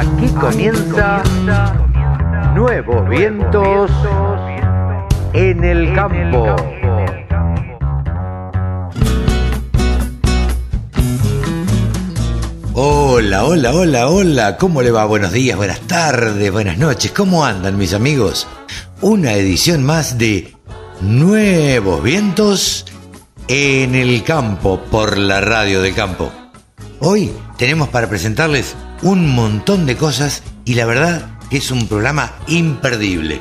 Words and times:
Aquí 0.00 0.28
comienza 0.28 1.22
Nuevos 2.54 3.06
Vientos 3.10 3.90
en 5.34 5.62
el 5.62 5.94
Campo. 5.94 6.56
Hola, 12.72 13.44
hola, 13.44 13.74
hola, 13.74 14.08
hola, 14.08 14.56
¿cómo 14.56 14.80
le 14.80 14.90
va? 14.90 15.04
Buenos 15.04 15.32
días, 15.32 15.58
buenas 15.58 15.80
tardes, 15.80 16.50
buenas 16.50 16.78
noches, 16.78 17.12
¿cómo 17.12 17.44
andan 17.44 17.76
mis 17.76 17.92
amigos? 17.92 18.48
Una 19.02 19.34
edición 19.34 19.84
más 19.84 20.16
de 20.16 20.56
Nuevos 21.02 22.02
Vientos 22.02 22.86
en 23.48 23.94
el 23.94 24.24
Campo 24.24 24.80
por 24.90 25.18
la 25.18 25.42
radio 25.42 25.82
del 25.82 25.94
campo. 25.94 26.32
Hoy 27.00 27.30
tenemos 27.58 27.90
para 27.90 28.08
presentarles 28.08 28.74
un 29.02 29.34
montón 29.34 29.86
de 29.86 29.96
cosas 29.96 30.42
y 30.64 30.74
la 30.74 30.86
verdad 30.86 31.38
que 31.48 31.58
es 31.58 31.70
un 31.70 31.88
programa 31.88 32.32
imperdible. 32.46 33.40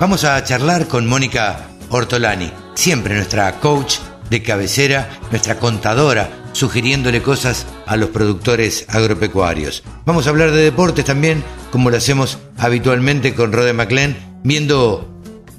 Vamos 0.00 0.24
a 0.24 0.42
charlar 0.44 0.86
con 0.86 1.06
Mónica 1.06 1.68
Ortolani, 1.90 2.52
siempre 2.74 3.14
nuestra 3.14 3.58
coach 3.60 3.96
de 4.30 4.42
cabecera, 4.42 5.08
nuestra 5.30 5.58
contadora, 5.58 6.28
sugiriéndole 6.52 7.22
cosas 7.22 7.66
a 7.86 7.96
los 7.96 8.10
productores 8.10 8.84
agropecuarios. 8.88 9.82
Vamos 10.04 10.26
a 10.26 10.30
hablar 10.30 10.50
de 10.50 10.62
deportes 10.62 11.04
también, 11.04 11.42
como 11.70 11.90
lo 11.90 11.96
hacemos 11.96 12.38
habitualmente 12.56 13.34
con 13.34 13.52
Rode 13.52 13.72
McLean, 13.72 14.16
viendo 14.44 15.08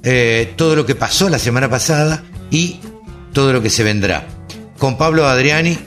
eh, 0.03 0.53
todo 0.55 0.75
lo 0.75 0.85
que 0.85 0.95
pasó 0.95 1.29
la 1.29 1.39
semana 1.39 1.69
pasada 1.69 2.23
y 2.51 2.79
todo 3.33 3.53
lo 3.53 3.61
que 3.61 3.69
se 3.69 3.83
vendrá. 3.83 4.27
Con 4.77 4.97
Pablo 4.97 5.27
Adriani, 5.27 5.77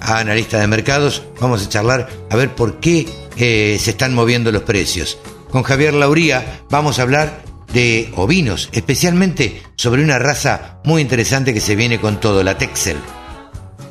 analista 0.00 0.58
de 0.58 0.66
mercados, 0.66 1.22
vamos 1.40 1.64
a 1.64 1.68
charlar 1.68 2.08
a 2.30 2.36
ver 2.36 2.54
por 2.54 2.80
qué 2.80 3.06
eh, 3.36 3.78
se 3.80 3.90
están 3.90 4.14
moviendo 4.14 4.52
los 4.52 4.62
precios. 4.62 5.18
Con 5.50 5.62
Javier 5.62 5.94
Lauría 5.94 6.62
vamos 6.70 6.98
a 6.98 7.02
hablar 7.02 7.42
de 7.72 8.12
ovinos, 8.16 8.68
especialmente 8.72 9.62
sobre 9.76 10.02
una 10.02 10.18
raza 10.18 10.78
muy 10.84 11.02
interesante 11.02 11.52
que 11.52 11.60
se 11.60 11.76
viene 11.76 12.00
con 12.00 12.20
todo, 12.20 12.42
la 12.42 12.58
Texel. 12.58 12.96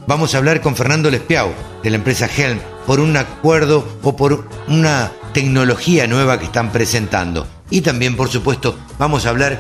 Vamos 0.07 0.33
a 0.33 0.37
hablar 0.37 0.61
con 0.61 0.75
Fernando 0.75 1.09
Lespiau, 1.09 1.51
de 1.83 1.89
la 1.89 1.95
empresa 1.95 2.27
Helm, 2.27 2.59
por 2.85 2.99
un 2.99 3.17
acuerdo 3.17 3.87
o 4.03 4.15
por 4.15 4.47
una 4.67 5.11
tecnología 5.33 6.07
nueva 6.07 6.39
que 6.39 6.45
están 6.45 6.71
presentando. 6.71 7.47
Y 7.69 7.81
también, 7.81 8.15
por 8.15 8.29
supuesto, 8.29 8.77
vamos 8.99 9.25
a 9.25 9.29
hablar 9.29 9.59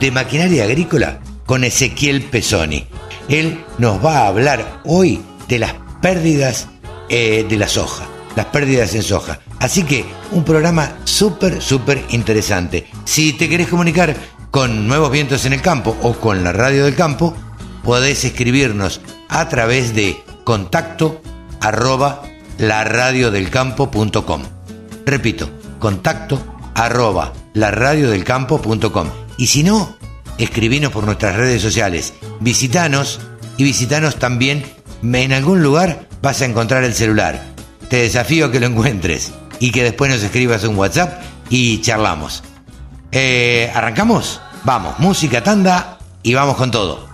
de 0.00 0.10
maquinaria 0.10 0.64
agrícola 0.64 1.20
con 1.46 1.64
Ezequiel 1.64 2.22
Pesoni. 2.22 2.86
Él 3.28 3.64
nos 3.78 4.04
va 4.04 4.18
a 4.18 4.26
hablar 4.26 4.80
hoy 4.84 5.22
de 5.50 5.58
las 5.58 5.74
pérdidas 6.00 6.68
eh, 7.10 7.44
de 7.46 7.56
la 7.58 7.68
soja, 7.68 8.06
las 8.36 8.46
pérdidas 8.46 8.94
en 8.94 9.02
soja. 9.02 9.40
Así 9.58 9.82
que 9.82 10.06
un 10.30 10.44
programa 10.44 10.96
súper, 11.04 11.60
súper 11.60 12.02
interesante. 12.10 12.86
Si 13.04 13.34
te 13.34 13.48
querés 13.48 13.68
comunicar 13.68 14.16
con 14.50 14.86
Nuevos 14.88 15.10
Vientos 15.10 15.44
en 15.44 15.52
el 15.52 15.60
Campo 15.60 15.96
o 16.02 16.14
con 16.14 16.44
la 16.44 16.52
Radio 16.52 16.84
del 16.84 16.94
Campo, 16.94 17.36
podés 17.82 18.24
escribirnos 18.24 19.00
a 19.28 19.48
través 19.48 19.94
de 19.94 20.22
contacto 20.44 21.20
arroba 21.60 22.22
laradiodelcampo.com. 22.58 24.42
Repito, 25.04 25.50
contacto 25.80 26.42
arroba 26.74 27.32
laradiodelcampo.com. 27.54 29.08
Y 29.36 29.48
si 29.48 29.64
no, 29.64 29.96
escribinos 30.38 30.92
por 30.92 31.04
nuestras 31.04 31.34
redes 31.34 31.60
sociales, 31.60 32.14
visitanos 32.38 33.20
y 33.56 33.64
visitanos 33.64 34.16
también, 34.18 34.64
en 35.02 35.32
algún 35.32 35.62
lugar 35.62 36.06
vas 36.22 36.42
a 36.42 36.46
encontrar 36.46 36.84
el 36.84 36.94
celular. 36.94 37.42
Te 37.88 38.02
desafío 38.02 38.46
a 38.46 38.52
que 38.52 38.60
lo 38.60 38.66
encuentres 38.66 39.32
y 39.58 39.72
que 39.72 39.82
después 39.82 40.10
nos 40.10 40.22
escribas 40.22 40.64
un 40.64 40.76
WhatsApp 40.76 41.22
y 41.48 41.80
charlamos. 41.80 42.42
Eh, 43.12 43.70
¿Arrancamos? 43.74 44.40
Vamos, 44.64 44.98
música 44.98 45.42
tanda 45.42 45.98
y 46.22 46.34
vamos 46.34 46.56
con 46.56 46.70
todo. 46.70 47.09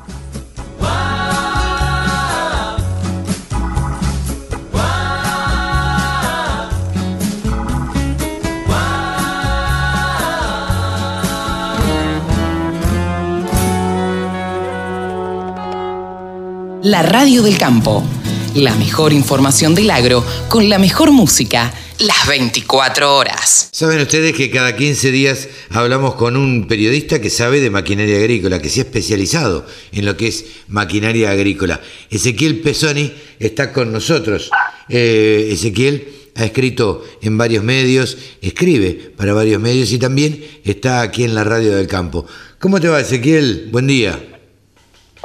La 16.87 17.03
radio 17.03 17.43
del 17.43 17.59
campo. 17.59 18.05
La 18.55 18.73
mejor 18.77 19.13
información 19.13 19.75
del 19.75 19.91
agro 19.91 20.25
con 20.49 20.69
la 20.69 20.79
mejor 20.79 21.11
música 21.11 21.75
las 21.99 22.29
24 22.29 23.17
horas. 23.17 23.71
Saben 23.73 24.01
ustedes 24.01 24.37
que 24.37 24.53
cada 24.53 24.77
15 24.77 25.11
días 25.11 25.49
hablamos 25.71 26.15
con 26.15 26.37
un 26.37 26.69
periodista 26.69 27.21
que 27.21 27.29
sabe 27.29 27.59
de 27.61 27.71
maquinaria 27.71 28.19
agrícola, 28.19 28.63
que 28.63 28.69
se 28.69 28.79
ha 28.79 28.85
especializado 28.85 29.67
en 29.91 30.07
lo 30.07 30.17
que 30.17 30.29
es 30.29 30.45
maquinaria 30.69 31.33
agrícola. 31.33 31.81
Ezequiel 32.09 32.61
Pesoni 32.61 33.13
está 33.41 33.73
con 33.73 33.93
nosotros. 33.93 34.53
Eh, 34.89 35.49
Ezequiel 35.51 36.07
ha 36.37 36.45
escrito 36.45 37.05
en 37.21 37.37
varios 37.37 37.65
medios, 37.65 38.17
escribe 38.43 39.13
para 39.17 39.35
varios 39.35 39.61
medios 39.61 39.91
y 39.91 39.99
también 39.99 40.41
está 40.63 41.01
aquí 41.01 41.25
en 41.25 41.35
la 41.35 41.43
radio 41.43 41.75
del 41.75 41.89
campo. 41.89 42.27
¿Cómo 42.61 42.81
te 42.81 42.87
va 42.87 43.01
Ezequiel? 43.01 43.71
Buen 43.73 43.89
día. 43.89 44.36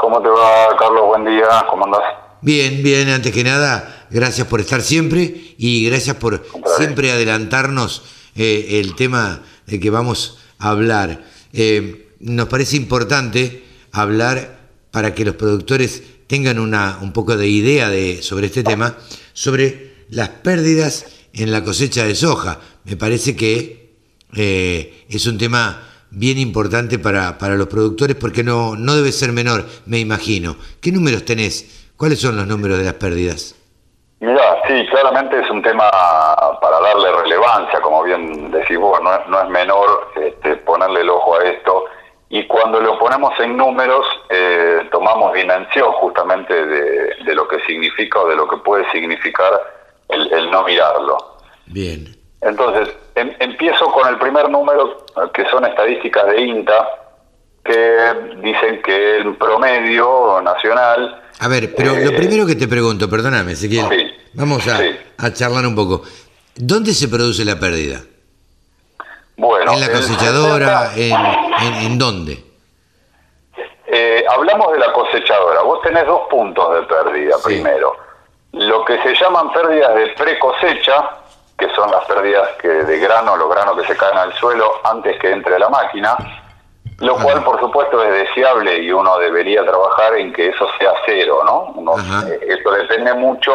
¿Cómo 0.01 0.19
te 0.19 0.29
va, 0.29 0.75
Carlos? 0.79 1.05
Buen 1.09 1.25
día, 1.25 1.45
¿cómo 1.69 1.85
andás? 1.85 2.01
Bien, 2.41 2.81
bien, 2.81 3.07
antes 3.09 3.31
que 3.31 3.43
nada, 3.43 4.07
gracias 4.09 4.47
por 4.47 4.59
estar 4.59 4.81
siempre 4.81 5.53
y 5.59 5.85
gracias 5.85 6.15
por 6.15 6.43
siempre 6.75 7.11
adelantarnos 7.11 8.01
eh, 8.35 8.79
el 8.79 8.95
tema 8.95 9.43
de 9.67 9.79
que 9.79 9.91
vamos 9.91 10.39
a 10.57 10.71
hablar. 10.71 11.23
Eh, 11.53 12.15
nos 12.19 12.47
parece 12.47 12.77
importante 12.77 13.63
hablar 13.91 14.57
para 14.89 15.13
que 15.13 15.23
los 15.23 15.35
productores 15.35 16.01
tengan 16.25 16.57
una, 16.57 16.97
un 17.03 17.13
poco 17.13 17.37
de 17.37 17.47
idea 17.47 17.91
de, 17.91 18.23
sobre 18.23 18.47
este 18.47 18.63
tema, 18.63 18.97
sobre 19.33 20.05
las 20.09 20.29
pérdidas 20.29 21.05
en 21.31 21.51
la 21.51 21.63
cosecha 21.63 22.05
de 22.05 22.15
soja. 22.15 22.59
Me 22.85 22.97
parece 22.97 23.35
que 23.35 23.93
eh, 24.33 25.05
es 25.07 25.27
un 25.27 25.37
tema 25.37 25.90
bien 26.11 26.37
importante 26.37 26.99
para, 26.99 27.37
para 27.37 27.55
los 27.55 27.67
productores 27.67 28.15
porque 28.15 28.43
no, 28.43 28.75
no 28.75 28.95
debe 28.95 29.11
ser 29.11 29.31
menor, 29.31 29.65
me 29.85 29.99
imagino. 29.99 30.57
¿Qué 30.81 30.91
números 30.91 31.25
tenés? 31.25 31.89
¿Cuáles 31.97 32.19
son 32.19 32.35
los 32.35 32.45
números 32.45 32.77
de 32.77 32.83
las 32.83 32.95
pérdidas? 32.95 33.55
Mira, 34.19 34.61
sí, 34.67 34.85
claramente 34.91 35.39
es 35.39 35.49
un 35.49 35.63
tema 35.63 35.89
para 36.61 36.79
darle 36.79 37.11
relevancia, 37.23 37.81
como 37.81 38.03
bien 38.03 38.51
decís 38.51 38.77
vos, 38.77 39.01
no 39.01 39.13
es, 39.15 39.27
no 39.27 39.41
es 39.41 39.49
menor 39.49 40.11
este, 40.15 40.57
ponerle 40.57 41.01
el 41.01 41.09
ojo 41.09 41.39
a 41.39 41.43
esto. 41.45 41.85
Y 42.29 42.45
cuando 42.45 42.79
lo 42.79 42.99
ponemos 42.99 43.37
en 43.39 43.57
números, 43.57 44.05
eh, 44.29 44.87
tomamos 44.91 45.33
dimensión 45.33 45.91
justamente 45.93 46.53
de, 46.53 47.15
de, 47.25 47.35
lo 47.35 47.47
que 47.47 47.59
significa 47.61 48.19
o 48.19 48.27
de 48.27 48.35
lo 48.35 48.47
que 48.47 48.57
puede 48.57 48.89
significar 48.91 49.51
el, 50.09 50.31
el 50.31 50.51
no 50.51 50.63
mirarlo. 50.63 51.17
Bien. 51.65 52.15
Entonces, 52.41 52.95
em, 53.15 53.33
empiezo 53.39 53.91
con 53.91 54.07
el 54.07 54.17
primer 54.17 54.49
número, 54.49 55.05
que 55.33 55.45
son 55.49 55.65
estadísticas 55.65 56.27
de 56.27 56.41
INTA, 56.41 56.87
que 57.63 58.13
dicen 58.41 58.81
que 58.81 59.17
el 59.17 59.35
promedio 59.35 60.41
nacional... 60.41 61.21
A 61.39 61.47
ver, 61.47 61.73
pero 61.75 61.91
eh, 61.95 62.05
lo 62.05 62.15
primero 62.15 62.45
que 62.45 62.55
te 62.55 62.67
pregunto, 62.67 63.09
perdóname, 63.09 63.53
Ezequiel, 63.53 63.85
sí, 63.89 64.11
vamos 64.33 64.67
a, 64.67 64.77
sí. 64.77 64.95
a, 65.17 65.33
charlar 65.33 65.65
un 65.65 65.75
poco. 65.75 66.03
¿Dónde 66.55 66.93
se 66.93 67.07
produce 67.07 67.45
la 67.45 67.59
pérdida? 67.59 68.01
Bueno, 69.37 69.73
¿En 69.73 69.79
la 69.79 69.91
cosechadora? 69.91 70.91
En, 70.95 71.13
en, 71.13 71.73
en, 71.85 71.97
dónde? 71.97 72.43
Eh, 73.87 74.23
hablamos 74.29 74.71
de 74.73 74.79
la 74.79 74.93
cosechadora. 74.93 75.61
Vos 75.63 75.81
tenés 75.81 76.05
dos 76.05 76.21
puntos 76.29 76.75
de 76.75 76.81
pérdida 76.83 77.37
sí. 77.37 77.43
primero. 77.45 77.95
Lo 78.53 78.85
que 78.85 79.01
se 79.01 79.15
llaman 79.15 79.51
pérdidas 79.51 79.95
de 79.95 80.07
pre-cosecha, 80.09 81.09
que 81.61 81.73
son 81.75 81.91
las 81.91 82.03
pérdidas 82.05 82.49
que 82.59 82.67
de 82.67 82.99
grano, 82.99 83.37
los 83.37 83.49
granos 83.49 83.79
que 83.79 83.87
se 83.87 83.95
caen 83.95 84.17
al 84.17 84.33
suelo 84.33 84.81
antes 84.83 85.19
que 85.19 85.31
entre 85.31 85.59
la 85.59 85.69
máquina, 85.69 86.17
lo 86.97 87.15
Ajá. 87.15 87.23
cual 87.23 87.43
por 87.43 87.59
supuesto 87.59 88.03
es 88.03 88.27
deseable 88.27 88.79
y 88.79 88.91
uno 88.91 89.17
debería 89.19 89.63
trabajar 89.63 90.15
en 90.15 90.33
que 90.33 90.49
eso 90.49 90.67
sea 90.79 90.91
cero, 91.05 91.43
¿no? 91.45 91.71
Uno, 91.75 91.95
eh, 92.27 92.39
eso 92.47 92.71
depende 92.71 93.13
mucho 93.13 93.53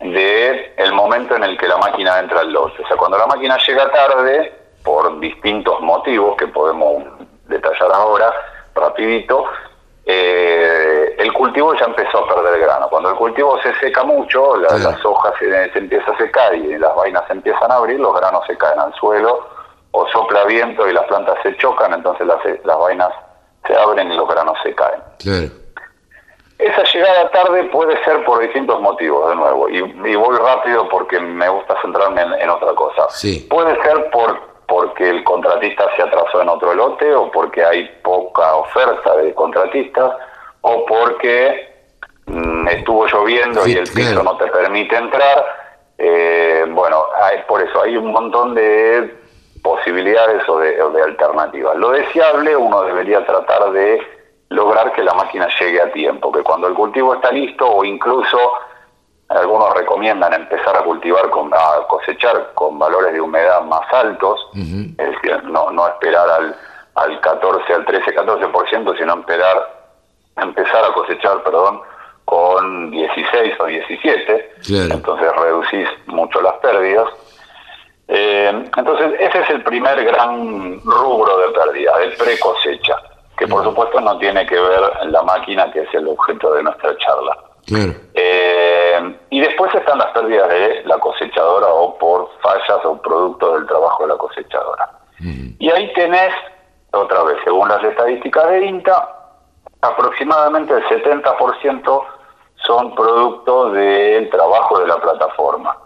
de 0.00 0.74
el 0.76 0.92
momento 0.92 1.34
en 1.34 1.44
el 1.44 1.56
que 1.56 1.66
la 1.66 1.78
máquina 1.78 2.18
entra 2.18 2.40
al 2.40 2.52
lote. 2.52 2.82
O 2.82 2.86
sea, 2.86 2.96
cuando 2.96 3.16
la 3.16 3.26
máquina 3.26 3.56
llega 3.66 3.90
tarde, 3.90 4.52
por 4.84 5.18
distintos 5.18 5.80
motivos 5.80 6.36
que 6.36 6.46
podemos 6.46 7.04
detallar 7.46 7.92
ahora, 7.92 8.32
rapidito, 8.74 9.44
eh, 10.10 11.16
el 11.18 11.30
cultivo 11.34 11.74
ya 11.74 11.84
empezó 11.84 12.24
a 12.24 12.34
perder 12.34 12.60
grano. 12.60 12.88
Cuando 12.88 13.10
el 13.10 13.16
cultivo 13.16 13.60
se 13.60 13.74
seca 13.78 14.04
mucho, 14.04 14.56
la, 14.56 14.70
sí. 14.70 14.82
las 14.82 15.04
hojas 15.04 15.34
se, 15.38 15.70
se, 15.70 15.78
empieza 15.78 16.10
a 16.10 16.16
secar 16.16 16.54
y 16.54 16.78
las 16.78 16.96
vainas 16.96 17.24
se 17.26 17.34
empiezan 17.34 17.70
a 17.70 17.74
abrir, 17.74 18.00
los 18.00 18.18
granos 18.18 18.42
se 18.46 18.56
caen 18.56 18.80
al 18.80 18.94
suelo, 18.94 19.46
o 19.90 20.08
sopla 20.08 20.44
viento 20.44 20.88
y 20.88 20.94
las 20.94 21.04
plantas 21.04 21.36
se 21.42 21.54
chocan, 21.58 21.92
entonces 21.92 22.26
las, 22.26 22.38
las 22.64 22.78
vainas 22.78 23.10
se 23.66 23.76
abren 23.76 24.10
y 24.10 24.16
los 24.16 24.26
granos 24.26 24.56
se 24.62 24.74
caen. 24.74 25.02
Claro. 25.18 25.48
Esa 26.58 26.82
llegada 26.84 27.30
tarde 27.30 27.64
puede 27.64 28.02
ser 28.02 28.24
por 28.24 28.40
distintos 28.40 28.80
motivos, 28.80 29.28
de 29.28 29.36
nuevo, 29.36 29.68
y, 29.68 29.82
voy 30.16 30.36
rápido 30.38 30.88
porque 30.88 31.20
me 31.20 31.50
gusta 31.50 31.78
centrarme 31.82 32.22
en, 32.22 32.48
otra 32.48 32.72
cosa. 32.74 33.08
Puede 33.50 33.80
ser 33.82 34.10
por 34.10 34.40
porque 34.68 35.08
el 35.08 35.24
contratista 35.24 35.88
se 35.96 36.02
atrasó 36.02 36.42
en 36.42 36.50
otro 36.50 36.74
lote 36.74 37.12
o 37.14 37.30
porque 37.30 37.64
hay 37.64 37.88
poca 38.02 38.54
oferta 38.54 39.16
de 39.16 39.34
contratistas 39.34 40.12
o 40.60 40.84
porque 40.84 41.72
mm, 42.26 42.68
estuvo 42.68 43.06
lloviendo 43.06 43.66
y 43.66 43.72
el 43.72 43.88
piso 43.90 44.22
no 44.22 44.36
te 44.36 44.46
permite 44.48 44.94
entrar. 44.94 45.44
Eh, 45.96 46.66
bueno, 46.68 47.06
hay, 47.20 47.38
por 47.48 47.62
eso 47.62 47.82
hay 47.82 47.96
un 47.96 48.12
montón 48.12 48.54
de 48.54 49.16
posibilidades 49.62 50.46
o 50.46 50.58
de, 50.58 50.80
o 50.82 50.90
de 50.90 51.02
alternativas. 51.02 51.74
Lo 51.76 51.90
deseable 51.90 52.54
uno 52.54 52.82
debería 52.82 53.24
tratar 53.24 53.72
de 53.72 54.00
lograr 54.50 54.92
que 54.92 55.02
la 55.02 55.14
máquina 55.14 55.48
llegue 55.58 55.80
a 55.80 55.90
tiempo, 55.92 56.30
que 56.30 56.42
cuando 56.42 56.68
el 56.68 56.74
cultivo 56.74 57.14
está 57.14 57.32
listo 57.32 57.66
o 57.66 57.84
incluso 57.84 58.38
algunos 59.28 59.74
recomiendan 59.74 60.32
empezar 60.32 60.76
a 60.76 60.82
cultivar, 60.82 61.28
con, 61.30 61.52
a 61.52 61.86
cosechar 61.88 62.52
con 62.54 62.78
valores 62.78 63.12
de 63.12 63.20
humedad 63.20 63.62
más 63.62 63.82
altos, 63.92 64.40
es 64.54 64.96
decir, 64.96 65.44
no, 65.44 65.70
no 65.70 65.86
esperar 65.86 66.28
al, 66.30 66.56
al 66.94 67.20
14, 67.20 67.74
al 67.74 67.84
13, 67.84 68.16
14%, 68.16 68.98
sino 68.98 69.20
esperar, 69.20 69.88
empezar 70.36 70.84
a 70.84 70.92
cosechar, 70.94 71.42
perdón, 71.42 71.80
con 72.24 72.90
16 72.90 73.54
o 73.60 73.66
17, 73.66 74.52
entonces 74.92 75.36
reducís 75.36 75.88
mucho 76.06 76.40
las 76.40 76.54
pérdidas. 76.54 77.08
Eh, 78.06 78.64
entonces 78.76 79.12
ese 79.18 79.40
es 79.40 79.50
el 79.50 79.62
primer 79.62 80.02
gran 80.04 80.80
rubro 80.82 81.38
de 81.38 81.48
pérdida, 81.48 81.98
de 81.98 82.08
pre 82.16 82.38
cosecha, 82.38 82.96
que 83.36 83.46
por 83.46 83.62
supuesto 83.62 84.00
no 84.00 84.18
tiene 84.18 84.46
que 84.46 84.58
ver 84.58 84.80
la 85.06 85.22
máquina, 85.22 85.70
que 85.70 85.82
es 85.82 85.94
el 85.94 86.08
objeto 86.08 86.54
de 86.54 86.62
nuestra 86.62 86.96
charla. 86.96 87.47
Eh, 88.14 89.16
y 89.30 89.40
después 89.40 89.74
están 89.74 89.98
las 89.98 90.08
pérdidas 90.08 90.48
de 90.48 90.82
la 90.84 90.98
cosechadora 90.98 91.68
o 91.68 91.98
por 91.98 92.30
fallas 92.40 92.84
o 92.84 93.00
producto 93.00 93.54
del 93.54 93.66
trabajo 93.66 94.04
de 94.04 94.08
la 94.08 94.16
cosechadora. 94.16 94.90
Y 95.58 95.70
ahí 95.70 95.92
tenés, 95.94 96.32
otra 96.92 97.22
vez, 97.24 97.38
según 97.44 97.68
las 97.68 97.82
estadísticas 97.82 98.48
de 98.50 98.66
INTA, 98.66 99.08
aproximadamente 99.82 100.74
el 100.74 100.84
70% 100.84 102.02
son 102.66 102.94
producto 102.94 103.70
del 103.70 104.30
trabajo 104.30 104.78
de 104.80 104.86
la 104.86 104.96
plataforma. 104.96 105.76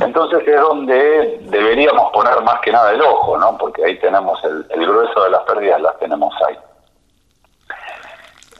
Entonces 0.00 0.46
es 0.46 0.60
donde 0.60 1.40
deberíamos 1.44 2.12
poner 2.12 2.40
más 2.42 2.60
que 2.60 2.72
nada 2.72 2.92
el 2.92 3.00
ojo, 3.00 3.38
¿no? 3.38 3.56
Porque 3.58 3.84
ahí 3.84 3.98
tenemos 3.98 4.42
el, 4.44 4.66
el 4.70 4.86
grueso 4.86 5.24
de 5.24 5.30
las 5.30 5.42
pérdidas, 5.42 5.80
las 5.80 5.98
tenemos 5.98 6.34
ahí. 6.46 6.56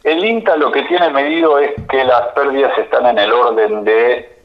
El 0.07 0.25
INTA 0.25 0.57
lo 0.57 0.71
que 0.71 0.85
tiene 0.85 1.11
medido 1.11 1.59
es 1.59 1.73
que 1.91 2.05
las 2.05 2.29
pérdidas 2.29 2.79
están 2.79 3.07
en 3.07 3.19
el 3.19 3.33
orden 3.33 3.83
de 3.83 4.39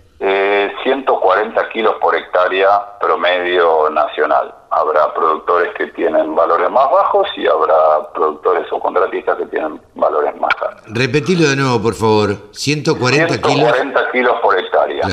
140 0.81 1.61
eh, 1.61 1.65
kilos 1.71 1.95
por 2.01 2.15
hectárea 2.15 2.97
promedio 2.99 3.87
nacional. 3.91 4.55
Habrá 4.71 5.13
productores 5.13 5.71
que 5.75 5.85
tienen 5.91 6.33
valores 6.33 6.67
más 6.71 6.89
bajos 6.89 7.27
y 7.37 7.45
habrá 7.45 8.11
productores 8.11 8.65
o 8.71 8.79
contratistas 8.79 9.37
que 9.37 9.45
tienen 9.45 9.79
valores 9.93 10.35
más 10.41 10.51
altos. 10.67 10.83
Repetilo 10.87 11.47
de 11.47 11.55
nuevo, 11.55 11.79
por 11.79 11.93
favor. 11.93 12.37
140, 12.53 13.27
140 13.27 14.11
kilos. 14.11 14.35
por 14.41 14.57
hectárea. 14.57 15.07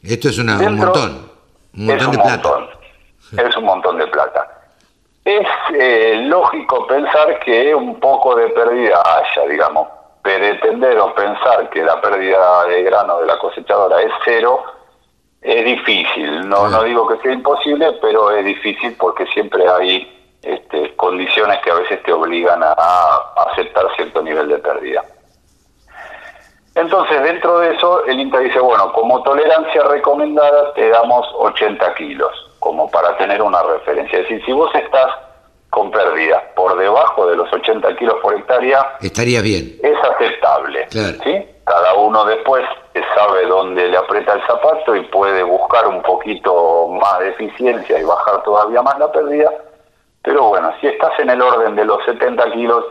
Esto 0.00 0.28
es 0.28 0.38
un 0.38 0.46
montón. 0.76 1.28
Un 1.74 1.86
montón 1.86 2.12
de 2.12 2.18
plata. 2.18 2.50
Es 3.32 3.56
un 3.56 3.64
montón 3.64 3.98
de 3.98 4.06
plata 4.06 4.57
es 5.28 5.46
eh, 5.74 6.22
lógico 6.24 6.86
pensar 6.86 7.38
que 7.40 7.74
un 7.74 8.00
poco 8.00 8.34
de 8.34 8.48
pérdida 8.48 9.02
haya, 9.04 9.46
digamos. 9.46 9.86
Pretender 10.22 10.98
o 10.98 11.14
pensar 11.14 11.68
que 11.68 11.82
la 11.82 12.00
pérdida 12.00 12.64
de 12.64 12.82
grano 12.82 13.20
de 13.20 13.26
la 13.26 13.38
cosechadora 13.38 14.00
es 14.00 14.12
cero 14.24 14.62
es 15.42 15.64
difícil. 15.64 16.48
No, 16.48 16.68
no 16.68 16.82
digo 16.82 17.06
que 17.06 17.18
sea 17.18 17.32
imposible, 17.32 17.92
pero 18.00 18.30
es 18.30 18.44
difícil 18.44 18.96
porque 18.98 19.26
siempre 19.26 19.68
hay 19.68 20.38
este, 20.42 20.96
condiciones 20.96 21.58
que 21.62 21.70
a 21.70 21.74
veces 21.74 22.02
te 22.02 22.12
obligan 22.12 22.62
a, 22.62 22.72
aceptar 23.50 23.84
cierto 23.96 24.22
nivel 24.22 24.48
de 24.48 24.58
pérdida. 24.58 25.04
Entonces, 26.74 27.22
dentro 27.22 27.58
de 27.58 27.74
eso, 27.74 28.04
el 28.06 28.18
INTA 28.18 28.38
dice, 28.38 28.60
bueno, 28.60 28.92
como 28.92 29.22
tolerancia 29.22 29.82
recomendada 29.84 30.72
te 30.72 30.88
damos 30.88 31.26
80 31.38 31.94
kilos 31.96 32.47
como 32.68 32.90
para 32.90 33.16
tener 33.16 33.40
una 33.40 33.62
referencia. 33.62 34.18
Es 34.18 34.28
decir, 34.28 34.44
si 34.44 34.52
vos 34.52 34.70
estás 34.74 35.06
con 35.70 35.90
pérdidas 35.90 36.42
por 36.54 36.76
debajo 36.76 37.26
de 37.26 37.34
los 37.34 37.50
80 37.50 37.96
kilos 37.96 38.16
por 38.20 38.34
hectárea, 38.34 38.98
estaría 39.00 39.40
bien. 39.40 39.74
Es 39.82 39.96
aceptable. 40.04 40.86
¿sí? 40.90 41.48
Cada 41.64 41.94
uno 41.94 42.26
después 42.26 42.62
sabe 43.14 43.46
dónde 43.46 43.88
le 43.88 43.96
aprieta 43.96 44.34
el 44.34 44.46
zapato 44.46 44.94
y 44.94 45.00
puede 45.04 45.42
buscar 45.44 45.86
un 45.86 46.02
poquito 46.02 46.88
más 46.88 47.20
de 47.20 47.30
eficiencia 47.30 47.98
y 47.98 48.04
bajar 48.04 48.42
todavía 48.42 48.82
más 48.82 48.98
la 48.98 49.10
pérdida. 49.10 49.50
Pero 50.20 50.48
bueno, 50.48 50.70
si 50.82 50.88
estás 50.88 51.18
en 51.20 51.30
el 51.30 51.40
orden 51.40 51.74
de 51.74 51.86
los 51.86 52.04
70 52.04 52.52
kilos 52.52 52.84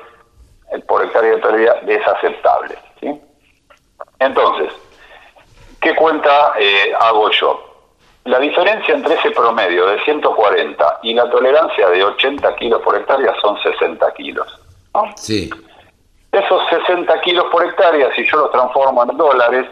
por 0.88 1.06
hectárea 1.06 1.36
de 1.36 1.38
pérdida, 1.38 1.76
es 1.86 2.08
aceptable. 2.08 2.76
¿sí? 3.00 3.22
Entonces, 4.18 4.74
¿qué 5.80 5.94
cuenta 5.94 6.54
eh, 6.58 6.96
hago 7.00 7.30
yo? 7.30 7.67
La 8.28 8.40
diferencia 8.40 8.94
entre 8.94 9.14
ese 9.14 9.32
promedio 9.32 9.86
de 9.88 10.04
140 10.04 11.00
y 11.04 11.14
la 11.14 11.30
tolerancia 11.30 11.90
de 11.90 12.04
80 12.04 12.56
kilos 12.58 12.82
por 12.82 12.98
hectárea 12.98 13.34
son 13.42 13.58
60 13.62 14.14
kilos. 14.16 14.48
Sí. 15.16 15.50
Esos 16.34 16.62
60 16.70 17.22
kilos 17.22 17.46
por 17.50 17.66
hectárea, 17.66 18.14
si 18.14 18.26
yo 18.26 18.38
los 18.38 18.52
transformo 18.52 19.02
en 19.04 19.16
dólares, 19.16 19.66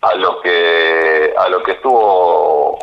a 0.00 0.14
lo 0.14 0.40
que 0.42 1.34
a 1.36 1.48
lo 1.48 1.60
que 1.64 1.72
estuvo 1.72 2.78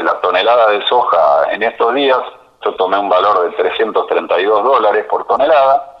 la 0.00 0.20
tonelada 0.20 0.70
de 0.70 0.86
soja 0.86 1.52
en 1.52 1.64
estos 1.64 1.92
días, 1.92 2.20
yo 2.64 2.74
tomé 2.76 2.98
un 2.98 3.08
valor 3.08 3.50
de 3.50 3.56
332 3.56 4.62
dólares 4.62 5.04
por 5.10 5.26
tonelada, 5.26 5.98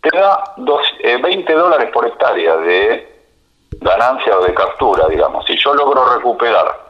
te 0.00 0.18
da 0.18 0.42
20 0.56 1.52
eh, 1.52 1.54
dólares 1.54 1.88
por 1.92 2.04
hectárea 2.04 2.56
de 2.56 3.28
ganancia 3.80 4.36
o 4.36 4.42
de 4.42 4.54
captura, 4.54 5.06
digamos. 5.06 5.46
Si 5.46 5.56
yo 5.56 5.72
logro 5.72 6.16
recuperar 6.16 6.89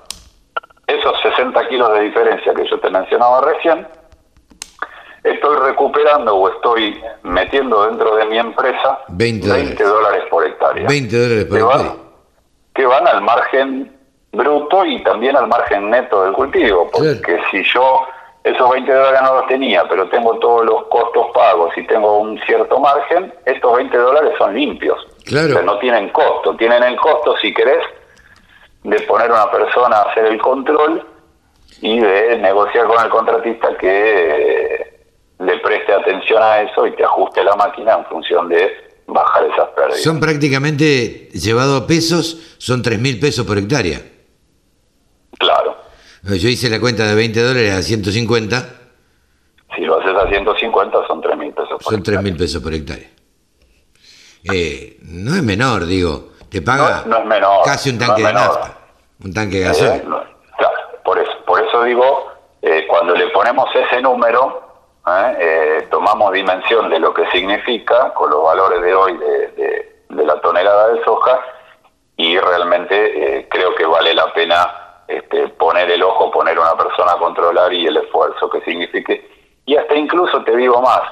esos 0.99 1.21
60 1.23 1.69
kilos 1.69 1.93
de 1.95 2.01
diferencia 2.01 2.55
que 2.55 2.69
yo 2.69 2.79
te 2.81 2.91
mencionaba 2.91 3.41
recién, 3.43 3.87
estoy 5.23 5.57
recuperando 5.59 6.37
o 6.37 6.49
estoy 6.49 7.01
metiendo 7.23 7.87
dentro 7.87 8.17
de 8.17 8.25
mi 8.27 8.39
empresa 8.39 9.01
20 9.09 9.47
dólares, 9.85 10.25
por 10.31 10.47
hectárea. 10.47 10.87
20 10.89 11.17
dólares 11.17 11.45
por 11.45 11.59
hectárea. 11.59 11.93
que 12.75 12.87
van 12.87 13.07
al 13.07 13.23
margen 13.23 13.97
bruto 14.33 14.85
y 14.85 15.03
también 15.03 15.37
al 15.37 15.49
margen 15.49 15.91
neto 15.91 16.25
del 16.25 16.33
cultivo, 16.33 16.89
porque 16.93 17.41
si 17.51 17.63
yo 17.65 18.07
esos 18.45 18.71
20 18.71 18.91
dólares 18.91 19.21
no 19.23 19.35
los 19.35 19.47
tenía, 19.49 19.87
pero 19.89 20.09
tengo 20.09 20.39
todos 20.39 20.65
los 20.65 20.87
costos 20.87 21.27
pagos 21.35 21.77
y 21.77 21.87
tengo 21.87 22.21
un 22.21 22.41
cierto 22.47 22.79
margen, 22.79 23.33
estos 23.45 23.77
20 23.77 23.97
dólares 23.97 24.33
son 24.39 24.55
limpios. 24.55 24.99
Claro. 25.27 25.63
no 25.63 25.79
tienen 25.79 26.09
costo, 26.09 26.57
tienen 26.57 26.83
el 26.83 26.97
costo, 26.97 27.37
si 27.37 27.53
querés, 27.53 27.85
de 28.83 29.01
poner 29.03 29.31
a 29.31 29.35
una 29.35 29.51
persona 29.51 29.97
a 29.97 30.11
hacer 30.11 30.27
el 30.27 30.41
control 30.41 31.07
y 31.83 32.01
de 32.01 32.39
negociar 32.39 32.87
con 32.87 33.05
el 33.05 33.11
contratista 33.11 33.77
que 33.79 33.89
eh, 33.89 35.01
le 35.39 35.59
preste 35.59 35.93
atención 35.93 36.43
a 36.43 36.63
eso 36.63 36.87
y 36.87 36.95
te 36.95 37.05
ajuste 37.05 37.43
la 37.45 37.57
máquina 37.57 37.95
en 37.95 38.05
función 38.07 38.49
de 38.49 38.71
bajar 39.07 39.45
esas 39.45 39.69
pérdidas. 39.71 40.03
Son 40.03 40.21
prácticamente, 40.21 41.29
llevado 41.33 41.77
a 41.77 41.87
pesos, 41.87 42.57
son 42.59 42.83
3 42.83 42.99
mil 42.99 43.19
pesos 43.19 43.47
por 43.47 43.59
hectárea. 43.59 44.01
Claro. 45.39 45.77
Yo 46.23 46.49
hice 46.49 46.69
la 46.69 46.81
cuenta 46.81 47.07
de 47.07 47.15
20 47.15 47.41
dólares 47.41 47.73
a 47.73 47.83
150. 47.83 48.77
Si 49.75 49.83
lo 49.83 50.01
haces 50.01 50.15
a 50.15 50.29
150 50.29 51.07
son 51.07 51.21
3 51.21 51.37
mil 51.39 51.53
pesos 51.53 51.83
por 51.83 51.93
Son 51.93 52.03
3 52.03 52.23
mil 52.23 52.37
pesos 52.37 52.63
por 52.63 52.75
hectárea. 52.75 53.09
Eh, 54.53 54.99
no 55.03 55.35
es 55.35 55.43
menor, 55.43 55.87
digo. 55.87 56.31
Te 56.51 56.61
paga 56.63 57.05
casi 57.65 57.91
un 57.91 57.99
tanque 57.99 58.25
de 58.25 58.33
nafta, 58.33 58.75
un 59.25 59.33
tanque 59.33 59.59
de 59.59 59.65
gasoil. 59.65 60.03
claro, 60.03 60.77
por 61.05 61.19
eso, 61.19 61.33
por 61.47 61.65
eso 61.65 61.85
digo, 61.85 62.33
eh, 62.63 62.87
cuando 62.89 63.15
le 63.15 63.29
ponemos 63.29 63.69
ese 63.75 64.03
número, 64.03 64.61
¿eh? 65.07 65.37
Eh, 65.39 65.89
tomamos 65.91 66.33
dimensión 66.33 66.91
de 66.91 66.99
lo 66.99 67.15
que 67.15 67.31
significa 67.31 68.13
con 68.15 68.31
los 68.31 68.43
valores 68.43 68.83
de 68.83 68.95
hoy 68.95 69.17
de, 69.17 69.87
la 70.09 70.41
tonelada 70.41 70.89
de 70.89 71.05
soja 71.05 71.41
y 72.17 72.39
realmente 72.39 73.47
creo 73.49 73.75
que 73.75 73.87
vale 73.87 74.13
la 74.13 74.33
pena 74.33 74.81
este, 75.11 75.49
poner 75.49 75.91
el 75.91 76.03
ojo, 76.03 76.31
poner 76.31 76.59
una 76.59 76.77
persona 76.77 77.13
a 77.13 77.19
controlar 77.19 77.73
y 77.73 77.87
el 77.87 77.97
esfuerzo 77.97 78.49
que 78.51 78.61
signifique. 78.63 79.29
Y 79.67 79.77
hasta 79.77 79.95
incluso 79.95 80.43
te 80.45 80.57
digo 80.57 80.81
más, 80.83 81.03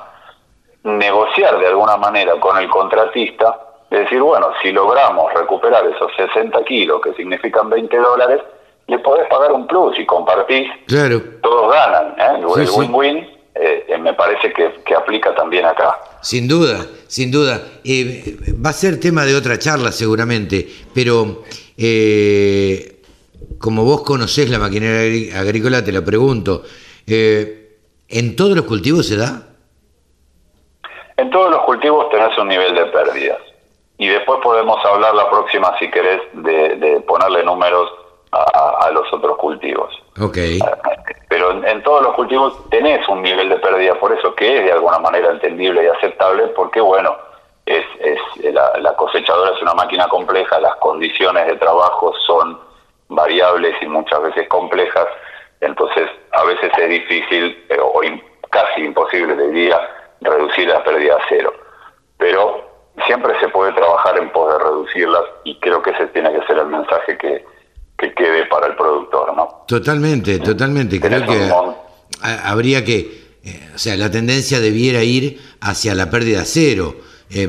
negociar 0.82 1.58
de 1.58 1.66
alguna 1.66 1.96
manera 1.96 2.38
con 2.38 2.56
el 2.58 2.68
contratista 2.68 3.67
es 3.90 4.00
decir, 4.00 4.20
bueno, 4.20 4.48
si 4.62 4.70
logramos 4.70 5.32
recuperar 5.34 5.86
esos 5.86 6.10
60 6.16 6.62
kilos, 6.64 7.00
que 7.02 7.14
significan 7.14 7.70
20 7.70 7.96
dólares, 7.96 8.42
le 8.86 8.98
podés 8.98 9.26
pagar 9.28 9.52
un 9.52 9.66
plus 9.66 9.98
y 9.98 10.06
compartís. 10.06 10.68
Claro. 10.86 11.22
Todos 11.42 11.72
ganan. 11.72 12.14
¿eh? 12.18 12.38
El 12.38 12.46
win-win 12.46 13.38
eh, 13.60 13.98
me 13.98 14.14
parece 14.14 14.52
que, 14.52 14.94
aplica 14.94 15.34
también 15.34 15.64
acá. 15.64 15.98
Sin 16.22 16.46
duda, 16.46 16.86
sin 17.08 17.32
duda. 17.32 17.60
Eh, 17.82 18.36
va 18.64 18.70
a 18.70 18.72
ser 18.72 19.00
tema 19.00 19.24
de 19.24 19.34
otra 19.34 19.58
charla 19.58 19.90
seguramente, 19.90 20.68
pero 20.94 21.42
eh, 21.76 23.02
como 23.58 23.84
vos 23.84 24.02
conocés 24.02 24.48
la 24.48 24.58
maquinaria 24.58 25.40
agrícola, 25.40 25.82
te 25.82 25.90
lo 25.90 26.04
pregunto, 26.04 26.62
¿en 27.06 28.36
todos 28.36 28.54
los 28.54 28.64
cultivos 28.64 29.08
se 29.08 29.16
da? 29.16 29.42
En 31.16 31.28
todos 31.30 31.50
los 31.50 31.62
cultivos 31.62 32.08
tenés 32.10 32.38
un 32.38 32.48
nivel 32.48 32.74
de 32.76 32.86
pérdidas. 32.86 33.47
Y 33.98 34.06
después 34.08 34.38
podemos 34.42 34.82
hablar 34.84 35.14
la 35.14 35.28
próxima, 35.28 35.76
si 35.78 35.90
querés, 35.90 36.22
de, 36.32 37.02
ponerle 37.06 37.42
números 37.42 37.90
a, 38.30 38.90
los 38.92 39.12
otros 39.12 39.36
cultivos. 39.38 39.92
Ok. 40.20 40.38
Pero 41.28 41.50
en, 41.64 41.82
todos 41.82 42.02
los 42.02 42.14
cultivos 42.14 42.70
tenés 42.70 43.06
un 43.08 43.22
nivel 43.22 43.48
de 43.48 43.56
pérdida, 43.56 43.94
por 43.98 44.12
eso 44.12 44.34
que 44.34 44.58
es 44.58 44.64
de 44.64 44.72
alguna 44.72 44.98
manera 45.00 45.30
entendible 45.30 45.84
y 45.84 45.86
aceptable, 45.88 46.46
porque 46.48 46.80
bueno, 46.80 47.16
es, 47.66 47.84
es 48.00 48.18
la, 48.54 48.94
cosechadora 48.94 49.54
es 49.54 49.62
una 49.62 49.74
máquina 49.74 50.08
compleja, 50.08 50.60
las 50.60 50.76
condiciones 50.76 51.46
de 51.46 51.56
trabajo 51.56 52.14
son 52.26 52.58
variables 53.08 53.74
y 53.82 53.86
muchas 53.86 54.22
veces 54.22 54.48
complejas, 54.48 55.06
entonces 55.60 56.08
a 56.32 56.44
veces 56.44 56.70
es 56.78 56.88
difícil 56.88 57.66
eh, 57.68 57.78
o 57.80 58.00
casi 58.50 58.82
imposible, 58.82 59.36
diría, 59.48 59.78
reducir 60.20 60.68
la 60.68 60.82
pérdida 60.84 61.16
a 61.16 61.20
cero. 61.28 61.52
Pero 62.16 62.67
siempre 63.06 63.32
se 63.40 63.48
puede 63.48 63.72
trabajar 63.72 64.18
en 64.18 64.30
poder 64.30 64.60
reducirlas 64.62 65.22
y 65.44 65.58
creo 65.60 65.82
que 65.82 65.90
ese 65.90 66.06
tiene 66.08 66.32
que 66.32 66.46
ser 66.46 66.58
el 66.58 66.66
mensaje 66.66 67.16
que, 67.18 67.44
quede 68.16 68.46
para 68.46 68.68
el 68.68 68.76
productor, 68.76 69.34
¿no? 69.36 69.64
Totalmente, 69.66 70.38
totalmente. 70.38 71.00
Creo 71.00 71.26
que 71.26 71.52
habría 72.22 72.84
que, 72.84 73.36
eh, 73.44 73.70
o 73.74 73.78
sea, 73.78 73.96
la 73.96 74.10
tendencia 74.10 74.60
debiera 74.60 75.02
ir 75.02 75.40
hacia 75.60 75.94
la 75.94 76.08
pérdida 76.10 76.42
cero. 76.44 76.96
Eh, 77.30 77.48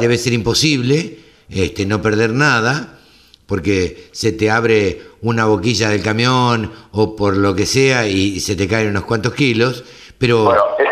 debe 0.00 0.18
ser 0.18 0.32
imposible 0.32 1.18
este, 1.48 1.86
no 1.86 2.02
perder 2.02 2.32
nada 2.32 2.98
porque 3.46 4.08
se 4.12 4.32
te 4.32 4.50
abre 4.50 5.02
una 5.20 5.46
boquilla 5.46 5.90
del 5.90 6.02
camión 6.02 6.72
o 6.90 7.14
por 7.16 7.36
lo 7.36 7.54
que 7.54 7.66
sea 7.66 8.06
y 8.06 8.40
se 8.40 8.56
te 8.56 8.66
caen 8.66 8.88
unos 8.88 9.04
cuantos 9.04 9.34
kilos, 9.34 9.84
pero... 10.18 10.44
Bueno, 10.44 10.64
eso 10.78 10.91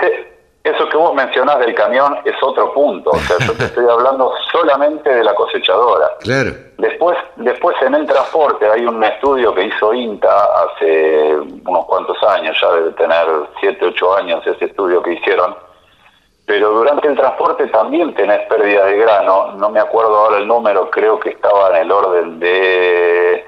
que 1.00 1.07
vos 1.07 1.14
mencionás 1.14 1.59
del 1.61 1.75
camión 1.75 2.19
es 2.25 2.35
otro 2.42 2.73
punto. 2.75 3.11
O 3.11 3.19
sea, 3.21 3.38
yo 3.47 3.54
te 3.54 3.64
estoy 3.64 3.87
hablando 3.88 4.33
solamente 4.52 5.09
de 5.09 5.25
la 5.25 5.35
cosechadora. 5.35 6.11
Claro. 6.21 6.50
Después, 6.76 7.16
después 7.37 7.75
en 7.83 7.95
el 7.95 8.07
transporte 8.07 8.66
hay 8.69 8.85
un 8.85 9.02
estudio 9.02 9.54
que 9.54 9.64
hizo 9.64 9.95
INTA 9.95 10.47
hace 10.62 11.37
unos 11.66 11.87
cuantos 11.87 12.23
años, 12.25 12.57
ya 12.61 12.71
debe 12.73 12.90
tener 12.92 13.26
7, 13.61 13.87
8 13.87 14.16
años 14.16 14.47
ese 14.47 14.66
estudio 14.66 15.02
que 15.02 15.14
hicieron. 15.14 15.54
Pero 16.45 16.71
durante 16.71 17.09
el 17.09 17.16
transporte 17.16 17.66
también 17.69 18.12
tenés 18.14 18.47
pérdida 18.49 18.85
de 18.85 18.99
grano. 18.99 19.52
No 19.52 19.71
me 19.71 19.80
acuerdo 19.80 20.16
ahora 20.16 20.38
el 20.38 20.47
número, 20.47 20.90
creo 20.90 21.19
que 21.19 21.30
estaba 21.30 21.71
en 21.71 21.76
el 21.76 21.92
orden 21.92 22.40
de 22.40 23.45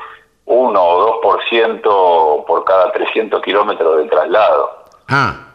1 0.47 0.83
o 0.83 1.21
2% 1.21 2.45
por 2.47 2.65
cada 2.65 2.93
300 2.93 3.43
kilómetros 3.43 3.99
de 3.99 4.05
traslado. 4.05 4.85
Ah. 5.09 5.52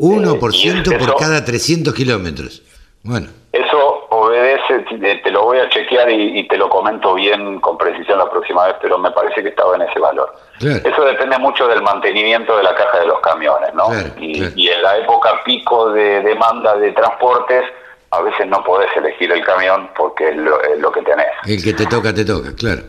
1% 0.00 0.98
por 0.98 1.16
cada 1.16 1.44
300 1.44 1.92
kilómetros. 1.94 2.62
Bueno. 3.02 3.28
Eso 3.52 4.06
obedece, 4.10 4.84
te 5.22 5.30
lo 5.30 5.44
voy 5.44 5.58
a 5.58 5.68
chequear 5.68 6.08
y, 6.10 6.46
te 6.46 6.56
lo 6.56 6.68
comento 6.68 7.14
bien 7.14 7.60
con 7.60 7.76
precisión 7.76 8.18
la 8.18 8.30
próxima 8.30 8.66
vez, 8.66 8.76
pero 8.80 8.96
me 8.96 9.10
parece 9.10 9.42
que 9.42 9.48
estaba 9.48 9.74
en 9.74 9.82
ese 9.82 9.98
valor. 9.98 10.32
Eso 10.60 11.04
depende 11.04 11.36
mucho 11.38 11.66
del 11.66 11.82
mantenimiento 11.82 12.56
de 12.56 12.62
la 12.62 12.74
caja 12.74 13.00
de 13.00 13.06
los 13.06 13.20
camiones, 13.20 13.74
¿no? 13.74 13.88
y, 14.20 14.68
en 14.68 14.82
la 14.82 14.98
época 14.98 15.42
pico 15.44 15.90
de 15.92 16.22
demanda 16.22 16.76
de 16.76 16.92
transportes, 16.92 17.64
a 18.12 18.22
veces 18.22 18.46
no 18.46 18.62
podés 18.62 18.88
elegir 18.96 19.32
el 19.32 19.44
camión 19.44 19.90
porque 19.96 20.28
es 20.28 20.36
lo, 20.36 20.92
que 20.92 21.02
tenés. 21.02 21.26
El 21.46 21.62
que 21.62 21.72
te 21.72 21.86
toca, 21.86 22.14
te 22.14 22.24
toca, 22.24 22.54
claro. 22.54 22.82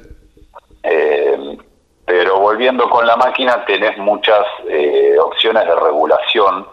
Eh, 0.84 1.58
pero 2.06 2.40
volviendo 2.40 2.90
con 2.90 3.08
la 3.08 3.16
máquina, 3.16 3.66
tenés 3.66 3.98
muchas 3.98 4.46
eh, 4.68 5.16
opciones 5.20 5.66
de 5.66 5.76
regulación 5.76 6.68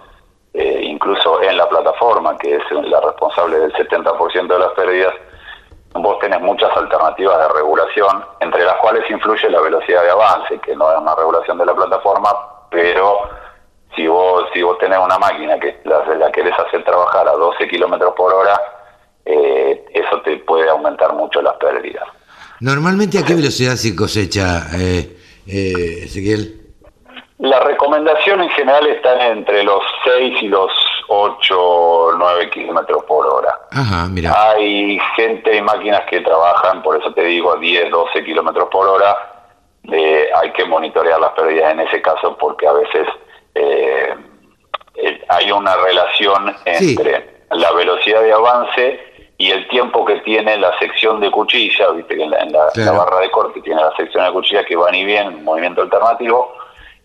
eh, 0.59 0.81
incluso 0.83 1.41
en 1.41 1.57
la 1.57 1.69
plataforma, 1.69 2.37
que 2.37 2.57
es 2.57 2.63
la 2.73 3.01
responsable 3.01 3.61
del 3.61 3.73
70% 3.75 4.49
de 4.49 4.59
las 4.59 4.73
pérdidas, 4.73 5.15
vos 5.95 6.19
tenés 6.19 6.41
muchas 6.41 6.77
alternativas 6.77 7.39
de 7.39 7.49
regulación, 7.55 8.25
entre 8.41 8.65
las 8.65 8.75
cuales 8.79 9.09
influye 9.09 9.49
la 9.51 9.61
velocidad 9.61 10.03
de 10.03 10.11
avance, 10.11 10.59
que 10.59 10.75
no 10.75 10.91
es 10.93 10.99
una 10.99 11.15
regulación 11.15 11.59
de 11.59 11.67
la 11.67 11.75
plataforma, 11.75 12.31
pero 12.71 13.21
si 13.95 14.09
vos 14.09 14.47
si 14.53 14.61
vos 14.63 14.77
tenés 14.79 14.99
una 14.99 15.17
máquina 15.17 15.61
que 15.61 15.81
la, 15.85 16.05
la 16.17 16.33
querés 16.33 16.59
hacer 16.59 16.85
trabajar 16.85 17.29
a 17.29 17.33
12 17.33 17.69
kilómetros 17.69 18.15
por 18.17 18.35
hora, 18.35 18.61
eh, 19.25 19.85
eso 19.95 20.21
te 20.23 20.39
puede 20.39 20.69
aumentar 20.69 21.15
mucho 21.15 21.41
las 21.41 21.55
pérdidas. 21.59 22.05
Normalmente, 22.59 23.19
¿a 23.19 23.25
qué 23.25 23.37
velocidad 23.37 23.77
se 23.77 23.95
cosecha, 23.95 24.67
eh, 24.75 25.17
eh, 25.47 26.03
Ezequiel? 26.03 26.68
La 27.39 27.61
recomendación 27.61 28.43
en 28.43 28.51
general 28.51 28.87
está 28.89 29.29
entre 29.29 29.63
los 29.63 29.81
6 30.05 30.43
y 30.43 30.49
los 30.49 30.73
8 31.07 31.57
o 31.61 32.13
9 32.13 32.51
kilómetros 32.51 33.05
por 33.05 33.27
hora. 33.27 33.57
Ajá, 33.71 34.09
mira. 34.09 34.33
Hay 34.51 34.99
gente 35.17 35.57
y 35.57 35.63
máquinas 35.63 36.03
que 36.11 36.21
trabajan, 36.21 36.83
por 36.83 36.97
eso 36.97 37.13
te 37.13 37.23
digo, 37.23 37.53
a 37.53 37.57
10, 37.57 37.91
12 37.91 38.25
kilómetros 38.25 38.69
por 38.71 38.89
hora. 38.89 39.17
Eh, 39.91 40.29
hay 40.35 40.53
que 40.53 40.65
monitorear 40.65 41.21
las 41.21 41.31
pérdidas 41.31 41.73
en 41.73 41.81
ese 41.81 42.03
caso 42.03 42.37
porque 42.37 42.67
a 42.67 42.73
veces 42.73 43.07
eh, 43.55 44.15
hay 45.29 45.53
una 45.53 45.77
relación 45.77 46.55
entre 46.65 47.45
la 47.51 47.73
velocidad 47.73 48.23
de 48.23 48.33
avance 48.33 49.01
y 49.39 49.51
el 49.51 49.69
tiempo 49.69 50.05
que 50.05 50.17
tiene 50.21 50.57
la 50.59 50.77
sección 50.79 51.21
de 51.21 51.31
cuchilla, 51.31 51.91
viste 51.93 52.17
que 52.17 52.25
en 52.25 52.31
la, 52.31 52.93
barra 52.93 53.21
de 53.21 53.31
corte 53.31 53.61
tiene 53.61 53.81
la 53.81 53.95
sección 53.97 54.25
de 54.25 54.33
cuchilla 54.33 54.65
que 54.65 54.75
van 54.75 54.95
y 54.95 55.05
vienen, 55.05 55.45
movimiento 55.45 55.83
alternativo, 55.83 56.53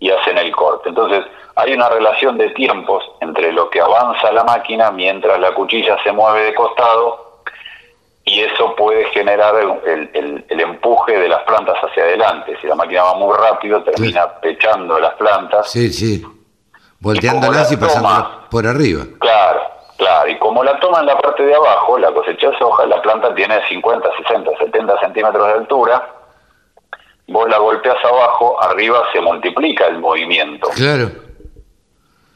y 0.03 0.12
hacen 0.12 0.38
el 0.38 0.51
corte. 0.53 0.89
Entonces, 0.89 1.24
hay 1.55 1.72
una 1.72 1.88
relación 1.88 2.38
de 2.38 2.50
tiempos 2.50 3.05
entre 3.22 3.53
lo 3.53 3.69
que 3.69 3.79
avanza 3.79 4.33
la 4.33 4.43
máquina 4.43 4.91
mientras 4.91 5.39
la 5.39 5.53
cuchilla 5.53 5.95
se 6.03 6.12
mueve 6.12 6.43
de 6.43 6.53
costado 6.53 7.39
y 8.25 8.41
eso 8.41 8.75
puede 8.75 9.05
generar 9.12 9.55
el, 9.55 10.45
empuje 10.50 11.17
de 11.17 11.29
las 11.29 11.41
plantas 11.43 11.77
hacia 11.81 12.03
adelante. 12.03 12.57
Si 12.60 12.67
la 12.67 12.75
máquina 12.75 13.03
va 13.03 13.15
muy 13.15 13.33
rápido, 13.33 13.81
termina 13.81 14.27
pechando 14.41 15.00
las 15.00 15.13
plantas. 15.13 15.72
Sí, 15.72 15.93
sí. 15.93 16.22
Volteándolas 17.00 17.72
y, 17.72 17.77
pasando 17.77 18.50
por 18.51 18.67
arriba. 18.67 19.05
Claro, 19.19 19.62
claro. 19.95 20.29
Y 20.29 20.38
como 20.38 20.65
la 20.65 20.77
toma 20.81 21.00
en 21.00 21.05
la 21.05 21.17
parte 21.17 21.43
de 21.43 21.55
abajo, 21.55 21.98
la 21.98 22.12
cosecha 22.12 22.50
de 22.50 22.57
soja, 22.57 22.86
la 22.88 23.01
planta 23.01 23.33
tiene 23.36 23.65
50, 23.69 24.10
60, 24.17 24.51
70 24.57 25.00
centímetros 25.00 25.48
de 25.48 25.53
altura 25.53 26.23
vos 27.27 27.50
la 27.50 27.58
golpeas 27.58 27.98
abajo, 28.03 28.62
arriba 28.62 29.03
se 29.12 29.22
multiplica 29.22 29.88
el 29.88 30.00
movimiento. 30.00 30.70
Claro. 30.75 31.12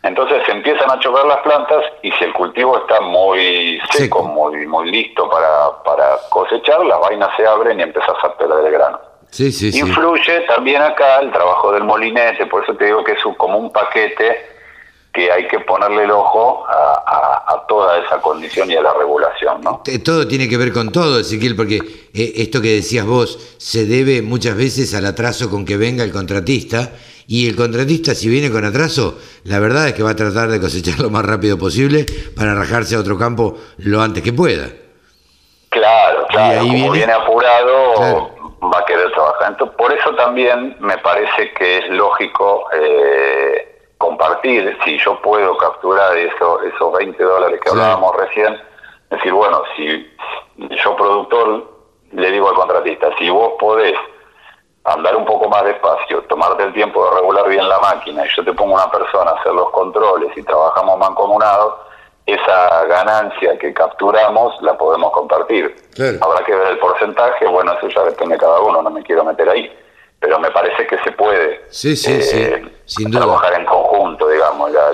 Entonces 0.04 0.42
se 0.46 0.52
empiezan 0.52 0.90
a 0.90 1.00
chocar 1.00 1.26
las 1.26 1.40
plantas 1.40 1.84
y 2.02 2.12
si 2.12 2.24
el 2.24 2.34
cultivo 2.34 2.78
está 2.78 3.02
muy 3.02 3.80
seco, 3.92 4.24
Muy, 4.24 4.66
muy 4.66 4.90
listo 4.90 5.30
para, 5.30 5.84
para 5.84 6.18
cosechar, 6.30 6.86
las 6.86 7.00
vainas 7.00 7.30
se 7.36 7.46
abren 7.46 7.80
y 7.80 7.84
empezás 7.84 8.16
a 8.24 8.38
perder 8.38 8.66
el 8.66 8.72
grano. 8.72 9.00
Sí, 9.30 9.52
sí, 9.52 9.78
Influye 9.78 10.42
también 10.42 10.82
acá 10.82 11.20
el 11.20 11.32
trabajo 11.32 11.74
del 11.74 11.84
molinete, 11.84 12.46
por 12.46 12.64
eso 12.64 12.74
te 12.76 12.86
digo 12.86 13.04
que 13.04 13.12
es 13.14 13.20
como 13.38 13.58
un 13.58 13.72
paquete 13.72 14.57
que 15.18 15.32
hay 15.32 15.48
que 15.48 15.60
ponerle 15.62 16.04
el 16.04 16.12
ojo 16.12 16.64
a, 16.68 17.66
toda 17.68 17.98
esa 17.98 18.22
condición 18.22 18.70
y 18.70 18.76
a 18.76 18.82
la 18.82 18.94
regulación, 18.94 19.62
¿no? 19.62 19.82
Todo 20.06 20.28
tiene 20.28 20.48
que 20.48 20.58
ver 20.58 20.72
con 20.72 20.92
todo, 20.92 21.20
Ezequiel, 21.20 21.56
porque 21.56 21.78
eh, 22.14 22.34
esto 22.36 22.62
que 22.62 22.76
decías 22.76 23.06
vos 23.06 23.56
se 23.58 23.86
debe 23.86 24.22
muchas 24.22 24.56
veces 24.56 24.94
al 24.94 25.08
atraso 25.08 25.50
con 25.50 25.66
que 25.66 25.76
venga 25.76 26.04
el 26.04 26.12
contratista, 26.12 26.92
y 27.28 27.50
el 27.50 27.56
contratista 27.56 28.14
si 28.14 28.30
viene 28.30 28.52
con 28.52 28.64
atraso, 28.64 29.18
la 29.44 29.60
verdad 29.60 29.88
es 29.88 29.96
que 29.96 30.04
va 30.04 30.12
a 30.12 30.16
tratar 30.16 30.50
de 30.50 30.62
cosechar 30.62 31.00
lo 31.00 31.10
más 31.10 31.26
rápido 31.26 31.58
posible 31.58 32.06
para 32.36 32.54
rajarse 32.54 32.96
a 32.96 33.00
otro 33.00 33.18
campo 33.18 33.58
lo 33.80 34.02
antes 34.02 34.24
que 34.24 34.34
pueda. 34.34 34.70
Claro, 35.70 36.28
claro, 36.30 36.60
como 36.60 36.92
viene, 36.92 37.12
apurado... 37.12 38.32
va 38.64 38.80
a 38.80 38.86
querer 38.86 39.12
trabajar. 39.12 39.52
Entonces, 39.52 39.76
por 39.78 39.92
eso 39.92 40.16
también 40.16 40.78
me 40.80 40.98
parece 41.00 41.52
que 41.58 41.80
es 41.80 41.90
lógico 41.90 42.66
eh, 42.74 43.77
compartir, 43.98 44.78
si 44.84 44.98
yo 45.00 45.20
puedo 45.22 45.58
capturar 45.58 46.16
eso, 46.18 46.62
esos 46.62 46.94
20 46.94 47.24
dólares 47.24 47.60
que 47.62 47.70
hablábamos 47.70 48.16
recién, 48.16 48.60
decir, 49.10 49.34
bueno, 49.34 49.62
si 49.76 50.16
yo 50.84 50.96
productor 50.96 51.66
le 52.12 52.32
digo 52.32 52.50
al 52.50 52.56
contratista, 52.56 53.10
si 53.18 53.30
vos 53.30 53.54
podés 53.60 53.96
andar 54.84 55.16
un 55.16 55.26
poco 55.26 55.50
más 55.50 55.64
despacio, 55.66 56.24
tomarte 56.24 56.64
el 56.64 56.74
tiempo 56.74 57.04
de 57.06 57.16
regular 57.16 57.50
bien 57.50 57.68
la 57.68 57.80
máquina 57.80 58.26
y 58.26 58.30
yo 58.36 58.44
te 58.44 58.54
pongo 58.54 58.76
una 58.76 58.90
persona 58.90 59.32
a 59.32 59.34
hacer 59.36 59.54
los 59.54 59.70
controles 59.72 60.30
y 60.38 60.44
trabajamos 60.44 60.98
mancomunados, 60.98 61.74
esa 62.26 62.86
ganancia 62.86 63.58
que 63.58 63.74
capturamos 63.74 64.62
la 64.62 64.78
podemos 64.78 65.12
compartir. 65.12 65.76
Habrá 66.22 66.44
que 66.46 66.56
ver 66.56 66.68
el 66.68 66.80
porcentaje, 66.80 67.48
bueno, 67.48 67.74
eso 67.74 67.88
ya 67.88 68.04
depende 68.04 68.36
de 68.36 68.42
cada 68.42 68.60
uno, 68.60 68.82
no 68.82 68.90
me 68.90 69.04
quiero 69.04 69.24
meter 69.24 69.50
ahí 69.50 69.72
pero 70.20 70.40
me 70.40 70.52
parece 70.52 70.88
que 70.88 70.98
se 71.04 71.12
puede 71.12 71.62
sí, 71.70 71.96
sí, 71.96 72.22
sí, 72.22 72.38
eh, 72.38 73.10
trabajar 73.12 73.60
en 73.60 73.66
conjunto, 73.66 74.28
digamos. 74.30 74.72
La, 74.72 74.92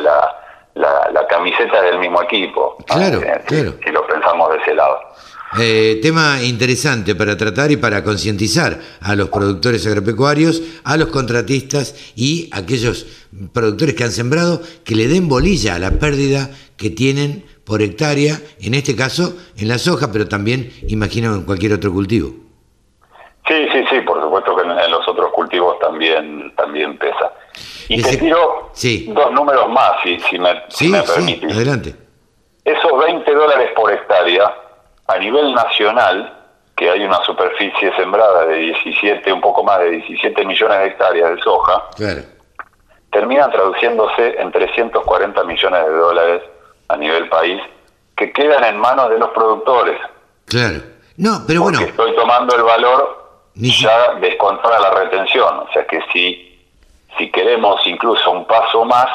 la, 0.76 1.28
camiseta 1.28 1.82
del 1.82 2.00
mismo 2.00 2.22
equipo. 2.22 2.78
Claro, 2.88 3.22
claro. 3.46 3.76
Si, 3.84 3.92
lo 3.92 4.06
pensamos 4.06 4.52
de 4.52 4.58
ese 4.58 4.76
lado. 4.76 5.00
Eh, 5.60 6.00
tema 6.02 6.42
interesante 6.42 7.16
para 7.16 7.38
tratar 7.38 7.72
y 7.72 7.78
para 7.78 8.04
concientizar 8.04 8.80
a 9.02 9.16
los 9.16 9.30
productores 9.30 9.86
agropecuarios, 9.86 10.62
a 10.84 10.98
los 10.98 11.10
contratistas 11.10 12.14
y 12.16 12.50
a 12.52 12.60
aquellos 12.60 13.06
productores 13.54 13.96
que 13.96 14.04
han 14.04 14.12
sembrado 14.12 14.62
que 14.84 14.96
le 14.96 15.08
den 15.08 15.30
bolilla 15.30 15.76
a 15.76 15.80
la 15.80 15.92
pérdida 15.92 16.50
que 16.76 16.90
tienen 16.90 17.46
por 17.66 17.82
hectárea, 17.82 18.40
en 18.62 18.74
este 18.74 18.96
caso 18.96 19.36
en 19.58 19.68
la 19.68 19.78
soja, 19.78 20.12
pero 20.12 20.28
también 20.28 20.72
imagino 20.88 21.34
en 21.36 21.44
cualquier 21.44 21.74
otro 21.74 21.92
cultivo. 21.94 22.32
Sí, 23.48 23.68
sí, 23.74 23.84
sí, 23.90 24.00
por 24.02 24.22
supuesto 24.22 24.56
que 24.56 24.62
en 24.64 24.92
los 24.92 25.08
otros 25.08 25.32
cultivos 25.34 25.78
también, 26.56 26.98
pesa. 26.98 27.32
Y 27.88 28.02
te 28.02 28.18
tiro 28.18 28.72
dos 29.08 29.32
números 29.32 29.70
más, 29.70 29.94
si, 30.04 30.20
si 30.20 30.40
me, 30.40 30.64
sí, 30.70 30.92
Sí, 31.16 31.42
adelante. 31.52 31.96
Esos 32.64 32.98
20 32.98 33.34
dólares 33.34 33.72
por 33.76 33.92
hectárea, 33.92 34.54
a 35.08 35.18
nivel 35.18 35.54
nacional, 35.54 36.40
que 36.76 36.90
hay 36.90 37.04
una 37.04 37.24
superficie 37.24 37.96
sembrada 37.96 38.46
de 38.46 38.56
17, 38.56 39.32
un 39.32 39.42
poco 39.42 39.64
más 39.64 39.80
de 39.80 39.92
17 39.92 40.46
millones 40.46 40.80
de 40.80 40.86
hectáreas 40.88 41.36
de 41.36 41.42
soja, 41.42 41.84
terminan 43.12 43.52
traduciéndose 43.52 44.40
en 44.40 44.52
340 44.52 45.44
millones 45.44 45.86
de 45.86 45.92
dólares 45.92 46.42
a 46.88 46.98
nivel 46.98 47.30
país 47.30 47.62
que 48.16 48.32
quedan 48.32 48.64
en 48.64 48.78
manos 48.78 49.10
de 49.10 49.20
los 49.20 49.30
productores. 49.30 50.00
Claro. 50.46 50.82
No, 51.18 51.44
pero 51.46 51.64
Porque 51.64 51.84
estoy 51.84 52.16
tomando 52.16 52.56
el 52.56 52.64
valor 52.64 53.23
ya 53.56 54.16
descontada 54.16 54.80
la 54.80 54.92
retención. 54.92 55.60
O 55.60 55.72
sea 55.74 55.86
que 55.86 56.00
si, 56.12 56.60
si 57.18 57.32
queremos 57.32 57.82
incluso 57.86 58.32
un 58.32 58.46
paso 58.46 58.86
más, 58.86 59.08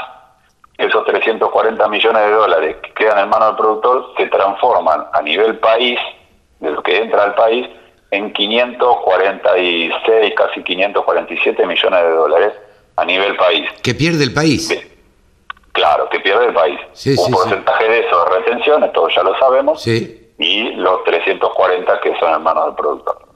esos 0.77 1.05
340 1.05 1.89
millones 1.89 2.23
de 2.23 2.31
dólares 2.31 2.77
que 2.83 2.93
quedan 2.93 3.19
en 3.19 3.29
manos 3.29 3.49
del 3.49 3.57
productor 3.57 4.13
se 4.17 4.27
transforman 4.27 5.07
a 5.13 5.23
nivel 5.23 5.59
país, 5.59 5.99
de 6.61 6.71
lo 6.71 6.83
que 6.83 6.99
entra 6.99 7.25
al 7.25 7.35
país, 7.35 7.67
en 8.11 8.33
546, 8.33 10.35
casi 10.35 10.63
547 10.63 11.67
millones 11.67 12.03
de 12.03 12.11
dólares 12.11 12.53
a 12.97 13.05
nivel 13.05 13.37
país. 13.37 13.69
Que 13.83 13.95
pierde 13.95 14.25
el 14.25 14.33
país. 14.33 14.69
Claro, 15.73 16.09
que 16.09 16.21
pierde 16.21 16.47
el 16.47 16.55
país. 16.55 16.81
un 17.19 17.33
porcentaje 17.33 17.89
de 17.89 18.01
eso 18.01 18.25
de 18.25 18.39
retención, 18.39 18.93
todos 18.93 19.15
ya 19.15 19.23
lo 19.23 19.39
sabemos, 19.39 19.87
y 19.87 20.71
los 20.73 21.05
340 21.05 22.01
que 22.01 22.19
son 22.19 22.35
en 22.35 22.43
manos 22.43 22.67
del 22.67 22.75
productor. 22.75 23.28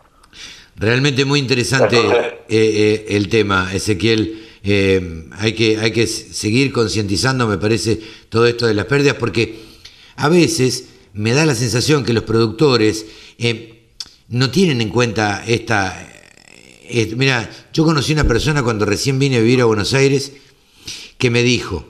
Realmente 0.83 1.25
muy 1.25 1.39
interesante 1.39 1.97
eh, 1.97 2.43
eh, 2.49 3.07
el 3.11 3.29
tema, 3.29 3.73
Ezequiel. 3.73 4.49
Eh, 4.65 5.29
hay, 5.39 5.53
que, 5.53 5.79
hay 5.79 5.93
que 5.93 6.09
seguir 6.09 6.73
concientizando, 6.73 7.47
me 7.47 7.57
parece, 7.57 8.01
todo 8.29 8.49
esto 8.49 8.67
de 8.67 8.75
las 8.75 8.87
pérdidas, 8.87 9.15
porque 9.15 9.61
a 10.17 10.29
veces 10.29 10.89
me 11.13 11.35
da 11.35 11.47
la 11.47 11.55
sensación 11.55 12.05
que 12.05 12.13
los 12.13 12.25
productores 12.25 13.07
no 14.27 14.51
tienen 14.51 14.81
en 14.81 14.89
cuenta 14.89 15.45
esta... 15.47 16.05
mira, 17.17 17.49
yo 17.73 17.85
conocí 17.85 18.13
una 18.13 18.27
persona 18.27 18.65
cuando 18.65 18.85
recién 18.85 19.21
vine 19.21 19.37
a 19.37 19.41
vivir 19.41 19.61
a 19.61 19.67
Buenos 19.67 19.95
Aires 19.95 20.33
que 21.17 21.31
me 21.31 21.45
dijo, 21.45 21.87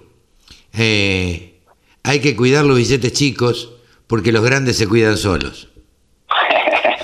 hay 0.75 2.21
que 2.21 2.37
cuidar 2.37 2.67
los 2.67 2.77
billetes 2.77 3.15
chicos 3.15 3.71
porque 4.07 4.33
los 4.33 4.45
grandes 4.45 4.77
se 4.77 4.87
cuidan 4.87 5.17
solos. 5.17 5.69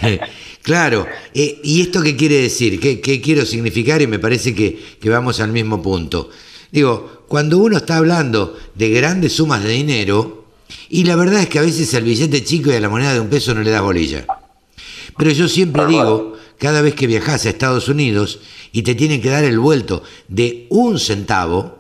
Claro, 0.69 1.07
eh, 1.33 1.61
¿y 1.65 1.81
esto 1.81 2.03
qué 2.03 2.15
quiere 2.15 2.43
decir? 2.43 2.79
¿Qué, 2.79 3.21
quiero 3.23 3.47
significar? 3.47 4.03
Y 4.03 4.07
me 4.07 4.19
parece 4.19 4.55
que, 4.55 4.79
vamos 5.09 5.41
al 5.41 5.51
mismo 5.51 5.81
punto. 5.81 6.29
Digo, 6.71 7.25
cuando 7.27 7.57
uno 7.57 7.79
está 7.79 7.97
hablando 7.97 8.55
de 8.75 8.91
grandes 8.91 9.33
sumas 9.33 9.65
de 9.65 9.71
dinero, 9.71 10.45
y 10.91 11.05
la 11.05 11.17
verdad 11.17 11.41
es 11.41 11.49
que 11.49 11.59
a 11.59 11.63
veces 11.63 11.95
al 11.95 12.03
billete 12.03 12.45
chico 12.45 12.71
y 12.71 12.75
a 12.75 12.81
la 12.81 12.91
moneda 12.91 13.15
de 13.15 13.21
un 13.21 13.31
peso 13.31 13.55
no 13.55 13.63
le 13.63 13.71
das 13.71 13.81
bolilla. 13.81 14.27
Pero 15.17 15.31
yo 15.31 15.49
siempre 15.49 15.87
digo, 15.87 16.37
cada 16.59 16.83
vez 16.83 16.95
que 16.95 17.07
viajas 17.07 17.47
a 17.47 17.49
Estados 17.49 17.89
Unidos 17.89 18.41
y 18.71 18.83
te 18.83 18.95
tienen 18.95 19.23
que 19.23 19.31
dar 19.31 19.45
el 19.45 19.59
vuelto 19.59 20.03
de 20.29 20.67
un 20.69 20.99
centavo, 20.99 21.79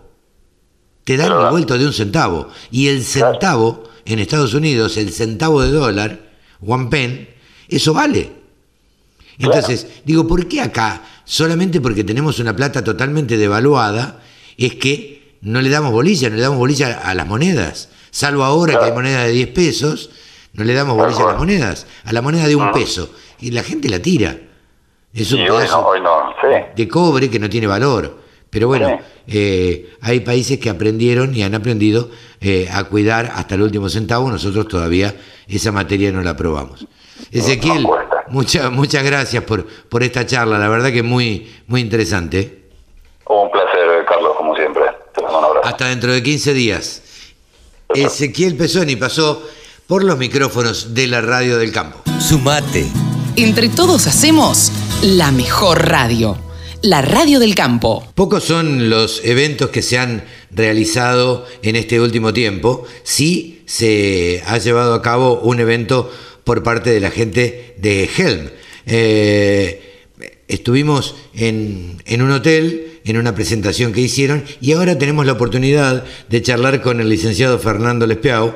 te 1.05 1.19
dan 1.19 1.33
el 1.33 1.51
vuelto 1.51 1.77
de 1.77 1.85
un 1.85 1.93
centavo. 1.93 2.49
Y 2.71 2.89
el 2.89 3.05
centavo 3.05 3.85
en 4.07 4.19
Estados 4.19 4.55
Unidos, 4.55 4.97
el 4.97 5.13
centavo 5.13 5.61
de 5.61 5.73
dólar, 5.73 6.31
one 6.67 6.89
pen, 6.89 7.29
eso 7.69 7.93
vale. 7.93 8.38
Entonces, 9.39 9.87
digo, 10.05 10.27
¿por 10.27 10.49
qué 10.49 10.61
acá, 10.61 11.03
solamente 11.25 11.81
porque 11.81 12.05
tenemos 12.05 12.39
una 12.39 12.55
plata 12.57 12.83
totalmente 12.83 13.37
devaluada, 13.37 14.21
es 14.57 14.75
que 14.75 15.37
no 15.43 15.61
le 15.61 15.71
damos 15.71 15.93
bolilla, 15.93 16.29
no 16.29 16.37
le 16.37 16.43
damos 16.43 16.59
bolilla 16.59 17.01
a 17.05 17.15
las 17.15 17.27
monedas? 17.27 17.91
Salvo 18.11 18.43
ahora 18.45 18.79
que 18.79 18.87
hay 18.87 18.93
monedas 18.93 19.27
de 19.27 19.33
10 19.33 19.49
pesos, 19.49 20.11
no 20.55 20.65
le 20.65 20.75
damos 20.75 20.97
bolilla 20.97 21.23
a 21.23 21.27
las 21.29 21.39
monedas, 21.39 21.87
a 22.05 22.13
la 22.13 22.23
moneda 22.23 22.47
de 22.47 22.57
un 22.57 22.73
peso. 22.73 23.11
Y 23.41 23.53
la 23.53 23.63
gente 23.63 23.89
la 23.89 24.01
tira. 24.01 24.37
Es 25.15 25.33
un 25.33 25.45
pedazo 25.45 25.93
de 26.77 26.89
cobre 26.89 27.31
que 27.31 27.39
no 27.39 27.49
tiene 27.49 27.67
valor. 27.67 28.19
Pero 28.51 28.67
bueno, 28.67 28.99
eh, 29.27 29.91
hay 30.01 30.21
países 30.21 30.59
que 30.59 30.71
aprendieron 30.71 31.35
y 31.35 31.43
han 31.43 31.55
aprendido 31.55 32.11
eh, 32.41 32.69
a 32.73 32.85
cuidar 32.85 33.31
hasta 33.35 33.55
el 33.55 33.63
último 33.63 33.89
centavo. 33.89 34.31
Nosotros 34.31 34.69
todavía 34.69 35.15
esa 35.47 35.71
materia 35.71 36.11
no 36.13 36.23
la 36.23 36.37
probamos. 36.37 36.87
Ezequiel, 37.31 37.87
muchas 38.31 38.71
muchas 38.71 39.05
gracias 39.05 39.45
por, 39.45 39.67
por 39.67 40.03
esta 40.03 40.27
charla, 40.27 40.59
la 40.59 40.69
verdad 40.69 40.93
que 40.93 41.03
muy, 41.03 41.51
muy 41.67 41.81
interesante. 41.81 42.65
Un 43.27 43.51
placer, 43.51 44.05
Carlos, 44.07 44.33
como 44.37 44.55
siempre. 44.57 44.85
Hasta 45.63 45.89
dentro 45.89 46.13
de 46.13 46.23
15 46.23 46.55
días. 46.55 47.03
Ezequiel 47.95 48.57
Pesoni 48.57 48.97
pasó 48.97 49.43
por 49.87 50.05
los 50.05 50.19
micrófonos 50.19 50.95
de 50.95 51.07
la 51.07 51.21
radio 51.21 51.59
del 51.59 51.73
campo. 51.73 52.03
Sumate. 52.21 52.87
Entre 53.37 53.69
todos 53.69 54.07
hacemos 54.07 54.73
la 55.03 55.31
mejor 55.31 55.89
radio, 55.89 56.37
la 56.83 57.03
radio 57.03 57.39
del 57.39 57.55
campo. 57.55 58.05
Pocos 58.15 58.45
son 58.45 58.91
los 58.91 59.25
eventos 59.25 59.71
que 59.71 59.83
se 59.83 59.99
han 59.99 60.25
realizado 60.51 61.47
en 61.63 61.77
este 61.77 62.01
último 62.01 62.33
tiempo. 62.33 62.85
Sí 63.03 63.63
se 63.67 64.43
ha 64.47 64.59
llevado 64.59 64.95
a 64.95 65.03
cabo 65.03 65.41
un 65.41 65.61
evento 65.61 66.11
por 66.49 66.63
parte 66.63 66.89
de 66.89 66.99
la 66.99 67.11
gente 67.11 67.75
de 67.77 68.09
Helm. 68.17 68.49
Eh, 68.87 70.07
estuvimos 70.49 71.15
en, 71.35 71.99
un 72.23 72.31
hotel, 72.31 73.01
en 73.05 73.19
una 73.19 73.35
presentación 73.35 73.93
que 73.93 74.01
hicieron, 74.01 74.43
y 74.59 74.73
ahora 74.73 74.97
tenemos 74.97 75.27
la 75.27 75.33
oportunidad 75.33 76.07
de 76.31 76.41
charlar 76.41 76.81
con 76.81 77.03
el 77.03 77.11
licenciado 77.11 77.59
Fernando 77.59 78.07
Lespiau, 78.07 78.55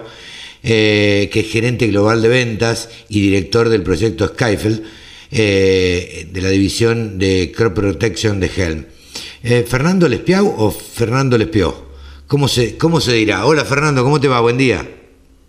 eh, 0.62 1.28
que 1.30 1.40
es 1.40 1.50
gerente 1.50 1.86
global 1.88 2.22
de 2.22 2.28
ventas 2.28 2.88
y 3.10 3.20
director 3.20 3.68
del 3.68 3.82
proyecto 3.82 4.26
Skyfell, 4.26 4.84
eh, 5.30 6.28
de 6.32 6.40
la 6.40 6.48
división 6.48 7.18
de 7.18 7.52
Crop 7.54 7.74
Protection 7.74 8.40
de 8.40 8.50
Helm. 8.56 8.86
¿Fernando 9.66 10.08
Lespiau 10.08 10.46
o 10.46 10.70
Fernando 10.70 11.36
Lespiau? 11.36 11.74
¿Cómo 12.26 12.48
se, 12.48 12.78
¿Cómo 12.78 13.02
se 13.02 13.12
dirá? 13.12 13.44
Hola 13.44 13.66
Fernando, 13.66 14.02
¿cómo 14.02 14.18
te 14.18 14.28
va? 14.28 14.40
Buen 14.40 14.56
día. 14.56 14.82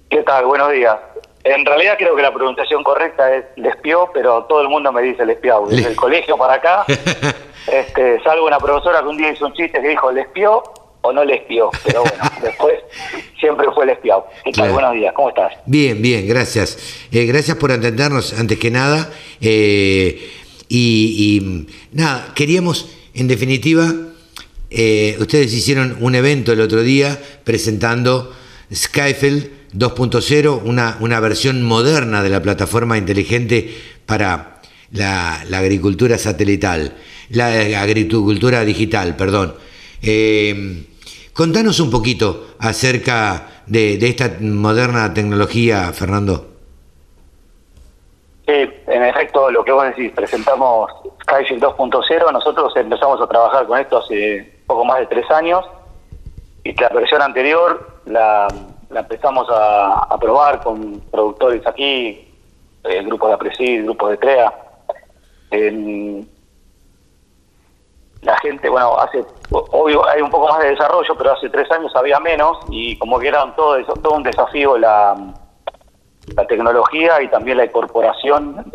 ¿Qué 0.09 0.21
tal? 0.23 0.43
Buenos 0.43 0.73
días. 0.73 1.12
En 1.43 1.65
realidad 1.65 1.95
creo 1.97 2.15
que 2.15 2.21
la 2.21 2.33
pronunciación 2.33 2.83
correcta 2.83 3.35
es 3.35 3.43
Lespió, 3.57 4.09
pero 4.13 4.45
todo 4.45 4.61
el 4.61 4.69
mundo 4.69 4.93
me 4.93 5.01
dice 5.01 5.25
Lespiau. 5.25 5.67
Desde 5.67 5.89
el 5.89 5.95
colegio 5.95 6.37
para 6.37 6.53
acá, 6.53 6.85
este, 7.67 8.21
salvo 8.23 8.47
una 8.47 8.59
profesora 8.59 9.01
que 9.01 9.07
un 9.07 9.17
día 9.17 9.31
hizo 9.31 9.45
un 9.45 9.53
chiste 9.53 9.81
que 9.81 9.89
dijo 9.89 10.09
Lespió 10.11 10.63
o 11.01 11.11
no 11.11 11.25
Lespió, 11.25 11.69
pero 11.85 12.03
bueno, 12.03 12.23
después 12.41 12.75
siempre 13.41 13.67
fue 13.75 13.85
Lespiau. 13.85 14.23
¿Qué 14.45 14.53
tal? 14.53 14.71
Buenos 14.71 14.93
días, 14.93 15.13
¿cómo 15.13 15.29
estás? 15.29 15.51
Bien, 15.65 16.01
bien, 16.01 16.25
gracias. 16.25 17.05
Eh, 17.11 17.25
gracias 17.25 17.57
por 17.57 17.73
atendernos 17.73 18.39
antes 18.39 18.57
que 18.57 18.71
nada. 18.71 19.09
Eh, 19.41 20.31
y, 20.69 21.67
nada, 21.91 22.31
queríamos, 22.33 22.95
en 23.13 23.27
definitiva, 23.27 23.83
eh, 24.69 25.17
ustedes 25.19 25.53
hicieron 25.53 25.97
un 25.99 26.15
evento 26.15 26.53
el 26.53 26.61
otro 26.61 26.81
día 26.81 27.19
presentando 27.43 28.33
Skyfell 28.73 29.62
2.0, 29.73 30.61
una, 30.63 30.97
una 30.99 31.19
versión 31.19 31.63
moderna 31.63 32.23
de 32.23 32.29
la 32.29 32.41
plataforma 32.41 32.97
inteligente 32.97 33.75
para 34.05 34.61
la, 34.91 35.41
agricultura 35.57 36.17
satelital, 36.17 36.93
la 37.29 37.81
agricultura 37.81 38.61
digital, 38.61 39.15
perdón. 39.15 39.55
Eh, 40.01 40.85
contanos 41.33 41.79
un 41.79 41.89
poquito 41.89 42.55
acerca 42.59 43.63
de, 43.65 43.93
esta 43.95 44.37
moderna 44.41 45.13
tecnología, 45.13 45.91
Fernando. 45.93 46.47
Sí, 48.45 48.51
en 48.87 49.03
efecto, 49.03 49.49
lo 49.49 49.63
que 49.63 49.71
vos 49.71 49.85
decís, 49.85 50.11
presentamos 50.11 50.91
Skyfield 51.23 51.63
2.0, 51.63 52.31
nosotros 52.33 52.73
empezamos 52.75 53.21
a 53.21 53.27
trabajar 53.27 53.65
con 53.65 53.79
esto 53.79 53.99
hace 53.99 54.59
poco 54.67 54.83
más 54.83 54.99
de 54.99 55.07
tres 55.07 55.29
años 55.31 55.63
y 56.63 56.73
la 56.73 56.89
versión 56.89 57.21
anterior 57.21 58.01
la 58.05 58.47
la 58.93 59.01
empezamos 59.01 59.47
a, 59.49 60.17
probar 60.19 60.61
con 60.61 61.01
productores 61.11 61.65
aquí, 61.65 62.31
eh, 62.83 63.03
grupos 63.03 63.29
de 63.29 63.33
Apresid, 63.33 63.83
grupos 63.83 64.11
de 64.11 64.17
CREA. 64.17 64.53
la 68.21 68.37
gente, 68.37 68.69
bueno, 68.69 68.97
hace, 68.97 69.25
obvio 69.51 70.07
hay 70.07 70.21
un 70.21 70.29
poco 70.29 70.47
más 70.47 70.59
de 70.59 70.69
desarrollo, 70.69 71.13
pero 71.17 71.33
hace 71.33 71.49
tres 71.49 71.69
años 71.71 71.91
había 71.95 72.19
menos 72.19 72.57
y 72.69 72.97
como 72.97 73.19
que 73.19 73.27
era 73.27 73.53
todo, 73.55 73.75
eso, 73.75 73.93
todo 73.95 74.15
un 74.15 74.23
desafío 74.23 74.77
la, 74.77 75.15
la 76.35 76.47
tecnología 76.47 77.21
y 77.21 77.27
también 77.27 77.57
la 77.57 77.65
incorporación 77.65 78.71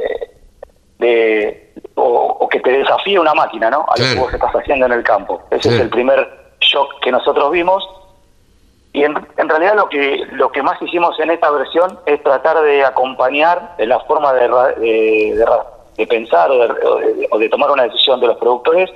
de, 0.98 1.72
o, 1.94 2.48
que 2.48 2.60
te 2.60 2.70
desafíe 2.70 3.18
una 3.18 3.34
máquina, 3.34 3.70
¿no? 3.70 3.86
A 3.88 3.98
lo 3.98 4.04
que 4.04 4.20
vos 4.20 4.34
estás 4.34 4.52
haciendo 4.52 4.86
en 4.86 4.92
el 4.92 5.02
campo. 5.02 5.40
Ese 5.50 5.68
es 5.68 5.80
el 5.80 5.90
primer 5.90 6.54
shock 6.60 7.00
que 7.00 7.12
nosotros 7.12 7.50
vimos. 7.50 7.86
Y 8.92 9.04
en, 9.04 9.14
realidad 9.36 9.76
lo 9.76 9.88
que 9.88 10.24
lo 10.32 10.50
que 10.50 10.62
más 10.62 10.80
hicimos 10.80 11.18
en 11.20 11.30
esta 11.30 11.50
versión 11.50 11.98
es 12.06 12.22
tratar 12.22 12.60
de 12.62 12.84
acompañar 12.84 13.74
la 13.78 14.00
forma 14.00 14.32
de, 14.32 14.48
de, 14.48 15.46
de, 15.96 16.06
pensar 16.06 16.50
o 16.50 16.58
de, 16.58 17.28
o 17.30 17.38
de 17.38 17.48
tomar 17.48 17.70
una 17.70 17.84
decisión 17.84 18.18
de 18.20 18.28
los 18.28 18.36
productores 18.38 18.90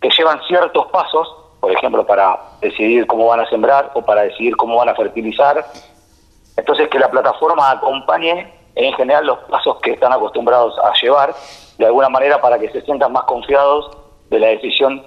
que 0.00 0.10
llevan 0.10 0.40
ciertos 0.46 0.86
pasos, 0.92 1.34
por 1.60 1.72
ejemplo, 1.72 2.06
para 2.06 2.38
decidir 2.60 3.06
cómo 3.06 3.26
van 3.26 3.40
a 3.40 3.48
sembrar 3.48 3.90
o 3.94 4.02
para 4.02 4.22
decidir 4.22 4.56
cómo 4.56 4.76
van 4.76 4.90
a 4.90 4.94
fertilizar. 4.94 5.64
Entonces, 6.56 6.88
que 6.88 6.98
la 6.98 7.10
plataforma 7.10 7.70
acompañe 7.70 8.52
en 8.76 8.92
general 8.94 9.26
los 9.26 9.38
pasos 9.50 9.80
que 9.80 9.92
están 9.92 10.12
acostumbrados 10.12 10.78
a 10.78 10.92
llevar, 11.00 11.34
de 11.78 11.86
alguna 11.86 12.08
manera 12.08 12.40
para 12.40 12.58
que 12.58 12.70
se 12.70 12.82
sientan 12.82 13.12
más 13.12 13.24
confiados 13.24 13.90
de 14.30 14.38
la 14.38 14.48
decisión 14.48 15.02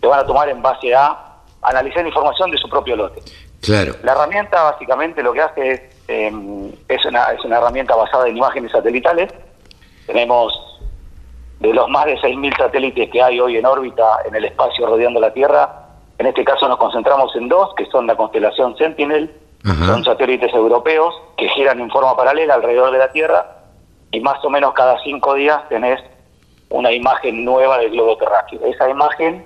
que 0.00 0.06
van 0.06 0.20
a 0.20 0.26
tomar 0.26 0.48
en 0.48 0.62
base 0.62 0.94
a 0.94 1.25
analizar 1.68 2.06
información 2.06 2.50
de 2.50 2.58
su 2.58 2.68
propio 2.68 2.96
lote. 2.96 3.20
Claro. 3.60 3.94
La 4.02 4.12
herramienta 4.12 4.62
básicamente 4.62 5.22
lo 5.22 5.32
que 5.32 5.40
hace 5.40 5.70
es, 5.72 5.80
em, 6.08 6.72
es, 6.88 7.04
una, 7.04 7.32
es 7.32 7.44
una 7.44 7.58
herramienta 7.58 7.94
basada 7.96 8.28
en 8.28 8.36
imágenes 8.36 8.72
satelitales. 8.72 9.32
Tenemos 10.06 10.52
de 11.60 11.72
los 11.72 11.88
más 11.88 12.06
de 12.06 12.16
6.000 12.18 12.56
satélites 12.56 13.10
que 13.10 13.22
hay 13.22 13.40
hoy 13.40 13.56
en 13.56 13.66
órbita 13.66 14.18
en 14.26 14.34
el 14.34 14.44
espacio 14.44 14.86
rodeando 14.86 15.20
la 15.20 15.32
Tierra, 15.32 15.86
en 16.18 16.26
este 16.26 16.44
caso 16.44 16.68
nos 16.68 16.78
concentramos 16.78 17.34
en 17.36 17.48
dos, 17.48 17.74
que 17.76 17.86
son 17.86 18.06
la 18.06 18.16
constelación 18.16 18.76
Sentinel, 18.76 19.34
son 19.64 20.04
satélites 20.04 20.54
europeos 20.54 21.12
que 21.36 21.48
giran 21.48 21.80
en 21.80 21.90
forma 21.90 22.16
paralela 22.16 22.54
alrededor 22.54 22.92
de 22.92 22.98
la 22.98 23.10
Tierra 23.10 23.56
y 24.12 24.20
más 24.20 24.42
o 24.44 24.50
menos 24.50 24.72
cada 24.74 24.96
cinco 25.02 25.34
días 25.34 25.68
tenés 25.68 26.00
una 26.68 26.92
imagen 26.92 27.44
nueva 27.44 27.78
del 27.78 27.90
globo 27.90 28.16
terráqueo. 28.16 28.60
Esa 28.64 28.88
imagen 28.88 29.44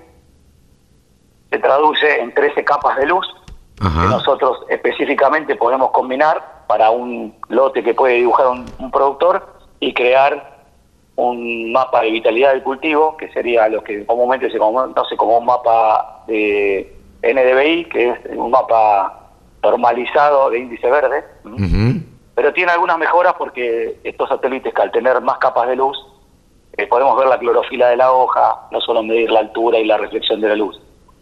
se 1.51 1.59
traduce 1.59 2.21
en 2.21 2.33
13 2.33 2.63
capas 2.63 2.97
de 2.97 3.05
luz 3.05 3.27
que 3.75 4.07
nosotros 4.07 4.59
específicamente 4.69 5.55
podemos 5.55 5.91
combinar 5.91 6.65
para 6.67 6.91
un 6.91 7.35
lote 7.49 7.83
que 7.83 7.95
puede 7.95 8.15
dibujar 8.15 8.47
un 8.47 8.91
productor 8.91 9.43
y 9.79 9.93
crear 9.93 10.51
un 11.15 11.71
mapa 11.71 12.01
de 12.01 12.11
vitalidad 12.11 12.51
del 12.51 12.63
cultivo, 12.63 13.17
que 13.17 13.31
sería 13.31 13.67
lo 13.67 13.83
que 13.83 14.05
comúnmente 14.05 14.49
se 14.49 14.57
conoce 14.57 15.17
como 15.17 15.37
un 15.37 15.45
mapa 15.45 16.23
de 16.27 16.95
NDVI, 17.21 17.85
que 17.85 18.09
es 18.09 18.19
un 18.35 18.51
mapa 18.51 19.29
normalizado 19.61 20.49
de 20.49 20.59
índice 20.59 20.89
verde, 20.89 21.23
pero 22.33 22.53
tiene 22.53 22.71
algunas 22.71 22.97
mejoras 22.97 23.35
porque 23.37 23.99
estos 24.03 24.29
satélites 24.29 24.73
que 24.73 24.81
al 24.81 24.91
tener 24.91 25.21
más 25.21 25.37
capas 25.37 25.67
de 25.67 25.75
luz, 25.75 25.97
eh, 26.77 26.87
podemos 26.87 27.17
ver 27.17 27.27
la 27.27 27.37
clorofila 27.37 27.89
de 27.89 27.97
la 27.97 28.11
hoja, 28.11 28.67
no 28.71 28.81
solo 28.81 29.03
medir 29.03 29.29
la 29.29 29.41
altura 29.41 29.77
y 29.77 29.85
la 29.85 29.97
reflexión 29.97 30.41
de 30.41 30.47
la 30.47 30.55
luz, 30.55 30.81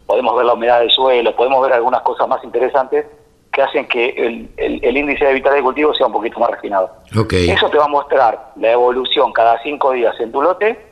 podemos 0.10 0.36
ver 0.36 0.46
la 0.48 0.54
humedad 0.54 0.80
del 0.80 0.90
suelo, 0.90 1.36
podemos 1.36 1.62
ver 1.62 1.74
algunas 1.74 2.02
cosas 2.02 2.28
más 2.28 2.44
interesantes 2.44 3.06
que 3.52 3.62
hacen 3.62 3.88
que 3.88 4.10
el, 4.10 4.50
el, 4.58 4.98
índice 4.98 5.24
de 5.24 5.34
vitalidad 5.34 5.58
de 5.58 5.64
cultivo 5.64 5.94
sea 5.94 6.08
un 6.08 6.14
poquito 6.14 6.40
más 6.40 6.50
refinado. 6.50 6.90
Eso 7.32 7.70
te 7.70 7.78
va 7.78 7.86
a 7.86 7.90
mostrar 7.90 8.54
la 8.56 8.72
evolución 8.72 9.32
cada 9.32 9.62
cinco 9.62 9.92
días 9.92 10.20
en 10.20 10.32
tu 10.32 10.42
lote 10.42 10.84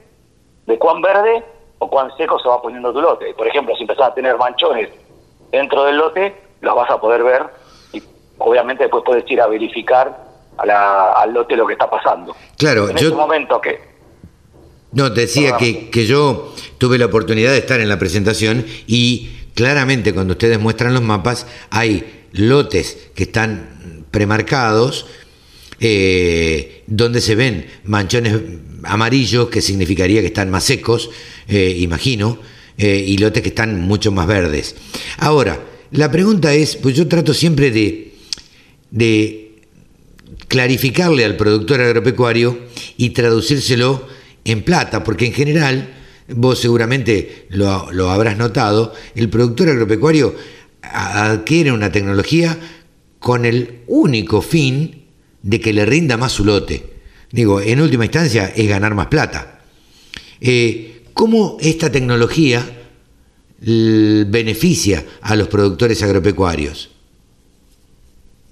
de 0.68 0.78
cuán 0.78 1.02
verde 1.02 1.44
o 1.80 1.90
cuán 1.90 2.16
seco 2.16 2.38
se 2.38 2.48
va 2.48 2.62
poniendo 2.62 2.94
tu 2.94 3.02
lote. 3.02 3.34
Por 3.34 3.48
ejemplo, 3.48 3.76
si 3.76 3.86
empezás 3.86 4.10
a 4.10 4.14
tener 4.14 4.38
manchones 4.38 4.90
dentro 5.50 5.86
del 5.86 5.98
lote, 5.98 6.36
los 6.62 6.76
vas 6.76 6.90
a 6.92 7.02
poder 7.02 7.24
ver 7.24 7.44
y 7.94 8.04
obviamente 8.38 8.84
después 8.84 9.04
puedes 9.04 9.30
ir 9.32 9.42
a 9.42 9.48
verificar 9.48 10.16
a 10.58 10.66
la, 10.68 11.14
al 11.14 11.34
lote 11.34 11.56
lo 11.56 11.66
que 11.66 11.74
está 11.74 11.90
pasando. 11.90 12.36
Claro, 12.56 12.88
en 12.88 12.98
yo... 12.98 13.08
este 13.08 13.18
momento 13.18 13.60
que... 13.60 13.97
No, 14.92 15.10
decía 15.10 15.58
que, 15.58 15.90
que 15.90 16.06
yo 16.06 16.56
tuve 16.78 16.98
la 16.98 17.06
oportunidad 17.08 17.52
de 17.52 17.58
estar 17.58 17.80
en 17.80 17.90
la 17.90 18.00
presentación 18.00 18.66
y 18.88 19.30
claramente 19.54 20.14
cuando 20.14 20.34
ustedes 20.34 20.60
muestran 20.60 20.94
los 20.94 21.04
mapas 21.04 21.48
hay 21.70 22.06
lotes 22.32 22.98
que 23.16 23.24
están 23.24 24.06
premarcados, 24.12 25.08
eh, 25.80 26.84
donde 26.88 27.22
se 27.22 27.36
ven 27.36 27.68
manchones 27.84 28.36
amarillos, 28.84 29.50
que 29.50 29.62
significaría 29.62 30.22
que 30.22 30.28
están 30.28 30.50
más 30.50 30.64
secos, 30.64 31.10
eh, 31.48 31.76
imagino, 31.80 32.40
eh, 32.78 33.04
y 33.06 33.18
lotes 33.18 33.44
que 33.44 33.50
están 33.50 33.82
mucho 33.82 34.12
más 34.12 34.28
verdes. 34.28 34.76
Ahora, 35.18 35.64
la 35.92 36.12
pregunta 36.12 36.54
es, 36.54 36.76
pues 36.76 36.96
yo 36.96 37.08
trato 37.08 37.34
siempre 37.34 37.72
de, 37.72 38.14
de 38.92 39.62
clarificarle 40.48 41.26
al 41.26 41.38
productor 41.38 41.82
agropecuario 41.82 42.60
y 42.98 43.12
traducírselo 43.12 44.08
en 44.48 44.64
plata, 44.64 45.04
porque 45.04 45.28
en 45.28 45.34
general, 45.34 45.90
vos 46.30 46.60
seguramente 46.60 47.46
lo, 47.50 47.92
lo 47.92 48.10
habrás 48.10 48.38
notado, 48.38 48.94
el 49.16 49.30
productor 49.30 49.70
agropecuario 49.70 50.34
adquiere 50.82 51.72
una 51.72 51.92
tecnología 51.92 52.58
con 53.20 53.46
el 53.46 53.82
único 53.88 54.42
fin 54.42 55.06
de 55.42 55.60
que 55.60 55.74
le 55.74 55.86
rinda 55.86 56.18
más 56.18 56.32
su 56.32 56.46
lote. 56.46 56.84
Digo, 57.32 57.62
en 57.62 57.82
última 57.82 58.06
instancia 58.06 58.52
es 58.56 58.68
ganar 58.68 58.96
más 58.96 59.08
plata. 59.08 59.60
Eh, 60.40 61.04
¿Cómo 61.14 61.58
esta 61.60 61.92
tecnología 61.92 62.64
beneficia 63.60 65.04
a 65.22 65.36
los 65.36 65.48
productores 65.48 66.02
agropecuarios? 66.04 66.92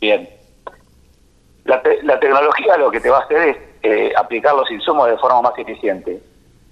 Bien. 0.02 0.28
La, 1.66 1.82
tecnología 2.20 2.78
lo 2.78 2.92
que 2.92 3.00
te 3.00 3.10
va 3.10 3.20
a 3.20 3.22
hacer 3.22 3.50
es 3.50 3.58
eh, 3.86 4.12
aplicar 4.18 4.56
los 4.56 4.70
insumos 4.72 5.08
de 5.08 5.18
forma 5.18 5.44
más 5.44 5.58
eficiente. 5.60 6.20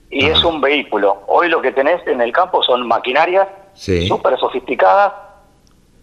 Y 0.10 0.26
es 0.26 0.44
un 0.44 0.60
vehículo. 0.60 1.24
Hoy 1.28 1.48
lo 1.48 1.62
que 1.62 1.72
tenés 1.72 2.06
en 2.08 2.22
el 2.22 2.32
campo 2.32 2.64
son 2.64 2.88
maquinarias 2.88 3.48
súper 3.74 4.38
sofisticadas 4.40 5.14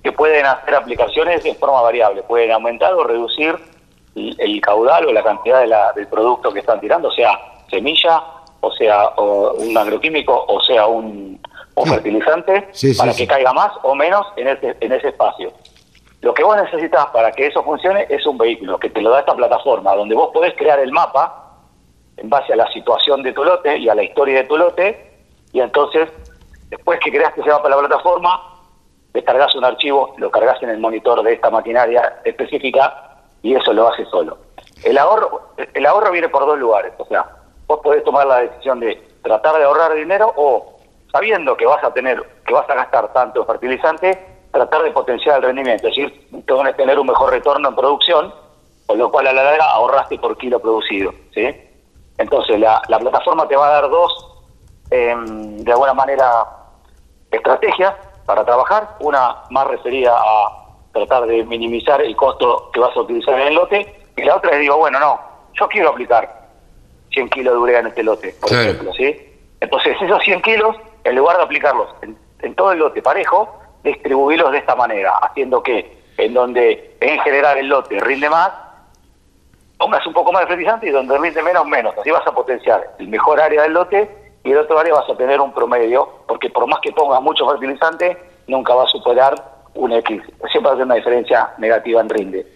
que 0.05 0.13
pueden 0.13 0.47
hacer 0.47 0.75
aplicaciones 0.75 1.45
en 1.45 1.57
forma 1.57 1.83
variable, 1.83 2.23
pueden 2.23 2.53
aumentar 2.53 2.95
o 2.95 3.03
reducir 3.03 3.57
el, 4.15 4.61
caudal 4.61 5.07
o 5.07 5.13
la 5.13 5.23
cantidad 5.23 5.61
de 5.61 5.67
la, 5.67 5.93
del 5.93 6.07
producto 6.07 6.53
que 6.53 6.61
están 6.61 6.81
tirando, 6.81 7.11
sea, 7.11 7.39
semilla, 7.69 8.23
o 8.61 8.71
sea, 8.73 9.11
un 9.17 9.77
agroquímico, 9.77 10.45
o 10.47 10.61
sea, 10.61 10.87
un, 10.87 11.41
fertilizante, 11.87 12.69
para 12.99 13.15
que 13.15 13.27
caiga 13.27 13.53
más 13.53 13.73
o 13.83 13.95
menos 13.95 14.27
en 14.37 14.49
ese, 14.49 14.77
en 14.81 14.93
ese 14.93 15.09
espacio. 15.09 15.51
Lo 16.21 16.35
que 16.35 16.45
vos 16.45 16.57
necesitas 16.57 17.07
para 17.07 17.33
que 17.33 17.47
eso 17.47 17.63
funcione 17.63 18.07
es 18.09 18.27
un 18.27 18.37
vehículo 18.37 18.79
que 18.79 18.91
te 18.91 19.01
lo 19.01 19.11
da 19.11 19.21
esta 19.21 19.35
plataforma, 19.35 19.95
donde 19.95 20.15
vos 20.15 20.31
podés 20.33 20.55
crear 20.55 20.79
el 20.79 20.93
mapa 20.93 21.57
en 22.19 22.29
base 22.29 22.53
a 22.53 22.57
la 22.57 22.71
situación 22.73 23.23
de 23.23 23.33
tu 23.33 23.43
lote 23.43 23.79
y 23.79 23.89
a 23.89 23.95
la 23.95 24.03
historia 24.03 24.43
de 24.43 24.45
tu 24.45 24.59
lote, 24.59 25.11
y 25.53 25.61
entonces, 25.61 26.11
después 26.69 27.01
que 27.01 27.11
creaste 27.11 27.41
ese 27.41 27.51
mapa 27.51 27.69
en 27.69 27.71
la 27.71 27.79
plataforma, 27.79 28.61
descargas 29.15 29.55
un 29.55 29.65
archivo, 29.65 30.15
lo 30.19 30.31
cargas 30.31 30.63
en 30.63 30.69
el 30.69 30.79
monitor 30.79 31.23
de 31.23 31.33
esta 31.33 31.51
maquinaria 31.51 32.21
específica 32.25 33.23
y 33.43 33.55
eso 33.55 33.73
lo 33.73 33.89
hace 33.89 34.05
solo. 34.05 34.37
El 34.85 34.99
ahorro, 34.99 35.53
el 35.57 35.87
ahorro 35.87 36.13
viene 36.13 36.29
por 36.29 36.45
dos 36.45 36.59
lugares, 36.59 36.93
o 36.99 37.07
sea, 37.07 37.27
vos 37.67 37.81
podés 37.83 38.05
tomar 38.05 38.27
la 38.27 38.43
decisión 38.43 38.79
de 38.81 39.03
tratar 39.23 39.57
de 39.57 39.65
ahorrar 39.65 39.95
dinero 39.95 40.33
o 40.37 40.77
sabiendo 41.11 41.57
que 41.57 41.67
vas 41.67 41.83
a 41.83 41.93
tener, 41.93 42.23
que 42.47 42.53
vas 42.53 42.69
a 42.69 42.75
gastar 42.75 43.13
tanto 43.13 43.45
fertilizante, 43.47 44.30
tratar 44.51 44.83
de 44.83 44.91
potenciar 44.91 45.37
el 45.37 45.43
rendimiento, 45.43 45.89
es 45.89 45.97
decir, 45.97 46.29
a 46.49 46.73
tener 46.73 46.99
un 46.99 47.07
mejor 47.07 47.31
retorno 47.31 47.69
en 47.69 47.77
producción, 47.77 48.35
con 48.87 48.99
lo 48.99 49.11
cual 49.11 49.29
a 49.29 49.33
la 49.33 49.45
larga 49.45 49.65
ahorraste 49.71 50.19
por 50.19 50.37
kilo 50.37 50.59
producido, 50.61 51.13
¿sí? 51.33 51.49
Entonces 52.19 52.59
la, 52.59 52.83
la 52.89 52.99
plataforma 52.99 53.47
te 53.47 53.57
va 53.57 53.69
a 53.69 53.81
dar 53.81 53.91
dos, 53.91 54.13
em, 54.91 55.59
de 55.59 55.73
alguna 55.73 55.95
manera, 55.95 56.47
estrategias 57.31 57.95
para 58.27 58.45
trabajar, 58.45 58.97
una 59.01 59.37
más 59.51 59.67
referida 59.69 60.15
a 60.17 60.61
tratar 60.93 61.27
de 61.27 61.45
minimizar 61.45 62.01
el 62.03 62.17
costo 62.17 62.71
que 62.73 62.81
vas 62.81 62.97
a 62.97 63.01
utilizar 63.01 63.39
en 63.41 63.49
el 63.49 63.55
lote, 63.55 63.95
y 64.17 64.23
la 64.23 64.37
otra 64.37 64.53
es 64.53 64.61
digo, 64.61 64.77
bueno, 64.77 64.99
no, 64.99 65.21
yo 65.55 65.69
quiero 65.69 65.91
aplicar 65.91 66.49
100 67.13 67.29
kilos 67.31 67.55
de 67.55 67.61
urea 67.61 67.81
en 67.81 67.87
este 67.89 68.03
lote, 68.03 68.35
por 68.41 68.53
ejemplo, 68.53 68.93
¿sí? 68.95 69.17
Entonces, 69.61 69.97
esos 70.01 70.23
100 70.23 70.43
kilos, 70.43 70.77
en 71.05 71.17
lugar 71.17 71.37
de 71.37 71.43
aplicarlos 71.43 71.89
en, 72.03 72.55
todo 72.55 72.73
el 72.73 72.79
lote 72.79 73.03
parejo, 73.03 73.60
distribuirlos 73.83 74.53
de 74.53 74.59
esta 74.59 74.75
manera, 74.75 75.13
haciendo 75.23 75.63
que 75.63 76.01
en 76.17 76.35
donde 76.35 76.97
en 77.01 77.19
general 77.21 77.59
el 77.59 77.69
lote 77.69 77.99
rinde 78.01 78.29
más, 78.29 78.51
pongas 79.79 80.07
un 80.07 80.13
poco 80.13 80.33
más 80.33 80.43
de 80.43 80.49
fertilizante 80.49 80.89
y 80.89 80.91
donde 80.91 81.17
rinde 81.19 81.43
menos, 81.43 81.67
menos. 81.67 81.95
Así 81.99 82.11
vas 82.11 82.27
a 82.27 82.33
potenciar 82.33 82.95
el 82.99 83.09
mejor 83.09 83.41
área 83.41 83.63
del 83.63 83.73
lote 83.73 84.11
y 84.45 84.53
el 84.53 84.59
otro 84.59 84.79
área 84.79 84.95
vas 84.95 85.09
a 85.09 85.17
tener 85.17 85.41
un 85.41 85.53
promedio, 85.53 86.09
porque 86.29 86.51
por 86.51 86.67
más 86.67 86.81
que 86.83 86.93
pongas 86.93 87.23
mucho 87.23 87.49
fertilizante, 87.49 88.17
nunca 88.47 88.75
va 88.75 88.85
a 88.85 88.87
superar 88.87 89.35
un 89.75 89.93
X. 89.93 90.21
Siempre 90.51 90.61
va 90.63 90.71
a 90.71 90.73
haber 90.73 90.87
una 90.87 90.95
diferencia 90.97 91.51
negativa 91.59 92.01
en 92.01 92.09
rinde 92.09 92.47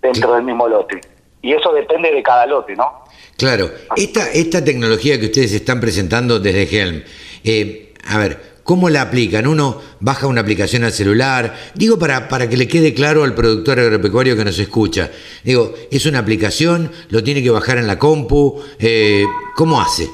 dentro 0.00 0.34
del 0.34 0.44
mismo 0.44 0.68
lote. 0.68 1.00
Y 1.42 1.52
eso 1.52 1.72
depende 1.72 2.12
de 2.12 2.22
cada 2.22 2.46
lote, 2.46 2.74
¿no? 2.74 3.04
Claro. 3.36 3.70
Esta, 3.96 4.30
esta 4.32 4.64
tecnología 4.64 5.18
que 5.18 5.26
ustedes 5.26 5.52
están 5.52 5.80
presentando 5.80 6.40
desde 6.40 6.62
Helm, 6.64 7.02
eh, 7.44 7.94
a 8.08 8.18
ver, 8.18 8.57
¿cómo 8.68 8.90
la 8.90 9.00
aplican? 9.00 9.46
Uno 9.46 9.76
baja 9.98 10.26
una 10.26 10.42
aplicación 10.42 10.84
al 10.84 10.92
celular. 10.92 11.54
Digo 11.74 11.98
para, 11.98 12.28
para 12.28 12.50
que 12.50 12.58
le 12.58 12.68
quede 12.68 12.92
claro 12.92 13.24
al 13.24 13.34
productor 13.34 13.80
agropecuario 13.80 14.36
que 14.36 14.44
nos 14.44 14.58
escucha. 14.58 15.08
Digo, 15.42 15.72
¿es 15.90 16.04
una 16.04 16.18
aplicación? 16.18 16.92
¿Lo 17.08 17.22
tiene 17.22 17.42
que 17.42 17.48
bajar 17.48 17.78
en 17.78 17.86
la 17.86 17.98
compu? 17.98 18.62
Eh, 18.78 19.24
¿Cómo 19.56 19.80
hace? 19.80 20.06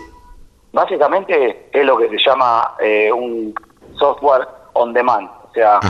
Básicamente 0.72 1.68
es 1.72 1.84
lo 1.84 1.98
que 1.98 2.08
se 2.10 2.16
llama 2.24 2.76
eh, 2.80 3.10
un 3.10 3.52
software 3.98 4.46
on 4.74 4.92
demand. 4.92 5.28
O 5.28 5.50
sea, 5.52 5.80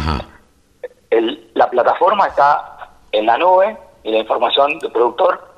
el, 1.11 1.50
la 1.53 1.68
plataforma 1.68 2.29
está 2.29 2.96
en 3.12 3.27
la 3.27 3.37
nube 3.37 3.77
y 4.05 4.11
la 4.11 4.20
información 4.20 4.79
del 4.79 4.90
productor 4.90 5.54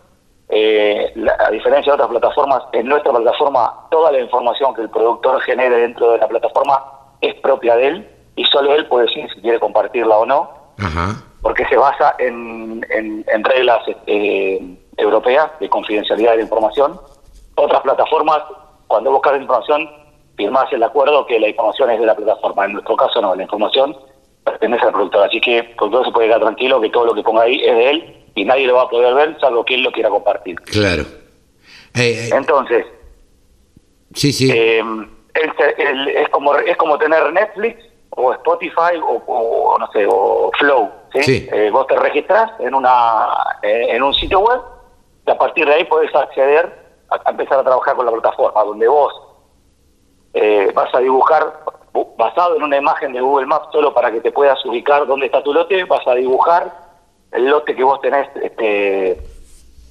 eh, 0.49 1.13
a 1.41 1.51
diferencia 1.51 1.93
de 1.93 1.95
otras 1.95 2.09
plataformas, 2.09 2.63
en 2.73 2.87
nuestra 2.87 3.13
plataforma 3.13 3.89
toda 3.91 4.13
la 4.13 4.21
información 4.21 4.75
que 4.75 4.83
el 4.83 4.91
productor 4.91 5.41
genere 5.43 5.77
dentro 5.79 6.13
de 6.13 6.19
la 6.19 6.29
plataforma 6.29 6.85
es 7.21 7.35
propia 7.37 7.75
de 7.77 7.87
él 7.89 8.11
y 8.37 8.45
solo 8.45 8.75
él 8.75 8.87
puede 8.87 9.07
decir 9.07 9.29
si 9.35 9.41
quiere 9.41 9.59
compartirla 9.59 10.19
o 10.19 10.27
no, 10.27 10.51
porque 11.43 11.65
se 11.67 11.77
basa 11.77 12.15
en, 12.19 12.85
en, 12.91 13.45
reglas 13.45 13.83
eh, 14.07 14.61
europeas 14.97 15.51
de 15.59 15.69
confidencialidad 15.69 16.33
de 16.33 16.37
la 16.39 16.43
información. 16.43 17.01
Otras 17.57 17.81
plataformas, 17.81 18.43
cuando 18.87 19.11
buscas 19.11 19.33
la 19.33 19.43
información, 19.43 19.91
firmas 20.37 20.73
el 20.73 20.83
acuerdo 20.83 21.27
que 21.27 21.41
la 21.41 21.49
información 21.49 21.91
es 21.91 21.99
de 22.01 22.07
la 22.07 22.15
plataforma. 22.15 22.67
En 22.67 22.75
nuestro 22.75 22.97
caso 22.97 23.21
no, 23.21 23.35
la 23.35 23.43
información 23.43 23.97
pertenece 24.45 24.85
al 24.85 24.93
productor. 24.93 25.25
Así 25.25 25.41
que 25.41 25.59
el 25.59 25.77
productor 25.77 26.05
se 26.05 26.13
puede 26.13 26.29
quedar 26.29 26.41
tranquilo 26.41 26.81
que 26.81 26.91
todo 26.91 27.07
lo 27.07 27.15
que 27.15 27.23
ponga 27.23 27.43
ahí 27.43 27.61
es 27.65 27.75
de 27.75 27.91
él 27.91 28.26
y 28.37 28.45
nadie 28.45 28.67
lo 28.67 28.75
va 28.75 28.83
a 28.83 28.89
poder 28.89 29.15
ver 29.15 29.41
salvo 29.41 29.65
que 29.65 29.75
él 29.75 29.83
lo 29.83 29.91
quiera 29.91 30.11
compartir. 30.11 30.61
Claro. 30.61 31.03
Eh, 31.95 32.29
eh, 32.29 32.31
Entonces, 32.33 32.87
sí, 34.15 34.33
sí. 34.33 34.51
Eh, 34.53 34.85
es 35.35 36.29
como 36.31 36.55
es 36.55 36.77
como 36.77 36.99
tener 36.99 37.33
Netflix 37.33 37.83
o 38.11 38.33
Spotify 38.35 39.01
o, 39.03 39.77
no 39.79 39.91
sé 39.93 40.07
o 40.09 40.51
Flow. 40.59 40.91
¿sí? 41.13 41.49
vos 41.73 41.87
te 41.87 41.97
registras 41.97 42.51
en 42.61 42.75
una 42.75 43.27
en 43.63 44.03
un 44.03 44.15
sitio 44.15 44.41
web 44.41 44.61
y 45.27 45.31
a 45.31 45.39
partir 45.39 45.67
de 45.67 45.75
ahí 45.75 45.85
podés 45.85 46.15
acceder 46.15 46.73
a, 47.11 47.31
empezar 47.31 47.59
a 47.59 47.65
trabajar 47.65 47.97
con 47.97 48.07
la 48.07 48.13
plataforma 48.13 48.65
donde 48.65 48.87
vos 48.87 49.13
vas 50.75 50.95
a 50.95 50.99
dibujar 51.01 51.61
basado 52.19 52.57
en 52.57 52.63
una 52.63 52.77
imagen 52.77 53.13
de 53.13 53.21
Google 53.21 53.47
Maps 53.47 53.69
solo 53.73 53.95
para 53.95 54.11
que 54.11 54.21
te 54.21 54.33
puedas 54.33 54.63
ubicar 54.67 55.07
dónde 55.07 55.27
está 55.27 55.43
tu 55.43 55.55
lote, 55.55 55.85
vas 55.85 56.07
a 56.07 56.15
dibujar 56.15 56.86
el 57.33 57.47
lote 57.47 57.75
que 57.75 57.85
vos 57.85 58.01
tenés 58.01 58.29
este, 58.43 59.21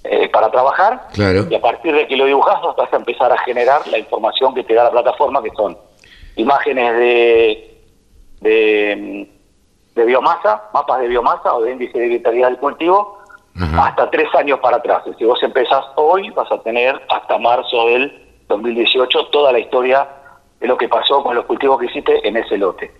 eh, 0.03 0.29
para 0.29 0.51
trabajar 0.51 1.07
claro. 1.13 1.45
y 1.49 1.55
a 1.55 1.61
partir 1.61 1.93
de 1.93 2.07
que 2.07 2.15
lo 2.15 2.25
dibujás 2.25 2.61
vas 2.77 2.91
a 2.91 2.95
empezar 2.95 3.31
a 3.31 3.37
generar 3.39 3.87
la 3.87 3.97
información 3.97 4.53
que 4.53 4.63
te 4.63 4.73
da 4.73 4.85
la 4.85 4.91
plataforma 4.91 5.41
que 5.41 5.49
son 5.51 5.77
imágenes 6.35 6.97
de, 6.97 7.81
de, 8.41 10.05
biomasa, 10.05 10.69
mapas 10.73 11.01
de 11.01 11.07
biomasa 11.07 11.53
o 11.53 11.61
de 11.61 11.71
índice 11.71 11.97
de 11.97 12.07
vitalidad 12.07 12.49
del 12.49 12.57
cultivo 12.57 13.19
hasta 13.79 14.11
tres 14.11 14.27
años 14.35 14.59
para 14.59 14.77
atrás. 14.77 15.03
Si 15.17 15.23
vos 15.23 15.41
empezás 15.41 15.85
hoy 15.95 16.29
vas 16.31 16.51
a 16.51 16.61
tener 16.61 17.01
hasta 17.09 17.37
marzo 17.37 17.87
del 17.87 18.43
2018 18.49 19.27
toda 19.27 19.53
la 19.53 19.59
historia 19.59 20.07
de 20.59 20.67
lo 20.67 20.77
que 20.77 20.89
pasó 20.89 21.23
con 21.23 21.35
los 21.35 21.45
cultivos 21.45 21.79
que 21.79 21.85
hiciste 21.85 22.27
en 22.27 22.37
ese 22.37 22.57
lote. 22.57 22.91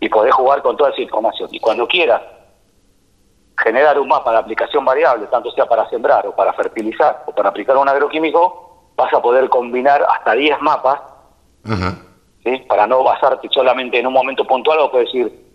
Y 0.00 0.08
podés 0.08 0.34
jugar 0.34 0.62
con 0.62 0.76
toda 0.76 0.90
esa 0.90 1.00
información. 1.00 1.48
Y 1.52 1.60
cuando 1.60 1.86
quieras 1.86 2.22
generar 3.62 3.98
un 3.98 4.08
mapa 4.08 4.30
de 4.32 4.38
aplicación 4.38 4.84
variable, 4.84 5.26
tanto 5.26 5.50
sea 5.52 5.66
para 5.66 5.88
sembrar 5.90 6.26
o 6.26 6.34
para 6.34 6.52
fertilizar 6.52 7.24
o 7.26 7.32
para 7.32 7.48
aplicar 7.48 7.76
un 7.76 7.88
agroquímico, 7.88 8.92
vas 8.96 9.12
a 9.12 9.20
poder 9.20 9.48
combinar 9.48 10.04
hasta 10.08 10.32
10 10.32 10.60
mapas, 10.60 11.00
¿sí? 12.44 12.58
para 12.68 12.86
no 12.86 13.02
basarte 13.02 13.48
solamente 13.50 13.98
en 13.98 14.06
un 14.06 14.12
momento 14.12 14.44
puntual 14.46 14.78
o 14.78 14.90
puedes 14.90 15.08
decir, 15.12 15.48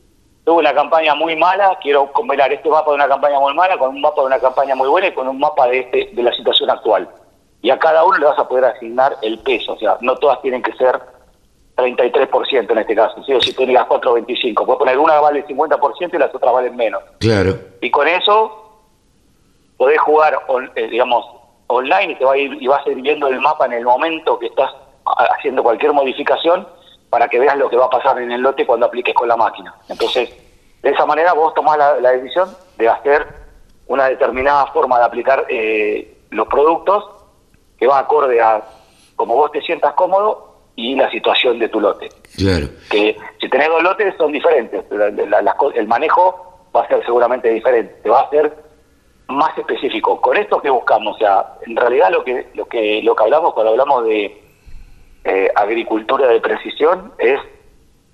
tuve 0.44 0.60
una 0.60 0.74
campaña 0.74 1.16
muy 1.16 1.36
mala, 1.36 1.78
quiero 1.82 2.12
combinar 2.12 2.52
este 2.52 2.70
mapa 2.70 2.92
de 2.92 2.96
una 2.96 3.08
campaña 3.08 3.40
muy 3.40 3.54
mala 3.54 3.78
con 3.78 3.90
un 3.90 4.02
mapa 4.02 4.22
de 4.22 4.28
una 4.28 4.40
campaña 4.40 4.76
muy 4.76 4.90
buena 4.90 5.08
y 5.08 5.14
con 5.14 5.28
un 5.28 5.40
mapa 5.40 5.68
de, 5.68 5.80
este, 5.80 6.10
de 6.14 6.24
la 6.24 6.34
situación 6.34 6.70
actual. 6.70 7.10
Y 7.62 7.70
a 7.70 7.80
cada 7.80 8.04
uno 8.04 8.18
le 8.18 8.26
vas 8.26 8.38
a 8.38 8.48
poder 8.48 8.66
asignar 8.66 9.16
el 9.22 9.40
peso, 9.40 9.74
o 9.74 9.78
sea, 9.78 9.98
no 10.02 10.16
todas 10.18 10.42
tienen 10.42 10.62
que 10.62 10.74
ser 10.74 11.00
33% 11.76 12.72
en 12.72 12.78
este 12.78 12.96
caso, 12.96 13.24
¿sí? 13.24 13.34
si 13.42 13.54
tiene 13.54 13.74
las 13.74 13.88
4.25. 13.88 14.66
Puedes 14.66 14.80
poner 14.80 14.98
una 14.98 15.20
vale 15.20 15.46
50% 15.46 16.14
y 16.14 16.18
las 16.18 16.34
otras 16.34 16.54
valen 16.54 16.76
menos. 16.76 17.02
Claro. 17.20 17.56
Y 17.82 17.90
con 17.90 18.08
eso 18.08 18.82
podés 19.78 20.00
jugar, 20.00 20.40
eh, 20.76 20.88
digamos, 20.88 21.26
online 21.68 22.14
y, 22.14 22.16
te 22.16 22.26
va 22.26 22.34
a 22.34 22.38
ir, 22.38 22.62
y 22.62 22.68
vas 22.68 22.86
a 22.86 22.90
ir 22.90 23.02
viendo 23.02 23.28
el 23.28 23.40
mapa 23.40 23.66
en 23.66 23.74
el 23.74 23.86
momento 23.86 24.38
que 24.38 24.48
estás 24.48 24.72
haciendo 25.06 25.64
cualquier 25.64 25.94
modificación 25.94 26.68
para 27.10 27.28
que 27.28 27.40
veas 27.40 27.58
lo 27.58 27.70
que 27.70 27.76
va 27.76 27.86
a 27.86 27.90
pasar 27.90 28.20
en 28.22 28.32
el 28.32 28.42
lote 28.42 28.66
cuando 28.66 28.86
apliques 28.86 29.14
con 29.14 29.28
la 29.28 29.36
máquina. 29.36 29.74
Entonces, 29.90 30.34
de 30.82 30.90
esa 30.90 31.06
manera 31.06 31.34
vos 31.34 31.54
tomás 31.54 31.78
la, 31.78 32.12
decisión 32.12 32.50
de 32.78 32.90
hacer 32.90 33.28
una 33.88 34.06
determinada 34.06 34.68
forma 34.68 35.00
de 35.00 35.06
aplicar 35.06 35.46
eh, 35.50 36.18
los 36.30 36.48
productos 36.48 37.06
que 37.78 37.88
va 37.88 38.00
acorde 38.00 38.40
a 38.42 38.64
como 39.16 39.36
vos 39.36 39.52
te 39.52 39.62
sientas 39.62 39.94
cómodo 39.94 40.53
y 40.76 40.96
la 40.96 41.10
situación 41.12 41.60
de 41.60 41.70
tu 41.70 41.80
lote. 41.80 42.10
Claro. 42.36 42.68
Que 42.90 43.16
si 43.40 43.50
tenés 43.50 43.68
dos 43.68 43.84
lotes 43.84 44.16
son 44.18 44.32
diferentes, 44.32 44.84
pero 44.90 45.06
el 45.06 45.88
manejo 45.88 46.68
va 46.76 46.84
a 46.84 46.88
ser 46.88 47.04
seguramente 47.06 47.50
diferente, 47.50 48.10
va 48.10 48.22
a 48.22 48.30
ser 48.30 48.54
más 49.28 49.58
específico. 49.58 50.20
Con 50.20 50.38
esto 50.38 50.62
que 50.62 50.70
buscamos, 50.70 51.16
o 51.16 51.20
sea, 51.20 51.56
en 51.66 51.76
realidad 51.76 52.12
lo 52.12 52.24
que 52.24 52.48
lo 52.54 52.66
que 52.66 53.02
lo 53.04 53.16
que 53.16 53.24
hablamos 53.24 53.54
cuando 53.54 53.72
hablamos 53.72 54.06
de 54.06 54.42
eh, 55.24 55.50
agricultura 55.56 56.28
de 56.28 56.42
precisión 56.42 57.14
es 57.18 57.40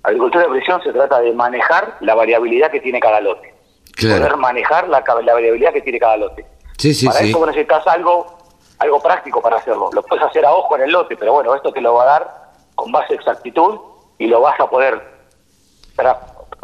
agricultura 0.02 0.44
de 0.44 0.50
precisión 0.50 0.82
se 0.82 0.92
trata 0.92 1.20
de 1.20 1.32
manejar 1.32 1.96
la 2.00 2.14
variabilidad 2.14 2.70
que 2.70 2.80
tiene 2.80 3.00
cada 3.00 3.20
lote. 3.20 3.54
Claro. 3.94 4.22
Poder 4.22 4.36
manejar 4.36 4.88
la, 4.88 5.02
la 5.24 5.34
variabilidad 5.34 5.72
que 5.72 5.82
tiene 5.82 5.98
cada 5.98 6.16
lote. 6.16 6.46
Sí, 6.78 6.94
sí, 6.94 7.06
para 7.06 7.18
sí. 7.18 7.30
eso 7.30 7.46
necesitas 7.46 7.86
algo 7.86 8.38
algo 8.78 9.00
práctico 9.00 9.42
para 9.42 9.56
hacerlo. 9.56 9.90
Lo 9.92 10.02
puedes 10.02 10.24
hacer 10.24 10.44
a 10.44 10.52
ojo 10.52 10.74
en 10.76 10.82
el 10.82 10.90
lote, 10.90 11.16
pero 11.16 11.34
bueno, 11.34 11.54
esto 11.54 11.70
te 11.70 11.82
lo 11.82 11.94
va 11.94 12.02
a 12.02 12.06
dar 12.06 12.39
con 12.74 12.92
base 12.92 13.14
exactitud 13.14 13.78
y 14.18 14.26
lo 14.26 14.40
vas 14.40 14.58
a 14.60 14.68
poder, 14.68 15.00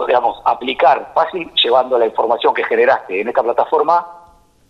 digamos, 0.07 0.41
aplicar 0.45 1.13
fácil 1.15 1.51
llevando 1.63 1.99
la 1.99 2.07
información 2.07 2.55
que 2.55 2.65
generaste 2.65 3.21
en 3.21 3.29
esta 3.29 3.43
plataforma 3.43 4.07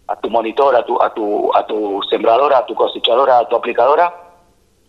a 0.09 0.16
tu 0.16 0.31
monitor, 0.31 0.75
a 0.77 0.85
tu, 0.85 1.03
a 1.03 1.12
tu, 1.12 1.55
a 1.55 1.66
tu 1.66 2.01
sembradora, 2.09 2.59
a 2.59 2.66
tu 2.66 2.75
cosechadora, 2.75 3.38
a 3.38 3.49
tu 3.49 3.57
aplicadora, 3.57 4.14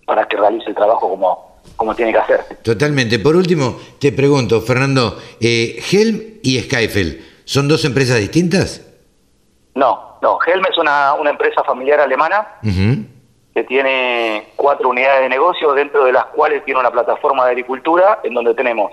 para 0.06 0.28
que 0.28 0.38
realice 0.38 0.70
el 0.70 0.76
trabajo 0.76 1.10
como, 1.10 1.58
como 1.76 1.96
tiene 1.96 2.12
que 2.14 2.20
hacer. 2.20 2.60
Totalmente. 2.64 3.20
Por 3.20 3.36
último, 3.36 3.78
te 4.00 4.12
pregunto, 4.12 4.62
Fernando, 4.62 5.18
eh, 5.42 5.80
Helm 5.92 6.40
y 6.44 6.60
Skyfel, 6.60 7.26
¿son 7.46 7.68
dos 7.68 7.84
empresas 7.84 8.20
distintas? 8.20 8.86
No, 9.74 10.18
no. 10.22 10.38
Helm 10.46 10.64
es 10.70 10.78
una, 10.78 11.16
una 11.16 11.32
empresa 11.32 11.64
familiar 11.64 12.00
alemana 12.00 12.60
que 13.58 13.64
tiene 13.64 14.50
cuatro 14.56 14.90
unidades 14.90 15.22
de 15.22 15.30
negocio, 15.30 15.74
dentro 15.74 16.06
de 16.06 16.12
las 16.12 16.26
cuales 16.26 16.64
tiene 16.64 16.80
una 16.80 16.92
plataforma 16.92 17.44
de 17.46 17.50
agricultura, 17.54 18.20
en 18.24 18.36
donde 18.36 18.54
tenemos 18.54 18.92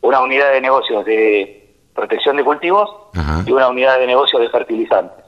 una 0.00 0.20
unidad 0.20 0.50
de 0.50 0.60
negocios 0.60 1.04
de 1.04 1.76
protección 1.94 2.36
de 2.36 2.42
cultivos 2.42 2.90
y 3.46 3.52
una 3.52 3.68
unidad 3.68 4.00
de 4.00 4.08
negocios 4.08 4.42
de 4.42 4.48
fertilizantes. 4.48 5.24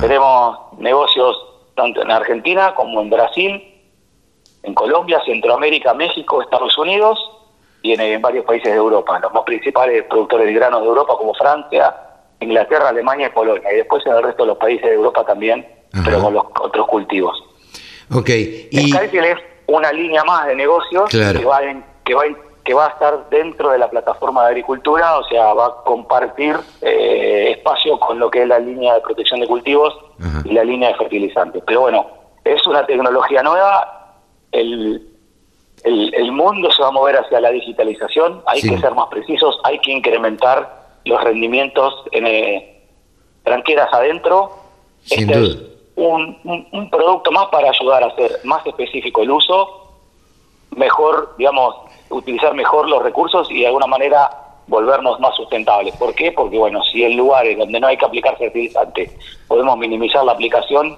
Tenemos 0.00 0.56
negocios 0.78 1.36
tanto 1.74 2.00
en 2.00 2.12
Argentina 2.12 2.76
como 2.76 3.00
en 3.00 3.10
Brasil, 3.10 3.74
en 4.62 4.74
Colombia, 4.74 5.20
Centroamérica, 5.26 5.92
México, 5.92 6.40
Estados 6.40 6.78
Unidos 6.78 7.18
y 7.82 8.00
en, 8.00 8.22
varios 8.22 8.44
países 8.44 8.70
de 8.70 8.78
Europa. 8.78 9.18
Los 9.18 9.32
más 9.32 9.42
principales 9.42 10.04
productores 10.04 10.46
de 10.46 10.52
granos 10.52 10.82
de 10.82 10.86
Europa 10.86 11.14
como 11.18 11.34
Francia, 11.34 11.92
Inglaterra, 12.38 12.90
Alemania 12.90 13.26
y 13.26 13.30
Polonia. 13.30 13.72
Y 13.72 13.78
después 13.78 14.06
en 14.06 14.12
el 14.12 14.22
resto 14.22 14.44
de 14.44 14.50
los 14.50 14.58
países 14.58 14.84
de 14.84 14.94
Europa 14.94 15.24
también, 15.24 15.66
pero 16.04 16.22
con 16.22 16.34
los 16.34 16.44
otros 16.60 16.86
cultivos. 16.86 17.42
Ok. 18.12 18.28
Y... 18.30 18.94
es 18.94 19.38
una 19.66 19.92
línea 19.92 20.22
más 20.24 20.46
de 20.46 20.54
negocios 20.54 21.08
que, 21.10 21.44
va 21.44 21.60
que, 22.04 22.14
va 22.14 22.22
que 22.64 22.74
va 22.74 22.86
a 22.86 22.90
estar 22.90 23.28
dentro 23.30 23.70
de 23.70 23.78
la 23.78 23.88
plataforma 23.88 24.42
de 24.42 24.48
agricultura, 24.48 25.18
o 25.18 25.24
sea, 25.28 25.54
va 25.54 25.66
a 25.66 25.74
compartir 25.84 26.56
eh, 26.82 27.52
espacio 27.56 27.98
con 27.98 28.18
lo 28.18 28.30
que 28.30 28.42
es 28.42 28.48
la 28.48 28.58
línea 28.58 28.94
de 28.94 29.00
protección 29.00 29.40
de 29.40 29.46
cultivos 29.46 29.94
y 30.44 30.52
la 30.52 30.64
línea 30.64 30.90
de 30.90 30.96
fertilizantes. 30.96 31.62
Pero 31.66 31.82
bueno, 31.82 32.06
es 32.44 32.64
una 32.66 32.84
tecnología 32.86 33.42
nueva, 33.42 34.16
el, 34.52 35.08
el, 35.84 36.32
mundo 36.32 36.70
se 36.72 36.82
va 36.82 36.88
a 36.88 36.92
mover 36.92 37.16
hacia 37.16 37.40
la 37.40 37.50
digitalización, 37.50 38.42
hay 38.46 38.60
que 38.60 38.78
ser 38.78 38.94
más 38.94 39.08
precisos, 39.08 39.58
hay 39.62 39.78
que 39.78 39.92
incrementar 39.92 40.86
los 41.04 41.22
rendimientos 41.22 41.94
en 42.12 42.26
eh, 42.26 42.82
tranqueras 43.44 43.92
adentro. 43.92 44.50
Sin 45.04 45.30
este 45.30 45.38
duda 45.38 45.75
un, 45.96 46.38
un, 46.72 46.90
producto 46.90 47.32
más 47.32 47.46
para 47.46 47.70
ayudar 47.70 48.04
a 48.04 48.08
hacer 48.08 48.40
más 48.44 48.64
específico 48.66 49.22
el 49.22 49.30
uso, 49.30 49.92
mejor, 50.76 51.34
digamos, 51.38 51.74
utilizar 52.10 52.54
mejor 52.54 52.88
los 52.88 53.02
recursos 53.02 53.50
y 53.50 53.60
de 53.60 53.66
alguna 53.66 53.86
manera 53.86 54.30
volvernos 54.66 55.18
más 55.20 55.34
sustentables. 55.36 55.94
¿Por 55.96 56.14
qué? 56.14 56.32
Porque, 56.32 56.58
bueno, 56.58 56.82
si 56.84 57.02
en 57.02 57.16
lugares 57.16 57.56
donde 57.56 57.80
no 57.80 57.86
hay 57.86 57.96
que 57.96 58.04
aplicar 58.04 58.36
fertilizante 58.36 59.10
podemos 59.48 59.78
minimizar 59.78 60.24
la 60.24 60.32
aplicación, 60.32 60.96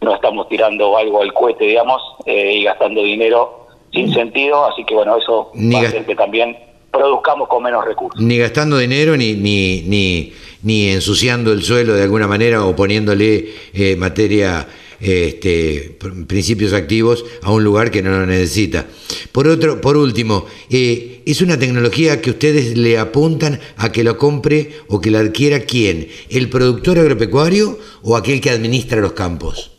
no 0.00 0.14
estamos 0.14 0.48
tirando 0.48 0.96
algo 0.96 1.22
al 1.22 1.32
cohete, 1.32 1.64
digamos, 1.64 2.02
eh, 2.26 2.54
y 2.54 2.64
gastando 2.64 3.02
dinero 3.02 3.66
sin 3.92 4.12
sentido, 4.12 4.66
así 4.66 4.84
que 4.84 4.94
bueno, 4.94 5.16
eso 5.16 5.50
va 5.54 5.78
a 5.80 5.88
hacer 5.88 6.04
que 6.04 6.14
también 6.14 6.56
produzcamos 6.90 7.48
con 7.48 7.62
menos 7.62 7.84
recursos. 7.84 8.20
Ni 8.20 8.38
gastando 8.38 8.78
dinero 8.78 9.16
ni, 9.16 9.34
ni, 9.34 9.82
ni, 9.82 10.32
ni 10.66 10.90
ensuciando 10.90 11.52
el 11.52 11.62
suelo 11.62 11.94
de 11.94 12.02
alguna 12.02 12.26
manera 12.26 12.64
o 12.64 12.74
poniéndole 12.74 13.54
eh, 13.72 13.94
materia 13.94 14.66
este, 14.98 15.96
principios 16.26 16.72
activos 16.72 17.24
a 17.42 17.52
un 17.52 17.62
lugar 17.62 17.92
que 17.92 18.02
no 18.02 18.10
lo 18.10 18.26
necesita. 18.26 18.84
Por 19.30 19.46
otro, 19.46 19.80
por 19.80 19.96
último, 19.96 20.46
eh, 20.68 21.22
es 21.24 21.40
una 21.40 21.56
tecnología 21.56 22.20
que 22.20 22.30
ustedes 22.30 22.76
le 22.76 22.98
apuntan 22.98 23.60
a 23.76 23.92
que 23.92 24.02
lo 24.02 24.18
compre 24.18 24.72
o 24.88 25.00
que 25.00 25.12
la 25.12 25.20
adquiera 25.20 25.60
quién, 25.60 26.08
el 26.30 26.50
productor 26.50 26.98
agropecuario 26.98 27.78
o 28.02 28.16
aquel 28.16 28.40
que 28.40 28.50
administra 28.50 29.00
los 29.00 29.12
campos. 29.12 29.70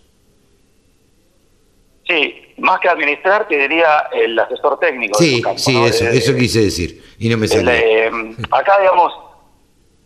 Sí, 2.08 2.34
más 2.60 2.80
que 2.80 2.88
administrar, 2.88 3.46
te 3.50 3.58
diría 3.58 4.08
el 4.14 4.40
asesor 4.40 4.80
técnico. 4.80 5.20
Sí, 5.20 5.44
sí, 5.58 5.76
eso, 5.84 6.06
eh, 6.06 6.12
eso 6.14 6.34
quise 6.34 6.62
decir 6.62 7.04
y 7.20 7.28
no 7.28 7.38
me 7.38 7.50
sale. 7.50 8.06
Eh, 8.06 8.12
acá, 8.52 8.78
digamos, 8.80 9.27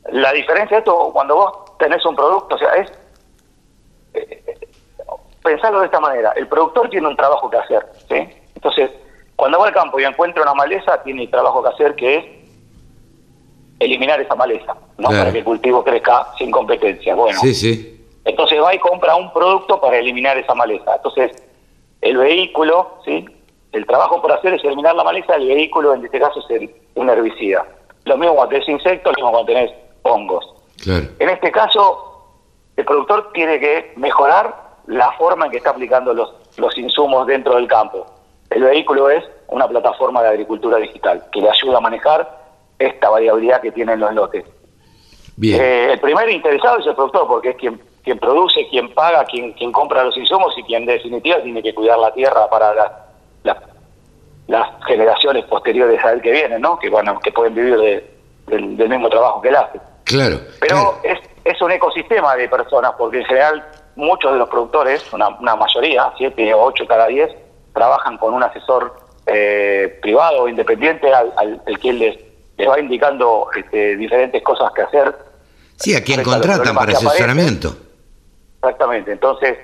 la 0.10 0.34
diferencia 0.34 0.78
de 0.78 0.80
esto, 0.80 1.12
cuando 1.14 1.36
vos 1.36 1.78
tenés 1.78 2.04
un 2.06 2.16
producto, 2.16 2.56
o 2.56 2.58
sea, 2.58 2.74
es 2.76 2.92
pensarlo 5.44 5.80
de 5.80 5.86
esta 5.86 6.00
manera, 6.00 6.34
el 6.36 6.48
productor 6.48 6.90
tiene 6.90 7.08
un 7.08 7.16
trabajo 7.16 7.50
que 7.50 7.58
hacer, 7.58 7.86
¿sí? 8.08 8.30
Entonces, 8.56 8.92
cuando 9.36 9.60
va 9.60 9.68
al 9.68 9.74
campo 9.74 10.00
y 10.00 10.04
encuentra 10.04 10.44
una 10.44 10.54
maleza, 10.54 11.02
tiene 11.04 11.24
el 11.24 11.30
trabajo 11.30 11.64
que 11.64 11.70
hacer 11.70 11.96
que 11.96 12.18
es 12.18 12.26
eliminar 13.80 14.22
esa 14.22 14.36
maleza, 14.36 14.76
¿no? 14.98 15.10
Para 15.10 15.32
que 15.32 15.40
el 15.40 15.44
cultivo 15.44 15.84
crezca 15.84 16.28
sin 16.38 16.52
competencia. 16.52 17.16
Bueno, 17.16 17.40
sí, 17.40 17.56
sí. 17.56 18.06
entonces 18.26 18.62
va 18.62 18.76
y 18.76 18.80
compra 18.80 19.16
un 19.16 19.34
producto 19.34 19.82
para 19.82 19.98
eliminar 19.98 20.38
esa 20.38 20.54
maleza. 20.54 20.96
Entonces, 20.96 21.32
el 22.02 22.18
vehículo, 22.18 23.00
¿sí? 23.04 23.26
El 23.72 23.86
trabajo 23.86 24.22
por 24.22 24.32
hacer 24.32 24.54
es 24.54 24.64
eliminar 24.64 24.96
la 24.96 25.04
maleza, 25.04 25.36
el 25.36 25.48
vehículo 25.48 25.94
en 25.94 26.06
este 26.06 26.20
caso 26.20 26.40
es 26.40 26.62
el, 26.62 26.76
un 26.96 27.10
herbicida. 27.10 27.66
Lo 28.06 28.18
mismo 28.18 28.36
cuando 28.36 28.52
tenés 28.52 28.70
insectos, 28.70 29.14
lo 29.14 29.18
mismo 29.18 29.32
cuando 29.32 29.54
tenés 29.54 29.72
hongos. 30.04 30.54
Claro. 30.84 31.06
En 31.20 31.30
este 31.30 31.52
caso, 31.52 32.12
el 32.76 32.86
productor 32.86 33.32
tiene 33.34 33.60
que 33.60 33.94
mejorar 33.98 34.56
la 34.88 35.12
forma 35.14 35.46
en 35.46 35.52
que 35.52 35.58
está 35.58 35.72
aplicando 35.72 36.14
los, 36.14 36.34
los 36.58 36.78
insumos 36.78 37.28
dentro 37.28 37.56
del 37.56 37.68
campo. 37.68 38.06
El 38.50 38.64
vehículo 38.64 39.10
es 39.10 39.24
una 39.48 39.68
plataforma 39.68 40.22
de 40.24 40.30
agricultura 40.30 40.78
digital 40.78 41.24
que 41.32 41.42
le 41.42 41.50
ayuda 41.50 41.78
a 41.78 41.82
manejar 41.82 42.42
esta 42.80 43.10
variabilidad 43.10 43.62
que 43.62 43.72
tienen 43.72 44.00
los 44.00 44.14
lotes. 44.14 44.46
Bien. 45.38 45.62
Eh, 45.62 45.94
el 45.94 46.00
primer 46.00 46.30
interesado 46.30 46.80
es 46.80 46.88
el 46.88 46.96
productor, 46.96 47.28
porque 47.28 47.50
es 47.50 47.56
quien, 47.56 47.80
quien 48.04 48.20
produce, 48.20 48.68
quien 48.70 48.94
paga, 48.94 49.24
quien, 49.26 49.54
quien 49.54 49.72
compra 49.72 50.04
los 50.04 50.18
insumos 50.18 50.54
y 50.58 50.64
quien 50.64 50.84
en 50.84 50.88
definitiva 50.88 51.42
tiene 51.42 51.62
que 51.62 51.74
cuidar 51.74 52.00
la 52.00 52.14
tierra 52.14 52.50
para 52.50 52.74
las 54.48 54.68
generaciones 54.86 55.46
posteriores 55.46 56.04
a 56.04 56.12
él 56.12 56.22
que 56.22 56.32
vienen, 56.32 56.62
¿no? 56.62 56.78
que, 56.78 56.90
bueno, 56.90 57.20
que 57.20 57.32
pueden 57.32 57.56
vivir 57.56 58.04
del 58.48 58.90
mismo 58.90 59.10
trabajo 59.10 59.42
que 59.42 59.50
él 59.50 59.56
hace. 59.56 59.80
Claro. 60.12 60.40
Pero 60.60 61.00
Es, 61.04 61.20
es 61.44 61.62
un 61.62 61.72
ecosistema 61.72 62.36
de 62.36 62.48
personas, 62.48 62.94
porque 62.98 63.20
en 63.20 63.26
general 63.26 63.66
muchos 63.96 64.32
de 64.32 64.40
los 64.40 64.50
productores, 64.50 65.04
una, 65.14 65.30
mayoría, 65.56 66.12
siete 66.18 66.54
o 66.54 66.64
ocho 66.64 66.86
cada 66.88 67.08
diez, 67.08 67.30
trabajan 67.74 68.18
con 68.18 68.34
un 68.34 68.44
asesor 68.44 68.96
eh, 69.26 70.00
privado 70.02 70.44
o 70.44 70.48
independiente 70.48 71.14
al, 71.14 71.34
al, 71.38 71.80
que 71.80 71.94
les, 71.94 72.18
les, 72.58 72.70
va 72.70 72.80
indicando 72.80 73.48
este, 73.56 73.96
diferentes 73.98 74.42
cosas 74.44 74.72
que 74.74 74.82
hacer. 74.82 75.16
Sí, 75.78 75.96
a 75.96 76.04
quien 76.04 76.24
contratan 76.24 76.76
para 76.76 76.94
asesoramiento. 76.94 77.76
Exactamente, 78.62 79.12
entonces 79.12 79.58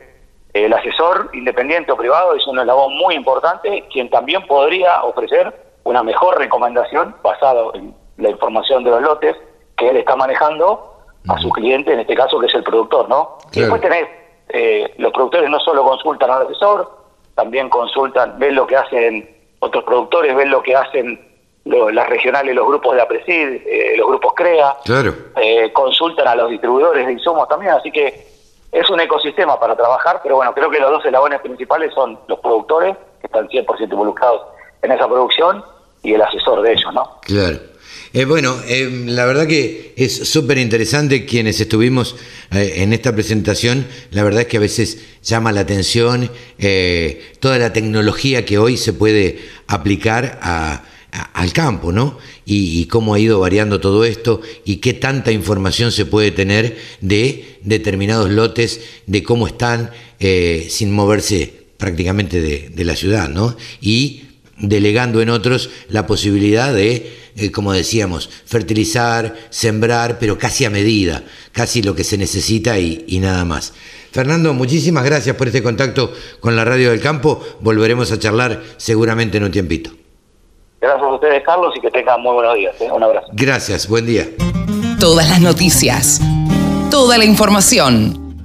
el 0.54 0.74
asesor 0.74 1.30
independiente 1.34 1.92
o 1.92 1.98
privado 1.98 2.34
es 2.34 2.46
un 2.48 2.58
eslabón 2.58 2.96
muy 2.96 3.16
importante, 3.16 3.86
quien 3.92 4.10
también 4.10 4.46
podría 4.48 5.04
ofrecer 5.04 5.54
una 5.84 6.02
mejor 6.02 6.38
recomendación 6.40 7.16
basado 7.22 7.74
en 7.76 7.94
la 8.18 8.30
información 8.30 8.84
de 8.84 8.90
los 8.90 9.02
lotes 9.02 9.36
que 9.78 9.90
él 9.90 9.98
está 9.98 10.16
manejando 10.16 10.94
a 11.28 11.38
su 11.40 11.50
cliente, 11.50 11.94
en 11.94 12.00
este 12.00 12.16
caso 12.16 12.40
que 12.40 12.48
es 12.48 12.56
el 12.56 12.64
productor, 12.64 13.08
¿no? 13.10 13.38
Y 13.52 13.60
después 13.60 13.82
tenés, 13.82 14.08
eh, 14.50 14.94
los 14.98 15.12
productores 15.12 15.50
no 15.50 15.60
solo 15.60 15.84
consultan 15.84 16.32
al 16.32 16.44
asesor, 16.44 16.90
también 17.36 17.70
consultan, 17.70 18.40
ven 18.40 18.56
lo 18.56 18.66
que 18.66 18.78
hacen 18.78 19.38
otros 19.60 19.84
productores, 19.84 20.36
ven 20.36 20.50
lo 20.50 20.64
que 20.64 20.76
hacen 20.76 21.20
las 21.66 22.08
regionales, 22.08 22.56
los 22.56 22.66
grupos 22.66 22.96
de 22.96 23.02
APRESID, 23.02 23.62
eh, 23.66 23.94
los 23.98 24.08
grupos 24.08 24.34
CREA, 24.36 24.78
claro. 24.86 25.14
eh, 25.36 25.72
consultan 25.74 26.28
a 26.28 26.36
los 26.36 26.50
distribuidores 26.50 27.06
de 27.06 27.12
insumos 27.12 27.48
también, 27.50 27.74
así 27.74 27.92
que 27.92 28.26
es 28.72 28.90
un 28.90 29.00
ecosistema 29.02 29.60
para 29.60 29.76
trabajar, 29.76 30.22
pero 30.24 30.38
bueno, 30.38 30.54
creo 30.54 30.70
que 30.70 30.80
los 30.80 30.90
dos 30.90 31.06
eslabones 31.06 31.42
principales 31.42 31.94
son 31.94 32.18
los 32.28 32.40
productores, 32.40 32.96
que 33.20 33.28
están 33.28 33.48
100% 33.50 33.92
involucrados 33.92 34.44
en 34.82 34.92
esa 34.94 35.08
producción, 35.08 35.64
y 36.04 36.14
el 36.14 36.22
asesor 36.22 36.62
de 36.62 36.74
ellos, 36.74 36.94
¿no? 36.94 37.20
Claro. 37.22 37.58
Eh, 38.18 38.26
bueno, 38.26 38.60
eh, 38.68 39.04
la 39.06 39.28
verdad 39.28 39.46
que 39.46 39.94
es 39.96 40.12
súper 40.12 40.58
interesante 40.58 41.24
quienes 41.24 41.62
estuvimos 41.62 42.16
eh, 42.50 42.78
en 42.78 42.92
esta 42.92 43.14
presentación. 43.14 43.86
La 44.10 44.24
verdad 44.24 44.42
es 44.42 44.48
que 44.48 44.58
a 44.58 44.60
veces 44.60 44.98
llama 45.22 45.52
la 45.52 45.62
atención 45.62 46.32
toda 47.40 47.60
la 47.60 47.74
tecnología 47.74 48.44
que 48.44 48.58
hoy 48.58 48.76
se 48.76 48.94
puede 48.94 49.38
aplicar 49.68 50.40
al 50.42 51.54
campo, 51.54 51.92
¿no? 51.92 52.18
Y, 52.44 52.86
cómo 52.86 53.14
ha 53.14 53.20
ido 53.20 53.40
variando 53.40 53.80
todo 53.80 54.04
esto 54.04 54.42
y 54.66 54.78
qué 54.78 54.96
tanta 54.96 55.32
información 55.32 55.92
se 55.92 56.08
puede 56.08 56.32
tener 56.32 56.76
de 57.02 57.60
determinados 57.62 58.32
lotes, 58.32 58.82
de 59.06 59.22
cómo 59.22 59.46
están 59.46 59.92
sin 60.20 60.92
moverse 60.92 61.54
prácticamente 61.78 62.42
de 62.42 62.84
la 62.84 62.96
ciudad, 62.96 63.30
¿no? 63.30 63.56
Y 63.80 64.24
delegando 64.58 65.22
en 65.22 65.30
otros 65.30 65.70
la 65.90 66.08
posibilidad 66.08 66.74
de 66.74 67.27
eh, 67.40 67.52
como 67.52 67.72
decíamos, 67.72 68.32
fertilizar, 68.46 69.36
sembrar, 69.52 70.18
pero 70.20 70.40
casi 70.40 70.66
a 70.66 70.72
medida, 70.72 71.22
casi 71.52 71.84
lo 71.84 71.94
que 71.94 72.04
se 72.04 72.18
necesita 72.18 72.80
y, 72.80 73.20
nada 73.20 73.46
más. 73.46 73.76
Fernando, 74.12 74.56
muchísimas 74.56 75.06
gracias 75.06 75.36
por 75.36 75.46
este 75.46 75.62
contacto 75.62 76.12
con 76.40 76.56
la 76.56 76.66
Radio 76.66 76.90
del 76.90 77.00
Campo. 77.00 77.40
Volveremos 77.60 78.12
a 78.12 78.18
charlar 78.18 78.64
seguramente 78.78 79.38
en 79.38 79.44
un 79.44 79.52
tiempito. 79.52 79.92
Gracias 80.82 81.04
a 81.04 81.14
ustedes, 81.14 81.44
Carlos, 81.46 81.76
y 81.78 81.82
que 81.82 81.92
tengan 81.92 82.22
muy 82.22 82.34
buenos 82.34 82.56
días. 82.56 82.76
¿eh? 82.82 82.92
Un 82.92 83.04
abrazo. 83.04 83.28
Gracias, 83.34 83.88
buen 83.88 84.08
día. 84.08 84.28
Todas 85.00 85.30
las 85.30 85.40
noticias, 85.40 86.20
toda 86.90 87.20
la 87.20 87.26
información. 87.26 88.36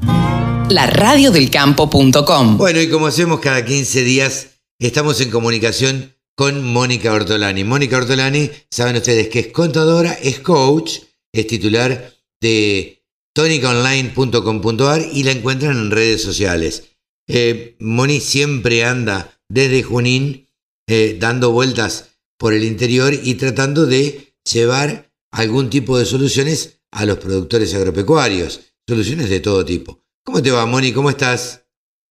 La 0.68 0.86
radiodelcampo.com. 0.86 2.58
Bueno, 2.58 2.78
y 2.78 2.90
como 2.90 3.06
hacemos 3.06 3.40
cada 3.40 3.64
15 3.64 4.02
días, 4.02 4.58
estamos 4.78 5.18
en 5.22 5.30
comunicación 5.30 6.12
con 6.36 6.64
Mónica 6.72 7.12
Ortolani. 7.12 7.64
Mónica 7.64 7.96
Ortolani, 7.96 8.50
saben 8.70 8.96
ustedes 8.96 9.28
que 9.28 9.40
es 9.40 9.46
contadora, 9.48 10.12
es 10.12 10.40
coach, 10.40 11.00
es 11.32 11.46
titular 11.46 12.12
de 12.40 13.02
tonicaonline.com.ar 13.34 15.00
y 15.12 15.22
la 15.24 15.32
encuentran 15.32 15.72
en 15.72 15.90
redes 15.90 16.22
sociales. 16.22 16.96
Eh, 17.28 17.76
Moni 17.80 18.20
siempre 18.20 18.84
anda 18.84 19.30
desde 19.48 19.82
Junín 19.82 20.48
eh, 20.88 21.16
dando 21.18 21.52
vueltas 21.52 22.16
por 22.38 22.52
el 22.52 22.64
interior 22.64 23.12
y 23.14 23.34
tratando 23.36 23.86
de 23.86 24.34
llevar 24.44 25.10
algún 25.30 25.70
tipo 25.70 25.96
de 25.96 26.04
soluciones 26.04 26.82
a 26.90 27.06
los 27.06 27.18
productores 27.18 27.74
agropecuarios, 27.74 28.74
soluciones 28.86 29.30
de 29.30 29.40
todo 29.40 29.64
tipo. 29.64 30.00
¿Cómo 30.24 30.42
te 30.42 30.50
va, 30.50 30.66
Moni? 30.66 30.92
¿Cómo 30.92 31.10
estás? 31.10 31.64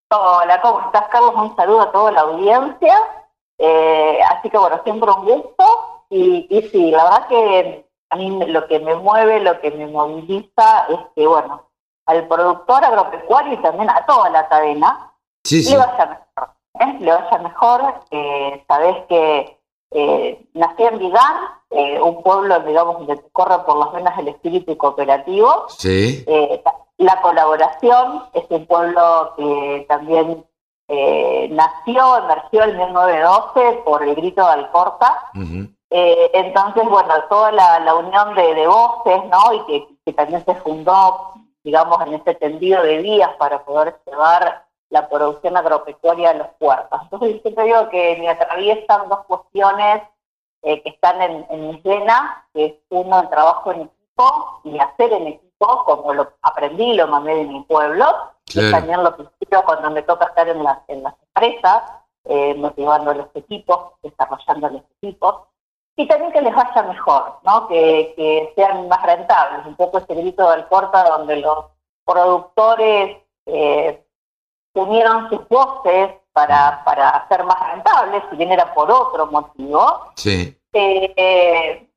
Hola, 0.10 0.60
¿cómo 0.62 0.82
estás, 0.86 1.04
Carlos? 1.12 1.34
Un 1.36 1.56
saludo 1.56 1.82
a 1.82 1.92
toda 1.92 2.12
la 2.12 2.22
audiencia. 2.22 2.96
Eh, 3.64 4.20
así 4.30 4.50
que 4.50 4.58
bueno, 4.58 4.82
siempre 4.84 5.12
un 5.12 5.24
gusto 5.24 5.66
y, 6.10 6.48
y 6.50 6.62
sí, 6.70 6.90
la 6.90 7.04
verdad 7.04 7.28
que 7.28 7.86
a 8.10 8.16
mí 8.16 8.30
lo 8.48 8.68
que 8.68 8.80
me 8.80 8.96
mueve, 8.96 9.40
lo 9.40 9.60
que 9.62 9.72
me 9.72 9.86
moviliza 9.88 10.88
es 10.90 11.00
que, 11.16 11.28
bueno, 11.28 11.64
al 12.06 12.28
productor 12.28 12.84
agropecuario 12.84 13.54
y 13.54 13.62
también 13.62 13.90
a 13.90 14.06
toda 14.06 14.30
la 14.30 14.48
cadena 14.50 15.14
le 15.50 15.78
vaya 15.78 16.06
mejor. 16.06 16.56
¿eh? 16.80 16.98
Le 17.00 17.12
vaya 17.12 17.38
mejor. 17.38 17.94
Eh, 18.12 18.64
Sabés 18.68 19.06
que 19.08 19.58
eh, 19.92 20.46
nací 20.54 20.84
en 20.84 21.00
Vigán, 21.00 21.36
eh, 21.70 22.02
un 22.02 22.22
pueblo, 22.22 22.60
digamos, 22.62 22.98
donde 22.98 23.22
corre 23.32 23.60
por 23.60 23.78
las 23.78 23.94
venas 23.94 24.18
el 24.20 24.30
espíritu 24.30 24.78
cooperativo. 24.78 25.68
Sí. 25.70 26.26
la 26.98 27.22
colaboración 27.22 28.26
es 28.34 28.44
un 28.50 28.66
pueblo 28.66 29.34
que 29.38 29.86
también 29.88 30.46
eh, 30.94 31.48
nació, 31.52 32.18
emergió 32.18 32.64
en 32.64 32.76
1912 32.76 33.82
por 33.86 34.04
el 34.04 34.14
grito 34.14 34.46
de 34.46 34.52
Alcorta. 34.52 35.30
eh, 35.90 36.32
entonces, 36.34 36.84
bueno, 36.84 37.14
toda 37.30 37.54
la, 37.54 37.96
unión 37.96 38.36
de, 38.36 38.68
voces, 38.68 39.22
¿no? 39.30 39.54
Y 39.54 39.88
que, 40.04 40.12
también 40.12 40.44
se 40.44 40.54
fundó, 40.56 41.34
digamos, 41.64 41.98
en 42.06 42.16
ese 42.16 42.36
tendido 42.36 42.84
de 42.84 42.98
vías 42.98 43.30
para 43.40 43.64
poder 43.64 44.02
llevar 44.06 44.66
la 44.90 45.08
producción 45.08 45.56
agropecuaria 45.56 46.32
a 46.32 46.34
los 46.34 46.48
puertos. 46.60 47.00
Entonces, 47.04 47.36
yo 47.36 47.42
siempre 47.42 47.64
digo 47.64 47.88
que 47.88 48.18
me 48.20 48.28
atraviesan 48.28 49.08
dos 49.08 49.20
cuestiones 49.28 50.04
eh, 50.64 50.84
que 50.84 50.90
están 50.90 51.22
en, 51.22 51.46
en 51.50 51.70
mis 51.70 51.82
venas, 51.84 52.44
que 52.54 52.66
es 52.66 52.74
uno, 52.90 53.22
el 53.22 53.30
trabajo 53.30 53.72
en 53.72 53.84
equipo 53.84 54.60
y 54.66 54.78
hacer 54.78 55.14
en 55.14 55.28
equipo, 55.28 55.86
como 55.86 56.14
lo 56.14 56.34
aprendí 56.42 56.92
y 56.92 56.96
lo 56.96 57.08
mandé 57.08 57.36
de 57.36 57.46
mi 57.46 57.62
pueblo, 57.62 58.06
también 58.54 59.04
lo 59.04 59.16
principio 59.16 59.64
cuando 59.66 59.92
me 59.92 60.02
toca 60.04 60.26
estar 60.26 60.48
en 60.48 60.64
las, 60.64 60.80
en 60.88 61.04
las 61.04 61.14
empresas, 61.22 61.84
eh, 62.26 62.54
motivando 62.56 63.14
los 63.14 63.28
equipos, 63.36 63.94
desarrollando 64.02 64.70
los 64.70 64.82
equipos, 64.98 65.48
y 65.96 66.08
también 66.08 66.32
que 66.32 66.42
les 66.42 66.56
vaya 66.56 66.84
mejor, 66.84 67.40
¿no? 67.44 67.68
que, 67.68 68.14
que 68.16 68.54
sean 68.56 68.88
más 68.88 69.04
rentables. 69.04 69.66
Un 69.66 69.76
poco 69.76 69.98
ese 69.98 70.16
grito 70.16 70.50
del 70.52 70.66
corta 70.68 71.04
donde 71.04 71.38
los 71.38 71.66
productores 72.06 73.18
eh, 73.46 74.04
unieron 74.74 75.30
sus 75.30 75.48
voces 75.48 76.12
para, 76.34 76.84
para 76.86 77.28
ser 77.28 77.44
más 77.44 77.60
rentables, 77.72 78.24
si 78.30 78.38
bien 78.38 78.52
era 78.52 78.74
por 78.74 78.90
otro 78.90 79.28
motivo. 79.28 80.12
Sí. 80.16 80.58
Eh, 80.74 81.88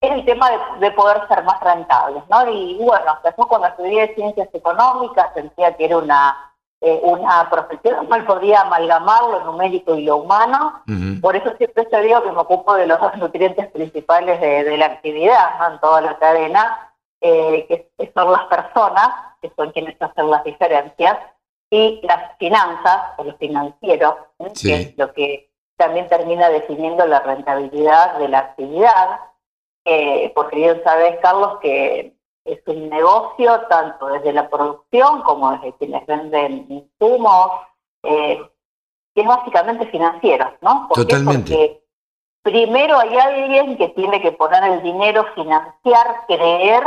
es 0.00 0.12
el 0.12 0.24
tema 0.24 0.50
de, 0.80 0.90
poder 0.92 1.26
ser 1.28 1.44
más 1.44 1.60
rentables, 1.60 2.22
¿no? 2.28 2.50
Y, 2.50 2.78
bueno, 2.80 3.18
después 3.22 3.48
cuando 3.48 3.68
estudié 3.68 4.14
ciencias 4.14 4.48
económicas 4.52 5.32
sentía 5.34 5.76
que 5.76 5.84
era 5.84 5.98
una 5.98 6.50
eh, 6.82 6.98
una 7.02 7.50
profesión, 7.50 8.08
no 8.08 8.24
podía 8.24 8.62
amalgamar 8.62 9.22
lo 9.24 9.44
numérico 9.44 9.96
y 9.96 10.04
lo 10.04 10.16
humano, 10.16 10.82
por 11.20 11.36
eso 11.36 11.54
siempre 11.58 11.84
te 11.84 12.00
digo 12.00 12.22
que 12.22 12.32
me 12.32 12.38
ocupo 12.38 12.74
de 12.74 12.86
los 12.86 12.98
dos 12.98 13.14
nutrientes 13.18 13.66
principales 13.68 14.40
de, 14.40 14.78
la 14.78 14.86
actividad, 14.86 15.58
¿no? 15.58 15.74
En 15.74 15.80
toda 15.80 16.00
la 16.00 16.18
cadena, 16.18 16.94
eh, 17.20 17.66
que, 17.68 18.12
son 18.14 18.32
las 18.32 18.44
personas, 18.44 19.10
que 19.42 19.52
son 19.54 19.72
quienes 19.72 20.00
hacen 20.00 20.30
las 20.30 20.42
diferencias, 20.42 21.18
y 21.68 22.00
las 22.02 22.38
finanzas, 22.38 23.12
o 23.18 23.24
los 23.24 23.36
financieros, 23.36 24.14
que 24.62 24.74
es 24.74 24.98
lo 24.98 25.12
que 25.12 25.50
también 25.76 26.08
termina 26.08 26.48
definiendo 26.48 27.06
la 27.06 27.20
rentabilidad 27.20 28.16
de 28.16 28.28
la 28.28 28.38
actividad, 28.38 29.20
eh, 29.84 30.32
porque 30.34 30.56
bien 30.56 30.80
sabes, 30.84 31.18
Carlos, 31.20 31.58
que 31.60 32.14
es 32.44 32.60
un 32.66 32.88
negocio 32.88 33.60
tanto 33.68 34.06
desde 34.06 34.32
la 34.32 34.48
producción 34.48 35.22
como 35.22 35.52
desde 35.52 35.74
quienes 35.74 36.06
venden 36.06 36.66
insumos, 36.68 37.50
eh, 38.02 38.40
que 39.14 39.20
es 39.20 39.26
básicamente 39.26 39.86
financiero, 39.86 40.52
¿no? 40.60 40.88
Totalmente. 40.94 41.52
Porque 41.52 41.80
primero 42.42 42.98
hay 42.98 43.16
alguien 43.16 43.76
que 43.76 43.88
tiene 43.88 44.20
que 44.20 44.32
poner 44.32 44.64
el 44.64 44.82
dinero, 44.82 45.26
financiar, 45.34 46.24
creer, 46.26 46.82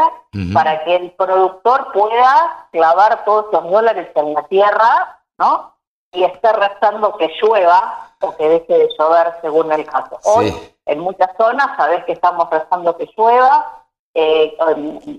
para 0.54 0.84
que 0.84 0.96
el 0.96 1.12
productor 1.12 1.91
pueda 1.94 2.68
clavar 2.72 3.24
todos 3.24 3.46
los 3.52 3.72
dólares 3.72 4.10
en 4.16 4.34
la 4.34 4.44
tierra, 4.48 5.22
¿no? 5.38 5.76
Y 6.12 6.24
esté 6.24 6.52
rezando 6.54 7.16
que 7.18 7.32
llueva 7.41 8.16
o 8.22 8.36
que 8.36 8.48
deje 8.48 8.74
de 8.74 8.89
llover 8.98 9.34
según 9.41 9.72
el 9.72 9.86
caso. 9.86 10.20
Hoy, 10.24 10.54
en 10.86 10.99
muchas 10.99 11.29
zonas, 11.38 11.75
sabes 11.77 12.03
que 12.05 12.13
estamos 12.13 12.49
rezando 12.49 12.97
que 12.97 13.09
llueva, 13.17 13.86
eh, 14.13 14.55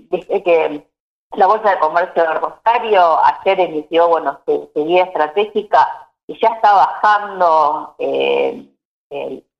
dice 0.09 0.43
que 0.43 0.87
la 1.31 1.47
Bolsa 1.47 1.71
de 1.71 1.79
Comercio 1.79 2.23
de 2.23 2.33
Rosario 2.35 3.19
ayer 3.23 3.59
emitió 3.59 4.07
bueno 4.07 4.39
su, 4.45 4.71
guía 4.75 5.03
estratégica 5.03 6.09
y 6.27 6.39
ya 6.39 6.49
está 6.49 6.73
bajando 6.73 7.95
eh, 7.99 8.67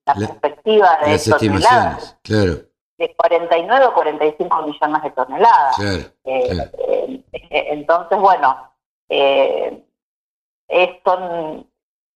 la, 0.05 0.13
perspectiva 0.13 0.99
de 1.05 1.19
toneladas. 1.19 2.17
Claro. 2.21 2.53
De 2.97 3.13
49 3.13 3.85
o 3.87 3.93
45 3.93 4.61
millones 4.61 5.03
de 5.03 5.11
toneladas. 5.11 5.79
Eh, 5.79 6.11
eh, 6.23 7.23
entonces, 7.49 8.17
bueno, 8.17 8.71
eh, 9.09 9.83
son, 11.03 11.69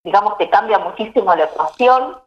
digamos 0.10 0.36
que 0.36 0.50
cambia 0.50 0.80
muchísimo 0.80 1.36
la 1.36 1.46
ecuación. 1.46 2.18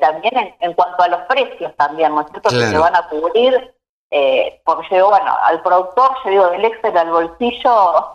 también 0.00 0.54
en, 0.58 0.72
cuanto 0.74 1.02
a 1.02 1.08
los 1.08 1.20
precios 1.22 1.74
también, 1.76 2.14
¿no 2.14 2.22
es 2.22 2.26
cierto? 2.30 2.50
Que 2.50 2.66
se 2.66 2.78
van 2.78 2.96
a 2.96 3.08
cubrir 3.08 3.72
eh, 4.14 4.60
porque 4.66 5.02
bueno, 5.02 5.34
al 5.42 5.62
productor, 5.62 6.10
yo 6.24 6.30
digo, 6.30 6.50
del 6.50 6.66
Excel 6.66 6.98
al 6.98 7.10
bolsillo 7.10 8.12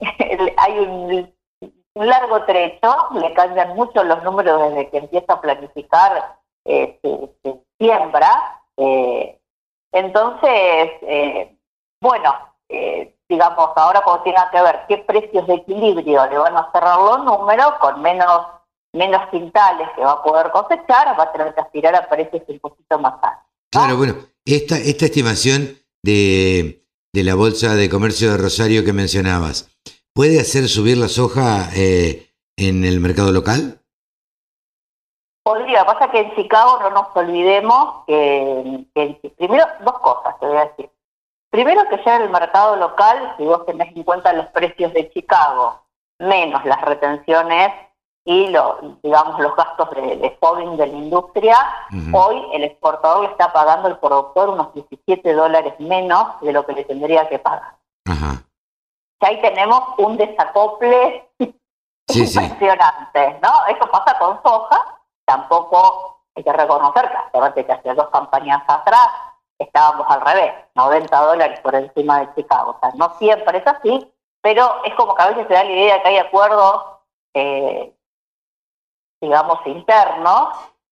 hay 0.56 0.78
un, 0.78 1.34
largo 1.94 2.44
trecho, 2.46 3.08
le 3.12 3.32
cambian 3.34 3.76
mucho 3.76 4.02
los 4.02 4.22
números 4.22 4.70
desde 4.70 4.88
que 4.88 4.98
empieza 4.98 5.34
a 5.34 5.40
planificar 5.42 6.38
eh, 6.64 6.98
su, 7.02 7.30
siembra. 7.78 8.62
Eh, 8.78 9.38
entonces, 9.92 10.90
eh, 11.02 11.54
bueno, 12.00 12.34
digamos, 13.34 13.70
ahora 13.76 14.00
cuando 14.02 14.22
tenga 14.22 14.50
que 14.50 14.62
ver 14.62 14.80
qué 14.88 14.98
precios 14.98 15.46
de 15.46 15.54
equilibrio 15.54 16.26
le 16.26 16.38
van 16.38 16.56
a 16.56 16.70
cerrar 16.72 16.98
los 16.98 17.24
números, 17.24 17.74
con 17.80 18.00
menos 18.00 18.46
menos 18.94 19.28
quintales 19.30 19.88
que 19.96 20.02
va 20.02 20.12
a 20.12 20.22
poder 20.22 20.50
cosechar, 20.50 21.18
va 21.18 21.24
a 21.24 21.32
tener 21.32 21.52
que 21.54 21.60
aspirar 21.60 21.94
a 21.96 22.08
precios 22.08 22.42
un 22.46 22.60
poquito 22.60 22.98
más 22.98 23.14
altos. 23.14 23.44
Claro, 23.70 23.96
bueno, 23.96 24.14
esta, 24.44 24.76
esta 24.76 25.06
estimación 25.06 25.76
de, 26.02 26.86
de, 27.12 27.24
la 27.24 27.34
Bolsa 27.34 27.74
de 27.74 27.90
Comercio 27.90 28.30
de 28.30 28.38
Rosario 28.38 28.84
que 28.84 28.92
mencionabas, 28.92 29.68
¿puede 30.14 30.40
hacer 30.40 30.68
subir 30.68 30.96
la 30.96 31.08
soja 31.08 31.70
eh, 31.74 32.30
en 32.56 32.84
el 32.84 33.00
mercado 33.00 33.32
local? 33.32 33.80
Podría, 35.42 35.84
pasa 35.84 36.10
que 36.10 36.20
en 36.20 36.34
Chicago 36.36 36.78
no 36.80 36.90
nos 36.90 37.08
olvidemos 37.14 38.04
que, 38.06 38.86
primero, 39.36 39.66
dos 39.84 39.98
cosas 39.98 40.38
te 40.38 40.46
voy 40.46 40.56
a 40.56 40.64
decir. 40.66 40.93
Primero 41.54 41.88
que 41.88 42.02
ya 42.04 42.16
en 42.16 42.22
el 42.22 42.30
mercado 42.30 42.74
local, 42.74 43.36
si 43.36 43.44
vos 43.44 43.64
tenés 43.64 43.94
en 43.94 44.02
cuenta 44.02 44.32
los 44.32 44.46
precios 44.46 44.92
de 44.92 45.08
Chicago, 45.12 45.82
menos 46.18 46.64
las 46.64 46.80
retenciones 46.80 47.72
y 48.24 48.48
lo, 48.48 48.98
digamos 49.04 49.38
los 49.38 49.54
gastos 49.54 49.88
de, 49.92 50.16
de 50.16 50.76
de 50.76 50.86
la 50.88 50.92
industria, 50.92 51.56
hoy 52.12 52.44
el 52.54 52.64
exportador 52.64 53.22
le 53.22 53.30
está 53.30 53.52
pagando 53.52 53.86
al 53.86 54.00
productor 54.00 54.48
unos 54.48 54.74
17 54.74 55.32
dólares 55.32 55.74
menos 55.78 56.40
de 56.40 56.52
lo 56.52 56.66
que 56.66 56.72
le 56.72 56.84
tendría 56.86 57.28
que 57.28 57.38
pagar. 57.38 57.76
Y 58.04 59.24
ahí 59.24 59.40
tenemos 59.40 59.80
un 59.98 60.16
desacople 60.16 61.30
impresionante, 61.38 63.38
¿no? 63.40 63.50
Eso 63.68 63.88
pasa 63.92 64.18
con 64.18 64.42
soja, 64.42 64.98
tampoco 65.24 66.18
hay 66.34 66.42
que 66.42 66.52
reconocer 66.52 67.08
que 67.54 67.64
que 67.64 67.72
hace 67.72 67.94
dos 67.94 68.08
campañas 68.08 68.64
atrás 68.66 69.33
estábamos 69.58 70.06
al 70.08 70.20
revés, 70.20 70.52
90 70.74 71.20
dólares 71.20 71.60
por 71.60 71.74
encima 71.74 72.20
de 72.20 72.34
Chicago. 72.34 72.76
O 72.76 72.80
sea, 72.80 72.90
no 72.96 73.16
siempre 73.18 73.58
es 73.58 73.66
así, 73.66 74.12
pero 74.40 74.82
es 74.84 74.94
como 74.94 75.14
que 75.14 75.22
a 75.22 75.28
veces 75.28 75.46
se 75.46 75.54
da 75.54 75.64
la 75.64 75.70
idea 75.70 76.02
que 76.02 76.08
hay 76.08 76.18
acuerdos 76.18 76.94
eh, 77.34 77.94
digamos, 79.20 79.58
internos. 79.66 80.48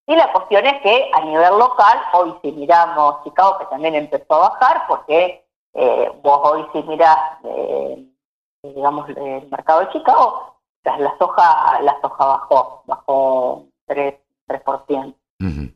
Y 0.07 0.17
la 0.17 0.33
cuestión 0.33 0.67
es 0.67 0.83
que 0.83 1.11
a 1.15 1.21
nivel 1.21 1.59
local, 1.59 1.99
hoy 2.13 2.35
si 2.43 2.53
miramos 2.53 3.23
Chicago, 3.23 3.59
que 3.59 3.67
también 3.67 3.95
empezó 3.95 4.35
a 4.35 4.51
bajar, 4.51 4.85
porque 4.89 5.47
eh, 5.75 6.13
vos 6.23 6.41
hoy 6.43 6.67
si 6.73 6.83
mirás, 6.83 7.39
eh, 7.45 8.05
digamos, 8.63 9.09
el 9.11 9.49
mercado 9.49 9.81
de 9.81 9.91
Chicago, 9.91 10.57
la 10.85 11.17
soja, 11.19 11.81
la 11.83 12.01
soja 12.01 12.27
bajó, 12.27 12.83
bajó 12.87 13.67
3%. 13.87 14.19
3%. 14.49 15.15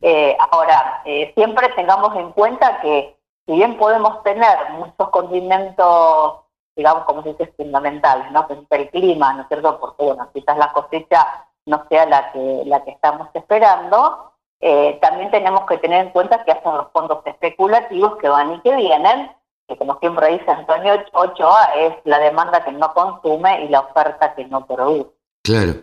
Eh, 0.01 0.37
ahora, 0.51 1.01
eh, 1.05 1.31
siempre 1.35 1.69
tengamos 1.69 2.15
en 2.15 2.31
cuenta 2.31 2.79
que 2.81 3.17
si 3.45 3.53
bien 3.53 3.77
podemos 3.77 4.23
tener 4.23 4.57
muchos 4.73 5.09
condimentos, 5.09 6.35
digamos, 6.75 7.05
como 7.05 7.23
se 7.23 7.29
dice, 7.29 7.53
fundamentales, 7.57 8.31
¿no? 8.31 8.47
Que 8.47 8.57
el 8.69 8.89
clima, 8.89 9.33
¿no 9.33 9.41
es 9.43 9.47
cierto? 9.47 9.79
Porque, 9.79 10.03
bueno, 10.03 10.29
quizás 10.33 10.57
la 10.57 10.71
cosecha 10.73 11.47
no 11.65 11.85
sea 11.89 12.05
la 12.05 12.31
que, 12.31 12.63
la 12.65 12.83
que 12.83 12.91
estamos 12.91 13.27
esperando, 13.33 14.31
eh, 14.59 14.97
también 15.01 15.29
tenemos 15.31 15.65
que 15.65 15.77
tener 15.77 16.05
en 16.05 16.11
cuenta 16.11 16.43
que 16.43 16.51
hacen 16.51 16.73
los 16.73 16.87
fondos 16.91 17.19
especulativos 17.25 18.17
que 18.17 18.29
van 18.29 18.55
y 18.55 18.61
que 18.61 18.75
vienen, 18.75 19.31
que 19.67 19.77
como 19.77 19.99
siempre 19.99 20.31
dice 20.31 20.49
Antonio 20.49 20.93
Ochoa, 21.13 21.73
es 21.75 21.93
la 22.05 22.19
demanda 22.19 22.63
que 22.63 22.71
no 22.71 22.93
consume 22.93 23.65
y 23.65 23.69
la 23.69 23.81
oferta 23.81 24.33
que 24.33 24.45
no 24.45 24.65
produce. 24.65 25.11
Claro. 25.43 25.73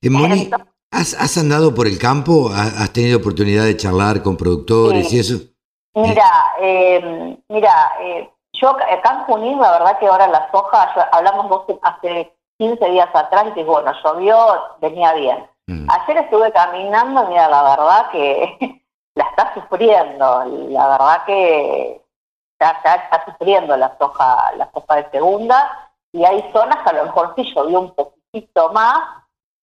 Eh, 0.00 0.10
Moni, 0.10 0.50
¿has, 0.90 1.38
andado 1.38 1.74
por 1.74 1.86
el 1.86 1.98
campo? 1.98 2.50
¿Has 2.52 2.92
tenido 2.92 3.18
oportunidad 3.18 3.64
de 3.64 3.76
charlar 3.76 4.22
con 4.22 4.36
productores 4.36 5.12
y 5.12 5.20
eso? 5.20 5.34
Mira, 5.94 6.54
eh, 6.60 7.36
mira, 7.48 7.92
yo 8.60 8.70
acá 8.70 9.10
en 9.12 9.24
Junín, 9.24 9.60
la 9.60 9.72
verdad 9.72 9.98
que 9.98 10.06
ahora 10.06 10.26
la 10.28 10.50
soja, 10.50 10.92
hablamos 11.12 11.64
hace 11.82 12.32
15 12.58 12.90
días 12.90 13.08
atrás 13.14 13.46
y 13.48 13.52
que 13.52 13.64
bueno, 13.64 13.92
llovió, 14.02 14.36
venía 14.80 15.12
bien. 15.14 15.48
Mm. 15.68 15.88
Ayer 15.90 16.16
estuve 16.18 16.52
caminando, 16.52 17.26
mira, 17.28 17.48
la 17.48 17.62
verdad 17.62 18.10
que 18.10 18.82
la 19.14 19.24
está 19.24 19.54
sufriendo, 19.54 20.44
la 20.70 20.88
verdad 20.88 21.24
que 21.24 22.02
está, 22.58 22.72
está, 22.94 23.24
sufriendo 23.26 23.76
la 23.76 23.96
soja, 23.98 24.52
la 24.56 24.70
soja 24.72 24.96
de 24.96 25.10
segunda, 25.10 25.90
y 26.12 26.24
hay 26.24 26.42
zonas 26.52 26.78
que 26.82 26.90
a 26.90 26.94
lo 26.94 27.04
mejor 27.04 27.34
sí 27.36 27.44
llovió 27.54 27.80
un 27.80 27.94
poquitito 27.94 28.72
más, 28.72 28.98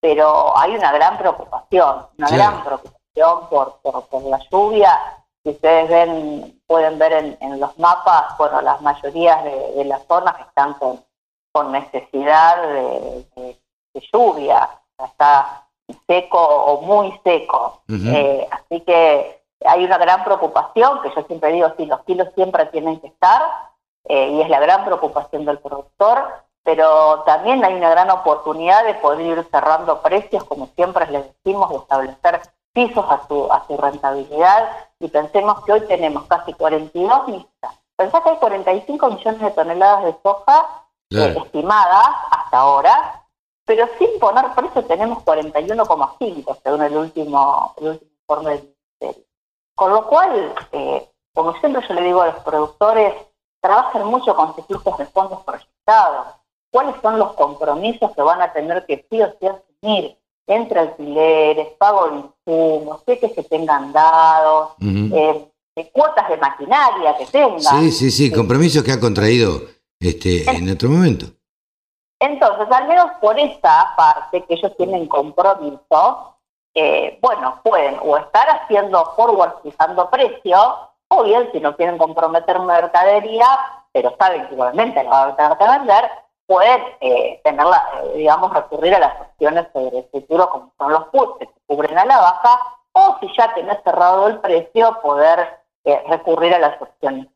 pero 0.05 0.55
hay 0.55 0.75
una 0.75 0.91
gran 0.91 1.17
preocupación, 1.17 2.07
una 2.17 2.29
gran 2.29 2.63
preocupación 2.63 3.49
por, 3.49 3.79
por, 3.81 4.21
la 4.23 4.39
lluvia. 4.51 4.99
Si 5.43 5.49
ustedes 5.49 5.89
ven, 5.89 6.61
pueden 6.67 6.99
ver 6.99 7.37
en, 7.39 7.59
los 7.59 7.77
mapas, 7.79 8.37
bueno, 8.37 8.61
las 8.61 8.81
mayorías 8.81 9.43
de, 9.43 9.71
de 9.73 9.85
las 9.85 10.05
zonas 10.05 10.35
están 10.41 10.73
con 10.75 11.03
con 11.55 11.71
necesidad 11.71 12.61
de, 12.67 13.57
lluvia, 14.11 14.69
está 15.01 15.69
seco 16.05 16.37
o 16.37 16.81
muy 16.81 17.17
seco. 17.23 17.81
Eh, 17.87 18.45
así 18.51 18.81
que 18.81 19.41
hay 19.65 19.85
una 19.85 19.97
gran 19.97 20.25
preocupación, 20.25 21.01
que 21.01 21.13
yo 21.15 21.23
siempre 21.27 21.53
digo, 21.53 21.71
sí, 21.77 21.85
los 21.85 22.03
kilos 22.03 22.27
siempre 22.35 22.65
tienen 22.65 22.99
que 22.99 23.07
estar, 23.07 23.41
eh, 24.03 24.31
y 24.31 24.41
es 24.41 24.49
la 24.49 24.59
gran 24.59 24.83
preocupación 24.83 25.45
del 25.45 25.59
productor, 25.59 26.25
pero 26.65 27.21
también 27.27 27.63
hay 27.63 27.75
una 27.75 27.91
gran 27.91 28.09
oportunidad 28.09 28.83
de 28.85 28.95
poder 28.95 29.21
ir 29.21 29.47
cerrando 29.51 30.01
precios, 30.01 30.43
como 30.45 30.65
siempre 30.75 31.05
les 31.11 31.23
decimos, 31.31 31.69
de 31.69 31.75
establecer 31.75 32.41
pisos 32.73 33.05
a 33.07 33.25
su, 33.27 33.47
a 33.51 33.65
su 33.67 33.77
rentabilidad 33.77 34.71
y 34.99 35.07
pensemos 35.07 35.63
que 35.63 35.73
hoy 35.73 35.81
tenemos 35.81 36.25
casi 36.25 36.53
42 36.53 37.27
millones, 37.27 37.47
pensá 37.95 38.21
que 38.23 38.31
hay 38.31 38.37
45 38.37 39.09
millones 39.11 39.41
de 39.41 39.51
toneladas 39.51 40.05
de 40.05 40.15
soja 40.23 40.87
eh, 41.11 41.35
estimadas 41.37 42.07
hasta 42.31 42.57
ahora, 42.57 43.23
pero 43.63 43.87
sin 43.99 44.19
poner 44.19 44.45
precio 44.55 44.83
tenemos 44.85 45.23
41,5 45.23 46.57
según 46.63 46.81
el 46.81 46.97
último, 46.97 47.75
el 47.77 47.87
último 47.89 48.11
informe 48.21 48.49
del 48.49 48.75
Ministerio. 48.99 49.25
Con 49.75 49.91
lo 49.91 50.07
cual, 50.07 50.55
eh, 50.71 51.11
como 51.31 51.53
siempre 51.59 51.87
yo 51.87 51.93
le 51.93 52.01
digo 52.01 52.21
a 52.21 52.27
los 52.27 52.39
productores, 52.43 53.13
trabajen 53.61 54.03
mucho 54.05 54.35
con 54.35 54.55
ciclos 54.55 54.97
de 54.97 55.05
fondos 55.05 55.43
proyectados. 55.43 56.27
¿Cuáles 56.75 56.95
son 57.01 57.17
los 57.17 57.31
compromisos 57.35 58.11
que 58.11 58.21
van 58.21 58.41
a 58.41 58.51
tener 58.51 58.85
que 58.85 59.05
sí 59.09 59.21
o 59.21 59.33
sí 59.39 59.47
asumir? 59.47 60.17
entre 60.45 60.77
alquileres, 60.77 61.69
pago 61.79 62.09
de 62.09 62.17
insumos, 62.17 63.01
que 63.05 63.29
se 63.29 63.43
tengan 63.43 63.93
dados, 63.93 64.73
eh, 64.81 65.49
cuotas 65.93 66.27
de 66.27 66.37
maquinaria 66.37 67.15
que 67.17 67.25
tengan. 67.27 67.61
Sí, 67.61 67.91
sí, 67.91 68.11
sí, 68.11 68.29
compromisos 68.29 68.83
que 68.83 68.91
ha 68.91 68.99
contraído 68.99 69.61
este, 69.99 70.43
en 70.51 70.69
otro 70.69 70.89
momento. 70.89 71.27
Entonces, 72.19 72.67
al 72.69 72.89
menos 72.89 73.07
por 73.21 73.39
esta 73.39 73.93
parte 73.95 74.43
que 74.43 74.55
ellos 74.55 74.75
tienen 74.77 75.07
compromiso, 75.07 76.35
eh, 76.75 77.17
bueno, 77.21 77.61
pueden 77.63 77.97
o 78.03 78.17
estar 78.17 78.49
haciendo 78.49 79.13
forward 79.15 79.61
fijando 79.63 80.09
precio, 80.09 80.57
o 81.07 81.23
bien 81.23 81.49
si 81.53 81.61
no 81.61 81.75
quieren 81.77 81.97
comprometer 81.97 82.59
mercadería, 82.59 83.47
pero 83.93 84.13
saben 84.19 84.45
que 84.47 84.53
igualmente 84.53 85.01
la 85.05 85.09
van 85.09 85.31
a 85.31 85.35
tener 85.35 85.57
que 85.57 85.79
vender, 85.79 86.24
pueden 86.47 86.81
eh, 87.01 87.41
tenerla, 87.43 87.83
eh, 87.95 88.17
digamos, 88.17 88.53
recurrir 88.53 88.95
a 88.95 88.99
las 88.99 89.21
opciones 89.21 89.67
el 89.73 90.07
futuro, 90.11 90.49
como 90.49 90.71
son 90.77 90.91
los 90.91 91.05
puts, 91.07 91.39
que 91.39 91.45
se 91.45 91.53
cubren 91.67 91.97
a 91.97 92.05
la 92.05 92.17
baja, 92.17 92.59
o 92.93 93.17
si 93.19 93.27
ya 93.37 93.53
tenés 93.53 93.77
cerrado 93.83 94.27
el 94.27 94.39
precio, 94.39 94.99
poder 95.01 95.59
eh, 95.83 96.03
recurrir 96.07 96.53
a 96.53 96.59
las 96.59 96.81
opciones 96.81 97.27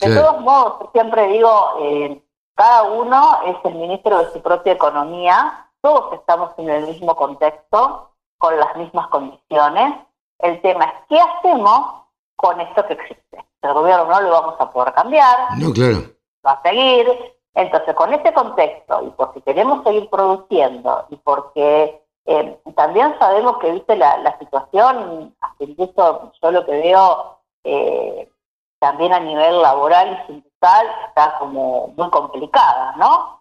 De 0.00 0.14
todos 0.14 0.40
modos, 0.40 0.90
siempre 0.92 1.28
digo, 1.28 1.76
eh, 1.80 2.22
cada 2.54 2.84
uno 2.84 3.40
es 3.46 3.56
el 3.64 3.74
ministro 3.74 4.18
de 4.18 4.32
su 4.32 4.42
propia 4.42 4.72
economía, 4.72 5.68
todos 5.80 6.12
estamos 6.14 6.50
en 6.58 6.70
el 6.70 6.86
mismo 6.86 7.14
contexto, 7.14 8.10
con 8.38 8.58
las 8.58 8.74
mismas 8.76 9.06
condiciones. 9.08 9.94
El 10.38 10.60
tema 10.60 10.84
es 10.84 10.92
qué 11.08 11.20
hacemos 11.20 12.02
con 12.36 12.60
esto 12.60 12.86
que 12.86 12.94
existe. 12.94 13.44
El 13.62 13.72
gobierno 13.72 14.04
no 14.06 14.20
lo 14.20 14.30
vamos 14.30 14.54
a 14.58 14.70
poder 14.70 14.92
cambiar. 14.92 15.56
No, 15.56 15.72
claro. 15.72 15.98
Va 16.44 16.52
a 16.52 16.62
seguir 16.62 17.35
entonces, 17.56 17.94
con 17.94 18.12
este 18.12 18.34
contexto, 18.34 19.02
y 19.02 19.10
porque 19.12 19.40
queremos 19.40 19.82
seguir 19.82 20.10
produciendo, 20.10 21.06
y 21.08 21.16
porque 21.16 22.02
eh, 22.26 22.60
también 22.76 23.16
sabemos 23.18 23.56
que, 23.56 23.72
viste, 23.72 23.96
la, 23.96 24.38
situación, 24.38 25.34
incluso 25.58 26.32
yo 26.42 26.50
lo 26.50 26.66
que 26.66 26.72
veo 26.72 27.38
eh, 27.64 28.30
también 28.78 29.14
a 29.14 29.20
nivel 29.20 29.62
laboral 29.62 30.12
y 30.12 30.26
sindical, 30.26 30.86
está 31.08 31.38
como 31.38 31.94
muy 31.96 32.10
complicada, 32.10 32.94
¿no? 32.98 33.40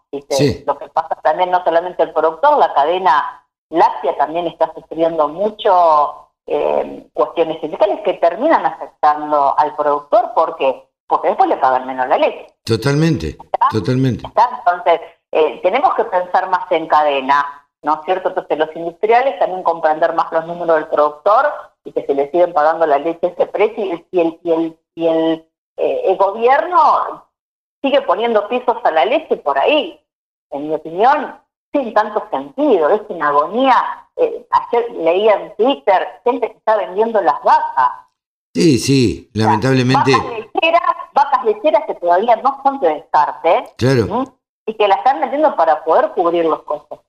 Lo 0.65 0.77
que 0.77 0.87
pasa 0.87 1.15
también, 1.21 1.51
no 1.51 1.61
solamente 1.65 2.03
el 2.03 2.13
productor, 2.13 2.57
la 2.57 2.73
cadena 2.73 3.45
láctea 3.69 4.15
también 4.15 4.47
está 4.47 4.71
sufriendo 4.73 5.27
mucho 5.27 6.29
eh, 6.47 7.09
cuestiones 7.11 7.59
sindicales 7.59 7.99
que 8.01 8.13
terminan 8.13 8.65
afectando 8.65 9.59
al 9.59 9.75
productor 9.75 10.31
porque 10.33 10.84
porque 11.07 11.29
después 11.29 11.49
le 11.49 11.57
pagan 11.57 11.85
menos 11.85 12.07
la 12.07 12.17
leche. 12.17 12.47
Totalmente, 12.63 13.37
totalmente. 13.71 14.25
Entonces, 14.25 15.01
eh, 15.31 15.59
tenemos 15.61 15.93
que 15.95 16.05
pensar 16.05 16.49
más 16.49 16.71
en 16.71 16.87
cadena, 16.87 17.67
¿no 17.83 17.95
es 17.95 17.99
cierto? 18.05 18.29
Entonces, 18.29 18.57
los 18.57 18.75
industriales 18.75 19.37
también 19.39 19.63
comprender 19.63 20.13
más 20.13 20.31
los 20.31 20.45
números 20.47 20.77
del 20.77 20.87
productor 20.87 21.51
y 21.83 21.91
que 21.91 22.05
se 22.05 22.15
le 22.15 22.31
siguen 22.31 22.53
pagando 22.53 22.87
la 22.87 22.97
leche 22.97 23.27
a 23.27 23.29
ese 23.29 23.45
precio 23.45 23.85
y 23.85 23.91
el, 23.91 24.39
y 24.43 24.51
el, 24.51 24.79
y 24.95 25.07
el, 25.07 25.49
eh, 25.77 26.01
el 26.05 26.17
gobierno 26.17 27.27
sigue 27.81 28.01
poniendo 28.01 28.47
pisos 28.47 28.77
a 28.83 28.91
la 28.91 29.05
leche 29.05 29.37
por 29.37 29.59
ahí. 29.59 30.01
En 30.49 30.69
mi 30.69 30.75
opinión, 30.75 31.39
sin 31.71 31.93
tanto 31.93 32.27
sentido, 32.31 32.89
es 32.89 33.01
una 33.09 33.27
agonía. 33.27 34.07
Eh, 34.15 34.47
ayer 34.49 34.91
leía 34.91 35.35
en 35.35 35.55
Twitter 35.55 36.21
gente 36.23 36.49
que 36.49 36.57
está 36.57 36.77
vendiendo 36.77 37.21
las 37.21 37.41
vacas 37.43 37.91
Sí, 38.55 38.79
sí, 38.79 39.29
lamentablemente. 39.33 40.13
Vacas 41.13 41.43
lecheras, 41.43 41.85
que 41.85 41.95
todavía 41.95 42.37
no 42.37 42.61
son 42.63 42.79
de 42.79 42.87
descarte. 42.87 43.65
Claro. 43.77 44.23
Y 44.65 44.73
que 44.75 44.87
las 44.87 44.99
están 44.99 45.19
vendiendo 45.19 45.57
para 45.57 45.83
poder 45.83 46.11
cubrir 46.11 46.45
los 46.45 46.63
costos. 46.63 47.01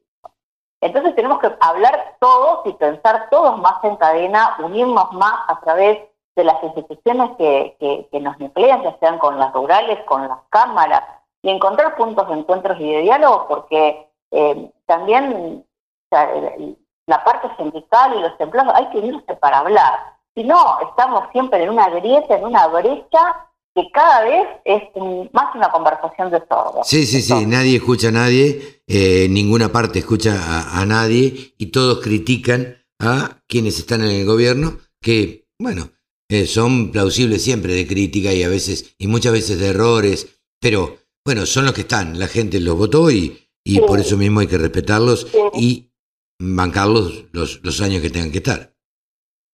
Entonces 0.81 1.15
tenemos 1.15 1.39
que 1.39 1.51
hablar 1.61 2.17
todos 2.21 2.67
y 2.67 2.73
pensar 2.73 3.29
todos 3.31 3.59
más 3.61 3.83
en 3.85 3.95
cadena, 3.95 4.57
unirnos 4.59 5.13
más 5.13 5.35
a 5.47 5.61
través 5.61 6.01
de 6.35 6.45
las 6.45 6.61
instituciones 6.65 7.31
que, 7.39 7.77
que, 8.11 8.21
nos 8.21 8.39
nuclean, 8.41 8.83
ya 8.83 8.97
sean 8.99 9.19
con 9.19 9.39
las 9.39 9.53
rurales, 9.53 10.01
con 10.05 10.27
las 10.27 10.39
cámaras, 10.51 11.05
y 11.43 11.51
encontrar 11.51 11.97
puntos 11.97 12.29
de 12.29 12.35
encuentros 12.35 12.79
y 12.81 12.93
de 12.93 13.03
diálogo, 13.03 13.47
porque 13.49 14.09
eh, 14.33 14.71
también 14.87 15.65
la 16.11 17.25
parte 17.25 17.49
sindical 17.57 18.17
y 18.17 18.21
los 18.21 18.33
empleados 18.41 18.75
hay 18.75 18.91
que 18.91 18.99
unirse 18.99 19.35
para 19.37 19.61
hablar 19.61 20.16
si 20.37 20.45
no, 20.45 20.79
estamos 20.91 21.25
siempre 21.33 21.63
en 21.63 21.71
una 21.71 21.89
grieta, 21.89 22.37
en 22.37 22.45
una 22.45 22.67
brecha 22.67 23.49
que 23.75 23.91
cada 23.93 24.25
vez 24.25 24.47
es 24.65 24.83
más 25.33 25.55
una 25.55 25.71
conversación 25.71 26.31
de 26.31 26.39
sordos. 26.47 26.87
Sí, 26.87 27.07
sí, 27.07 27.23
sí, 27.23 27.47
nadie 27.47 27.77
escucha 27.77 28.09
a 28.09 28.13
nadie, 28.13 28.83
eh, 28.87 29.27
ninguna 29.31 29.73
parte 29.73 29.99
escucha 29.99 30.35
a, 30.79 30.85
nadie 30.87 31.55
y 31.59 31.67
todos 31.67 32.01
critican 32.01 32.77
a 32.99 33.43
quienes 33.47 33.79
están 33.79 34.03
en 34.03 34.11
el 34.11 34.27
gobierno, 34.27 34.79
que, 35.03 35.47
bueno, 35.59 35.91
eh, 36.29 36.47
son 36.47 36.91
plausibles 36.91 37.43
siempre 37.43 37.75
de 37.75 37.87
crítica 37.87 38.33
y 38.33 38.43
a 38.43 38.49
veces, 38.49 38.95
y 38.99 39.07
muchas 39.07 39.33
veces 39.33 39.59
de 39.59 39.69
errores, 39.69 40.41
pero 40.61 40.97
bueno, 41.25 41.45
son 41.47 41.65
los 41.65 41.75
que 41.75 41.83
están, 41.83 42.19
la 42.19 42.29
gente 42.29 42.61
los 42.61 42.77
votó 42.77 43.11
y, 43.11 43.49
y 43.65 43.81
por 43.81 44.01
eso 44.01 44.17
mismo 44.17 44.41
hay 44.41 44.47
que 44.47 44.59
respetarlos 44.59 45.29
y 45.55 45.91
bancarlos 46.39 47.25
los, 47.33 47.61
los 47.63 47.81
años 47.81 48.03
que 48.03 48.11
tengan 48.11 48.33
que 48.33 48.39
estar. 48.39 48.76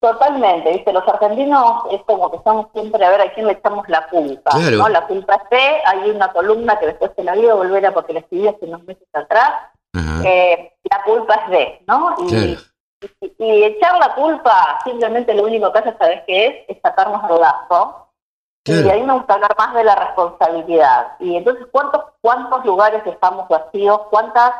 Totalmente, 0.02 0.72
¿viste? 0.72 0.92
Los 0.92 1.06
argentinos 1.06 1.84
es 1.92 2.02
como 2.02 2.28
que 2.28 2.38
estamos 2.38 2.66
siempre 2.72 3.04
a 3.06 3.10
ver 3.10 3.20
a 3.20 3.32
quién 3.32 3.46
le 3.46 3.52
echamos 3.52 3.88
la 3.88 4.08
culpa, 4.08 4.50
¿no? 4.58 4.88
La 4.88 5.06
culpa 5.06 5.36
es 5.36 5.50
de, 5.50 5.80
hay 5.86 6.10
una 6.10 6.32
columna 6.32 6.76
que 6.76 6.86
después 6.86 7.12
se 7.14 7.22
la 7.22 7.34
a 7.34 7.54
volver 7.54 7.86
a 7.86 7.94
porque 7.94 8.12
la 8.12 8.18
escribí 8.18 8.48
hace 8.48 8.64
unos 8.64 8.82
meses 8.82 9.06
atrás, 9.12 9.70
eh, 10.24 10.72
la 10.90 11.04
culpa 11.04 11.34
es 11.34 11.50
de, 11.50 11.84
¿no? 11.86 12.16
Y, 12.18 12.58
y, 13.38 13.62
echar 13.62 13.96
la 14.00 14.12
culpa 14.16 14.80
simplemente 14.82 15.34
lo 15.34 15.44
único 15.44 15.72
que 15.72 15.78
hace, 15.78 15.96
¿sabes 15.96 16.22
qué 16.26 16.46
es? 16.46 16.54
Es 16.66 16.82
sacarnos 16.82 17.22
el 17.30 17.40
lazo. 17.40 18.08
Y 18.64 18.88
ahí 18.88 19.04
me 19.04 19.12
gusta 19.12 19.34
hablar 19.34 19.54
más 19.56 19.72
de 19.72 19.84
la 19.84 19.94
responsabilidad. 19.94 21.12
Y 21.20 21.36
entonces, 21.36 21.64
¿cuántos, 21.70 22.02
cuántos 22.20 22.64
lugares 22.64 23.02
estamos 23.06 23.48
vacíos? 23.48 24.00
¿Cuántas, 24.10 24.52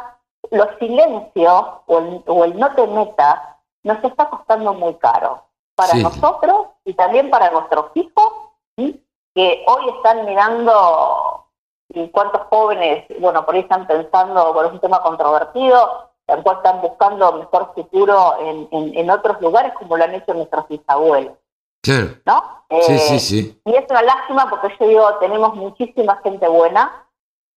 los 0.52 0.68
silencios 0.78 1.64
o 1.86 1.98
el, 1.98 2.22
o 2.26 2.44
el 2.44 2.56
no 2.56 2.72
te 2.76 2.86
metas 2.86 3.51
nos 3.82 4.02
está 4.04 4.28
costando 4.30 4.74
muy 4.74 4.94
caro 4.94 5.44
para 5.74 5.94
nosotros 5.94 6.66
y 6.84 6.94
también 6.94 7.30
para 7.30 7.50
nuestros 7.50 7.86
hijos, 7.94 8.32
que 8.76 9.64
hoy 9.66 9.88
están 9.96 10.26
mirando 10.26 11.46
y 11.88 12.08
cuántos 12.08 12.42
jóvenes, 12.48 13.06
bueno, 13.18 13.44
por 13.44 13.54
ahí 13.54 13.62
están 13.62 13.86
pensando, 13.86 14.52
por 14.52 14.66
un 14.66 14.80
tema 14.80 15.02
controvertido, 15.02 16.12
cual 16.42 16.56
están 16.58 16.80
buscando 16.80 17.32
mejor 17.32 17.72
futuro 17.74 18.36
en, 18.40 18.68
en, 18.96 19.10
otros 19.10 19.40
lugares 19.40 19.72
como 19.74 19.96
lo 19.96 20.04
han 20.04 20.14
hecho 20.14 20.32
nuestros 20.32 20.66
bisabuelos. 20.68 21.34
Claro. 21.82 22.16
¿No? 22.24 22.64
sí, 22.82 22.98
sí, 22.98 23.14
eh, 23.14 23.20
sí. 23.20 23.60
Y 23.66 23.74
es 23.74 23.84
una 23.90 24.02
lástima 24.02 24.48
porque 24.48 24.74
yo 24.78 24.86
digo, 24.86 25.14
tenemos 25.18 25.54
muchísima 25.54 26.20
gente 26.22 26.48
buena, 26.48 27.06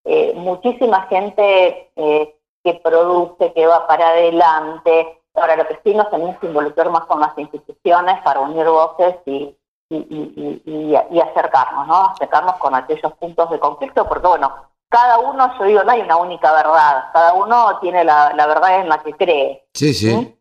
eh, 0.03 0.33
muchísima 0.35 1.03
gente 1.03 1.91
eh, 1.95 2.35
que 2.63 2.73
produce, 2.75 3.53
que 3.53 3.67
va 3.67 3.87
para 3.87 4.09
adelante, 4.09 5.21
Ahora, 5.35 5.55
lo 5.55 5.67
que 5.67 5.79
sí 5.83 5.93
nos 5.93 6.09
tenemos 6.09 6.37
que 6.37 6.47
involucrar 6.47 6.89
más 6.89 7.05
con 7.05 7.19
las 7.19 7.37
instituciones 7.37 8.21
para 8.23 8.39
unir 8.39 8.65
voces 8.65 9.15
y, 9.25 9.57
y, 9.89 11.21
acercarnos, 11.21 11.87
¿no? 11.87 12.05
Acercarnos 12.07 12.55
con 12.55 12.73
aquellos 12.73 13.13
puntos 13.13 13.49
de 13.49 13.59
conflicto, 13.59 14.07
porque 14.07 14.27
bueno, 14.27 14.53
cada 14.89 15.19
uno, 15.19 15.57
yo 15.59 15.65
digo, 15.65 15.83
no 15.83 15.91
hay 15.91 16.01
una 16.01 16.17
única 16.17 16.51
verdad, 16.53 17.09
cada 17.13 17.33
uno 17.33 17.79
tiene 17.79 18.03
la, 18.03 18.33
verdad 18.35 18.79
en 18.79 18.89
la 18.89 18.99
que 18.99 19.13
cree. 19.13 19.67
Sí, 19.73 19.93
sí. 19.93 20.39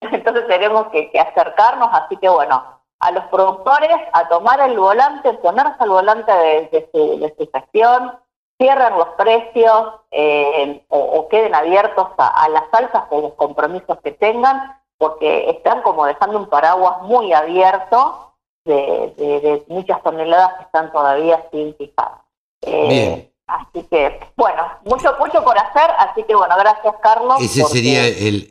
Entonces 0.00 0.46
tenemos 0.46 0.88
que, 0.88 1.10
acercarnos, 1.18 1.88
así 1.92 2.16
que 2.18 2.28
bueno, 2.28 2.62
a 3.00 3.10
los 3.10 3.24
productores 3.24 3.96
a 4.12 4.28
tomar 4.28 4.60
el 4.60 4.78
volante, 4.78 5.32
ponerse 5.34 5.76
al 5.78 5.90
volante 5.90 6.32
de, 6.32 6.88
su, 6.92 7.18
de 7.18 7.34
su 7.38 7.50
gestión, 7.50 8.18
cierren 8.58 8.98
los 8.98 9.08
precios 9.10 9.94
eh, 10.10 10.84
o, 10.88 11.28
queden 11.28 11.54
abiertos 11.54 12.08
a, 12.18 12.48
las 12.48 12.64
alzas 12.72 13.04
o 13.10 13.20
los 13.20 13.34
compromisos 13.34 13.98
que 14.02 14.12
tengan, 14.12 14.80
porque 14.98 15.50
están 15.50 15.82
como 15.82 16.06
dejando 16.06 16.38
un 16.38 16.48
paraguas 16.48 17.02
muy 17.02 17.32
abierto 17.32 18.34
de, 18.64 19.64
muchas 19.68 20.02
toneladas 20.02 20.54
que 20.54 20.62
están 20.64 20.90
todavía 20.92 21.44
sin 21.50 21.74
fijar. 21.76 22.22
Eh, 22.62 23.30
Así 23.46 23.86
que, 23.88 24.18
bueno, 24.36 24.60
mucho, 24.84 25.14
mucho 25.20 25.44
por 25.44 25.56
hacer, 25.56 25.88
así 25.98 26.24
que 26.24 26.34
bueno, 26.34 26.56
gracias 26.58 26.94
Carlos. 27.00 27.40
Ese 27.40 27.62
sería 27.64 28.04
el, 28.08 28.48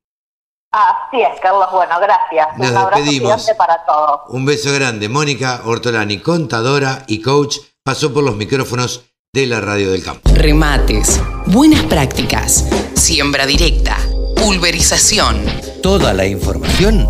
Así 0.72 1.20
es, 1.20 1.41
Carlos. 1.41 1.68
Bueno, 1.72 1.95
gracias. 2.01 2.49
Nos 2.59 2.70
Un 2.70 2.74
despedimos. 2.76 3.51
para 3.57 3.85
todos. 3.85 4.20
Un 4.28 4.45
beso 4.45 4.72
grande. 4.72 5.09
Mónica 5.09 5.62
Ortolani, 5.64 6.18
contadora 6.18 7.05
y 7.07 7.20
coach, 7.22 7.59
pasó 7.85 8.12
por 8.12 8.24
los 8.24 8.35
micrófonos 8.37 9.03
de 9.32 9.47
la 9.47 9.61
Radio 9.61 9.93
del 9.93 10.03
Campo. 10.03 10.28
Remates, 10.35 11.20
buenas 11.47 11.82
prácticas, 11.85 12.64
siembra 12.95 13.47
directa, 13.47 13.97
pulverización. 14.45 15.42
Toda 15.82 16.12
la 16.12 16.26
información 16.26 17.09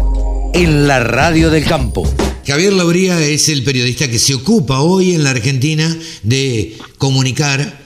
en 0.55 0.87
la 0.87 1.01
Radio 1.01 1.51
del 1.51 1.65
Campo. 1.65 2.09
Javier 2.47 2.73
Lauría 2.73 3.19
es 3.19 3.49
el 3.49 3.65
periodista 3.65 4.09
que 4.09 4.21
se 4.21 4.35
ocupa 4.35 4.83
hoy 4.83 5.17
en 5.17 5.25
la 5.25 5.31
Argentina 5.31 5.99
de 6.23 6.79
comunicar 6.97 7.81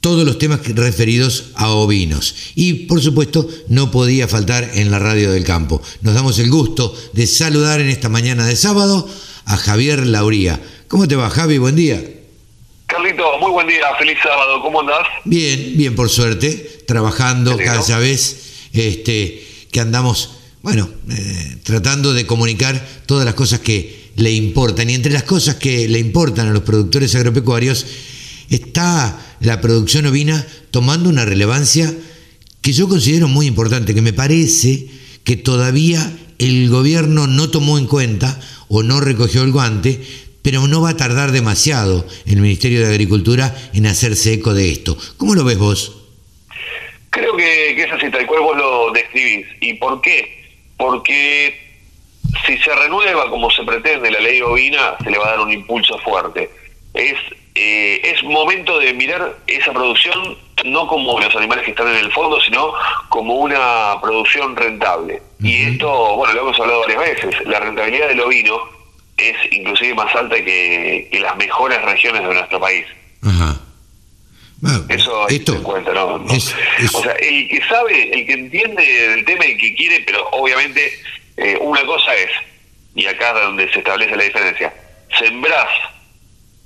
todos 0.00 0.24
los 0.24 0.38
temas 0.38 0.60
referidos 0.64 1.46
a 1.56 1.70
ovinos. 1.70 2.52
Y 2.54 2.86
por 2.86 3.00
supuesto 3.00 3.48
no 3.66 3.90
podía 3.90 4.28
faltar 4.28 4.70
en 4.74 4.92
la 4.92 5.00
radio 5.00 5.32
del 5.32 5.42
campo. 5.42 5.82
Nos 6.02 6.14
damos 6.14 6.38
el 6.38 6.48
gusto 6.48 6.94
de 7.14 7.26
saludar 7.26 7.80
en 7.80 7.88
esta 7.88 8.08
mañana 8.08 8.46
de 8.46 8.54
sábado 8.54 9.08
a 9.44 9.56
Javier 9.56 10.06
Lauría. 10.06 10.60
¿Cómo 10.86 11.08
te 11.08 11.16
va 11.16 11.30
Javi? 11.30 11.58
Buen 11.58 11.74
día. 11.74 12.00
Carlito, 12.86 13.38
muy 13.40 13.50
buen 13.50 13.66
día, 13.66 13.86
feliz 13.98 14.18
sábado, 14.22 14.62
¿cómo 14.62 14.80
andás? 14.80 15.04
Bien, 15.24 15.72
bien 15.74 15.96
por 15.96 16.08
suerte, 16.08 16.84
trabajando 16.86 17.56
cada 17.56 17.98
vez 17.98 18.47
este, 18.72 19.44
que 19.70 19.80
andamos, 19.80 20.30
bueno, 20.62 20.88
eh, 21.10 21.56
tratando 21.62 22.12
de 22.14 22.26
comunicar 22.26 22.86
todas 23.06 23.24
las 23.24 23.34
cosas 23.34 23.60
que 23.60 24.10
le 24.16 24.32
importan. 24.32 24.90
Y 24.90 24.94
entre 24.94 25.12
las 25.12 25.22
cosas 25.22 25.56
que 25.56 25.88
le 25.88 25.98
importan 25.98 26.48
a 26.48 26.52
los 26.52 26.62
productores 26.62 27.14
agropecuarios 27.14 27.86
está 28.50 29.36
la 29.40 29.60
producción 29.60 30.06
ovina 30.06 30.46
tomando 30.70 31.08
una 31.08 31.24
relevancia 31.24 31.94
que 32.60 32.72
yo 32.72 32.88
considero 32.88 33.28
muy 33.28 33.46
importante, 33.46 33.94
que 33.94 34.02
me 34.02 34.12
parece 34.12 34.88
que 35.24 35.36
todavía 35.36 36.16
el 36.38 36.68
gobierno 36.68 37.26
no 37.26 37.50
tomó 37.50 37.78
en 37.78 37.86
cuenta 37.86 38.40
o 38.68 38.82
no 38.82 39.00
recogió 39.00 39.42
el 39.42 39.52
guante, 39.52 40.00
pero 40.42 40.66
no 40.66 40.80
va 40.80 40.90
a 40.90 40.96
tardar 40.96 41.32
demasiado 41.32 42.06
el 42.26 42.40
Ministerio 42.40 42.80
de 42.80 42.86
Agricultura 42.86 43.54
en 43.74 43.86
hacerse 43.86 44.34
eco 44.34 44.54
de 44.54 44.70
esto. 44.70 44.96
¿Cómo 45.16 45.34
lo 45.34 45.44
ves 45.44 45.58
vos? 45.58 45.97
Creo 47.20 47.36
que, 47.36 47.74
que 47.76 47.82
es 47.82 47.92
así, 47.92 48.10
tal 48.10 48.26
cual 48.26 48.40
vos 48.40 48.56
lo 48.56 48.90
describís. 48.92 49.46
¿Y 49.60 49.74
por 49.74 50.00
qué? 50.00 50.44
Porque 50.76 51.60
si 52.46 52.58
se 52.58 52.74
renueva 52.74 53.30
como 53.30 53.50
se 53.50 53.62
pretende 53.64 54.10
la 54.10 54.20
ley 54.20 54.40
ovina, 54.42 54.96
se 55.02 55.10
le 55.10 55.18
va 55.18 55.26
a 55.26 55.30
dar 55.30 55.40
un 55.40 55.52
impulso 55.52 55.98
fuerte. 55.98 56.50
Es 56.94 57.16
eh, 57.60 58.00
es 58.04 58.22
momento 58.22 58.78
de 58.78 58.94
mirar 58.94 59.36
esa 59.48 59.72
producción 59.72 60.38
no 60.64 60.86
como 60.86 61.18
los 61.18 61.34
animales 61.34 61.64
que 61.64 61.72
están 61.72 61.88
en 61.88 61.96
el 61.96 62.12
fondo, 62.12 62.40
sino 62.40 62.72
como 63.08 63.34
una 63.34 63.96
producción 64.00 64.54
rentable. 64.54 65.20
Y 65.40 65.62
esto, 65.62 66.14
bueno, 66.14 66.34
lo 66.34 66.40
hemos 66.42 66.60
hablado 66.60 66.82
varias 66.82 67.00
veces, 67.00 67.46
la 67.46 67.58
rentabilidad 67.58 68.08
del 68.08 68.20
ovino 68.20 68.60
es 69.16 69.34
inclusive 69.50 69.94
más 69.94 70.14
alta 70.14 70.36
que, 70.36 71.08
las 71.20 71.36
mejores 71.36 71.82
regiones 71.82 72.22
de 72.22 72.34
nuestro 72.34 72.60
país. 72.60 72.86
Ajá. 73.24 73.60
Eso 74.88 75.28
esto 75.28 75.52
se 75.52 75.62
cuenta, 75.62 75.92
¿no? 75.92 76.16
O 76.16 76.40
sea, 76.40 77.12
el 77.12 77.48
que 77.48 77.60
sabe, 77.68 78.10
el 78.12 78.26
que 78.26 78.32
entiende 78.32 79.14
el 79.14 79.24
tema 79.24 79.46
y 79.46 79.56
que 79.56 79.74
quiere, 79.74 80.00
pero 80.04 80.28
obviamente 80.32 80.92
eh, 81.36 81.56
una 81.60 81.84
cosa 81.86 82.14
es, 82.16 82.30
y 82.96 83.06
acá 83.06 83.28
es 83.36 83.42
donde 83.44 83.72
se 83.72 83.78
establece 83.78 84.16
la 84.16 84.24
diferencia, 84.24 84.74
sembrás 85.16 85.68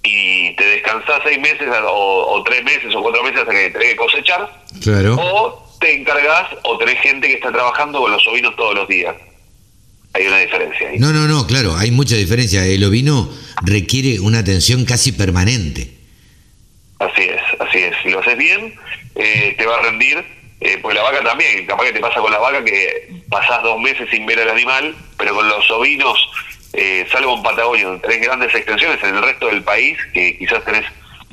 y 0.03 0.57
te 0.57 0.65
descansás 0.65 1.21
seis 1.25 1.39
meses 1.39 1.69
o, 1.87 2.43
tres 2.45 2.65
meses 2.65 2.95
o 2.95 3.03
cuatro 3.03 3.23
meses 3.23 3.41
hasta 3.41 3.53
que 3.53 3.71
tenés 3.71 3.89
que 3.91 3.97
cosechar. 3.97 4.65
Claro. 4.83 5.17
O 5.21 5.77
te 5.79 5.95
encargas 5.95 6.49
o 6.65 6.79
tenés 6.79 6.99
gente 7.01 7.29
que 7.29 7.35
está 7.35 7.53
trabajando 7.53 8.01
con 8.01 8.11
los 8.11 8.27
ovinos 8.27 8.57
todos 8.57 8.75
los 8.75 8.89
días. 8.89 9.15
Hay 10.15 10.27
una 10.27 10.39
diferencia 10.39 10.89
ahí. 10.89 10.99
No, 10.99 11.13
no, 11.13 11.27
no, 11.29 11.47
claro, 11.47 11.77
hay 11.77 11.91
mucha 11.91 12.17
diferencia. 12.17 12.67
El 12.67 12.85
ovino 12.85 13.31
requiere 13.63 14.21
una 14.21 14.41
atención 14.41 14.85
casi 14.85 15.13
permanente. 15.13 15.92
Así 17.11 17.23
es, 17.23 17.41
así 17.61 17.79
es. 17.79 17.95
Si 18.03 18.11
lo 18.11 18.21
haces 18.21 18.37
bien, 18.37 18.75
eh, 19.15 19.55
te 19.59 19.67
va 19.67 19.77
a 19.79 19.83
rendir. 19.83 20.25
Eh, 20.61 20.79
pues 20.81 20.95
la 20.95 21.03
vaca 21.03 21.25
también, 21.25 21.67
capaz 21.67 21.87
que 21.87 21.93
te 21.93 22.01
pasa 22.01 22.21
con 22.21 22.31
la 22.31 22.39
vaca 22.39 22.63
que 22.65 23.11
pasás 23.29 23.65
dos 23.65 23.81
meses 23.81 24.09
sin 24.11 24.25
ver 24.27 24.39
al 24.39 24.51
animal, 24.51 24.95
pero 25.19 25.35
con 25.35 25.49
los 25.49 25.69
ovinos 25.73 26.17
eh, 26.73 27.07
salvo 27.11 27.37
en 27.37 27.43
Patagonia, 27.43 27.99
tenés 28.01 28.23
grandes 28.23 28.55
extensiones, 28.55 29.03
en 29.03 29.17
el 29.17 29.23
resto 29.23 29.49
del 29.49 29.63
país, 29.63 29.99
que 30.15 30.39
quizás 30.39 30.65
tenés 30.65 30.85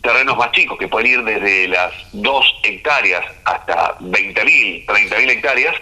terrenos 0.02 0.38
más 0.38 0.52
chicos, 0.52 0.78
que 0.78 0.88
pueden 0.88 1.12
ir 1.12 1.24
desde 1.24 1.68
las 1.68 1.94
2 2.14 2.46
hectáreas 2.64 3.24
hasta 3.46 3.98
20.000, 4.00 4.86
30.000 4.86 5.30
hectáreas, 5.30 5.76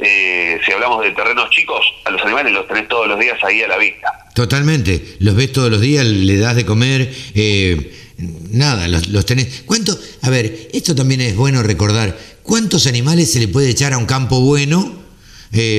eh, 0.00 0.60
si 0.64 0.72
hablamos 0.72 1.04
de 1.04 1.12
terrenos 1.12 1.48
chicos, 1.50 1.84
a 2.04 2.10
los 2.10 2.22
animales 2.22 2.52
los 2.52 2.66
tenés 2.66 2.88
todos 2.88 3.06
los 3.06 3.18
días 3.18 3.38
ahí 3.44 3.62
a 3.62 3.68
la 3.68 3.78
vista. 3.78 4.12
Totalmente, 4.34 5.00
los 5.20 5.36
ves 5.36 5.52
todos 5.52 5.70
los 5.70 5.80
días, 5.80 6.04
le 6.04 6.36
das 6.38 6.56
de 6.56 6.66
comer, 6.66 7.08
eh, 7.34 8.03
nada, 8.18 8.88
los, 8.88 9.08
los 9.08 9.26
tenés. 9.26 9.62
¿Cuánto? 9.66 9.96
A 10.22 10.30
ver, 10.30 10.68
esto 10.72 10.94
también 10.94 11.20
es 11.20 11.36
bueno 11.36 11.62
recordar, 11.62 12.16
¿cuántos 12.42 12.86
animales 12.86 13.32
se 13.32 13.40
le 13.40 13.48
puede 13.48 13.70
echar 13.70 13.92
a 13.92 13.98
un 13.98 14.06
campo 14.06 14.40
bueno 14.40 15.02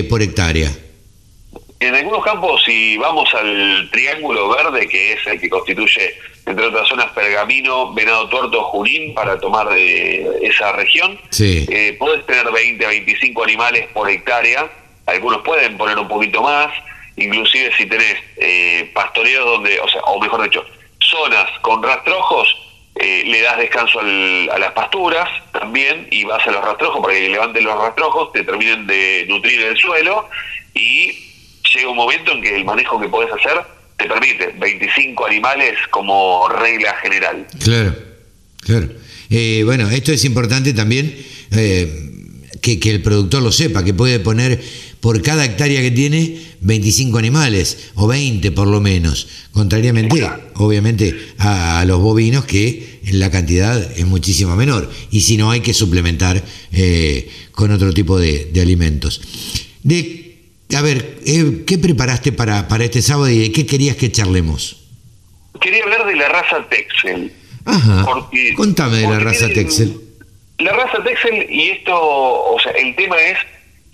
por 0.09 0.21
hectárea? 0.21 0.71
En 1.79 1.93
algunos 1.93 2.23
campos, 2.23 2.63
si 2.65 2.97
vamos 2.97 3.31
al 3.33 3.89
triángulo 3.91 4.49
verde, 4.49 4.87
que 4.87 5.13
es 5.13 5.27
el 5.27 5.39
que 5.39 5.49
constituye, 5.49 6.15
entre 6.45 6.65
otras 6.67 6.87
zonas, 6.87 7.11
Pergamino, 7.11 7.93
Venado 7.93 8.29
Tuerto, 8.29 8.63
Junín, 8.63 9.13
para 9.13 9.37
tomar 9.39 9.67
de 9.69 10.39
esa 10.41 10.71
región, 10.71 11.19
sí. 11.29 11.65
eh, 11.69 11.95
podés 11.99 12.25
tener 12.25 12.49
20 12.49 12.85
a 12.85 12.89
25 12.89 13.43
animales 13.43 13.87
por 13.93 14.09
hectárea, 14.09 14.71
algunos 15.05 15.41
pueden 15.41 15.77
poner 15.77 15.99
un 15.99 16.07
poquito 16.07 16.41
más, 16.41 16.71
inclusive 17.17 17.71
si 17.77 17.85
tenés 17.87 18.17
eh, 18.37 18.89
pastoreos 18.93 19.45
donde, 19.45 19.79
o 19.79 19.89
sea, 19.89 20.01
o 20.03 20.19
mejor 20.19 20.43
dicho, 20.43 20.65
zonas 21.09 21.45
con 21.61 21.81
rastrojos, 21.83 22.55
eh, 22.95 23.23
le 23.25 23.41
das 23.41 23.57
descanso 23.57 23.99
a 23.99 24.57
las 24.57 24.71
pasturas 24.71 25.27
también 25.51 26.07
y 26.11 26.23
vas 26.23 26.45
a 26.47 26.51
los 26.51 26.63
rastrojos 26.63 27.01
para 27.01 27.13
que 27.13 27.29
levanten 27.29 27.63
los 27.63 27.77
rastrojos, 27.77 28.31
te 28.31 28.43
terminen 28.43 28.87
de 28.87 29.25
nutrir 29.27 29.61
el 29.61 29.77
suelo 29.77 30.29
y 30.73 31.11
llega 31.73 31.89
un 31.89 31.97
momento 31.97 32.31
en 32.31 32.41
que 32.41 32.55
el 32.55 32.63
manejo 32.63 32.99
que 32.99 33.09
podés 33.09 33.31
hacer 33.33 33.61
te 33.97 34.05
permite 34.05 34.53
25 34.57 35.25
animales 35.25 35.77
como 35.89 36.47
regla 36.49 36.93
general. 37.01 37.47
Claro, 37.63 37.95
claro. 38.61 38.87
Eh, 39.29 39.63
bueno, 39.65 39.89
esto 39.89 40.11
es 40.11 40.23
importante 40.25 40.73
también 40.73 41.15
eh, 41.51 41.89
que, 42.61 42.79
el 42.89 43.01
productor 43.01 43.41
lo 43.41 43.51
sepa, 43.51 43.83
que 43.83 43.93
puede 43.93 44.19
poner 44.19 44.61
por 44.99 45.21
cada 45.21 45.45
hectárea 45.45 45.81
que 45.81 45.91
tiene 45.91 46.39
25 46.65 47.17
animales, 47.19 47.91
o 47.95 48.07
20 48.07 48.51
por 48.51 48.67
lo 48.67 48.81
menos, 48.81 49.27
contrariamente, 49.51 50.27
obviamente, 50.55 51.15
a, 51.37 51.85
los 51.85 51.99
bovinos 52.01 52.45
que 52.45 52.99
la 53.11 53.29
cantidad 53.29 53.79
es 53.97 54.05
muchísimo 54.05 54.55
menor, 54.55 54.91
y 55.11 55.21
si 55.21 55.37
no 55.37 55.51
hay 55.51 55.61
que 55.61 55.73
suplementar 55.73 56.41
eh, 56.73 57.29
con 57.51 57.71
otro 57.71 57.93
tipo 57.93 58.17
de, 58.17 58.45
de 58.45 58.61
alimentos. 58.61 59.21
De 59.83 60.25
a 60.75 60.81
ver, 60.81 61.19
eh, 61.27 61.63
¿qué 61.67 61.77
preparaste 61.77 62.31
para, 62.31 62.67
para 62.67 62.83
este 62.83 63.01
sábado 63.03 63.29
y 63.29 63.37
de 63.37 63.51
qué 63.51 63.67
querías 63.67 63.95
que 63.95 64.11
charlemos? 64.11 64.77
Quería 65.61 65.83
hablar 65.83 66.07
de 66.07 66.15
la 66.15 66.27
raza 66.27 66.67
Texel. 66.67 67.31
Ajá. 67.65 68.05
Contame 68.55 68.97
de 68.97 69.07
la 69.07 69.19
raza 69.19 69.47
Texel. 69.49 70.01
La 70.57 70.73
raza 70.73 71.03
Texel, 71.03 71.45
y 71.49 71.69
esto, 71.69 71.93
o 71.93 72.57
sea, 72.59 72.71
el 72.71 72.95
tema 72.95 73.17
es 73.17 73.37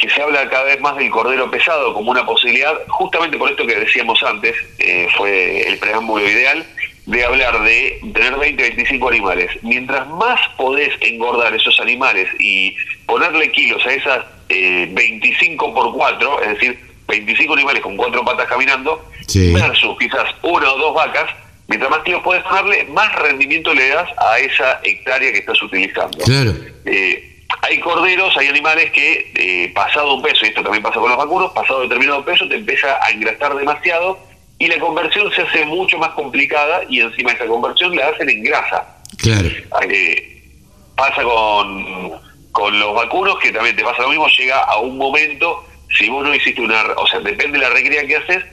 que 0.01 0.09
se 0.09 0.21
habla 0.21 0.49
cada 0.49 0.63
vez 0.63 0.81
más 0.81 0.97
del 0.97 1.11
cordero 1.11 1.49
pesado 1.51 1.93
como 1.93 2.09
una 2.09 2.25
posibilidad, 2.25 2.73
justamente 2.87 3.37
por 3.37 3.51
esto 3.51 3.67
que 3.67 3.75
decíamos 3.75 4.21
antes, 4.23 4.55
eh, 4.79 5.07
fue 5.15 5.67
el 5.67 5.77
preámbulo 5.77 6.27
ideal, 6.27 6.65
de 7.05 7.23
hablar 7.23 7.61
de 7.61 7.99
tener 8.13 8.35
20, 8.35 8.63
25 8.63 9.09
animales. 9.09 9.51
Mientras 9.61 10.07
más 10.09 10.39
podés 10.57 10.91
engordar 11.01 11.53
esos 11.53 11.79
animales 11.79 12.27
y 12.39 12.75
ponerle 13.05 13.51
kilos 13.51 13.85
a 13.85 13.93
esas 13.93 14.25
25 14.49 15.65
eh, 15.67 15.71
por 15.73 15.93
4, 15.93 16.41
es 16.41 16.49
decir, 16.49 16.79
25 17.07 17.53
animales 17.53 17.81
con 17.83 17.95
cuatro 17.95 18.23
patas 18.25 18.47
caminando, 18.47 19.05
versus 19.53 19.97
quizás 19.99 20.33
una 20.41 20.71
o 20.71 20.77
dos 20.77 20.95
vacas, 20.95 21.29
mientras 21.67 21.91
más 21.91 22.01
kilos 22.01 22.21
puedes 22.23 22.43
ponerle, 22.43 22.85
más 22.85 23.13
rendimiento 23.15 23.73
le 23.73 23.89
das 23.89 24.09
a 24.17 24.39
esa 24.39 24.79
hectárea 24.83 25.31
que 25.31 25.39
estás 25.39 25.61
utilizando. 25.61 26.17
Claro. 26.23 26.53
Eh, 26.85 27.30
hay 27.61 27.79
corderos, 27.79 28.35
hay 28.37 28.47
animales 28.47 28.91
que 28.91 29.31
eh, 29.35 29.71
pasado 29.73 30.15
un 30.15 30.21
peso, 30.21 30.45
y 30.45 30.49
esto 30.49 30.63
también 30.63 30.83
pasa 30.83 30.99
con 30.99 31.09
los 31.09 31.17
vacunos, 31.17 31.51
pasado 31.51 31.81
determinado 31.81 32.23
peso 32.23 32.47
te 32.47 32.55
empieza 32.55 32.97
a 33.03 33.09
engrasar 33.11 33.55
demasiado 33.55 34.17
y 34.57 34.67
la 34.67 34.79
conversión 34.79 35.31
se 35.31 35.41
hace 35.41 35.65
mucho 35.65 35.97
más 35.97 36.09
complicada 36.09 36.81
y 36.87 37.01
encima 37.01 37.31
esa 37.31 37.47
conversión 37.47 37.95
la 37.95 38.09
hacen 38.09 38.29
en 38.29 38.43
grasa. 38.43 38.85
Claro. 39.17 39.49
Eh, 39.89 40.43
pasa 40.95 41.23
con, 41.23 42.11
con 42.51 42.79
los 42.79 42.93
vacunos 42.93 43.39
que 43.39 43.51
también 43.51 43.75
te 43.75 43.83
pasa 43.83 44.03
lo 44.03 44.09
mismo, 44.09 44.27
llega 44.27 44.59
a 44.59 44.77
un 44.77 44.97
momento, 44.97 45.65
si 45.97 46.09
vos 46.09 46.23
no 46.23 46.33
hiciste 46.33 46.61
una, 46.61 46.83
o 46.95 47.07
sea, 47.07 47.19
depende 47.19 47.57
de 47.57 47.63
la 47.65 47.69
recría 47.71 48.05
que 48.05 48.17
haces, 48.17 48.45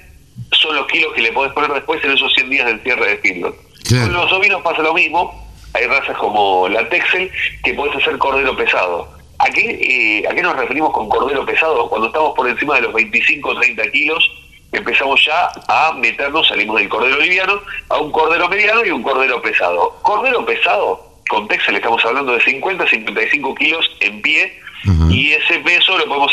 son 0.52 0.76
los 0.76 0.86
kilos 0.86 1.12
que 1.14 1.22
le 1.22 1.32
podés 1.32 1.52
poner 1.52 1.70
después 1.72 2.02
en 2.04 2.12
esos 2.12 2.32
100 2.34 2.50
días 2.50 2.66
del 2.66 2.80
cierre 2.80 3.10
de 3.10 3.18
feedlot. 3.18 3.56
Con 3.88 4.12
los 4.12 4.32
ovinos 4.32 4.62
pasa 4.62 4.82
lo 4.82 4.94
mismo, 4.94 5.47
hay 5.74 5.86
razas 5.86 6.16
como 6.16 6.68
la 6.68 6.88
Texel 6.88 7.30
que 7.62 7.74
puedes 7.74 7.96
hacer 7.96 8.18
cordero 8.18 8.56
pesado. 8.56 9.08
¿A 9.38 9.50
qué, 9.50 9.70
eh, 9.80 10.28
¿A 10.28 10.34
qué 10.34 10.42
nos 10.42 10.56
referimos 10.56 10.92
con 10.92 11.08
cordero 11.08 11.44
pesado? 11.46 11.88
Cuando 11.88 12.08
estamos 12.08 12.34
por 12.34 12.48
encima 12.48 12.76
de 12.76 12.82
los 12.82 12.92
25 12.92 13.48
o 13.48 13.60
30 13.60 13.90
kilos, 13.90 14.30
empezamos 14.72 15.24
ya 15.24 15.48
a 15.68 15.92
meternos, 15.92 16.48
salimos 16.48 16.78
del 16.78 16.88
cordero 16.88 17.18
liviano 17.20 17.60
a 17.88 17.98
un 17.98 18.10
cordero 18.10 18.48
mediano 18.48 18.84
y 18.84 18.90
un 18.90 19.02
cordero 19.02 19.40
pesado. 19.40 19.96
Cordero 20.02 20.44
pesado, 20.44 21.08
con 21.28 21.46
Texel 21.46 21.76
estamos 21.76 22.04
hablando 22.04 22.32
de 22.32 22.40
50 22.40 22.84
a 22.84 22.88
55 22.88 23.54
kilos 23.54 23.90
en 24.00 24.22
pie 24.22 24.60
y 25.10 25.32
ese 25.32 25.58
peso 25.60 25.98
lo 25.98 26.06
podemos, 26.06 26.32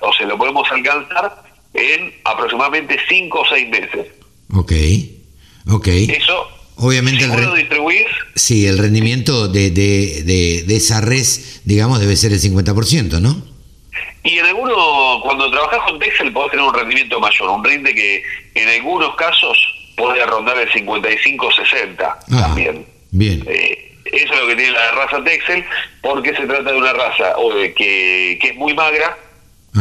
o 0.00 0.12
sea, 0.12 0.26
lo 0.26 0.38
podemos 0.38 0.70
alcanzar 0.70 1.42
en 1.74 2.14
aproximadamente 2.24 2.98
5 3.08 3.40
o 3.40 3.46
6 3.46 3.68
meses. 3.68 4.06
Ok, 4.54 4.72
ok. 5.70 5.86
Eso 5.86 6.48
Obviamente 6.78 7.24
el, 7.24 7.54
distribuir. 7.56 8.06
Sí, 8.34 8.66
el 8.66 8.78
rendimiento 8.78 9.48
de, 9.48 9.70
de, 9.70 10.22
de, 10.66 10.76
esa 10.76 11.00
res, 11.00 11.60
digamos, 11.64 11.98
debe 12.00 12.14
ser 12.14 12.32
el 12.32 12.40
50%, 12.40 13.20
¿no? 13.20 13.42
Y 14.22 14.38
en 14.38 14.46
algunos, 14.46 15.22
cuando 15.22 15.50
trabajas 15.50 15.80
con 15.88 15.98
Texel, 15.98 16.32
podés 16.32 16.52
tener 16.52 16.64
un 16.64 16.74
rendimiento 16.74 17.18
mayor, 17.18 17.50
un 17.50 17.64
rinde 17.64 17.94
que 17.94 18.22
en 18.54 18.68
algunos 18.68 19.16
casos 19.16 19.58
puede 19.96 20.24
rondar 20.26 20.56
el 20.58 20.70
55-60 20.70 21.96
ah, 22.00 22.18
también. 22.28 22.86
Bien. 23.10 23.44
Eh, 23.48 23.96
eso 24.04 24.32
es 24.32 24.40
lo 24.40 24.46
que 24.46 24.56
tiene 24.56 24.72
la 24.72 24.92
raza 24.92 25.24
Texel, 25.24 25.64
porque 26.00 26.34
se 26.34 26.46
trata 26.46 26.70
de 26.70 26.78
una 26.78 26.92
raza 26.92 27.34
que, 27.76 28.38
que 28.40 28.48
es 28.48 28.56
muy 28.56 28.74
magra, 28.74 29.18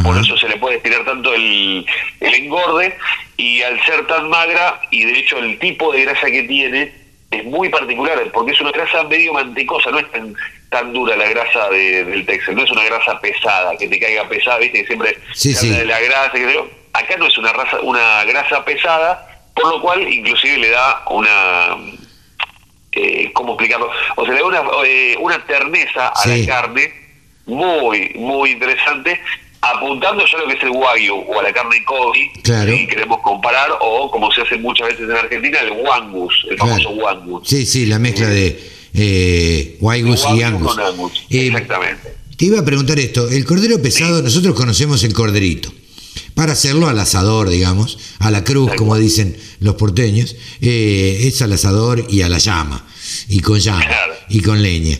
por 0.04 0.18
eso 0.18 0.38
se 0.38 0.48
le 0.48 0.58
puede 0.58 0.78
estirar 0.78 1.06
tanto 1.06 1.34
el, 1.34 1.86
el 2.20 2.34
engorde 2.34 2.98
y 3.38 3.62
al 3.62 3.84
ser 3.86 4.08
tan 4.08 4.30
magra 4.30 4.82
y 4.92 5.06
de 5.06 5.20
hecho 5.20 5.38
el 5.38 5.58
tipo 5.60 5.92
de 5.94 6.06
grasa 6.06 6.28
que 6.28 6.44
tiene 6.44 6.92
es 7.32 7.44
muy 7.46 7.70
particular 7.70 8.20
porque 8.34 8.54
es 8.54 8.62
una 8.62 8.72
grasa 8.72 9.04
medio 9.04 9.34
mantecosa, 9.34 9.92
no 9.92 10.00
es 10.00 10.12
tan, 10.12 10.36
tan 10.70 10.94
dura 10.94 11.16
la 11.16 11.28
grasa 11.30 11.70
del 11.70 12.26
Texel, 12.26 12.56
no 12.56 12.64
es 12.64 12.72
una 12.72 12.84
grasa 12.86 13.20
pesada, 13.20 13.76
que 13.78 13.88
te 13.88 14.00
caiga 14.00 14.28
pesada, 14.28 14.60
viste 14.60 14.82
que 14.82 14.88
siempre 14.88 15.18
se 15.34 15.58
habla 15.58 15.80
de 15.80 15.86
la 15.86 16.00
grasa, 16.00 16.32
que 16.32 16.64
acá 16.94 17.18
no 17.18 17.28
es 17.28 17.38
una 17.38 17.54
raza, 17.54 17.80
una 17.82 18.24
grasa 18.24 18.64
pesada, 18.64 19.42
por 19.56 19.68
lo 19.70 19.82
cual 19.82 20.02
inclusive 20.12 20.58
le 20.58 20.70
da 20.70 21.04
una 21.10 21.78
eh, 22.94 23.32
¿cómo 23.34 23.54
explicarlo? 23.54 23.92
O 24.16 24.26
sea, 24.26 24.34
le 24.34 24.40
da 24.40 24.46
una, 24.46 24.62
eh, 24.86 25.16
una 25.20 25.46
terneza 25.46 26.08
a 26.08 26.28
la 26.28 26.46
carne 26.46 26.92
muy, 27.46 28.12
muy 28.16 28.52
interesante 28.52 29.22
apuntando 29.76 30.26
ya 30.26 30.38
a 30.38 30.42
lo 30.42 30.48
que 30.48 30.54
es 30.54 30.64
el 30.64 30.70
wagyu 30.70 31.16
o 31.16 31.40
a 31.40 31.44
la 31.44 31.54
carne 31.54 31.84
Kobe, 31.86 32.32
si 32.44 32.88
queremos 32.88 33.20
comparar, 33.22 33.70
o 33.82 34.10
como 34.12 34.32
se 34.32 34.42
hace 34.42 34.58
muchas 34.58 34.88
veces 34.90 35.10
en 35.10 35.16
Argentina, 35.16 35.60
el 35.60 35.72
wangus, 35.72 36.46
el 36.50 36.58
famoso 36.58 36.90
wangus. 36.90 37.48
Sí, 37.48 37.66
sí, 37.66 37.86
la 37.86 38.00
mezcla 38.00 38.28
de 38.28 38.78
eh, 38.94 39.78
y 39.80 40.42
angus. 40.42 40.78
Eh, 41.30 41.48
Exactamente. 41.48 42.16
Te 42.36 42.46
iba 42.46 42.60
a 42.60 42.66
preguntar 42.66 43.00
esto, 43.00 43.30
el 43.30 43.46
cordero 43.46 43.82
pesado, 43.82 44.22
nosotros 44.22 44.56
conocemos 44.56 45.04
el 45.04 45.14
corderito. 45.14 45.72
Para 46.34 46.54
hacerlo 46.54 46.88
al 46.88 47.00
asador, 47.00 47.50
digamos, 47.50 47.98
a 48.20 48.30
la 48.30 48.44
cruz, 48.44 48.72
como 48.76 48.96
dicen 48.96 49.36
los 49.60 49.76
porteños, 49.76 50.36
eh, 50.62 51.22
es 51.24 51.42
al 51.42 51.54
asador 51.54 52.06
y 52.10 52.22
a 52.22 52.30
la 52.30 52.38
llama, 52.38 52.86
y 53.28 53.40
con 53.40 53.60
llama, 53.60 53.88
y 54.30 54.42
con 54.42 54.62
leña. 54.62 55.00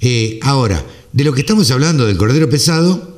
Eh, 0.00 0.38
ahora, 0.42 0.82
de 1.12 1.24
lo 1.24 1.34
que 1.34 1.40
estamos 1.40 1.70
hablando 1.70 2.06
del 2.06 2.16
cordero 2.16 2.48
pesado, 2.48 3.09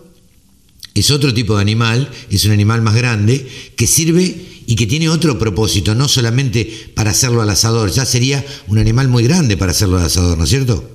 es 0.94 1.10
otro 1.10 1.32
tipo 1.32 1.56
de 1.56 1.62
animal, 1.62 2.08
es 2.30 2.44
un 2.44 2.52
animal 2.52 2.82
más 2.82 2.94
grande, 2.94 3.46
que 3.76 3.86
sirve 3.86 4.34
y 4.66 4.76
que 4.76 4.86
tiene 4.86 5.08
otro 5.08 5.38
propósito, 5.38 5.94
no 5.94 6.08
solamente 6.08 6.70
para 6.94 7.10
hacerlo 7.10 7.42
al 7.42 7.50
asador, 7.50 7.90
ya 7.90 8.04
sería 8.04 8.44
un 8.68 8.78
animal 8.78 9.08
muy 9.08 9.24
grande 9.24 9.56
para 9.56 9.72
hacerlo 9.72 9.98
al 9.98 10.06
asador, 10.06 10.38
¿no 10.38 10.44
es 10.44 10.50
cierto? 10.50 10.88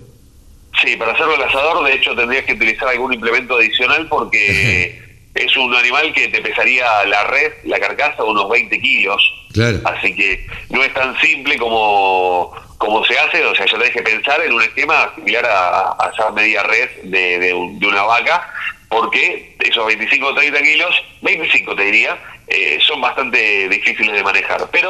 Sí, 0.84 0.96
para 0.96 1.14
hacerlo 1.14 1.36
al 1.36 1.44
asador, 1.44 1.86
de 1.86 1.96
hecho, 1.96 2.16
tendrías 2.16 2.46
que 2.46 2.54
utilizar 2.54 2.88
algún 2.90 3.14
implemento 3.14 3.58
adicional 3.58 4.08
porque 4.08 5.02
es 5.34 5.58
un 5.58 5.74
animal 5.76 6.14
que 6.14 6.28
te 6.28 6.42
pesaría 6.42 7.06
la 7.06 7.24
red, 7.26 7.52
la 7.66 7.80
carcasa, 7.80 8.24
unos 8.24 8.50
20 8.50 8.80
kilos. 8.80 9.22
Claro. 9.54 9.80
Así 9.86 10.16
que 10.16 10.46
no 10.70 10.84
es 10.84 10.94
tan 10.94 11.20
simple 11.20 11.58
como, 11.58 12.54
como 12.78 13.04
se 13.06 13.18
hace, 13.18 13.44
o 13.46 13.56
sea, 13.56 13.66
ya 13.66 13.78
tenés 13.78 13.94
que 13.94 14.04
pensar 14.04 14.42
en 14.42 14.54
un 14.54 14.62
esquema 14.62 15.12
similar 15.16 15.46
a, 15.46 15.96
a 16.00 16.12
esa 16.14 16.32
media 16.32 16.64
red 16.64 16.90
de, 17.04 17.40
de 17.40 17.88
una 17.88 18.04
vaca, 18.04 18.54
porque 18.90 19.56
esos 19.60 19.86
25 19.86 20.28
o 20.28 20.34
30 20.34 20.62
kilos, 20.62 21.04
25 21.22 21.76
te 21.76 21.84
diría, 21.84 22.18
eh, 22.48 22.78
son 22.82 23.02
bastante 23.02 23.68
difíciles 23.70 24.14
de 24.14 24.24
manejar. 24.24 24.68
Pero 24.72 24.90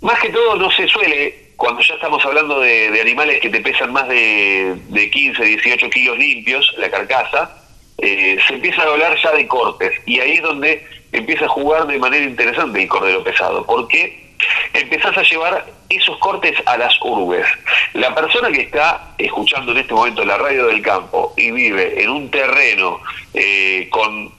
más 0.00 0.18
que 0.20 0.30
todo 0.30 0.56
no 0.56 0.70
se 0.70 0.86
suele, 0.88 1.50
cuando 1.56 1.80
ya 1.82 1.94
estamos 1.94 2.24
hablando 2.24 2.60
de, 2.60 3.00
animales 3.00 3.40
que 3.40 3.50
te 3.50 3.60
pesan 3.60 3.92
más 3.92 4.08
de, 4.08 4.76
de 4.88 5.10
15, 5.10 5.44
18 5.44 5.90
kilos 5.90 6.18
limpios, 6.18 6.74
la 6.78 6.90
carcasa, 6.90 7.62
eh, 7.98 8.38
se 8.46 8.54
empieza 8.54 8.82
a 8.82 8.86
hablar 8.86 9.16
ya 9.22 9.32
de 9.32 9.46
cortes. 9.46 9.92
Y 10.06 10.20
ahí 10.20 10.32
es 10.32 10.42
donde 10.42 10.86
empieza 11.12 11.44
a 11.44 11.48
jugar 11.48 11.86
de 11.86 11.98
manera 11.98 12.24
interesante 12.24 12.82
el 12.82 12.88
cordero 12.88 13.22
pesado. 13.22 13.64
porque 13.66 14.21
empezás 14.72 15.16
a 15.16 15.22
llevar 15.22 15.66
esos 15.88 16.16
cortes 16.18 16.56
a 16.66 16.76
las 16.76 16.94
urbes. 17.02 17.46
La 17.94 18.14
persona 18.14 18.50
que 18.50 18.62
está 18.62 19.14
escuchando 19.18 19.72
en 19.72 19.78
este 19.78 19.94
momento 19.94 20.24
la 20.24 20.38
radio 20.38 20.66
del 20.66 20.82
campo 20.82 21.34
y 21.36 21.50
vive 21.50 22.02
en 22.02 22.10
un 22.10 22.30
terreno 22.30 23.00
eh, 23.34 23.88
con 23.90 24.32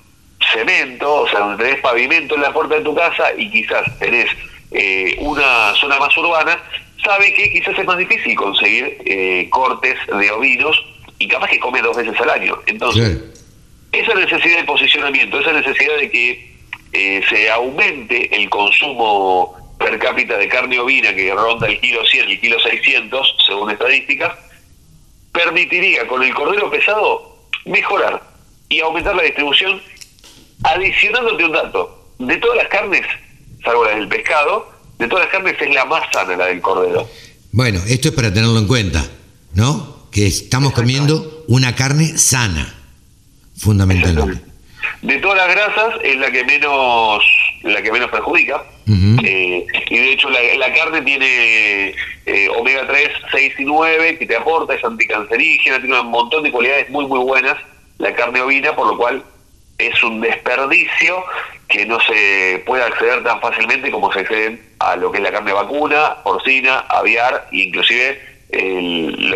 cemento, 0.52 1.22
o 1.22 1.28
sea, 1.28 1.40
donde 1.40 1.64
tenés 1.64 1.82
pavimento 1.82 2.36
en 2.36 2.42
la 2.42 2.54
puerta 2.54 2.76
de 2.76 2.82
tu 2.82 2.96
casa 2.96 3.32
y 3.38 3.50
quizás 3.50 3.84
tenés 4.00 4.28
eh, 4.72 5.16
una 5.20 5.74
zona 5.76 5.98
más 6.00 6.16
urbana, 6.18 6.60
sabe 7.04 7.34
que 7.34 7.52
quizás 7.52 7.78
es 7.78 7.86
más 7.86 7.98
difícil 7.98 8.36
conseguir 8.36 8.98
eh, 9.06 9.48
cortes 9.50 9.96
de 10.08 10.32
ovinos 10.32 10.84
y 11.20 11.28
capaz 11.28 11.50
que 11.50 11.60
come 11.60 11.82
dos 11.82 11.96
veces 11.96 12.20
al 12.20 12.30
año. 12.30 12.58
Entonces, 12.66 13.20
esa 13.92 14.14
necesidad 14.16 14.58
de 14.58 14.64
posicionamiento, 14.64 15.40
esa 15.40 15.54
necesidad 15.54 15.98
de 15.98 16.12
que 16.12 16.54
se 17.28 17.50
aumente 17.50 18.36
el 18.36 18.50
consumo 18.52 19.63
per 19.84 20.00
cápita 20.00 20.38
de 20.38 20.48
carne 20.48 20.80
ovina 20.80 21.14
que 21.14 21.34
ronda 21.34 21.68
el 21.68 21.80
kilo 21.82 22.06
100 22.06 22.30
y 22.30 22.34
el 22.34 22.40
kilo 22.40 22.58
600, 22.60 23.36
según 23.46 23.70
estadísticas, 23.70 24.32
permitiría 25.34 26.08
con 26.08 26.24
el 26.24 26.34
cordero 26.34 26.72
pesado 26.72 27.38
mejorar 27.66 28.24
y 28.70 28.80
aumentar 28.80 29.16
la 29.16 29.24
distribución, 29.24 29.82
adicionándote 30.64 31.44
un 31.44 31.52
dato. 31.52 32.00
De 32.20 32.38
todas 32.38 32.58
las 32.58 32.68
carnes, 32.68 33.06
salvo 33.64 33.84
la 33.84 33.96
del 33.96 34.08
pescado, 34.08 34.72
de 34.98 35.08
todas 35.08 35.26
las 35.26 35.32
carnes 35.32 35.56
es 35.60 35.74
la 35.74 35.86
más 35.86 36.04
sana 36.14 36.38
la 36.38 36.46
del 36.46 36.62
cordero. 36.62 37.10
Bueno, 37.52 37.82
esto 37.88 38.08
es 38.08 38.14
para 38.14 38.34
tenerlo 38.34 38.58
en 38.58 38.68
cuenta, 38.68 39.06
¿no? 39.54 40.08
Que 40.12 40.28
estamos 40.28 40.72
comiendo 40.72 41.44
una 41.48 41.76
carne 41.76 42.18
sana, 42.18 42.74
fundamentalmente. 43.58 44.42
De 45.02 45.18
todas 45.18 45.38
las 45.38 45.50
grasas 45.50 45.96
es 46.04 46.16
la 46.18 46.32
que 46.32 46.46
menos 46.46 47.22
la 47.64 47.82
que 47.82 47.92
menos 47.92 48.10
perjudica. 48.10 48.64
Eh, 48.86 49.66
y 49.90 49.98
de 49.98 50.12
hecho 50.12 50.30
la, 50.30 50.74
carne 50.74 51.02
tiene 51.02 51.96
eh, 52.26 52.50
omega 52.58 52.86
3, 52.88 53.10
6 53.32 53.54
y 53.60 53.66
9 53.66 54.18
que 54.18 54.26
te 54.26 54.36
aporta, 54.36 54.74
es 54.74 54.84
anticancerígena, 54.84 55.80
tiene 55.80 56.00
un 56.00 56.08
montón 56.08 56.44
de 56.44 56.52
cualidades 56.52 56.90
muy 56.90 57.08
muy 57.08 57.20
buenas 57.20 57.58
la 58.00 58.14
carne 58.14 58.42
ovina, 58.42 58.76
por 58.76 58.88
lo 58.88 58.98
cual 58.98 59.24
es 59.78 60.04
un 60.04 60.22
desperdicio 60.22 61.24
que 61.68 61.86
no 61.86 62.00
se 62.02 62.62
puede 62.66 62.84
acceder 62.84 63.24
tan 63.24 63.40
fácilmente 63.42 63.90
como 63.90 64.12
se 64.12 64.20
accede 64.20 64.60
a 64.80 64.96
lo 64.96 65.12
que 65.12 65.18
es 65.18 65.24
la 65.24 65.32
carne 65.32 65.54
vacuna, 65.54 66.18
porcina, 66.24 66.80
aviar 66.80 67.48
e 67.52 67.58
inclusive 67.58 68.34
el, 68.50 69.34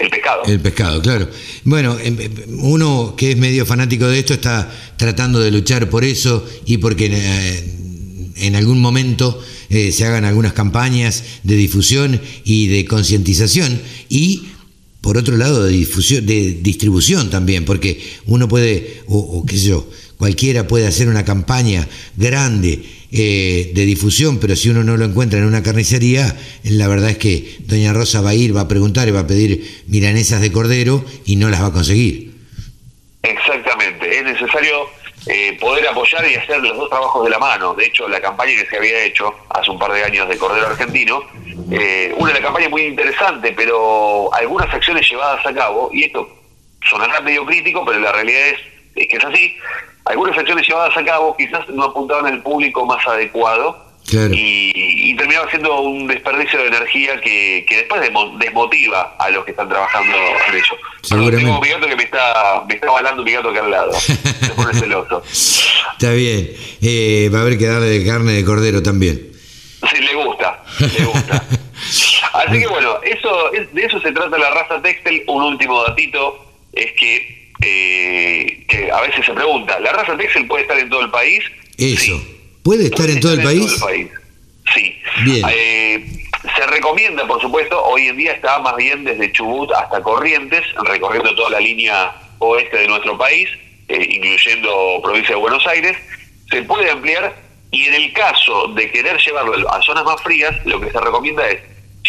el, 0.00 0.10
pescado. 0.10 0.42
El 0.46 0.60
pescado, 0.60 1.02
claro. 1.02 1.28
Bueno, 1.64 1.98
em, 1.98 2.18
em, 2.18 2.32
uno 2.62 3.14
que 3.16 3.32
es 3.32 3.36
medio 3.36 3.66
fanático 3.66 4.06
de 4.06 4.20
esto 4.20 4.34
está 4.34 4.70
tratando 4.96 5.38
de 5.40 5.50
luchar 5.50 5.90
por 5.90 6.04
eso 6.04 6.46
y 6.64 6.78
porque 6.78 7.10
eh, 7.12 7.75
en 8.36 8.56
algún 8.56 8.80
momento 8.80 9.42
eh, 9.68 9.92
se 9.92 10.04
hagan 10.04 10.24
algunas 10.24 10.52
campañas 10.52 11.24
de 11.42 11.56
difusión 11.56 12.20
y 12.44 12.68
de 12.68 12.84
concientización 12.84 13.80
y 14.08 14.48
por 15.00 15.18
otro 15.18 15.36
lado 15.36 15.64
de 15.64 15.72
difusión 15.72 16.26
de 16.26 16.58
distribución 16.60 17.30
también 17.30 17.64
porque 17.64 18.00
uno 18.26 18.48
puede 18.48 19.02
o, 19.06 19.44
qué 19.46 19.56
sé 19.56 19.68
yo 19.68 19.90
cualquiera 20.16 20.66
puede 20.66 20.86
hacer 20.86 21.08
una 21.08 21.24
campaña 21.24 21.86
grande 22.16 22.82
eh, 23.12 23.70
de 23.74 23.86
difusión, 23.86 24.38
pero 24.38 24.56
si 24.56 24.68
uno 24.68 24.82
no 24.82 24.96
lo 24.96 25.04
encuentra 25.04 25.38
en 25.38 25.44
una 25.44 25.62
carnicería, 25.62 26.36
la 26.64 26.88
verdad 26.88 27.10
es 27.10 27.18
que 27.18 27.56
Doña 27.60 27.92
Rosa 27.92 28.20
va 28.20 28.30
a 28.30 28.34
ir, 28.34 28.56
va 28.56 28.62
a 28.62 28.68
preguntar 28.68 29.06
y 29.06 29.12
va 29.12 29.20
a 29.20 29.26
pedir 29.26 29.84
milanesas 29.86 30.40
de 30.40 30.50
cordero 30.50 31.04
y 31.24 31.36
no 31.36 31.48
las 31.48 31.62
va 31.62 31.66
a 31.66 31.72
conseguir. 31.72 32.32
Eh, 35.26 35.56
poder 35.60 35.88
apoyar 35.88 36.24
y 36.28 36.36
hacer 36.36 36.58
los 36.58 36.76
dos 36.76 36.88
trabajos 36.88 37.24
de 37.24 37.30
la 37.30 37.38
mano. 37.38 37.74
De 37.74 37.86
hecho, 37.86 38.08
la 38.08 38.20
campaña 38.20 38.52
que 38.52 38.66
se 38.66 38.76
había 38.76 39.04
hecho 39.04 39.34
hace 39.50 39.70
un 39.70 39.78
par 39.78 39.92
de 39.92 40.04
años 40.04 40.28
de 40.28 40.38
Cordero 40.38 40.68
Argentino, 40.68 41.22
eh, 41.70 42.14
una 42.16 42.32
de 42.32 42.40
campaña 42.40 42.68
muy 42.68 42.82
interesante, 42.82 43.52
pero 43.52 44.32
algunas 44.34 44.72
acciones 44.72 45.08
llevadas 45.08 45.44
a 45.44 45.52
cabo, 45.54 45.90
y 45.92 46.04
esto 46.04 46.28
sonará 46.88 47.20
medio 47.20 47.44
crítico, 47.44 47.84
pero 47.84 47.98
la 47.98 48.12
realidad 48.12 48.48
es, 48.48 48.58
es 48.94 49.08
que 49.08 49.16
es 49.16 49.24
así, 49.24 49.56
algunas 50.04 50.38
acciones 50.38 50.66
llevadas 50.66 50.96
a 50.96 51.04
cabo 51.04 51.36
quizás 51.36 51.68
no 51.68 51.84
apuntaban 51.84 52.26
al 52.26 52.42
público 52.42 52.86
más 52.86 53.04
adecuado 53.06 53.85
y, 54.12 55.14
terminaba 55.16 55.48
siendo 55.50 55.80
un 55.80 56.06
desperdicio 56.06 56.60
de 56.60 56.68
energía 56.68 57.20
que, 57.20 57.64
después 57.68 58.00
desmotiva 58.38 59.16
a 59.18 59.30
los 59.30 59.44
que 59.44 59.52
están 59.52 59.68
trabajando 59.68 60.16
en 60.48 60.56
eso. 60.56 60.76
tengo 61.08 61.60
mi 61.60 61.68
gato 61.68 61.86
que 61.86 61.96
me 61.96 62.02
está, 62.04 62.64
me 62.68 62.74
está 62.74 62.90
balando 62.90 63.22
mi 63.22 63.32
gato 63.32 63.50
acá 63.50 63.64
al 63.64 63.70
lado. 63.70 63.92
Se 63.92 64.14
pone 64.54 64.74
celoso. 64.78 65.22
Está 65.24 66.12
bien. 66.12 66.50
Eh, 66.82 67.30
va 67.32 67.38
a 67.38 67.42
haber 67.42 67.58
que 67.58 67.66
darle 67.66 68.04
carne 68.04 68.32
de 68.32 68.44
cordero 68.44 68.82
también. 68.82 69.32
Sí, 69.90 70.00
le 70.00 70.14
gusta. 70.14 70.62
Le 70.80 71.04
gusta. 71.04 71.44
Así 72.34 72.58
que 72.58 72.66
bueno, 72.66 73.00
eso 73.02 73.50
de 73.72 73.82
eso 73.82 74.00
se 74.00 74.12
trata 74.12 74.36
la 74.38 74.50
raza 74.50 74.82
textil. 74.82 75.22
Un 75.26 75.42
último 75.42 75.82
datito 75.84 76.52
es 76.72 76.92
que 76.92 77.46
eh, 77.62 78.64
que 78.68 78.90
a 78.90 79.00
veces 79.00 79.24
se 79.24 79.32
pregunta, 79.32 79.80
¿la 79.80 79.92
raza 79.92 80.16
Texel 80.16 80.46
puede 80.46 80.62
estar 80.62 80.78
en 80.78 80.90
todo 80.90 81.00
el 81.00 81.10
país? 81.10 81.42
Eso. 81.78 82.20
¿Puede 82.66 82.86
estar 82.86 83.08
en, 83.08 83.20
todo, 83.20 83.32
el 83.32 83.44
país? 83.44 83.80
Sí. 84.74 85.00
Eh, 85.24 86.04
se 86.56 86.66
recomienda, 86.66 87.24
por 87.24 87.40
supuesto, 87.40 87.80
hoy 87.84 88.08
en 88.08 88.16
día 88.16 88.32
está 88.32 88.58
más 88.58 88.74
bien 88.74 89.04
desde 89.04 89.30
Chubut 89.30 89.70
hasta 89.70 90.02
Corrientes, 90.02 90.64
recorriendo 90.82 91.32
toda 91.36 91.50
la 91.50 91.60
línea 91.60 92.12
oeste 92.40 92.78
de 92.78 92.88
nuestro 92.88 93.16
país, 93.16 93.48
eh, 93.86 94.04
incluyendo 94.10 95.00
provincia 95.00 95.36
de 95.36 95.40
Buenos 95.40 95.64
Aires. 95.68 95.96
Se 96.50 96.62
puede 96.62 96.90
ampliar 96.90 97.36
y 97.70 97.84
en 97.84 97.94
el 97.94 98.12
caso 98.12 98.66
de 98.74 98.90
querer 98.90 99.16
llevarlo 99.18 99.72
a 99.72 99.80
zonas 99.82 100.02
más 100.02 100.20
frías, 100.20 100.52
lo 100.66 100.80
que 100.80 100.90
se 100.90 101.00
recomienda 101.00 101.48
es 101.48 101.60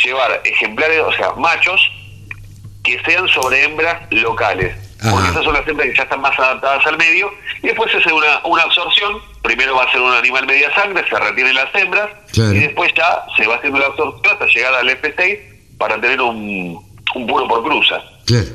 llevar 0.03 0.41
ejemplares, 0.43 1.01
o 1.01 1.13
sea, 1.13 1.33
machos, 1.33 1.79
que 2.83 2.99
sean 3.05 3.27
sobre 3.27 3.63
hembras 3.63 4.01
locales 4.09 4.86
porque 5.01 5.29
esas 5.29 5.43
son 5.43 5.53
las 5.53 5.67
hembras 5.67 5.87
que 5.89 5.95
ya 5.95 6.03
están 6.03 6.21
más 6.21 6.37
adaptadas 6.39 6.85
al 6.85 6.97
medio, 6.97 7.31
y 7.61 7.67
después 7.67 7.91
se 7.91 7.97
hace 7.97 8.11
una, 8.11 8.41
una 8.45 8.63
absorción, 8.63 9.21
primero 9.43 9.75
va 9.75 9.83
a 9.83 9.91
ser 9.91 10.01
un 10.01 10.13
animal 10.13 10.45
media 10.45 10.73
sangre, 10.73 11.03
se 11.09 11.19
retienen 11.19 11.55
las 11.55 11.73
hembras, 11.75 12.09
y 12.33 12.59
después 12.59 12.91
ya 12.95 13.23
se 13.37 13.47
va 13.47 13.55
haciendo 13.55 13.79
la 13.79 13.87
absorción 13.87 14.33
hasta 14.33 14.47
llegar 14.47 14.73
al 14.73 14.89
F6 14.89 15.39
para 15.77 15.99
tener 16.01 16.21
un, 16.21 16.83
un 17.15 17.27
puro 17.27 17.47
por 17.47 17.63
cruza. 17.63 18.01
Claro, 18.25 18.47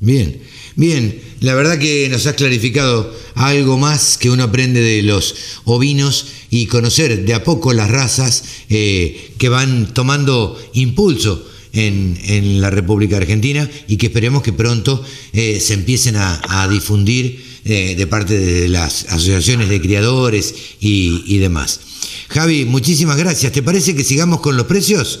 bien, 0.00 0.42
bien, 0.74 1.22
la 1.40 1.54
verdad 1.54 1.78
que 1.78 2.08
nos 2.10 2.26
has 2.26 2.34
clarificado 2.34 3.14
algo 3.34 3.78
más 3.78 4.18
que 4.18 4.30
uno 4.30 4.44
aprende 4.44 4.80
de 4.80 5.02
los 5.02 5.60
ovinos 5.64 6.32
y 6.50 6.66
conocer 6.66 7.24
de 7.24 7.34
a 7.34 7.44
poco 7.44 7.72
las 7.72 7.90
razas 7.90 8.64
eh, 8.70 9.34
que 9.38 9.48
van 9.48 9.92
tomando 9.94 10.58
impulso 10.72 11.46
en, 11.76 12.60
la 12.60 12.70
República 12.70 13.16
Argentina 13.16 13.68
y 13.86 13.96
que 13.96 14.06
esperemos 14.06 14.42
que 14.42 14.52
pronto 14.52 15.04
eh, 15.32 15.60
se 15.60 15.74
empiecen 15.74 16.16
a, 16.16 16.66
difundir 16.68 17.60
eh, 17.64 17.94
de 17.96 18.06
parte 18.06 18.38
de 18.38 18.68
las 18.68 19.04
asociaciones 19.04 19.68
de 19.68 19.80
criadores 19.80 20.54
y, 20.80 21.38
demás. 21.38 21.80
Javi, 22.28 22.64
muchísimas 22.64 23.16
gracias. 23.16 23.52
¿Te 23.52 23.62
parece 23.62 23.94
que 23.94 24.04
sigamos 24.04 24.40
con 24.40 24.56
los 24.56 24.66
precios? 24.66 25.20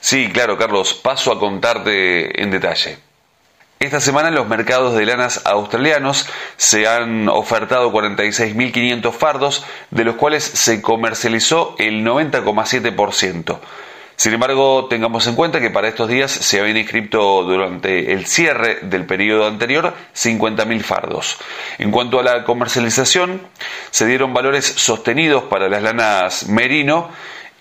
Sí, 0.00 0.28
claro, 0.32 0.56
Carlos. 0.56 0.94
Paso 0.94 1.32
a 1.32 1.38
contarte 1.38 2.42
en 2.42 2.50
detalle. 2.50 2.98
Esta 3.78 4.00
semana 4.00 4.30
los 4.30 4.46
mercados 4.46 4.94
de 4.94 5.06
lanas 5.06 5.40
australianos 5.46 6.26
se 6.58 6.86
han 6.86 7.30
ofertado 7.30 7.90
46.500 7.90 9.12
fardos, 9.12 9.64
de 9.90 10.04
los 10.04 10.16
cuales 10.16 10.44
se 10.44 10.82
comercializó 10.82 11.76
el 11.78 12.04
90,7%. 12.04 13.58
Sin 14.20 14.34
embargo, 14.34 14.84
tengamos 14.84 15.26
en 15.28 15.34
cuenta 15.34 15.60
que 15.60 15.70
para 15.70 15.88
estos 15.88 16.06
días 16.06 16.30
se 16.30 16.60
habían 16.60 16.76
inscrito 16.76 17.42
durante 17.42 18.12
el 18.12 18.26
cierre 18.26 18.80
del 18.82 19.06
periodo 19.06 19.46
anterior 19.46 19.94
50.000 20.14 20.82
fardos. 20.82 21.38
En 21.78 21.90
cuanto 21.90 22.20
a 22.20 22.22
la 22.22 22.44
comercialización, 22.44 23.40
se 23.90 24.04
dieron 24.04 24.34
valores 24.34 24.66
sostenidos 24.66 25.44
para 25.44 25.70
las 25.70 25.82
lanas 25.82 26.48
merino 26.48 27.08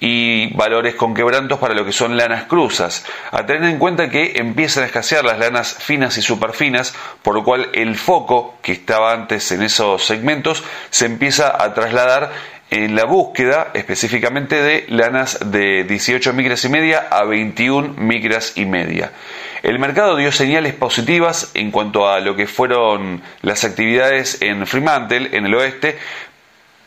y 0.01 0.53
valores 0.53 0.95
con 0.95 1.13
quebrantos 1.13 1.59
para 1.59 1.73
lo 1.73 1.85
que 1.85 1.93
son 1.93 2.17
lanas 2.17 2.43
cruzas. 2.43 3.05
A 3.31 3.45
tener 3.45 3.63
en 3.69 3.79
cuenta 3.79 4.09
que 4.09 4.33
empiezan 4.35 4.83
a 4.83 4.87
escasear 4.87 5.23
las 5.23 5.39
lanas 5.39 5.75
finas 5.79 6.17
y 6.17 6.21
superfinas, 6.21 6.93
por 7.21 7.35
lo 7.35 7.43
cual 7.45 7.69
el 7.73 7.95
foco 7.95 8.55
que 8.61 8.73
estaba 8.73 9.13
antes 9.13 9.49
en 9.53 9.61
esos 9.61 10.03
segmentos 10.03 10.61
se 10.89 11.05
empieza 11.05 11.55
a 11.63 11.73
trasladar 11.73 12.31
en 12.71 12.95
la 12.95 13.05
búsqueda 13.05 13.71
específicamente 13.73 14.61
de 14.61 14.85
lanas 14.89 15.39
de 15.51 15.83
18 15.83 16.33
micras 16.33 16.63
y 16.65 16.69
media 16.69 17.07
a 17.09 17.23
21 17.23 17.95
micras 17.97 18.53
y 18.55 18.65
media. 18.65 19.11
El 19.63 19.79
mercado 19.79 20.15
dio 20.15 20.31
señales 20.31 20.73
positivas 20.73 21.51
en 21.53 21.71
cuanto 21.71 22.07
a 22.07 22.19
lo 22.19 22.35
que 22.35 22.47
fueron 22.47 23.21
las 23.41 23.63
actividades 23.63 24.41
en 24.41 24.65
Fremantle, 24.67 25.35
en 25.35 25.45
el 25.45 25.55
oeste, 25.55 25.97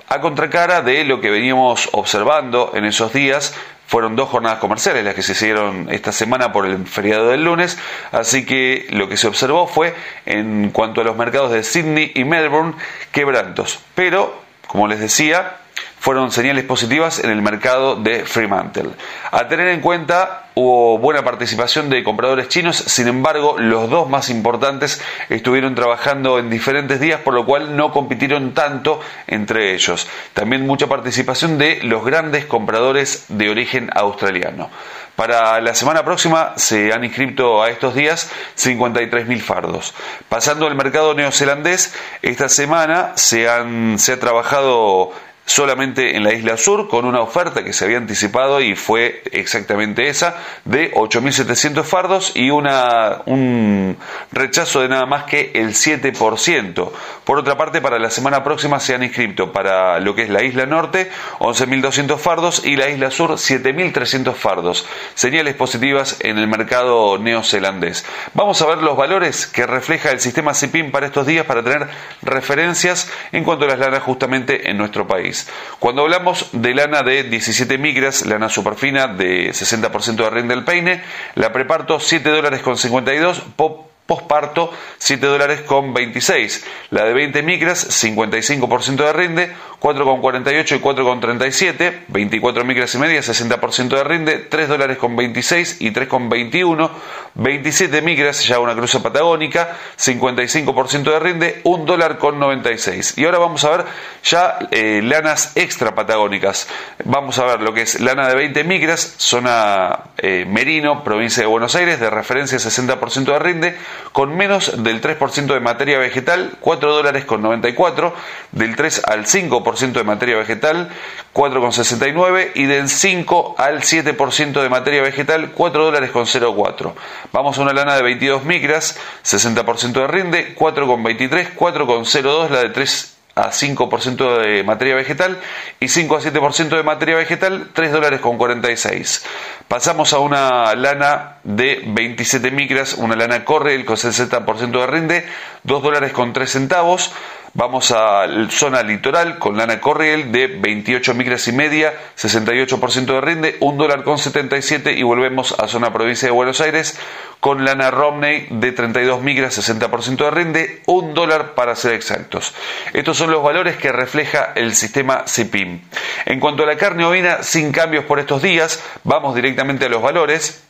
a 0.08 0.20
contracara 0.20 0.82
de 0.82 1.04
lo 1.04 1.20
que 1.20 1.30
veníamos 1.30 1.88
observando 1.92 2.72
en 2.74 2.84
esos 2.84 3.12
días. 3.12 3.54
Fueron 3.86 4.16
dos 4.16 4.30
jornadas 4.30 4.58
comerciales 4.58 5.04
las 5.04 5.14
que 5.14 5.22
se 5.22 5.32
hicieron 5.32 5.88
esta 5.90 6.12
semana 6.12 6.52
por 6.52 6.64
el 6.64 6.86
feriado 6.86 7.28
del 7.28 7.44
lunes, 7.44 7.78
así 8.10 8.46
que 8.46 8.86
lo 8.90 9.08
que 9.08 9.18
se 9.18 9.26
observó 9.26 9.66
fue, 9.66 9.94
en 10.24 10.70
cuanto 10.70 11.02
a 11.02 11.04
los 11.04 11.16
mercados 11.16 11.50
de 11.50 11.62
Sydney 11.62 12.12
y 12.14 12.24
Melbourne, 12.24 12.74
quebrantos. 13.10 13.80
Pero, 13.94 14.42
como 14.66 14.86
les 14.86 15.00
decía, 15.00 15.58
fueron 16.02 16.32
señales 16.32 16.64
positivas 16.64 17.22
en 17.22 17.30
el 17.30 17.42
mercado 17.42 17.94
de 17.94 18.24
Fremantle. 18.24 18.90
A 19.30 19.46
tener 19.46 19.68
en 19.68 19.80
cuenta, 19.80 20.46
hubo 20.54 20.98
buena 20.98 21.22
participación 21.22 21.90
de 21.90 22.02
compradores 22.02 22.48
chinos, 22.48 22.76
sin 22.76 23.06
embargo, 23.06 23.54
los 23.56 23.88
dos 23.88 24.10
más 24.10 24.28
importantes 24.28 25.00
estuvieron 25.28 25.76
trabajando 25.76 26.40
en 26.40 26.50
diferentes 26.50 26.98
días, 26.98 27.20
por 27.20 27.34
lo 27.34 27.46
cual 27.46 27.76
no 27.76 27.92
compitieron 27.92 28.52
tanto 28.52 29.00
entre 29.28 29.74
ellos. 29.74 30.08
También 30.34 30.66
mucha 30.66 30.88
participación 30.88 31.56
de 31.56 31.78
los 31.84 32.04
grandes 32.04 32.46
compradores 32.46 33.26
de 33.28 33.50
origen 33.50 33.88
australiano. 33.94 34.70
Para 35.14 35.60
la 35.60 35.72
semana 35.72 36.04
próxima 36.04 36.54
se 36.56 36.92
han 36.92 37.04
inscrito 37.04 37.62
a 37.62 37.70
estos 37.70 37.94
días 37.94 38.28
53.000 38.58 39.40
fardos. 39.40 39.94
Pasando 40.28 40.66
al 40.66 40.74
mercado 40.74 41.14
neozelandés, 41.14 41.94
esta 42.22 42.48
semana 42.48 43.12
se, 43.14 43.48
han, 43.48 44.00
se 44.00 44.14
ha 44.14 44.18
trabajado 44.18 45.12
solamente 45.44 46.16
en 46.16 46.24
la 46.24 46.32
isla 46.32 46.56
sur 46.56 46.88
con 46.88 47.04
una 47.04 47.20
oferta 47.20 47.64
que 47.64 47.72
se 47.72 47.84
había 47.84 47.98
anticipado 47.98 48.60
y 48.60 48.76
fue 48.76 49.22
exactamente 49.32 50.08
esa 50.08 50.36
de 50.64 50.92
8.700 50.92 51.82
fardos 51.84 52.32
y 52.34 52.50
una, 52.50 53.22
un 53.26 53.96
rechazo 54.30 54.80
de 54.80 54.88
nada 54.88 55.06
más 55.06 55.24
que 55.24 55.50
el 55.54 55.70
7%. 55.70 56.90
Por 57.24 57.38
otra 57.38 57.56
parte, 57.56 57.80
para 57.80 57.98
la 57.98 58.10
semana 58.10 58.44
próxima 58.44 58.80
se 58.80 58.94
han 58.94 59.02
inscrito 59.02 59.52
para 59.52 60.00
lo 60.00 60.14
que 60.14 60.22
es 60.22 60.30
la 60.30 60.42
isla 60.42 60.66
norte 60.66 61.10
11.200 61.40 62.18
fardos 62.18 62.64
y 62.64 62.76
la 62.76 62.88
isla 62.88 63.10
sur 63.10 63.32
7.300 63.32 64.34
fardos. 64.34 64.86
Señales 65.14 65.54
positivas 65.54 66.18
en 66.20 66.38
el 66.38 66.46
mercado 66.46 67.18
neozelandés. 67.18 68.04
Vamos 68.34 68.62
a 68.62 68.66
ver 68.66 68.78
los 68.78 68.96
valores 68.96 69.46
que 69.46 69.66
refleja 69.66 70.10
el 70.10 70.20
sistema 70.20 70.54
CIPIM 70.54 70.90
para 70.90 71.06
estos 71.06 71.26
días 71.26 71.46
para 71.46 71.62
tener 71.62 71.88
referencias 72.22 73.10
en 73.32 73.44
cuanto 73.44 73.64
a 73.64 73.68
las 73.68 73.78
lanas 73.78 74.02
justamente 74.02 74.70
en 74.70 74.78
nuestro 74.78 75.06
país. 75.06 75.31
Cuando 75.78 76.02
hablamos 76.02 76.48
de 76.52 76.74
lana 76.74 77.02
de 77.02 77.24
17 77.24 77.78
micras, 77.78 78.26
lana 78.26 78.48
superfina 78.48 79.08
de 79.08 79.50
60% 79.50 80.16
de 80.16 80.30
rinde 80.30 80.54
del 80.54 80.64
peine, 80.64 81.02
la 81.34 81.52
preparto 81.52 82.00
7 82.00 82.28
dólares 82.28 82.62
con 82.62 82.76
52, 82.76 83.40
pop 83.56 83.91
posparto 84.12 84.70
7 84.98 85.26
dólares 85.26 85.62
con 85.62 85.94
26. 85.94 86.64
La 86.90 87.04
de 87.04 87.14
20 87.14 87.42
micras 87.42 88.04
55% 88.04 88.96
de 88.96 89.12
rinde, 89.14 89.52
4,48 89.80 90.76
y 90.76 90.80
4,37. 90.80 92.04
24 92.08 92.64
micras 92.64 92.94
y 92.94 92.98
media 92.98 93.20
60% 93.20 93.88
de 93.88 94.04
rinde, 94.04 94.38
3 94.38 94.68
dólares 94.68 94.98
con 94.98 95.16
26 95.16 95.80
y 95.80 95.90
3,21. 95.92 96.90
27 97.34 98.02
micras 98.02 98.46
ya 98.46 98.58
una 98.58 98.74
cruza 98.74 99.02
patagónica, 99.02 99.76
55% 99.98 101.02
de 101.04 101.18
rinde, 101.18 101.60
1 101.64 101.84
dólar 101.86 102.18
con 102.18 102.38
96. 102.38 103.14
Y 103.16 103.24
ahora 103.24 103.38
vamos 103.38 103.64
a 103.64 103.70
ver 103.70 103.84
ya 104.22 104.58
eh, 104.70 105.00
lanas 105.02 105.52
extra 105.56 105.94
patagónicas. 105.94 106.68
Vamos 107.04 107.38
a 107.38 107.44
ver 107.44 107.62
lo 107.62 107.72
que 107.72 107.82
es 107.82 108.00
lana 108.00 108.28
de 108.28 108.34
20 108.34 108.64
micras, 108.64 109.14
zona 109.16 110.10
eh, 110.18 110.44
Merino, 110.46 111.02
provincia 111.02 111.42
de 111.42 111.46
Buenos 111.46 111.74
Aires, 111.74 111.98
de 111.98 112.10
referencia 112.10 112.58
60% 112.58 113.24
de 113.24 113.38
rinde, 113.38 113.76
con 114.10 114.36
menos 114.36 114.82
del 114.82 115.00
3% 115.00 115.46
de 115.54 115.60
materia 115.60 115.98
vegetal, 115.98 116.56
4 116.60 116.92
dólares 116.92 117.24
con 117.24 117.42
94, 117.42 118.14
del 118.52 118.76
3 118.76 119.02
al 119.04 119.26
5% 119.26 119.92
de 119.92 120.04
materia 120.04 120.36
vegetal, 120.36 120.90
4,69 121.34 122.50
y 122.54 122.64
del 122.64 122.88
5 122.88 123.54
al 123.58 123.80
7% 123.82 124.62
de 124.62 124.68
materia 124.68 125.02
vegetal, 125.02 125.52
4 125.52 125.84
dólares 125.84 126.10
con 126.10 126.26
04. 126.26 126.94
Vamos 127.32 127.58
a 127.58 127.62
una 127.62 127.72
lana 127.72 127.96
de 127.96 128.02
22 128.02 128.44
micras, 128.44 128.98
60% 129.24 129.92
de 129.92 130.06
rinde, 130.06 130.56
4,23, 130.56 131.54
4,02 131.56 132.50
la 132.50 132.60
de 132.60 132.70
3 132.70 133.11
a 133.34 133.50
5% 133.50 134.38
de 134.42 134.62
materia 134.62 134.94
vegetal 134.94 135.38
y 135.80 135.88
5 135.88 136.16
a 136.16 136.20
7% 136.20 136.68
de 136.76 136.82
materia 136.82 137.16
vegetal, 137.16 137.68
3 137.72 137.92
dólares 137.92 138.20
con 138.20 138.36
46. 138.36 139.24
Pasamos 139.68 140.12
a 140.12 140.18
una 140.18 140.74
lana 140.74 141.38
de 141.44 141.82
27 141.86 142.50
micras, 142.50 142.94
una 142.94 143.16
lana 143.16 143.44
corre 143.44 143.84
con 143.84 143.96
60% 143.96 144.70
de 144.80 144.86
rinde, 144.86 145.26
2 145.64 145.82
dólares 145.82 146.12
con 146.12 146.32
3 146.32 146.50
centavos. 146.50 147.12
Vamos 147.54 147.92
a 147.92 148.26
zona 148.48 148.82
litoral 148.82 149.38
con 149.38 149.58
lana 149.58 149.78
Corriel 149.78 150.32
de 150.32 150.46
28 150.46 151.12
micras 151.12 151.46
y 151.48 151.52
media, 151.52 151.92
68% 152.16 153.04
de 153.04 153.20
rinde, 153.20 153.56
1 153.60 153.76
dólar 153.76 154.04
con 154.04 154.16
77 154.16 154.92
y 154.92 155.02
volvemos 155.02 155.54
a 155.58 155.68
zona 155.68 155.92
provincia 155.92 156.28
de 156.28 156.32
Buenos 156.32 156.62
Aires 156.62 156.98
con 157.40 157.66
lana 157.66 157.90
Romney 157.90 158.46
de 158.48 158.72
32 158.72 159.20
micras, 159.20 159.58
60% 159.58 160.16
de 160.16 160.30
rinde, 160.30 160.82
1 160.86 161.12
dólar 161.12 161.54
para 161.54 161.76
ser 161.76 161.92
exactos. 161.92 162.54
Estos 162.94 163.18
son 163.18 163.30
los 163.30 163.42
valores 163.42 163.76
que 163.76 163.92
refleja 163.92 164.52
el 164.54 164.74
sistema 164.74 165.24
CIPIM. 165.28 165.82
En 166.24 166.40
cuanto 166.40 166.62
a 166.62 166.66
la 166.66 166.78
carne 166.78 167.04
ovina, 167.04 167.42
sin 167.42 167.70
cambios 167.70 168.06
por 168.06 168.18
estos 168.18 168.40
días, 168.40 168.82
vamos 169.04 169.34
directamente 169.34 169.84
a 169.84 169.88
los 169.90 170.00
valores. 170.00 170.64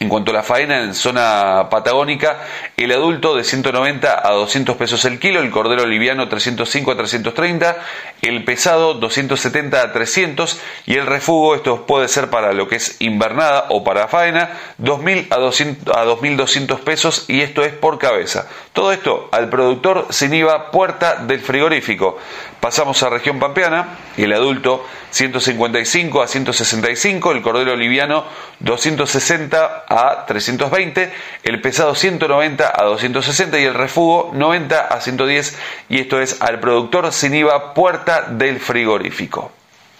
En 0.00 0.08
cuanto 0.08 0.30
a 0.30 0.34
la 0.34 0.44
faena 0.44 0.84
en 0.84 0.94
zona 0.94 1.66
patagónica, 1.70 2.38
el 2.76 2.92
adulto 2.92 3.34
de 3.34 3.42
190 3.42 4.28
a 4.28 4.32
200 4.32 4.76
pesos 4.76 5.04
el 5.04 5.18
kilo, 5.18 5.40
el 5.40 5.50
cordero 5.50 5.86
liviano 5.86 6.28
305 6.28 6.92
a 6.92 6.96
330, 6.96 7.76
el 8.22 8.44
pesado 8.44 8.94
270 8.94 9.82
a 9.82 9.92
300 9.92 10.60
y 10.86 10.94
el 10.94 11.06
refugo, 11.06 11.56
esto 11.56 11.84
puede 11.84 12.06
ser 12.06 12.30
para 12.30 12.52
lo 12.52 12.68
que 12.68 12.76
es 12.76 13.00
invernada 13.00 13.66
o 13.70 13.82
para 13.82 14.06
faena, 14.06 14.50
2000 14.78 15.26
a, 15.30 15.36
200, 15.36 15.96
a 15.96 16.04
2200 16.04 16.80
pesos 16.80 17.24
y 17.26 17.40
esto 17.40 17.64
es 17.64 17.72
por 17.72 17.98
cabeza. 17.98 18.48
Todo 18.72 18.92
esto 18.92 19.28
al 19.32 19.48
productor 19.48 20.06
sin 20.10 20.32
IVA 20.32 20.70
puerta 20.70 21.16
del 21.16 21.40
frigorífico. 21.40 22.18
Pasamos 22.60 23.02
a 23.02 23.10
región 23.10 23.40
pampeana, 23.40 23.98
el 24.16 24.32
adulto 24.32 24.84
155 25.10 26.22
a 26.22 26.28
165, 26.28 27.32
el 27.32 27.42
cordero 27.42 27.74
liviano 27.76 28.24
260 28.60 29.84
a 29.88 30.26
320, 30.26 31.12
el 31.44 31.60
pesado 31.60 31.94
190 31.94 32.72
a 32.74 32.84
260 32.84 33.58
y 33.58 33.64
el 33.64 33.74
refugo 33.74 34.30
90 34.34 34.78
a 34.78 35.00
110 35.00 35.58
y 35.88 36.00
esto 36.00 36.20
es 36.20 36.40
al 36.40 36.60
productor 36.60 37.12
sin 37.12 37.34
IVA 37.34 37.74
puerta 37.74 38.26
del 38.30 38.60
frigorífico. 38.60 39.52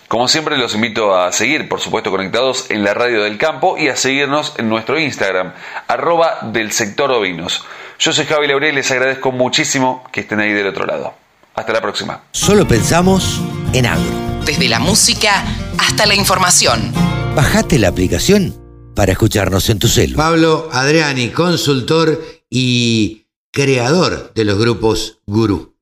Como 0.08 0.26
siempre 0.26 0.56
los 0.56 0.74
invito 0.74 1.18
a 1.18 1.30
seguir, 1.32 1.68
por 1.68 1.80
supuesto, 1.80 2.10
conectados 2.10 2.70
en 2.70 2.82
la 2.82 2.94
radio 2.94 3.22
del 3.22 3.36
campo 3.36 3.76
y 3.76 3.88
a 3.88 3.96
seguirnos 3.96 4.54
en 4.56 4.68
nuestro 4.70 4.98
Instagram, 4.98 5.52
arroba 5.86 6.38
del 6.42 6.72
sector 6.72 7.10
ovinos. 7.12 7.64
Yo 7.98 8.12
soy 8.12 8.24
Javi 8.24 8.46
Laurel 8.46 8.72
y 8.72 8.76
les 8.76 8.90
agradezco 8.90 9.32
muchísimo 9.32 10.04
que 10.10 10.20
estén 10.20 10.40
ahí 10.40 10.52
del 10.52 10.68
otro 10.68 10.86
lado. 10.86 11.14
Hasta 11.54 11.72
la 11.72 11.82
próxima. 11.82 12.22
Solo 12.30 12.66
pensamos 12.66 13.42
en 13.74 13.84
agro. 13.84 14.10
Desde 14.46 14.68
la 14.68 14.78
música 14.78 15.44
hasta 15.78 16.06
la 16.06 16.14
información. 16.14 16.92
Bajate 17.34 17.78
la 17.78 17.88
aplicación 17.88 18.67
para 18.98 19.12
escucharnos 19.12 19.70
en 19.70 19.78
tu 19.78 19.86
celu. 19.86 20.16
Pablo 20.16 20.68
Adriani, 20.72 21.28
consultor 21.28 22.20
y 22.50 23.26
creador 23.52 24.32
de 24.34 24.44
los 24.44 24.58
grupos 24.58 25.20
Gurú. 25.24 25.76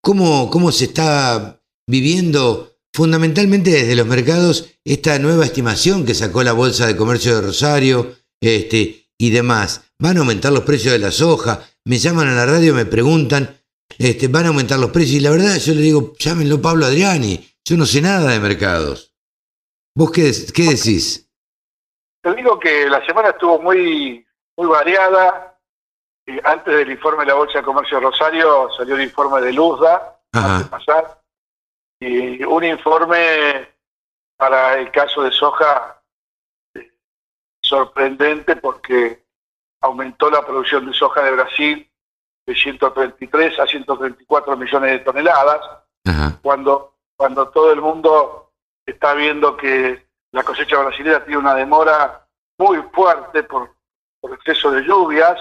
¿Cómo, 0.00 0.48
cómo 0.48 0.70
se 0.70 0.84
está 0.84 1.60
viviendo 1.88 2.78
fundamentalmente 2.92 3.72
desde 3.72 3.96
los 3.96 4.06
mercados 4.06 4.66
esta 4.84 5.18
nueva 5.18 5.46
estimación 5.46 6.06
que 6.06 6.14
sacó 6.14 6.44
la 6.44 6.52
Bolsa 6.52 6.86
de 6.86 6.94
Comercio 6.94 7.34
de 7.34 7.40
Rosario 7.40 8.14
este, 8.40 9.10
y 9.18 9.30
demás? 9.30 9.80
¿Van 9.98 10.18
a 10.18 10.20
aumentar 10.20 10.52
los 10.52 10.62
precios 10.62 10.92
de 10.92 11.00
la 11.00 11.10
soja? 11.10 11.68
Me 11.86 11.98
llaman 11.98 12.28
a 12.28 12.36
la 12.36 12.46
radio, 12.46 12.72
me 12.72 12.86
preguntan, 12.86 13.60
este, 13.98 14.28
van 14.28 14.44
a 14.44 14.48
aumentar 14.50 14.78
los 14.78 14.92
precios. 14.92 15.16
Y 15.16 15.20
la 15.22 15.32
verdad, 15.32 15.58
yo 15.58 15.74
le 15.74 15.82
digo, 15.82 16.14
llámenlo 16.20 16.62
Pablo 16.62 16.86
Adriani. 16.86 17.44
Yo 17.64 17.76
no 17.76 17.84
sé 17.84 18.00
nada 18.00 18.30
de 18.30 18.38
mercados. 18.38 19.12
¿Vos 19.96 20.12
qué, 20.12 20.32
qué 20.54 20.76
decís? 20.76 21.27
Te 22.20 22.34
digo 22.34 22.58
que 22.58 22.88
la 22.88 23.04
semana 23.06 23.30
estuvo 23.30 23.60
muy, 23.60 24.26
muy 24.56 24.66
variada. 24.66 25.58
antes 26.44 26.74
del 26.74 26.90
informe 26.90 27.20
de 27.20 27.26
la 27.26 27.34
Bolsa 27.34 27.58
de 27.58 27.64
Comercio 27.64 27.98
de 27.98 28.04
Rosario 28.04 28.70
salió 28.76 28.96
el 28.96 29.02
informe 29.02 29.40
de 29.40 29.52
Luzda, 29.52 30.20
pasar, 30.70 31.22
y 32.00 32.42
un 32.44 32.64
informe 32.64 33.74
para 34.36 34.78
el 34.78 34.90
caso 34.90 35.22
de 35.22 35.32
soja 35.32 36.00
eh, 36.74 36.92
sorprendente 37.62 38.56
porque 38.56 39.24
aumentó 39.80 40.30
la 40.30 40.44
producción 40.44 40.86
de 40.86 40.92
soja 40.92 41.22
de 41.22 41.32
Brasil 41.32 41.90
de 42.46 42.54
133 42.54 43.58
a 43.58 43.66
134 43.66 44.56
millones 44.56 44.92
de 44.92 44.98
toneladas, 45.00 45.60
cuando 46.42 46.98
cuando 47.18 47.48
todo 47.48 47.72
el 47.72 47.80
mundo 47.80 48.52
está 48.86 49.12
viendo 49.14 49.56
que 49.56 50.07
la 50.32 50.42
cosecha 50.42 50.78
brasileña 50.78 51.24
tiene 51.24 51.38
una 51.38 51.54
demora 51.54 52.26
muy 52.58 52.82
fuerte 52.92 53.42
por, 53.44 53.74
por 54.20 54.34
exceso 54.34 54.70
de 54.70 54.82
lluvias, 54.82 55.38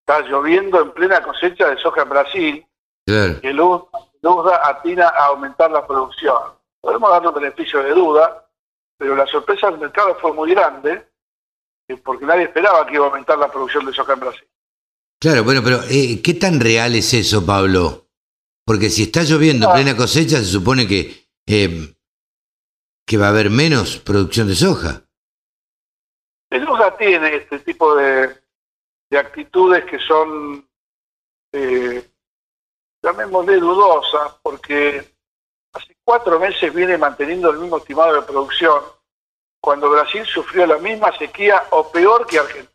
está 0.00 0.20
lloviendo 0.20 0.80
en 0.80 0.92
plena 0.92 1.22
cosecha 1.22 1.68
de 1.68 1.78
soja 1.78 2.02
en 2.02 2.08
Brasil, 2.08 2.66
que 3.04 3.52
luz, 3.52 3.82
luz 4.22 4.52
atina 4.62 5.08
a 5.08 5.26
aumentar 5.26 5.70
la 5.70 5.86
producción. 5.86 6.36
Podemos 6.80 7.10
un 7.24 7.34
beneficio 7.34 7.82
de 7.82 7.90
duda, 7.90 8.48
pero 8.98 9.16
la 9.16 9.26
sorpresa 9.26 9.70
del 9.70 9.80
mercado 9.80 10.16
fue 10.20 10.32
muy 10.32 10.52
grande, 10.52 11.08
eh, 11.88 11.96
porque 11.96 12.24
nadie 12.24 12.44
esperaba 12.44 12.86
que 12.86 12.94
iba 12.94 13.06
a 13.06 13.08
aumentar 13.08 13.38
la 13.38 13.50
producción 13.50 13.84
de 13.86 13.92
soja 13.92 14.12
en 14.12 14.20
Brasil. 14.20 14.48
Claro, 15.20 15.44
bueno, 15.44 15.62
pero 15.64 15.80
eh, 15.88 16.20
¿qué 16.22 16.34
tan 16.34 16.60
real 16.60 16.94
es 16.94 17.12
eso, 17.14 17.44
Pablo? 17.44 18.08
Porque 18.64 18.90
si 18.90 19.04
está 19.04 19.22
lloviendo 19.22 19.66
en 19.66 19.74
plena 19.74 19.96
cosecha, 19.96 20.38
se 20.38 20.44
supone 20.44 20.86
que, 20.86 21.28
eh, 21.46 21.95
que 23.06 23.16
va 23.16 23.26
a 23.26 23.30
haber 23.30 23.50
menos 23.50 23.98
producción 23.98 24.48
de 24.48 24.56
soja. 24.56 25.02
El 26.50 26.66
soja 26.66 26.96
tiene 26.96 27.36
este 27.36 27.60
tipo 27.60 27.94
de, 27.94 28.36
de 29.08 29.18
actitudes 29.18 29.84
que 29.84 29.98
son, 30.00 30.68
eh, 31.52 32.04
llamémosle 33.02 33.56
dudosas, 33.56 34.34
porque 34.42 35.14
hace 35.72 35.96
cuatro 36.02 36.38
meses 36.40 36.74
viene 36.74 36.98
manteniendo 36.98 37.50
el 37.50 37.58
mismo 37.58 37.78
estimado 37.78 38.14
de 38.14 38.22
producción, 38.22 38.82
cuando 39.60 39.90
Brasil 39.90 40.24
sufrió 40.26 40.66
la 40.66 40.78
misma 40.78 41.16
sequía 41.16 41.64
o 41.70 41.90
peor 41.90 42.26
que 42.26 42.38
Argentina. 42.38 42.70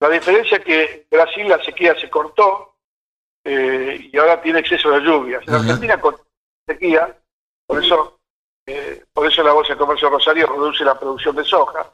La 0.00 0.10
diferencia 0.10 0.58
es 0.58 0.64
que 0.64 1.06
Brasil 1.10 1.48
la 1.48 1.62
sequía 1.64 1.98
se 1.98 2.10
cortó 2.10 2.76
eh, 3.44 4.10
y 4.12 4.16
ahora 4.18 4.42
tiene 4.42 4.60
exceso 4.60 4.90
de 4.90 5.00
lluvias. 5.00 5.46
En 5.46 5.54
Argentina 5.54 5.98
con 6.00 6.16
sequía, 6.66 7.16
por 7.66 7.82
eso, 7.82 8.18
eh, 8.66 9.04
por 9.12 9.26
eso 9.26 9.42
la 9.42 9.52
Bolsa 9.52 9.74
de 9.74 9.78
Comercio 9.78 10.10
Rosario 10.10 10.46
reduce 10.46 10.84
la 10.84 10.98
producción 10.98 11.36
de 11.36 11.44
soja. 11.44 11.90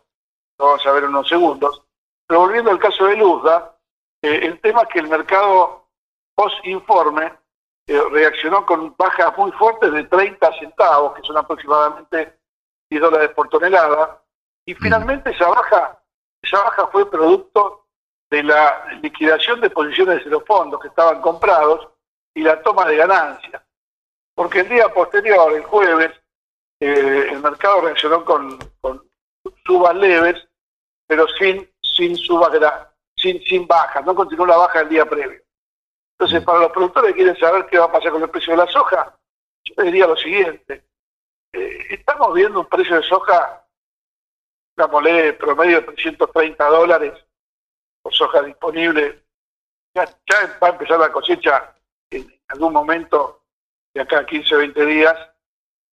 Lo 0.59 0.67
vamos 0.67 0.87
a 0.87 0.93
ver 0.93 1.05
en 1.05 1.11
unos 1.11 1.29
segundos. 1.29 1.83
Pero 2.27 2.41
volviendo 2.41 2.71
al 2.71 2.79
caso 2.79 3.07
de 3.07 3.17
Luzda, 3.17 3.77
eh, 4.23 4.41
el 4.43 4.61
tema 4.61 4.83
es 4.83 4.89
que 4.89 5.01
el 5.01 5.09
mercado 5.09 5.87
post-informe 6.35 7.33
reaccionó 7.87 8.65
con 8.65 8.95
bajas 8.97 9.37
muy 9.37 9.51
fuertes 9.53 9.93
de 9.93 10.05
30 10.05 10.53
centavos, 10.59 11.15
que 11.15 11.23
son 11.23 11.37
aproximadamente 11.37 12.39
10 12.89 13.03
dólares 13.03 13.31
por 13.35 13.49
tonelada, 13.49 14.23
y 14.65 14.75
finalmente 14.75 15.31
esa 15.31 15.49
baja, 15.49 16.01
esa 16.41 16.63
baja 16.63 16.87
fue 16.89 17.11
producto 17.11 17.87
de 18.31 18.43
la 18.43 18.99
liquidación 19.03 19.61
de 19.61 19.71
posiciones 19.71 20.25
de 20.25 20.31
los 20.31 20.45
fondos 20.45 20.81
que 20.81 20.89
estaban 20.89 21.21
comprados 21.21 21.89
y 22.35 22.43
la 22.43 22.63
toma 22.63 22.87
de 22.87 22.97
ganancias. 22.97 23.63
Porque 24.35 24.61
el 24.61 24.69
día 24.69 24.89
posterior, 24.89 25.53
el 25.53 25.65
jueves, 25.65 26.11
eh, 26.81 27.29
el 27.31 27.41
mercado 27.41 27.83
reaccionó 27.83 28.25
con, 28.25 28.59
subas 29.65 29.95
leves, 29.95 30.49
pero 31.07 31.27
sin, 31.39 31.71
sin 31.83 32.17
subas 32.17 32.51
sin, 33.17 33.41
sin 33.43 33.67
bajas, 33.67 34.05
no 34.05 34.15
continuó 34.15 34.47
la 34.47 34.57
baja 34.57 34.81
el 34.81 34.89
día 34.89 35.05
previo. 35.05 35.43
Entonces, 36.19 36.45
para 36.45 36.61
los 36.61 36.73
productores 36.73 37.11
que 37.11 37.19
quieren 37.19 37.37
saber 37.37 37.67
qué 37.67 37.79
va 37.79 37.87
a 37.87 37.93
pasar 37.93 38.13
con 38.13 38.23
el 38.23 38.31
precio 38.31 38.53
de 38.53 38.59
la 38.59 38.67
soja, 38.67 39.19
yo 39.65 39.75
les 39.77 39.87
diría 39.87 40.07
lo 40.07 40.17
siguiente. 40.17 40.85
Eh, 41.53 41.87
estamos 41.91 42.33
viendo 42.33 42.61
un 42.61 42.67
precio 42.67 42.97
de 42.97 43.03
soja, 43.03 43.67
digámosle, 44.77 45.35
promedio 45.35 45.81
de 45.81 45.87
330 45.87 46.65
dólares 46.67 47.13
por 48.03 48.15
soja 48.15 48.43
disponible. 48.43 49.25
Ya, 49.95 50.05
va 50.63 50.69
a 50.69 50.71
empezar 50.71 50.99
la 50.99 51.13
cosecha 51.13 51.77
en 52.11 52.41
algún 52.49 52.73
momento 52.73 53.42
de 53.95 54.01
acá 54.01 54.21
a 54.21 54.27
15 54.27 54.55
o 54.55 54.59
20 54.59 54.87
días 54.87 55.17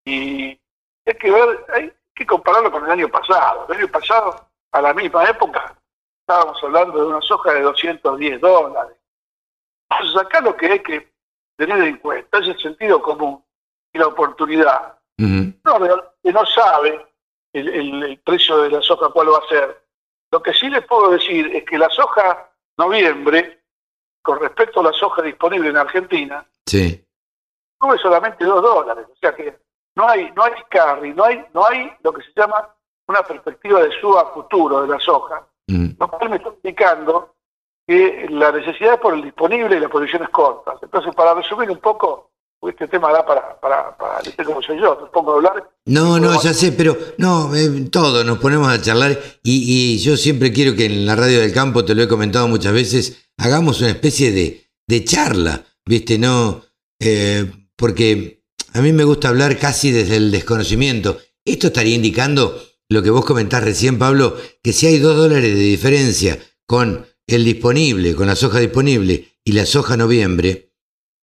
y 0.05 0.59
hay 1.05 1.13
que 1.19 1.31
ver, 1.31 1.65
hay 1.73 1.93
que 2.15 2.25
compararlo 2.25 2.71
con 2.71 2.85
el 2.85 2.91
año 2.91 3.09
pasado. 3.09 3.65
El 3.69 3.77
año 3.77 3.87
pasado, 3.87 4.47
a 4.71 4.81
la 4.81 4.93
misma 4.93 5.25
época, 5.25 5.75
estábamos 6.21 6.61
hablando 6.63 6.99
de 6.99 7.07
una 7.07 7.21
soja 7.21 7.53
de 7.53 7.61
210 7.61 8.41
dólares. 8.41 8.97
Entonces 9.89 10.21
acá 10.21 10.41
lo 10.41 10.55
que 10.55 10.67
hay 10.67 10.79
que 10.79 11.11
tener 11.57 11.81
en 11.81 11.97
cuenta 11.97 12.39
es 12.39 12.47
el 12.47 12.59
sentido 12.59 13.01
común 13.01 13.43
y 13.93 13.99
la 13.99 14.07
oportunidad. 14.07 14.95
No, 15.17 15.79
que 16.23 16.31
no 16.31 16.45
sabe 16.45 17.05
el, 17.53 18.21
precio 18.23 18.61
de 18.61 18.69
la 18.69 18.81
soja 18.81 19.09
cuál 19.09 19.33
va 19.33 19.39
a 19.39 19.49
ser. 19.49 19.83
Lo 20.31 20.41
que 20.41 20.53
sí 20.53 20.69
les 20.69 20.85
puedo 20.85 21.11
decir 21.11 21.53
es 21.55 21.65
que 21.65 21.77
la 21.77 21.89
soja 21.89 22.49
noviembre, 22.77 23.63
con 24.21 24.39
respecto 24.39 24.79
a 24.79 24.83
la 24.83 24.93
soja 24.93 25.21
disponible 25.21 25.69
en 25.69 25.77
Argentina, 25.77 26.45
sí. 26.65 27.05
Sube 27.79 27.97
solamente 27.97 28.45
2 28.45 28.61
dólares. 28.61 29.05
O 29.11 29.15
sea 29.19 29.35
que 29.35 29.57
no 29.95 30.07
hay, 30.07 30.31
no 30.31 30.43
hay 30.43 30.53
carry, 30.69 31.13
no 31.13 31.25
hay, 31.25 31.45
no 31.53 31.65
hay 31.65 31.91
lo 32.03 32.13
que 32.13 32.23
se 32.23 32.31
llama 32.35 32.73
una 33.07 33.23
perspectiva 33.23 33.81
de 33.81 33.91
suba 33.99 34.31
futuro 34.33 34.81
de 34.81 34.87
la 34.87 34.99
soja. 34.99 35.45
Lo 35.67 36.07
cual 36.07 36.29
me 36.29 36.37
está 36.37 36.49
indicando 36.49 37.35
que 37.85 38.27
la 38.29 38.51
necesidad 38.51 38.93
es 38.93 38.99
por 38.99 39.13
el 39.13 39.23
disponible 39.23 39.75
y 39.75 39.79
las 39.79 39.91
posiciones 39.91 40.29
cortas. 40.29 40.75
Entonces, 40.81 41.13
para 41.13 41.33
resumir 41.33 41.69
un 41.69 41.77
poco, 41.77 42.31
este 42.61 42.87
tema 42.87 43.11
da 43.11 43.25
para, 43.25 43.59
para, 43.59 43.95
para 43.97 44.21
como 44.45 44.61
soy 44.61 44.79
yo, 44.79 44.97
te 44.97 45.05
pongo 45.07 45.33
a 45.33 45.35
hablar. 45.35 45.69
No, 45.85 46.19
no, 46.19 46.41
ya 46.41 46.53
sé, 46.53 46.71
pero 46.71 46.95
no, 47.17 47.55
eh, 47.55 47.87
todo, 47.91 48.23
nos 48.23 48.39
ponemos 48.39 48.67
a 48.67 48.81
charlar 48.81 49.17
y, 49.43 49.97
yo 49.99 50.17
siempre 50.17 50.51
quiero 50.51 50.75
que 50.75 50.85
en 50.85 51.05
la 51.05 51.15
radio 51.15 51.39
del 51.39 51.53
campo, 51.53 51.85
te 51.85 51.95
lo 51.95 52.03
he 52.03 52.07
comentado 52.07 52.47
muchas 52.47 52.73
veces, 52.73 53.29
hagamos 53.37 53.81
una 53.81 53.89
especie 53.89 54.31
de, 54.31 54.69
de 54.87 55.03
charla, 55.03 55.61
¿viste? 55.85 56.17
No, 56.17 56.61
eh, 56.99 57.45
porque 57.79 58.43
a 58.73 58.81
mí 58.81 58.91
me 58.91 59.05
gusta 59.05 59.29
hablar 59.29 59.57
casi 59.57 59.91
desde 59.91 60.17
el 60.17 60.31
desconocimiento. 60.31 61.17
Esto 61.45 61.67
estaría 61.67 61.95
indicando 61.95 62.61
lo 62.89 63.01
que 63.01 63.09
vos 63.09 63.25
comentás 63.25 63.63
recién, 63.63 63.97
Pablo, 63.97 64.35
que 64.61 64.73
si 64.73 64.87
hay 64.87 64.99
dos 64.99 65.15
dólares 65.15 65.55
de 65.55 65.61
diferencia 65.61 66.37
con 66.67 67.07
el 67.25 67.45
disponible, 67.45 68.15
con 68.15 68.27
la 68.27 68.35
soja 68.35 68.59
disponible 68.59 69.37
y 69.43 69.53
la 69.53 69.65
soja 69.65 69.95
noviembre, 69.95 70.73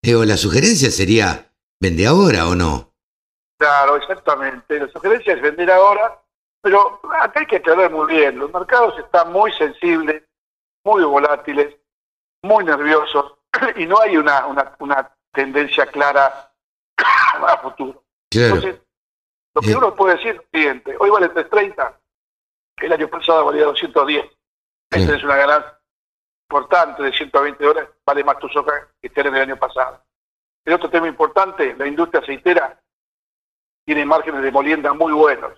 digo, 0.03 0.25
la 0.25 0.37
sugerencia 0.37 0.91
sería, 0.91 1.53
¿vende 1.81 2.07
ahora 2.07 2.49
o 2.49 2.55
no? 2.55 2.95
Claro, 3.59 3.97
exactamente. 3.97 4.79
La 4.79 4.89
sugerencia 4.89 5.35
es 5.35 5.43
vender 5.43 5.71
ahora, 5.71 6.21
pero 6.63 7.01
acá 7.21 7.41
hay 7.41 7.47
que 7.47 7.57
aclarar 7.57 7.91
muy 7.91 8.15
bien. 8.15 8.39
Los 8.39 8.53
mercados 8.53 8.99
están 8.99 9.33
muy 9.33 9.53
sensibles, 9.53 10.23
muy 10.85 11.05
volátiles, 11.05 11.75
muy 12.43 12.65
nerviosos 12.65 13.35
y 13.77 13.87
no 13.87 14.01
hay 14.01 14.17
una, 14.17 14.47
tendencia 15.37 15.87
clara 15.87 16.51
a 16.97 17.59
futuro. 17.59 18.03
Entonces, 18.33 18.81
lo 19.55 19.63
que 19.63 19.77
uno 19.77 19.95
puede 19.95 20.17
decir 20.17 20.31
es 20.31 20.37
lo 20.37 20.45
siguiente. 20.53 20.97
Hoy 20.99 21.11
vale 21.11 21.31
3.30, 21.31 21.95
el 22.79 22.93
año 22.93 23.09
pasado 23.09 23.45
valía 23.45 23.65
210. 23.67 24.25
Ahí 24.91 25.03
es 25.03 25.23
una 25.23 25.37
ganancia 25.37 25.79
importante 26.49 27.03
de 27.03 27.13
120 27.13 27.65
dólares, 27.65 27.91
vale 28.05 28.25
más 28.25 28.39
tu 28.39 28.49
soja 28.49 28.89
que 29.01 29.11
en 29.15 29.35
el 29.35 29.43
año 29.43 29.57
pasado. 29.57 30.03
El 30.65 30.75
otro 30.75 30.91
tema 30.91 31.09
importante, 31.09 31.75
la 31.77 31.87
industria 31.87 32.23
aceitera 32.23 32.81
tiene 33.85 34.05
márgenes 34.05 34.43
de 34.43 34.51
molienda 34.51 34.93
muy 34.93 35.13
buenos, 35.13 35.53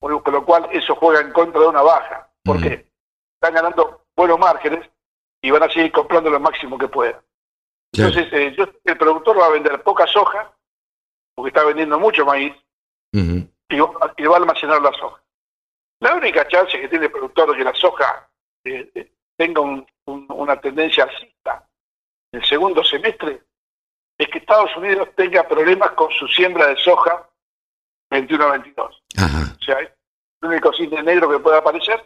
con 0.00 0.32
lo 0.32 0.44
cual 0.44 0.68
eso 0.72 0.94
juega 0.96 1.20
en 1.20 1.32
contra 1.32 1.60
de 1.60 1.68
una 1.68 1.82
baja. 1.82 2.28
¿Por 2.44 2.60
qué? 2.60 2.88
Están 3.34 3.54
ganando 3.54 4.04
buenos 4.16 4.38
márgenes 4.38 4.88
y 5.42 5.50
van 5.50 5.64
a 5.64 5.68
seguir 5.68 5.92
comprando 5.92 6.30
lo 6.30 6.40
máximo 6.40 6.78
que 6.78 6.88
puedan. 6.88 7.20
Entonces, 7.92 8.32
eh, 8.32 8.54
yo, 8.56 8.66
el 8.84 8.98
productor 8.98 9.38
va 9.38 9.46
a 9.46 9.50
vender 9.50 9.82
poca 9.82 10.06
soja, 10.06 10.52
porque 11.34 11.48
está 11.48 11.64
vendiendo 11.64 11.98
mucho 11.98 12.24
maíz, 12.24 12.54
y, 13.12 13.80
va 13.80 14.34
a 14.34 14.36
almacenar 14.36 14.82
la 14.82 14.92
soja. 14.92 15.22
La 16.00 16.14
única 16.14 16.46
chance 16.48 16.78
que 16.78 16.88
tiene 16.88 17.06
el 17.06 17.12
productor 17.12 17.50
de 17.50 17.56
que 17.56 17.64
la 17.64 17.74
soja 17.74 18.28
eh, 18.64 18.90
eh, 18.94 19.12
tenga 19.36 19.62
una 20.04 20.60
tendencia 20.60 21.04
alcista 21.04 21.66
en 22.32 22.40
el 22.40 22.46
segundo 22.46 22.84
semestre 22.84 23.42
es 24.18 24.28
que 24.28 24.38
Estados 24.38 24.74
Unidos 24.76 25.08
tenga 25.14 25.46
problemas 25.46 25.90
con 25.92 26.10
su 26.10 26.26
siembra 26.28 26.68
de 26.68 26.76
soja 26.76 27.28
21-22. 28.10 28.78
O 28.78 29.64
sea, 29.64 29.80
es 29.80 29.90
el 30.42 30.48
único 30.48 30.72
cine 30.72 31.02
negro 31.02 31.30
que 31.30 31.38
puede 31.38 31.58
aparecer, 31.58 32.04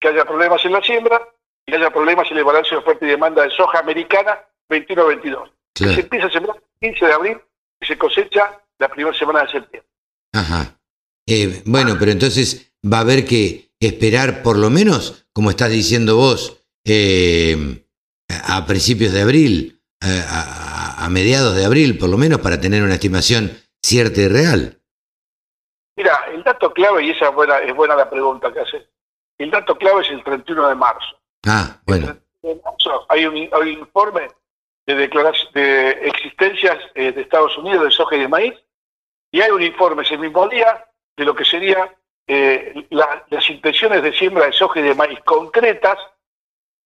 que 0.00 0.08
haya 0.08 0.24
problemas 0.24 0.64
en 0.64 0.72
la 0.72 0.82
siembra 0.82 1.20
y 1.66 1.74
haya 1.74 1.90
problemas 1.90 2.30
en 2.30 2.38
el 2.38 2.44
balance 2.44 2.70
de 2.70 2.76
oferta 2.76 3.04
y 3.04 3.08
demanda 3.08 3.42
de 3.42 3.50
soja 3.50 3.78
americana 3.78 4.44
21-22. 4.70 5.52
Se 5.74 6.00
empieza 6.00 6.26
a 6.26 6.30
sembrar 6.30 6.56
el 6.80 6.90
15 6.90 7.06
de 7.06 7.12
abril 7.12 7.38
y 7.80 7.86
se 7.86 7.98
cosecha 7.98 8.62
la 8.78 8.88
primera 8.88 9.16
semana 9.16 9.42
de 9.42 9.52
septiembre. 9.52 9.90
Ajá. 10.32 10.78
Eh, 11.26 11.62
bueno, 11.66 11.96
pero 11.98 12.12
entonces 12.12 12.72
va 12.82 12.98
a 12.98 13.00
haber 13.02 13.24
que 13.24 13.70
esperar 13.80 14.42
por 14.42 14.58
lo 14.58 14.70
menos, 14.70 15.26
como 15.32 15.50
estás 15.50 15.70
diciendo 15.70 16.16
vos, 16.16 16.62
eh, 16.84 17.84
a 18.28 18.66
principios 18.66 19.12
de 19.12 19.22
abril, 19.22 19.82
a, 20.00 21.08
mediados 21.10 21.56
de 21.56 21.64
abril, 21.64 21.98
por 21.98 22.08
lo 22.08 22.16
menos, 22.16 22.40
para 22.40 22.60
tener 22.60 22.82
una 22.82 22.94
estimación 22.94 23.50
cierta 23.82 24.20
y 24.20 24.28
real. 24.28 24.80
Mira, 25.96 26.18
el 26.32 26.42
dato 26.44 26.72
clave, 26.72 27.04
y 27.04 27.10
esa 27.10 27.28
es 27.28 27.34
buena, 27.34 27.58
es 27.58 27.74
buena 27.74 27.96
la 27.96 28.08
pregunta 28.08 28.52
que 28.52 28.60
hace, 28.60 28.88
el 29.38 29.50
dato 29.50 29.76
clave 29.76 30.02
es 30.02 30.10
el 30.10 30.22
31 30.22 30.68
de 30.68 30.74
marzo. 30.74 31.20
Ah, 31.46 31.80
bueno. 31.86 32.16
hay, 33.08 33.26
un, 33.26 33.36
informe 33.36 34.28
de, 34.94 35.08
de 35.54 35.90
existencias 36.08 36.78
eh, 36.94 37.12
de 37.12 37.20
Estados 37.20 37.56
Unidos 37.58 37.84
de 37.84 37.90
soja 37.90 38.16
y 38.16 38.20
de 38.20 38.28
maíz, 38.28 38.54
y 39.32 39.40
hay 39.40 39.50
un 39.50 39.62
informe 39.62 40.02
ese 40.02 40.18
mismo 40.18 40.48
día 40.48 40.86
de 41.16 41.24
lo 41.24 41.34
que 41.34 41.44
serían 41.44 41.88
eh, 42.26 42.86
las 42.90 43.50
intenciones 43.50 44.02
de 44.02 44.12
siembra 44.12 44.46
de 44.46 44.52
soja 44.52 44.80
y 44.80 44.84
de 44.84 44.94
maíz 44.94 45.20
concretas 45.24 45.98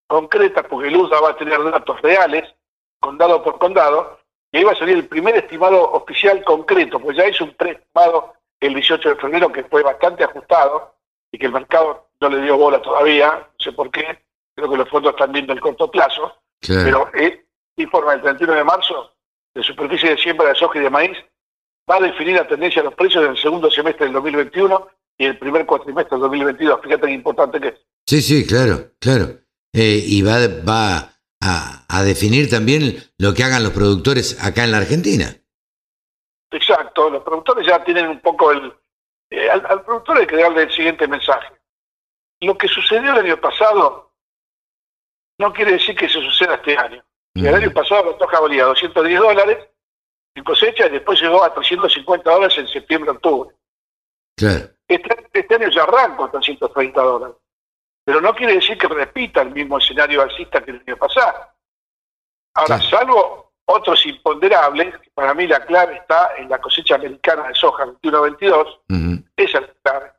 concretas, 0.07 0.65
porque 0.69 0.89
el 0.89 0.97
USDA 0.97 1.21
va 1.21 1.31
a 1.31 1.37
tener 1.37 1.63
datos 1.65 2.01
reales, 2.03 2.55
condado 3.01 3.43
por 3.43 3.59
condado, 3.59 4.21
y 4.53 4.59
ahí 4.59 4.65
va 4.65 4.73
a 4.73 4.77
salir 4.77 4.97
el 4.97 5.09
primer 5.09 5.37
estimado 5.37 5.91
oficial 5.93 6.45
concreto, 6.45 7.01
pues 7.01 7.17
ya 7.17 7.25
es 7.25 7.41
un 7.41 7.55
preestimado 7.55 8.35
el 8.61 8.75
18 8.75 9.09
de 9.09 9.17
febrero 9.17 9.51
que 9.51 9.65
fue 9.65 9.83
bastante 9.83 10.25
ajustado 10.25 10.95
y 11.33 11.39
que 11.39 11.47
el 11.47 11.53
mercado 11.53 12.09
no 12.21 12.29
le 12.29 12.43
dio 12.43 12.57
bola 12.57 12.81
todavía, 12.81 13.31
no 13.31 13.65
sé 13.65 13.73
por 13.73 13.91
qué, 13.91 14.23
creo 14.55 14.71
que 14.71 14.77
los 14.77 14.89
fondos 14.89 15.13
están 15.13 15.33
viendo 15.33 15.53
el 15.53 15.61
corto 15.61 15.91
plazo, 15.91 16.33
pero 16.61 17.11
el 17.15 17.45
informe 17.77 18.13
del 18.13 18.23
31 18.23 18.55
de 18.55 18.65
marzo 18.65 19.13
de 19.55 19.63
superficie 19.63 20.11
de 20.11 20.19
siembra 20.19 20.49
de 20.49 20.55
soja 20.55 20.79
y 20.79 20.83
de 20.83 20.91
maíz 20.91 21.17
va 21.89 21.97
a 21.97 22.01
definir 22.01 22.37
la 22.37 22.47
tendencia 22.47 22.83
de 22.83 22.87
los 22.87 22.95
precios 22.95 23.25
del 23.25 23.37
segundo 23.37 23.71
semestre 23.71 24.07
del 24.07 24.15
2021 24.15 24.89
y 25.19 25.27
el 25.27 25.39
primer 25.39 25.67
cuatrimestre 25.67 26.17
del 26.17 26.23
2022. 26.23 26.81
Fíjate 26.83 27.07
qué 27.07 27.13
importante 27.13 27.61
que 27.61 27.69
es. 27.69 27.81
Sí, 28.07 28.21
sí, 28.21 28.47
claro, 28.47 28.91
claro. 28.99 29.39
Eh, 29.73 30.03
y 30.05 30.23
va, 30.23 30.39
va 30.69 31.15
a, 31.41 32.03
definir 32.05 32.49
también 32.49 32.97
lo 33.19 33.35
que 33.35 33.45
hagan 33.45 33.63
los 33.63 33.73
productores 33.73 34.43
acá 34.45 34.65
en 34.65 34.73
la 34.73 34.79
Argentina. 34.79 35.27
Exacto, 36.51 37.11
los 37.11 37.23
productores 37.23 37.67
ya 37.67 37.83
tienen 37.85 38.09
un 38.09 38.21
poco 38.21 38.53
el... 38.53 38.73
Eh, 39.31 39.51
al, 39.51 39.83
productor 39.85 40.19
hay 40.19 40.27
que 40.27 40.37
darle 40.37 40.63
el 40.63 40.73
siguiente 40.73 41.09
mensaje. 41.09 41.49
Lo 42.41 42.57
que 42.57 42.69
sucedió 42.69 43.13
el 43.13 43.27
año 43.27 43.41
pasado 43.41 44.13
no 45.39 45.53
quiere 45.53 45.73
decir 45.73 45.97
que 45.97 46.09
se 46.09 46.21
suceda 46.21 46.55
este 46.55 46.77
año. 46.77 47.05
El 47.35 47.55
año 47.55 47.73
pasado 47.73 48.13
la 48.13 48.19
soja 48.19 48.41
valía 48.41 48.65
210 48.65 49.21
dólares 49.21 49.59
en 50.35 50.45
cosecha 50.45 50.87
y 50.87 50.91
después 50.91 51.21
llegó 51.21 51.43
a 51.43 51.53
350 51.53 52.31
dólares 52.31 52.59
en 52.59 52.69
septiembre-octubre. 52.69 53.55
Claro. 54.37 54.71
Este, 54.87 55.31
este, 55.33 55.55
año 55.55 55.69
ya 55.71 55.83
arranca 55.83 56.31
330 56.31 57.01
dólares 57.01 57.37
pero 58.05 58.21
no 58.21 58.35
quiere 58.35 58.55
decir 58.55 58.77
que 58.77 58.87
repita 58.87 59.43
el 59.43 59.53
mismo 59.53 59.79
escenario 59.79 60.23
alcista 60.23 60.63
que 60.63 60.73
el 60.73 60.83
año 60.87 60.97
pasado. 60.97 61.49
Ahora, 62.55 62.81
salvo 62.83 63.55
otros 63.65 64.05
imponderables, 64.05 64.95
para 65.15 65.33
mí 65.33 65.47
la 65.47 65.65
clave 65.65 65.97
está 65.97 66.37
en 66.37 66.51
la 66.51 66.61
cosecha 66.61 66.97
americana 66.97 67.49
de 67.49 67.55
soja 67.55 67.87
21-22, 67.87 69.25
esa 69.37 69.59
es 69.59 69.67
la 69.67 69.75
clave. 69.83 70.13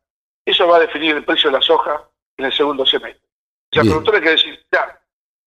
Eso 0.44 0.68
va 0.68 0.77
a 0.77 0.81
definir 0.81 1.15
el 1.15 1.23
precio 1.23 1.49
de 1.49 1.57
la 1.57 1.61
soja 1.61 2.10
en 2.38 2.45
el 2.45 2.53
segundo 2.53 2.85
semestre. 2.85 3.23
O 3.72 3.76
sea, 3.76 3.84
el 3.84 3.90
productor 3.90 4.15
hay 4.15 4.22
que 4.22 4.30
decir, 4.31 4.65
ya, 4.72 5.02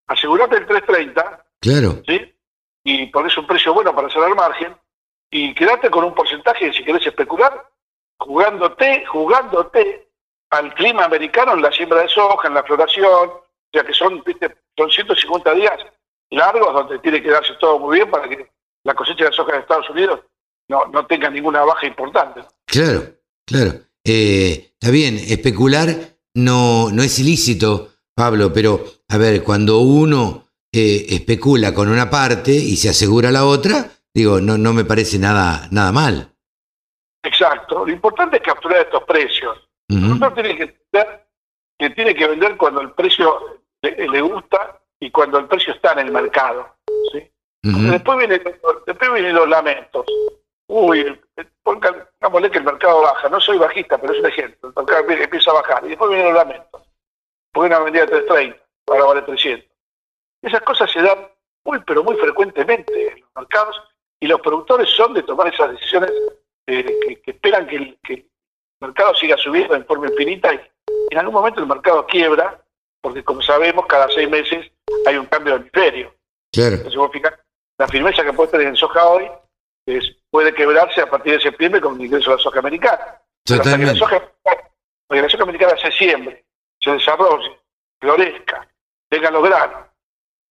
asegurate 0.06 0.56
el 0.56 0.66
330, 0.66 1.46
claro. 1.60 2.02
¿sí? 2.06 2.34
y 2.84 3.06
ponés 3.06 3.36
un 3.36 3.46
precio 3.46 3.74
bueno 3.74 3.94
para 3.94 4.08
hacer 4.08 4.22
el 4.22 4.34
margen, 4.34 4.74
y 5.30 5.54
quedate 5.54 5.90
con 5.90 6.04
un 6.04 6.14
porcentaje, 6.14 6.72
si 6.72 6.82
querés 6.82 7.06
especular, 7.06 7.68
jugándote, 8.18 9.04
jugándote 9.06 10.08
al 10.50 10.74
clima 10.74 11.04
americano 11.04 11.52
en 11.52 11.62
la 11.62 11.70
siembra 11.70 12.02
de 12.02 12.08
soja, 12.08 12.48
en 12.48 12.54
la 12.54 12.62
floración, 12.62 13.28
o 13.28 13.44
sea 13.72 13.84
que 13.84 13.92
son, 13.92 14.22
¿viste? 14.24 14.56
son 14.76 14.90
150 14.90 15.54
días 15.54 15.78
largos 16.30 16.72
donde 16.72 16.98
tiene 17.00 17.22
que 17.22 17.30
darse 17.30 17.52
todo 17.60 17.78
muy 17.78 17.96
bien 17.96 18.10
para 18.10 18.28
que 18.28 18.50
la 18.84 18.94
cosecha 18.94 19.26
de 19.26 19.32
soja 19.32 19.52
de 19.52 19.58
Estados 19.58 19.90
Unidos 19.90 20.20
no, 20.68 20.86
no 20.86 21.06
tenga 21.06 21.28
ninguna 21.28 21.62
baja 21.64 21.86
importante. 21.86 22.40
Claro, 22.64 23.02
claro. 23.46 23.72
Eh, 24.04 24.72
está 24.72 24.90
bien, 24.90 25.16
especular 25.16 25.88
no, 26.34 26.90
no 26.90 27.02
es 27.02 27.18
ilícito, 27.18 27.90
Pablo, 28.14 28.52
pero 28.52 28.82
a 29.08 29.18
ver, 29.18 29.42
cuando 29.42 29.80
uno 29.80 30.47
eh, 30.72 31.06
especula 31.10 31.72
con 31.72 31.88
una 31.88 32.10
parte 32.10 32.52
y 32.52 32.76
se 32.76 32.90
asegura 32.90 33.30
la 33.30 33.44
otra, 33.44 33.90
digo, 34.12 34.40
no, 34.40 34.58
no 34.58 34.72
me 34.72 34.84
parece 34.84 35.18
nada, 35.18 35.68
nada 35.70 35.92
mal. 35.92 36.32
Exacto, 37.22 37.86
lo 37.86 37.92
importante 37.92 38.36
es 38.36 38.42
capturar 38.42 38.80
estos 38.80 39.04
precios. 39.04 39.56
Uh 39.90 40.18
tiene 40.34 40.56
que 40.56 40.62
entender 40.64 41.26
que 41.78 41.90
tiene 41.90 42.14
que 42.14 42.26
vender 42.26 42.56
cuando 42.56 42.80
el 42.80 42.90
precio 42.92 43.62
le, 43.82 44.20
gusta 44.20 44.80
y 45.00 45.10
cuando 45.10 45.38
el 45.38 45.46
precio 45.46 45.72
está 45.72 45.92
en 45.92 46.00
el 46.00 46.12
mercado. 46.12 46.74
¿sí? 47.12 47.30
después, 47.62 48.18
viene, 48.18 48.38
después 48.86 49.12
vienen 49.12 49.34
los 49.34 49.48
lamentos. 49.48 50.04
Uy, 50.66 51.18
pongámosle 51.62 52.50
que 52.50 52.58
el 52.58 52.64
mercado 52.64 53.02
baja. 53.02 53.28
No 53.28 53.40
soy 53.40 53.58
bajista, 53.58 53.98
pero 53.98 54.12
es 54.12 54.20
un 54.20 54.26
ejemplo. 54.26 54.68
El 54.68 54.84
mercado 54.84 55.10
empieza 55.10 55.50
a 55.50 55.54
bajar. 55.54 55.84
Y 55.84 55.90
después 55.90 56.10
vienen 56.10 56.26
los 56.26 56.34
lamentos. 56.34 56.82
Porque 57.52 57.66
una 57.68 57.78
vendía 57.78 58.02
de 58.02 58.08
330, 58.08 58.58
ahora 58.88 59.04
vale 59.04 59.22
300. 59.22 59.67
Esas 60.42 60.60
cosas 60.62 60.90
se 60.90 61.02
dan 61.02 61.28
muy, 61.64 61.80
pero 61.80 62.04
muy 62.04 62.16
frecuentemente 62.16 63.12
en 63.12 63.20
los 63.20 63.30
mercados 63.34 63.76
y 64.20 64.26
los 64.26 64.40
productores 64.40 64.88
son 64.90 65.14
de 65.14 65.22
tomar 65.22 65.52
esas 65.52 65.72
decisiones 65.72 66.12
eh, 66.66 67.20
que, 67.24 67.30
esperan 67.30 67.66
que 67.66 67.76
el, 67.76 68.28
mercado 68.80 69.14
siga 69.14 69.36
subiendo 69.36 69.74
en 69.74 69.84
forma 69.86 70.06
infinita 70.06 70.54
y 70.54 70.60
en 71.10 71.18
algún 71.18 71.34
momento 71.34 71.60
el 71.60 71.66
mercado 71.66 72.06
quiebra, 72.06 72.62
porque 73.00 73.24
como 73.24 73.42
sabemos, 73.42 73.86
cada 73.86 74.08
seis 74.08 74.30
meses 74.30 74.70
hay 75.04 75.16
un 75.16 75.26
cambio 75.26 75.54
de 75.54 75.60
hemisferio. 75.60 76.14
Claro. 76.52 76.76
Entonces, 76.76 77.22
la 77.78 77.88
firmeza 77.88 78.24
que 78.24 78.32
puede 78.32 78.52
tener 78.52 78.68
en 78.68 78.76
soja 78.76 79.04
hoy 79.08 79.28
es, 79.86 80.16
puede 80.30 80.54
quebrarse 80.54 81.00
a 81.00 81.10
partir 81.10 81.34
de 81.34 81.40
septiembre 81.40 81.80
con 81.80 81.96
el 81.96 82.06
ingreso 82.06 82.30
de 82.30 82.36
la 82.36 82.42
soja 82.42 82.60
americana. 82.60 83.20
Totalmente. 83.44 83.94
la 83.94 83.98
soja, 83.98 84.32
la 85.08 85.28
soja 85.28 85.42
americana 85.42 85.76
se 85.80 85.90
siembre, 85.92 86.44
se 86.80 86.92
desarrolle, 86.92 87.60
florezca, 88.00 88.68
tenga 89.08 89.30
los 89.30 89.42
granos. 89.42 89.87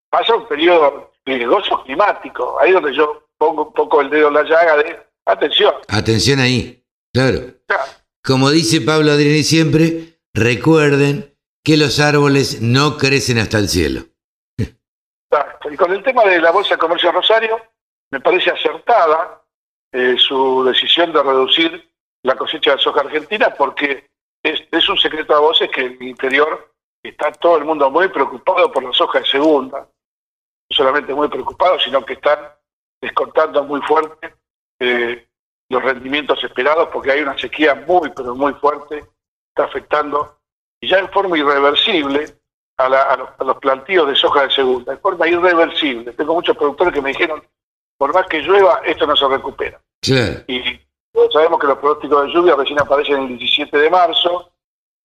Pasa 0.10 0.36
un 0.36 0.48
periodo 0.48 1.12
riesgoso 1.26 1.84
climático, 1.84 2.58
ahí 2.60 2.72
donde 2.72 2.96
yo 2.96 3.28
pongo 3.38 3.68
un 3.68 3.74
poco 3.74 4.02
el 4.02 4.10
dedo 4.10 4.30
en 4.30 4.36
la 4.36 4.44
llaga 4.44 4.78
de 4.78 5.00
atención. 5.26 5.74
Atención 5.88 6.40
ahí, 6.40 6.84
claro. 7.14 7.40
Como 8.24 8.50
dice 8.50 8.82
Pablo 8.82 9.12
Adriani 9.12 9.44
siempre, 9.44 10.20
recuerden 10.34 11.36
que 11.64 11.78
los 11.78 12.00
árboles 12.00 12.62
no 12.62 12.98
crecen 12.98 13.40
hasta 13.40 13.58
el 13.60 13.70
cielo. 13.70 14.04
Y 15.70 15.76
con 15.76 15.92
el 15.92 16.02
tema 16.02 16.24
de 16.24 16.40
la 16.40 16.52
Bolsa 16.52 16.76
de 16.76 16.80
Comercio 16.80 17.12
Rosario, 17.12 17.60
me 18.12 18.22
parece 18.22 18.52
acertada 18.52 19.44
eh, 19.92 20.16
su 20.18 20.64
decisión 20.64 21.12
de 21.12 21.22
reducir 21.22 21.92
la 22.24 22.36
cosecha 22.36 22.72
de 22.72 22.82
soja 22.82 23.02
argentina 23.02 23.54
porque 23.58 24.08
es, 24.44 24.90
un 24.90 24.98
secreto 24.98 25.36
a 25.36 25.40
voces 25.40 25.70
que 25.70 25.82
en 25.82 25.98
el 26.00 26.08
interior 26.08 26.74
está 27.04 27.32
todo 27.34 27.58
el 27.58 27.66
mundo 27.66 27.90
muy 27.90 28.08
preocupado 28.08 28.72
por 28.72 28.84
la 28.84 28.94
soja 28.94 29.20
de 29.20 29.26
segunda. 29.26 29.88
No 30.70 30.76
solamente 30.76 31.14
muy 31.14 31.28
preocupado, 31.28 31.80
sino 31.80 32.06
que 32.06 32.14
están 32.14 32.40
descontando 33.02 33.64
muy 33.64 33.82
fuerte 33.82 34.34
eh, 34.80 35.28
los 35.70 35.84
rendimientos 35.84 36.44
esperados 36.44 36.90
porque 36.92 37.12
hay 37.12 37.22
una 37.22 37.38
sequía 37.38 37.76
muy, 37.76 38.10
pero 38.12 38.36
muy 38.36 38.54
fuerte, 38.54 39.06
está 39.50 39.66
afectando 39.66 40.38
y 40.80 40.88
ya 40.88 41.00
en 41.00 41.10
forma 41.10 41.38
irreversible 41.38 42.38
a, 42.78 43.18
los, 43.44 43.58
plantíos 43.58 44.08
de 44.08 44.16
soja 44.16 44.44
de 44.44 44.52
segunda, 44.52 44.94
en 44.94 45.00
forma 45.00 45.28
irreversible. 45.28 46.14
Tengo 46.14 46.36
muchos 46.36 46.56
productores 46.56 46.94
que 46.94 47.02
me 47.02 47.10
dijeron, 47.10 47.44
por 47.98 48.14
más 48.14 48.28
que 48.28 48.42
llueva, 48.42 48.82
esto 48.86 49.08
no 49.08 49.16
se 49.16 49.28
recupera. 49.28 49.82
Y 50.48 50.80
todos 51.12 51.34
sabemos 51.34 51.60
que 51.60 51.68
los 51.68 51.80
pronósticos 51.80 52.28
de 52.28 52.34
lluvia 52.34 52.56
recién 52.56 52.80
aparecen 52.80 53.24
el 53.24 53.28
17 53.40 53.76
de 53.78 53.90
marzo, 53.90 54.52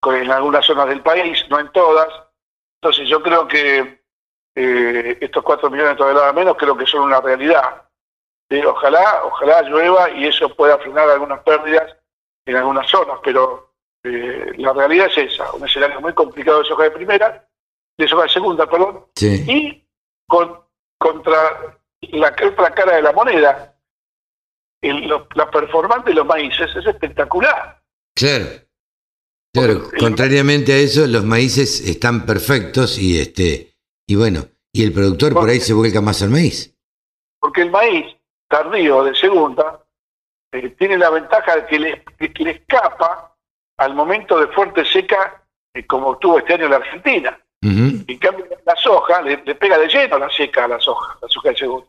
en 0.05 0.31
algunas 0.31 0.65
zonas 0.65 0.87
del 0.89 1.01
país, 1.01 1.43
no 1.49 1.59
en 1.59 1.71
todas. 1.71 2.07
Entonces 2.81 3.09
yo 3.09 3.23
creo 3.23 3.47
que 3.47 4.02
eh, 4.55 5.17
estos 5.21 5.43
4 5.43 5.69
millones 5.69 5.93
de 5.93 5.97
toneladas 5.97 6.33
menos 6.33 6.55
creo 6.57 6.77
que 6.77 6.85
son 6.85 7.01
una 7.01 7.21
realidad. 7.21 7.89
ojalá, 8.67 9.23
ojalá 9.25 9.61
llueva 9.63 10.11
y 10.11 10.27
eso 10.27 10.53
pueda 10.55 10.77
frenar 10.77 11.09
algunas 11.09 11.41
pérdidas 11.41 11.95
en 12.45 12.55
algunas 12.55 12.89
zonas, 12.89 13.19
pero 13.23 13.73
eh, 14.03 14.51
la 14.57 14.73
realidad 14.73 15.07
es 15.07 15.33
esa, 15.33 15.51
un 15.53 15.65
escenario 15.65 16.01
muy 16.01 16.13
complicado 16.13 16.59
de 16.59 16.65
soja 16.65 16.83
de 16.83 16.91
primera, 16.91 17.47
de 17.97 18.07
soja 18.07 18.23
de 18.23 18.29
segunda, 18.29 18.69
perdón, 18.69 19.05
y 19.21 19.83
con, 20.27 20.59
contra 20.97 21.79
la 22.01 22.35
otra 22.45 22.73
cara 22.73 22.97
de 22.97 23.01
la 23.01 23.13
moneda, 23.13 23.75
la 24.81 25.49
performance 25.49 26.05
de 26.05 26.13
los 26.13 26.25
maíces 26.25 26.75
es 26.75 26.85
espectacular. 26.85 27.81
Claro. 28.15 28.45
Claro, 29.53 29.83
contrariamente 29.99 30.73
a 30.73 30.77
eso, 30.77 31.05
los 31.05 31.23
maíces 31.23 31.87
están 31.87 32.25
perfectos 32.25 32.97
y 32.97 33.19
este 33.21 33.72
y 34.07 34.15
bueno, 34.15 34.45
y 34.71 34.83
el 34.83 34.93
productor 34.93 35.33
por 35.33 35.49
ahí 35.49 35.59
se 35.59 35.73
vuelca 35.73 36.01
más 36.01 36.21
al 36.21 36.29
maíz. 36.29 36.75
Porque 37.39 37.61
el 37.61 37.71
maíz 37.71 38.15
tardío 38.47 39.03
de 39.03 39.15
segunda 39.15 39.83
eh, 40.51 40.69
tiene 40.77 40.97
la 40.97 41.09
ventaja 41.09 41.55
de 41.55 41.65
que 41.65 41.79
le, 41.79 42.03
que 42.03 42.43
le 42.43 42.51
escapa 42.51 43.35
al 43.77 43.93
momento 43.93 44.39
de 44.39 44.47
fuerte 44.47 44.85
seca 44.85 45.43
eh, 45.73 45.85
como 45.85 46.17
tuvo 46.17 46.39
este 46.39 46.53
año 46.53 46.69
la 46.69 46.77
Argentina. 46.77 47.39
En 47.65 48.17
cambio, 48.17 48.45
la 48.65 48.75
soja 48.75 49.21
le, 49.21 49.37
pega 49.37 49.77
de 49.77 49.87
lleno 49.87 50.19
la 50.19 50.29
seca 50.29 50.65
a 50.65 50.67
la 50.67 50.79
soja, 50.81 51.17
la 51.21 51.29
soja 51.29 51.49
de 51.49 51.55
segunda. 51.55 51.87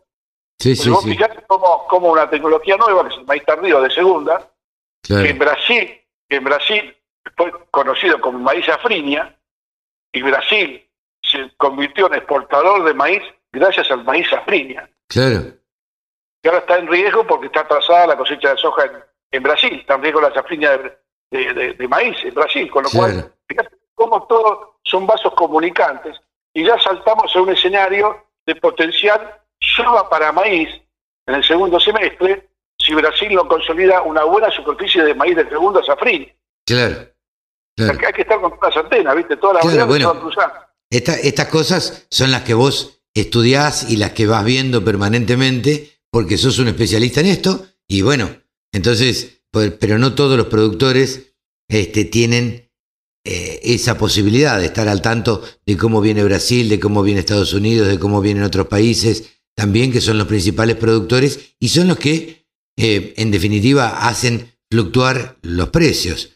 Sí, 0.57 0.77
sí, 0.77 0.89
vos 0.89 1.05
fijate 1.05 1.43
como, 1.49 2.13
una 2.13 2.31
tecnología 2.31 2.77
nueva, 2.77 3.03
que 3.03 3.15
es 3.15 3.21
el 3.21 3.27
maíz 3.27 3.45
tardío 3.45 3.83
de 3.83 3.91
segunda, 3.91 4.49
que 5.03 5.31
en 5.31 5.39
Brasil, 5.39 6.01
que 6.29 6.37
en 6.37 6.45
Brasil 6.45 6.97
fue 7.37 7.53
conocido 7.73 8.21
como 8.21 8.39
maíz 8.39 8.69
afrinia, 8.69 9.37
y 10.13 10.23
Brasil 10.23 10.89
se 11.35 11.51
convirtió 11.57 12.07
en 12.07 12.15
exportador 12.15 12.85
de 12.85 12.95
maíz 12.95 13.23
gracias 13.53 13.91
al 13.91 14.05
maíz 14.05 14.31
afrinia. 14.33 14.89
Claro. 15.09 15.43
Y 16.43 16.49
ahora 16.49 16.61
está 16.61 16.79
en 16.79 16.89
riesgo 16.89 17.27
porque 17.27 17.47
está 17.47 17.61
atrasada 17.61 18.09
la 18.09 18.17
cosecha 18.17 18.51
de 18.51 18.59
soja 18.59 18.91
en, 19.31 19.43
Brasil, 19.43 19.79
está 19.81 19.95
en 19.95 20.03
riesgo 20.03 20.21
la 20.21 20.35
safrinia 20.35 20.79
de, 21.31 21.87
maíz 21.89 22.17
en 22.25 22.35
Brasil, 22.35 22.71
con 22.71 22.85
lo 22.85 22.91
cual, 22.91 23.33
fíjate 23.49 23.77
cómo 23.95 24.27
todos 24.27 24.69
son 24.85 25.07
vasos 25.07 25.33
comunicantes, 25.35 26.21
y 26.53 26.65
ya 26.65 26.79
saltamos 26.79 27.35
a 27.35 27.41
un 27.41 27.51
escenario 27.51 28.27
de 28.47 28.55
potencial 28.57 29.41
solo 29.59 30.09
para 30.09 30.33
maíz 30.33 30.69
en 31.27 31.35
el 31.35 31.45
segundo 31.45 31.81
semestre, 31.81 32.49
si 32.79 32.95
Brasil 32.95 33.35
no 33.35 33.49
consolida 33.49 34.03
una 34.03 34.25
buena 34.25 34.51
superficie 34.51 35.03
de 35.03 35.15
maíz 35.15 35.37
de 35.37 35.49
segundo 35.49 35.83
safrín. 35.83 36.31
Claro. 36.67 37.09
claro. 37.77 37.99
Hay 38.07 38.13
que 38.13 38.23
estar 38.23 38.41
con 38.41 38.55
todas 38.59 38.77
las 38.77 38.85
antenas, 38.85 39.17
¿viste? 39.17 39.37
Todas 39.37 39.65
las 39.65 39.75
claro, 39.75 39.87
bueno, 39.87 40.31
estas 40.99 41.49
cosas 41.49 42.07
son 42.11 42.31
las 42.31 42.43
que 42.43 42.55
vos 42.55 43.01
estudiás 43.15 43.91
y 43.91 43.97
las 43.97 44.13
que 44.13 44.27
vas 44.27 44.45
viendo 44.45 44.85
permanentemente 44.85 45.93
porque 46.11 46.39
sos 46.39 46.59
un 46.59 46.69
especialista 46.69 47.21
en 47.21 47.27
esto 47.27 47.67
y 47.89 48.03
bueno, 48.03 48.31
entonces, 48.73 49.43
pues, 49.51 49.73
pero 49.79 49.99
no 49.99 50.15
todos 50.15 50.37
los 50.37 50.49
productores 50.49 51.35
este, 51.69 52.05
tienen 52.05 52.71
eh, 53.25 53.61
esa 53.63 53.97
posibilidad 53.97 54.59
de 54.59 54.67
estar 54.67 54.89
al 54.89 55.01
tanto 55.01 55.43
de 55.65 55.77
cómo 55.77 56.01
viene 56.01 56.25
Brasil, 56.25 56.69
de 56.69 56.81
cómo 56.81 57.03
viene 57.03 57.21
Estados 57.21 57.55
Unidos, 57.55 57.89
de 57.89 57.99
cómo 57.99 58.21
vienen 58.21 58.43
otros 58.43 58.67
países, 58.67 59.25
también 59.57 59.93
que 59.93 60.01
son 60.01 60.19
los 60.19 60.27
principales 60.27 60.77
productores 60.77 61.55
y 61.59 61.69
son 61.69 61.89
los 61.89 61.99
que, 61.99 62.47
eh, 62.77 63.15
en 63.17 63.31
definitiva, 63.31 64.09
hacen 64.09 64.53
fluctuar 64.71 65.39
los 65.43 65.71
precios. 65.71 66.34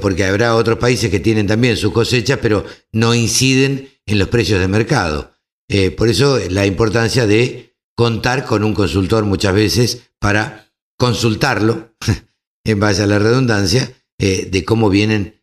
Porque 0.00 0.24
habrá 0.24 0.54
otros 0.56 0.78
países 0.78 1.10
que 1.10 1.20
tienen 1.20 1.46
también 1.46 1.76
sus 1.76 1.92
cosechas, 1.92 2.38
pero 2.42 2.64
no 2.92 3.14
inciden 3.14 3.88
en 4.06 4.18
los 4.18 4.28
precios 4.28 4.60
de 4.60 4.68
mercado. 4.68 5.30
Eh, 5.68 5.90
por 5.90 6.08
eso 6.08 6.38
la 6.50 6.66
importancia 6.66 7.26
de 7.26 7.76
contar 7.94 8.44
con 8.44 8.64
un 8.64 8.74
consultor 8.74 9.24
muchas 9.24 9.54
veces 9.54 10.12
para 10.18 10.66
consultarlo, 10.98 11.90
en 12.64 12.80
base 12.80 13.02
a 13.02 13.06
la 13.06 13.18
redundancia, 13.18 13.92
de 14.18 14.64
cómo 14.66 14.90
vienen 14.90 15.40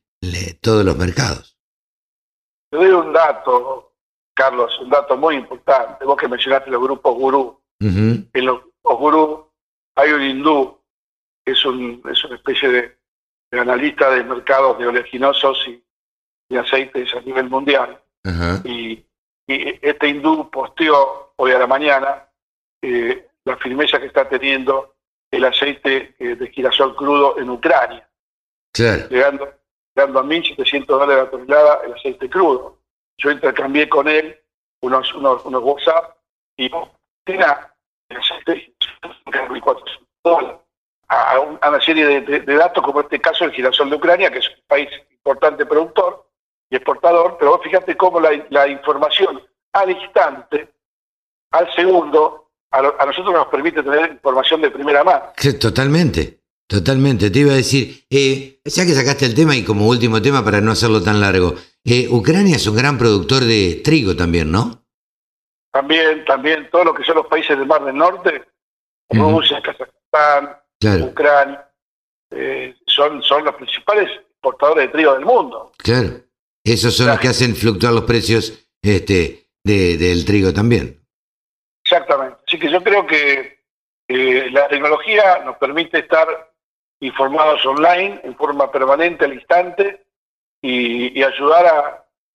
todos 0.61 0.83
los 0.83 0.97
mercados. 0.97 1.57
Te 2.69 2.77
doy 2.77 2.89
un 2.89 3.13
dato, 3.13 3.93
Carlos, 4.33 4.77
un 4.81 4.89
dato 4.89 5.15
muy 5.15 5.35
importante. 5.35 6.03
Vos 6.03 6.17
que 6.17 6.27
mencionaste 6.27 6.69
los 6.71 6.81
grupos 6.81 7.15
gurú. 7.15 7.61
En 7.79 8.27
los 8.33 8.61
grupos 8.61 8.99
gurú 8.99 9.51
hay 9.95 10.11
un 10.11 10.21
hindú, 10.21 10.77
es, 11.45 11.65
un, 11.65 12.01
es 12.11 12.23
una 12.25 12.35
especie 12.35 12.69
de, 12.69 12.94
analista 13.51 14.09
de 14.09 14.23
mercados 14.23 14.77
de 14.77 14.87
oleaginosos 14.87 15.67
y, 15.67 15.81
aceites 16.57 17.13
a 17.13 17.21
nivel 17.21 17.49
mundial. 17.49 18.01
y, 18.63 19.03
este 19.47 20.07
hindú 20.07 20.49
posteó 20.49 21.33
hoy 21.35 21.51
a 21.51 21.59
la 21.59 21.67
mañana 21.67 22.27
eh, 22.81 23.27
la 23.43 23.57
firmeza 23.57 23.99
que 23.99 24.07
está 24.07 24.27
teniendo 24.27 24.95
el 25.29 25.45
aceite 25.45 26.15
eh, 26.17 26.35
de 26.35 26.47
girasol 26.47 26.95
crudo 26.95 27.37
en 27.37 27.51
Ucrania. 27.51 28.09
Llegando, 29.09 29.53
llegando 29.95 30.19
a 30.19 30.23
1.700 30.23 30.85
dólares 30.87 31.25
la 31.25 31.29
tonelada 31.29 31.81
el 31.85 31.93
aceite 31.93 32.27
crudo. 32.27 32.79
Yo 33.17 33.29
intercambié 33.29 33.87
con 33.87 34.07
él 34.07 34.35
unos, 34.81 35.13
unos, 35.13 35.45
unos 35.45 35.63
WhatsApp 35.63 36.17
y 36.57 36.69
tiene 37.23 37.45
el 38.09 38.17
aceite 38.17 38.73
a, 41.07 41.39
una 41.39 41.81
serie 41.81 42.21
de, 42.21 42.39
datos 42.41 42.83
como 42.83 43.01
este 43.01 43.19
caso 43.19 43.45
el 43.45 43.51
girasol 43.51 43.89
de 43.89 43.95
Ucrania, 43.95 44.31
que 44.31 44.39
es 44.39 44.49
un 44.49 44.63
país 44.67 44.89
importante 45.11 45.65
productor 45.65 46.27
y 46.69 46.75
exportador, 46.75 47.37
pero 47.39 47.51
vos 47.51 47.61
fíjate 47.63 47.95
cómo 47.95 48.19
la, 48.19 48.67
información 48.67 49.41
al 49.73 49.91
instante, 49.91 50.73
al 51.51 51.73
segundo, 51.73 52.49
a, 52.71 52.81
nosotros 52.81 53.33
nos 53.33 53.47
permite 53.47 53.83
tener 53.83 54.11
información 54.11 54.61
de 54.61 54.71
primera 54.71 55.03
mano. 55.03 55.33
totalmente, 55.59 56.39
Totalmente, 56.67 57.29
te 57.29 57.39
iba 57.39 57.51
a 57.51 57.57
decir, 57.57 58.05
eh, 58.09 58.59
ya 58.65 58.85
que 58.85 58.95
sacaste 58.95 59.27
el 59.27 59.35
tema 59.35 59.55
y 59.55 59.63
como 59.63 59.87
último 59.87 60.19
tema 60.19 60.43
para 60.43 60.61
no 60.61 60.71
hacerlo 60.71 60.99
tan 61.03 61.21
largo, 61.21 61.53
eh, 61.83 62.07
Ucrania 62.09 62.55
es 62.55 62.65
un 62.65 62.75
gran 62.75 62.97
productor 62.97 63.43
de 63.43 63.81
trigo 63.83 64.15
también, 64.15 64.51
¿no? 64.51 64.83
También, 65.71 66.25
también, 66.25 66.67
todo 66.71 66.85
lo 66.85 66.95
que 66.95 67.03
son 67.03 67.17
los 67.17 67.27
países 67.27 67.55
del 67.55 67.67
Mar 67.67 67.85
del 67.85 67.95
Norte, 67.95 68.45
Rusia, 69.09 69.61
Kazajstán, 69.61 70.57
Ucrania, 70.85 71.69
eh, 72.31 72.75
son, 72.87 73.21
son 73.23 73.45
los 73.45 73.55
principales 73.55 74.09
exportadores 74.31 74.87
de 74.87 74.91
trigo 74.91 75.13
del 75.13 75.25
mundo. 75.25 75.71
Claro, 75.77 76.21
esos 76.63 76.95
son 76.95 77.07
los 77.07 77.19
que 77.19 77.29
hacen 77.29 77.55
fluctuar 77.55 77.93
los 77.93 78.03
precios 78.03 78.67
este, 78.81 79.49
de, 79.63 79.97
del 79.97 80.25
trigo 80.25 80.53
también. 80.53 81.01
Exactamente, 81.83 82.37
así 82.47 82.59
que 82.59 82.71
yo 82.71 82.83
creo 82.83 83.05
que 83.05 83.55
la 84.07 84.67
tecnología 84.67 85.43
nos 85.43 85.57
permite 85.57 85.99
estar 85.99 86.27
informados 86.99 87.65
online 87.65 88.21
en 88.23 88.35
forma 88.35 88.71
permanente 88.71 89.25
al 89.25 89.33
instante 89.33 90.05
y, 90.61 91.21
ayudar 91.23 91.65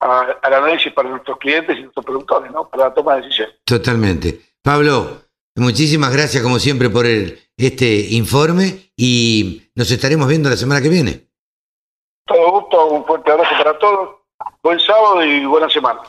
a, 0.01 0.39
al 0.43 0.55
análisis 0.55 0.93
para 0.93 1.11
nuestros 1.11 1.39
clientes 1.39 1.77
y 1.77 1.83
nuestros 1.83 2.05
productores, 2.05 2.51
¿no? 2.53 2.69
Para 2.69 2.85
la 2.85 2.95
toma 2.95 3.17
de 3.17 3.23
decisiones. 3.23 3.57
Totalmente. 3.65 4.41
Pablo, 4.63 5.23
muchísimas 5.57 6.13
gracias 6.13 6.43
como 6.43 6.59
siempre 6.59 6.91
por 6.91 7.07
el, 7.07 7.39
este 7.57 8.09
informe 8.11 8.93
y 8.97 9.63
nos 9.75 9.91
estaremos 9.91 10.29
viendo 10.29 10.49
la 10.49 10.57
semana 10.57 10.81
que 10.81 10.89
viene. 10.89 11.29
Todo 12.27 12.61
gusto, 12.61 12.87
un 12.87 13.05
fuerte 13.05 13.31
abrazo 13.31 13.51
para 13.59 13.79
todos. 13.79 14.11
Buen 14.63 14.79
sábado 14.79 15.25
y 15.25 15.45
buena 15.45 15.69
semana. 15.69 16.01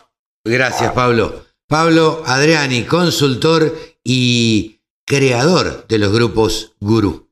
Gracias, 0.45 0.91
Pablo. 0.93 1.45
Pablo 1.67 2.21
Adriani, 2.25 2.83
consultor 2.83 3.73
y 4.03 4.81
creador 5.05 5.87
de 5.87 5.97
los 5.99 6.11
grupos 6.11 6.75
Gurú. 6.79 7.27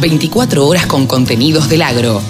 24 0.00 0.66
horas 0.66 0.86
con 0.86 1.06
contenidos 1.06 1.68
del 1.68 1.82
agro. 1.82 2.20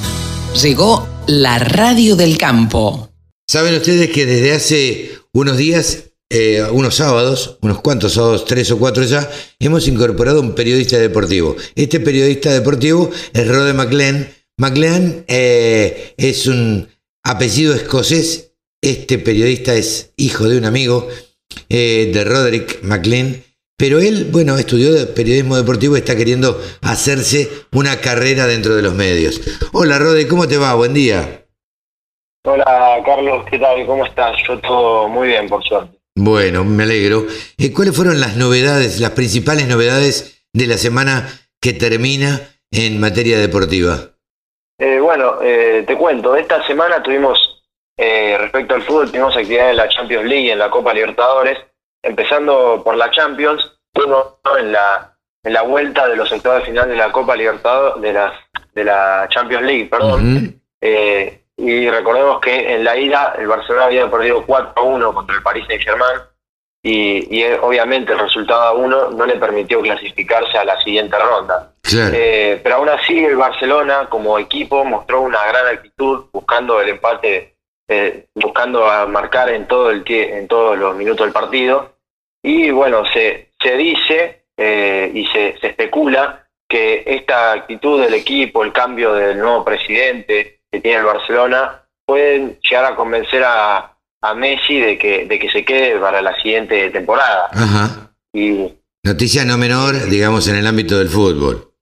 Llegó 0.63 1.07
la 1.27 1.59
radio 1.59 2.15
del 2.17 2.39
campo. 2.39 3.09
Saben 3.49 3.75
ustedes 3.75 4.11
que 4.11 4.27
desde 4.27 4.53
hace 4.53 5.19
unos 5.33 5.57
días, 5.57 6.06
eh, 6.31 6.63
unos 6.71 6.97
sábados, 6.97 7.59
unos 7.63 7.81
cuantos 7.81 8.15
sábados, 8.15 8.45
tres 8.45 8.71
o 8.71 8.79
cuatro 8.79 9.05
ya, 9.05 9.29
hemos 9.59 9.89
incorporado 9.89 10.41
un 10.41 10.55
periodista 10.55 10.99
deportivo. 10.99 11.57
Este 11.75 12.01
periodista 12.01 12.53
deportivo 12.53 13.11
es 13.33 13.49
Rode 13.49 13.75
McLean. 13.75 14.29
McLean 14.59 15.25
eh, 15.29 16.15
es 16.17 16.47
un 16.47 16.89
apellido 17.25 17.75
escocés. 17.75 18.55
Este 18.83 19.19
periodista 19.19 19.75
es 19.75 20.13
hijo 20.17 20.49
de 20.49 20.59
un 20.59 20.65
amigo 20.65 21.09
eh, 21.69 22.11
de 22.13 22.25
Roderick 22.25 22.83
McLean 22.83 23.43
pero 23.79 23.99
él, 23.99 24.29
bueno, 24.33 24.57
estudió 24.57 25.15
periodismo 25.15 25.55
deportivo 25.57 25.97
y 25.97 25.99
está 25.99 26.17
queriendo 26.17 26.59
hacerse 26.81 27.67
una 27.73 28.01
carrera 28.01 28.47
dentro 28.47 28.75
de 28.75 28.81
los 28.81 28.95
medios. 28.95 29.39
Hola, 29.75 29.99
Rode, 29.99 30.27
¿cómo 30.27 30.49
te 30.49 30.57
va? 30.57 30.75
Buen 30.75 30.95
día. 30.95 31.45
Hola, 32.47 33.03
Carlos, 33.05 33.45
¿qué 33.51 33.59
tal? 33.59 33.85
¿Cómo 33.85 34.07
estás? 34.07 34.35
Yo 34.49 34.59
todo 34.61 35.09
muy 35.09 35.29
bien, 35.29 35.47
por 35.49 35.63
suerte. 35.63 35.96
Bueno, 36.17 36.65
me 36.65 36.83
alegro. 36.83 37.27
Eh, 37.59 37.73
¿Cuáles 37.73 37.95
fueron 37.95 38.21
las 38.21 38.37
novedades, 38.37 38.99
las 39.01 39.11
principales 39.13 39.69
novedades 39.69 40.45
de 40.53 40.67
la 40.67 40.79
semana 40.79 41.29
que 41.61 41.73
termina 41.73 42.41
en 42.73 42.99
materia 42.99 43.39
deportiva? 43.39 43.99
Eh, 44.79 44.99
bueno, 44.99 45.39
eh, 45.43 45.85
te 45.87 45.97
cuento, 45.97 46.35
esta 46.35 46.67
semana 46.67 47.03
tuvimos, 47.03 47.39
respecto 47.97 48.75
al 48.75 48.83
fútbol, 48.83 49.11
tuvimos 49.11 49.37
actividad 49.37 49.71
en 49.71 49.77
la 49.77 49.89
Champions 49.89 50.25
League 50.25 50.47
y 50.47 50.51
en 50.51 50.59
la 50.59 50.71
Copa 50.71 50.93
Libertadores 50.93 51.59
empezando 52.03 52.83
por 52.85 52.97
la 52.97 53.11
Champions, 53.11 53.63
uno 53.95 54.39
en 54.59 54.73
la 54.73 55.13
en 55.43 55.53
la 55.53 55.63
vuelta 55.63 56.09
de 56.09 56.17
los 56.17 56.29
sectores 56.29 56.67
final 56.67 56.89
de 56.89 56.97
la 56.97 57.13
Copa 57.13 57.37
Libertadores, 57.37 58.03
de 58.03 58.13
la, 58.13 58.33
de 58.75 58.85
la 58.85 59.29
Champions 59.31 59.63
League, 59.63 59.87
perdón. 59.87 60.61
Eh, 60.81 61.46
y 61.57 61.89
recordemos 61.89 62.41
que 62.41 62.75
en 62.75 62.85
la 62.85 62.97
ida 62.97 63.35
el 63.39 63.47
Barcelona 63.47 63.87
había 63.87 64.11
perdido 64.11 64.45
4-1 64.47 65.15
contra 65.15 65.37
el 65.37 65.43
Paris 65.43 65.65
Saint-Germain. 65.67 66.21
Y, 66.83 67.37
y, 67.37 67.45
obviamente 67.63 68.13
el 68.13 68.19
resultado 68.19 68.63
a 68.63 68.73
uno 68.75 69.11
no 69.11 69.27
le 69.27 69.37
permitió 69.37 69.81
clasificarse 69.81 70.57
a 70.57 70.65
la 70.65 70.81
siguiente 70.85 71.19
ronda. 71.19 71.73
Eh, 71.93 72.61
pero 72.63 72.77
aún 72.77 72.89
así 72.89 73.25
el 73.25 73.37
Barcelona 73.37 74.07
como 74.09 74.39
equipo 74.39 74.85
mostró 74.85 75.23
una 75.23 75.45
gran 75.47 75.67
actitud 75.67 76.27
buscando 76.33 76.81
el 76.81 76.91
empate, 76.91 77.57
eh, 77.89 78.27
buscando 78.35 78.87
marcar 79.09 79.49
en 79.49 79.67
todo 79.67 79.91
el 79.91 80.05
en 80.07 80.47
todos 80.47 80.79
los 80.79 80.95
minutos 80.95 81.27
del 81.27 81.33
partido. 81.33 81.97
Y 82.43 82.71
bueno, 82.71 83.05
se, 83.13 83.53
se 83.61 83.77
dice 83.77 84.45
eh, 84.57 85.11
y 85.13 85.27
se, 85.27 85.59
se 85.61 85.69
especula 85.69 86.47
que 86.69 87.03
esta 87.07 87.53
actitud 87.53 88.01
del 88.01 88.15
equipo, 88.15 88.63
el 88.63 88.73
cambio 88.73 89.15
del 89.15 89.39
nuevo 89.39 89.65
presidente 89.65 90.56
que 90.77 90.81
tiene 90.83 90.99
el 90.99 91.07
Barcelona, 91.07 91.83
pueden 92.05 92.59
llegar 92.61 92.93
a 92.93 92.97
convencer 92.97 93.43
a, 93.45 93.97
a 94.23 94.35
Messi 94.35 94.79
de 94.79 94.99
que, 94.99 95.27
de 95.27 95.39
que 95.39 95.51
se 95.51 95.65
quede 95.65 95.99
para 95.99 96.21
la 96.21 96.35
siguiente 96.43 96.91
temporada. 96.91 97.49
Ajá. 97.53 98.13
Y, 98.33 98.75
noticia 99.05 99.45
no 99.45 99.57
menor, 99.57 100.09
digamos, 100.09 100.47
en 100.49 100.57
el 100.57 100.67
ámbito 100.67 100.99
del 100.99 101.09
fútbol. 101.09 101.73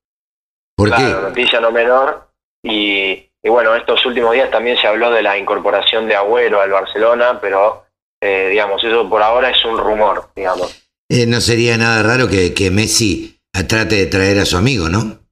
¿Por 0.77 0.89
claro, 0.89 1.23
noticia 1.23 1.61
no 1.61 1.71
menor. 1.71 2.29
Y, 2.63 3.31
y, 3.43 3.49
bueno, 3.49 3.75
estos 3.75 4.05
últimos 4.07 4.33
días 4.33 4.51
también 4.51 4.77
se 4.79 4.87
habló 4.87 5.11
de 5.11 5.23
la 5.23 5.37
incorporación 5.37 6.09
de 6.09 6.17
Agüero 6.17 6.61
al 6.61 6.71
Barcelona, 6.71 7.39
pero 7.41 7.85
eh, 8.23 8.49
digamos, 8.51 8.83
eso 8.83 9.09
por 9.09 9.23
ahora 9.23 9.51
es 9.51 9.65
un 9.65 9.77
rumor, 9.77 10.31
digamos. 10.35 10.89
Eh, 11.09 11.27
no 11.27 11.41
sería 11.41 11.77
nada 11.77 12.03
raro 12.03 12.29
que, 12.29 12.55
que, 12.55 12.71
Messi 12.71 13.41
trate 13.69 13.97
de 13.97 14.07
traer 14.07 14.39
a 14.39 14.47
su 14.47 14.57
amigo, 14.57 14.89
¿no? 14.89 15.24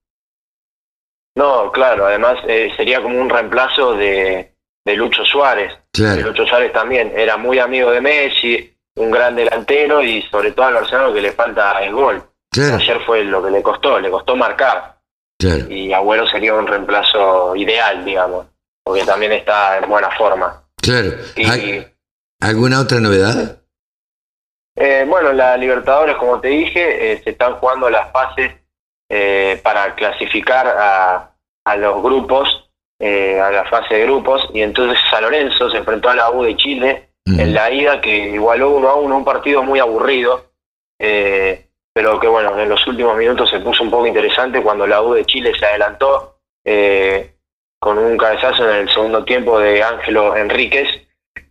No, 1.35 1.73
claro, 1.73 2.07
además 2.07 2.39
eh, 2.47 2.71
sería 2.77 3.01
como 3.01 3.21
un 3.21 3.31
reemplazo 3.31 3.95
de, 3.95 4.55
de 4.85 4.97
Lucho 4.97 5.25
Suárez. 5.25 5.73
Claro. 5.93 6.23
Lucho 6.23 6.47
Suárez 6.47 6.73
también 6.73 7.13
era 7.17 7.37
muy 7.37 7.59
amigo 7.59 7.91
de 7.91 8.01
Messi, 8.01 8.77
un 8.97 9.11
gran 9.11 9.35
delantero 9.35 10.03
y 10.03 10.23
sobre 10.23 10.53
todo 10.53 10.67
al 10.67 10.75
Barcelona 10.75 11.15
que 11.15 11.23
le 11.23 11.33
falta 11.33 11.83
el 11.83 11.93
gol. 11.93 12.23
Ayer 12.55 13.01
fue 13.07 13.25
lo 13.25 13.43
que 13.43 13.51
le 13.51 13.63
costó, 13.63 13.99
le 13.99 14.11
costó 14.11 14.37
marcar. 14.37 14.99
Claro. 15.39 15.71
Y 15.71 15.93
Agüero 15.93 16.27
sería 16.27 16.55
un 16.55 16.67
reemplazo 16.67 17.57
ideal, 17.57 18.05
digamos, 18.05 18.47
porque 18.85 19.05
también 19.05 19.33
está 19.33 19.79
en 19.79 19.89
buena 19.89 20.11
forma. 20.11 20.63
Claro. 20.77 21.13
Y, 21.37 21.85
¿Alguna 22.41 22.81
otra 22.81 23.01
novedad? 23.01 23.63
Eh, 24.77 25.05
bueno, 25.09 25.33
la 25.33 25.57
Libertadores, 25.57 26.17
como 26.17 26.41
te 26.41 26.49
dije, 26.49 27.13
eh, 27.13 27.21
se 27.23 27.31
están 27.31 27.55
jugando 27.55 27.89
las 27.89 28.11
fases 28.13 28.53
eh, 29.13 29.61
para 29.63 29.95
clasificar 29.95 30.67
a, 30.67 31.31
a 31.65 31.77
los 31.77 32.03
grupos, 32.03 32.71
eh, 32.99 33.39
a 33.39 33.51
la 33.51 33.65
fase 33.67 33.97
de 33.97 34.05
grupos, 34.05 34.49
y 34.55 34.63
entonces 34.63 34.99
San 35.11 35.23
Lorenzo 35.23 35.71
se 35.71 35.77
enfrentó 35.77 36.09
a 36.09 36.15
la 36.15 36.31
U 36.31 36.43
de 36.43 36.57
Chile 36.57 37.11
en 37.27 37.53
la 37.53 37.71
ida, 37.71 38.01
que 38.01 38.17
igualó 38.31 38.71
uno 38.71 38.89
a 38.89 38.95
uno, 38.97 39.19
un 39.19 39.25
partido 39.25 39.63
muy 39.63 39.79
aburrido, 39.79 40.47
pero 40.99 42.19
que 42.19 42.27
bueno, 42.27 42.59
en 42.59 42.69
los 42.69 42.87
últimos 42.87 43.17
minutos 43.17 43.51
se 43.51 43.61
puso 43.61 43.85
un 43.85 43.91
poco 43.91 44.07
interesante 44.07 44.63
cuando 44.63 44.87
la 44.87 45.03
U 45.03 45.15
de 45.15 45.25
Chile 45.27 45.53
se 45.59 45.67
adelantó 45.67 46.39
con 47.79 47.99
un 47.99 48.17
cabezazo 48.17 48.69
en 48.71 48.77
el 48.77 48.89
segundo 48.89 49.25
tiempo 49.25 49.59
de 49.59 49.83
Ángelo 49.83 50.37
Enríquez, 50.37 50.89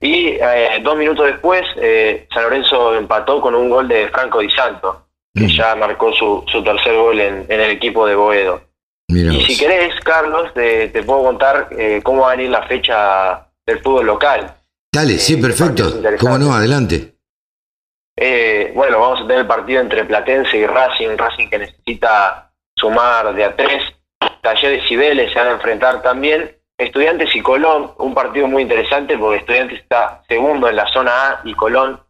y 0.02 0.30
eh, 0.30 0.80
dos 0.82 0.98
minutos 0.98 1.28
después, 1.28 1.62
eh, 1.78 2.28
San 2.34 2.44
Lorenzo 2.44 2.96
empató 2.96 3.40
con 3.40 3.54
un 3.54 3.70
gol 3.70 3.88
de 3.88 4.10
Franco 4.10 4.40
Di 4.40 4.50
Santo, 4.50 5.06
que 5.34 5.46
mm. 5.46 5.58
ya 5.58 5.76
marcó 5.76 6.14
su, 6.14 6.44
su 6.52 6.64
tercer 6.64 6.96
gol 6.96 7.20
en, 7.20 7.46
en, 7.48 7.62
el 7.62 7.72
equipo 7.72 8.06
de 8.06 8.16
Boedo. 8.16 8.62
y 9.08 9.42
si 9.46 9.58
querés, 9.58 9.94
Carlos, 10.02 10.54
te, 10.54 10.90
te 10.90 11.04
puedo 11.04 11.24
contar 11.24 11.70
eh, 11.72 12.02
cómo 12.04 12.22
va 12.22 12.34
a 12.34 12.36
venir 12.36 12.50
la 12.50 12.64
fecha 12.64 13.48
del 13.66 13.80
fútbol 13.82 14.08
local. 14.08 14.56
Dale, 14.94 15.18
sí, 15.20 15.38
perfecto. 15.38 16.02
¿Cómo 16.20 16.38
no? 16.38 16.54
Adelante. 16.54 17.16
bueno, 18.76 19.00
vamos 19.00 19.20
a 19.22 19.24
tener 19.24 19.40
el 19.40 19.48
partido 19.48 19.82
entre 19.82 20.04
Platense 20.04 20.58
y 20.58 20.66
Racing. 20.66 21.18
Racing 21.18 21.50
que 21.50 21.60
necesita 21.60 22.52
sumar 22.76 23.34
de 23.34 23.46
a 23.46 23.56
tres. 23.56 23.84
Talleres 24.42 24.84
y 24.90 24.96
Vélez 24.96 25.32
se 25.32 25.40
van 25.40 25.50
a 25.50 25.52
enfrentar 25.52 26.02
también. 26.02 26.58
Estudiantes 26.78 27.34
y 27.36 27.42
Colón, 27.42 27.92
un 28.00 28.14
partido 28.14 28.48
muy 28.48 28.64
interesante 28.64 29.18
porque 29.18 29.38
Estudiantes 29.38 29.80
está 29.80 30.24
segundo 30.28 30.68
en 30.68 30.76
la 30.76 30.92
zona 30.92 31.30
A 31.30 31.42
y 31.44 31.54
Colón 31.54 32.02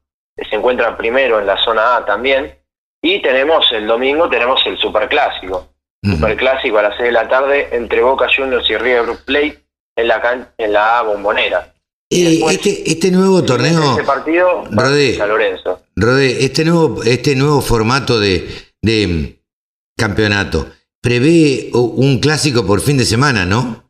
se 0.49 0.55
encuentra 0.55 0.97
primero 0.97 1.39
en 1.39 1.45
la 1.45 1.61
zona 1.61 1.97
A 1.97 2.05
también. 2.05 2.57
Y 3.01 3.21
tenemos 3.21 3.65
el 3.71 3.87
domingo, 3.87 4.29
tenemos 4.29 4.61
el 4.65 4.77
Superclásico. 4.77 5.67
Superclásico 6.03 6.79
a 6.79 6.83
las 6.83 6.97
6 6.97 7.03
de 7.05 7.11
la 7.11 7.27
tarde 7.27 7.69
entre 7.71 8.01
Boca 8.01 8.27
Juniors 8.35 8.67
y 8.69 8.75
River 8.75 9.17
Plate 9.23 9.63
en 9.95 10.07
la, 10.07 10.47
en 10.57 10.73
la 10.73 10.99
A 10.99 11.01
bombonera. 11.03 11.73
Eh, 12.09 12.41
este, 12.49 12.89
este 12.91 13.11
nuevo 13.11 13.43
torneo. 13.43 13.91
Este 13.91 14.03
partido 14.03 14.63
Rodé, 14.71 15.17
Lorenzo. 15.17 15.81
Rodé, 15.95 16.43
este 16.43 16.65
nuevo, 16.65 17.03
este 17.03 17.35
nuevo 17.35 17.61
formato 17.61 18.19
de, 18.19 18.49
de 18.81 19.07
mm, 19.07 19.99
campeonato 19.99 20.67
prevé 21.01 21.69
un 21.73 22.19
clásico 22.19 22.65
por 22.65 22.79
fin 22.79 22.97
de 22.97 23.05
semana, 23.05 23.45
¿no? 23.45 23.89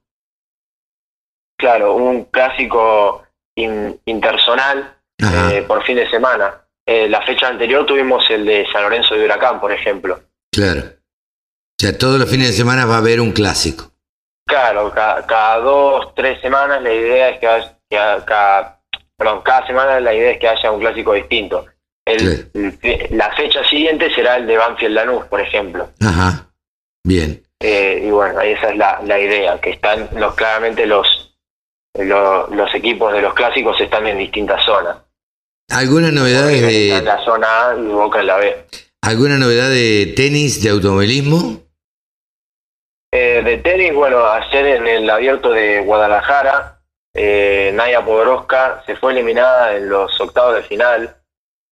Claro, 1.57 1.95
un 1.95 2.25
clásico 2.25 3.23
intersonal 3.55 4.97
eh, 5.19 5.63
por 5.67 5.83
fin 5.83 5.97
de 5.97 6.09
semana. 6.09 6.65
Eh, 6.93 7.07
la 7.07 7.21
fecha 7.21 7.47
anterior 7.47 7.85
tuvimos 7.85 8.29
el 8.29 8.45
de 8.45 8.67
San 8.69 8.83
Lorenzo 8.83 9.15
de 9.15 9.23
Huracán, 9.23 9.61
por 9.61 9.71
ejemplo. 9.71 10.19
Claro. 10.51 10.83
sea, 11.79 11.97
todos 11.97 12.19
los 12.19 12.29
fines 12.29 12.47
de 12.47 12.53
semana 12.53 12.85
va 12.85 12.95
a 12.95 12.97
haber 12.97 13.21
un 13.21 13.31
clásico. 13.31 13.93
Claro, 14.45 14.91
cada, 14.91 15.57
dos, 15.59 16.13
tres 16.15 16.41
semanas 16.41 16.81
la 16.81 16.93
idea 16.93 17.29
es 17.29 17.39
que, 17.39 17.47
haya, 17.47 18.25
cada, 18.25 18.81
perdón, 19.15 19.41
cada 19.41 19.65
semana 19.67 20.01
la 20.01 20.13
idea 20.13 20.31
es 20.31 20.39
que 20.39 20.49
haya 20.49 20.69
un 20.69 20.81
clásico 20.81 21.13
distinto. 21.13 21.65
El, 22.05 22.51
la 23.11 23.31
fecha 23.35 23.63
siguiente 23.69 24.13
será 24.13 24.35
el 24.35 24.45
de 24.45 24.57
Banfield 24.57 24.93
Lanús, 24.93 25.25
por 25.27 25.39
ejemplo. 25.39 25.91
Ajá, 26.01 26.51
bien. 27.05 27.41
Eh, 27.61 28.03
y 28.05 28.11
bueno, 28.11 28.37
ahí 28.37 28.51
esa 28.51 28.69
es 28.69 28.75
la, 28.75 28.99
la 29.05 29.17
idea, 29.17 29.61
que 29.61 29.69
están 29.69 30.09
los 30.17 30.35
claramente 30.35 30.85
los, 30.85 31.37
los 31.93 32.75
equipos 32.75 33.13
de 33.13 33.21
los 33.21 33.33
clásicos 33.33 33.79
están 33.79 34.07
en 34.07 34.17
distintas 34.17 34.61
zonas. 34.65 34.97
¿Alguna 35.71 36.11
novedad 36.11 36.47
de...? 36.47 37.01
la 37.03 37.23
zona 37.23 37.69
A 37.69 37.75
y 37.77 37.87
Boca 37.87 38.19
en 38.19 38.27
la 38.27 38.37
B. 38.37 38.65
¿Alguna 39.01 39.37
novedad 39.37 39.69
de 39.69 40.13
tenis, 40.15 40.61
de 40.61 40.69
automovilismo? 40.69 41.61
Eh, 43.13 43.41
de 43.43 43.57
tenis, 43.57 43.93
bueno, 43.93 44.25
ayer 44.25 44.65
en 44.65 44.87
el 44.87 45.09
abierto 45.09 45.51
de 45.51 45.81
Guadalajara, 45.81 46.81
eh, 47.13 47.71
Naya 47.73 48.05
Podoroska 48.05 48.83
se 48.85 48.95
fue 48.95 49.11
eliminada 49.11 49.75
en 49.75 49.89
los 49.89 50.19
octavos 50.21 50.55
de 50.55 50.63
final 50.63 51.17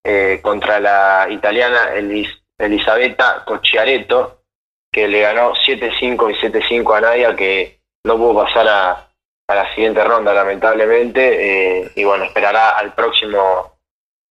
eh, 0.05 0.39
contra 0.41 0.79
la 0.79 1.27
italiana 1.29 1.93
Elis, 1.93 2.29
Elisabetta 2.57 3.43
Cocciaretto, 3.45 4.43
que 4.91 5.07
le 5.07 5.21
ganó 5.21 5.53
7-5 5.53 6.31
y 6.31 6.47
7-5 6.47 6.97
a 6.97 7.01
Naya, 7.01 7.35
que 7.35 7.79
no 8.05 8.17
pudo 8.17 8.43
pasar 8.43 8.67
a, 8.67 9.09
a 9.47 9.55
la 9.55 9.73
siguiente 9.73 10.03
ronda, 10.03 10.33
lamentablemente, 10.33 11.81
eh, 11.81 11.91
y 11.95 12.03
bueno, 12.03 12.25
esperará 12.25 12.71
al 12.71 12.93
próximo, 12.93 13.78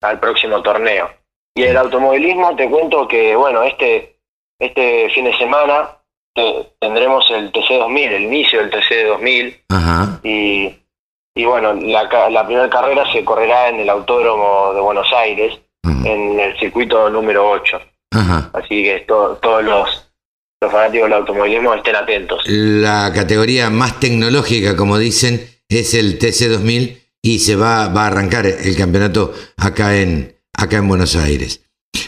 al 0.02 0.20
próximo 0.20 0.62
torneo. 0.62 1.10
Y 1.54 1.62
el 1.64 1.76
automovilismo, 1.76 2.54
te 2.56 2.68
cuento 2.68 3.08
que, 3.08 3.34
bueno, 3.34 3.62
este, 3.64 4.18
este 4.58 5.10
fin 5.10 5.24
de 5.24 5.36
semana 5.36 5.90
tendremos 6.78 7.28
el 7.30 7.50
TC2000, 7.50 8.12
el 8.12 8.22
inicio 8.24 8.60
del 8.60 8.70
TC2000, 8.70 10.20
y, 10.22 10.72
y 11.34 11.44
bueno, 11.44 11.74
la, 11.74 12.04
la 12.30 12.46
primera 12.46 12.70
carrera 12.70 13.10
se 13.12 13.24
correrá 13.24 13.70
en 13.70 13.80
el 13.80 13.90
Autódromo 13.90 14.72
de 14.72 14.80
Buenos 14.80 15.12
Aires, 15.12 15.58
en 15.82 16.38
el 16.38 16.56
circuito 16.58 17.10
número 17.10 17.50
8. 17.50 17.80
Así 18.52 18.84
que 18.84 19.04
todos 19.06 19.64
los 19.64 20.08
los 20.60 20.72
fanáticos 20.72 21.08
del 21.08 21.18
automovilismo 21.18 21.74
estén 21.74 21.96
atentos. 21.96 22.42
La 22.46 23.12
categoría 23.14 23.70
más 23.70 24.00
tecnológica, 24.00 24.76
como 24.76 24.98
dicen, 24.98 25.48
es 25.68 25.94
el 25.94 26.18
TC2000 26.18 27.00
y 27.28 27.40
se 27.40 27.56
va, 27.56 27.88
va 27.88 28.04
a 28.04 28.06
arrancar 28.06 28.46
el 28.46 28.74
campeonato 28.74 29.34
acá 29.58 29.98
en, 29.98 30.34
acá 30.56 30.78
en 30.78 30.88
Buenos 30.88 31.14
Aires. 31.14 31.62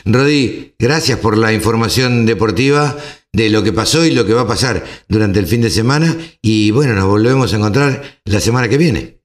Rodi, 0.06 0.74
gracias 0.78 1.18
por 1.18 1.36
la 1.36 1.52
información 1.52 2.24
deportiva 2.24 2.96
de 3.30 3.50
lo 3.50 3.62
que 3.62 3.74
pasó 3.74 4.02
y 4.06 4.12
lo 4.12 4.24
que 4.24 4.32
va 4.32 4.42
a 4.42 4.46
pasar 4.46 4.82
durante 5.08 5.38
el 5.38 5.46
fin 5.46 5.60
de 5.60 5.68
semana 5.68 6.16
y 6.40 6.70
bueno, 6.70 6.94
nos 6.94 7.04
volvemos 7.04 7.52
a 7.52 7.56
encontrar 7.58 8.02
la 8.24 8.40
semana 8.40 8.66
que 8.70 8.78
viene. 8.78 9.18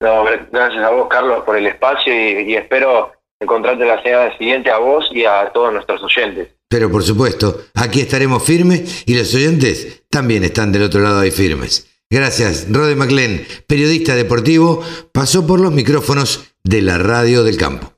No, 0.00 0.24
gracias 0.50 0.82
a 0.82 0.90
vos, 0.90 1.06
Carlos, 1.10 1.44
por 1.44 1.58
el 1.58 1.66
espacio 1.66 2.14
y, 2.14 2.54
espero 2.54 3.12
encontrarte 3.38 3.84
la 3.84 4.02
semana 4.02 4.36
siguiente 4.38 4.70
a 4.70 4.78
vos 4.78 5.06
y 5.12 5.26
a 5.26 5.50
todos 5.52 5.70
nuestros 5.70 6.02
oyentes. 6.02 6.48
Pero 6.70 6.90
por 6.90 7.02
supuesto, 7.02 7.64
aquí 7.74 8.00
estaremos 8.00 8.42
firmes 8.42 9.04
y 9.06 9.18
los 9.18 9.34
oyentes 9.34 10.04
también 10.08 10.44
están 10.44 10.72
del 10.72 10.84
otro 10.84 11.02
lado 11.02 11.20
ahí 11.20 11.30
firmes. 11.30 11.91
Gracias, 12.12 12.66
Rode 12.68 12.94
McLean, 12.94 13.40
periodista 13.66 14.14
deportivo, 14.14 14.82
pasó 15.12 15.46
por 15.46 15.60
los 15.60 15.72
micrófonos 15.72 16.40
de 16.62 16.82
la 16.82 16.98
radio 16.98 17.42
del 17.42 17.56
campo. 17.56 17.94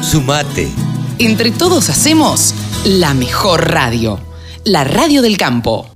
Sumate. 0.00 0.66
Entre 1.18 1.50
todos 1.50 1.90
hacemos 1.90 2.54
la 2.86 3.12
mejor 3.12 3.70
radio, 3.70 4.18
la 4.64 4.84
radio 4.84 5.20
del 5.20 5.36
campo. 5.36 5.94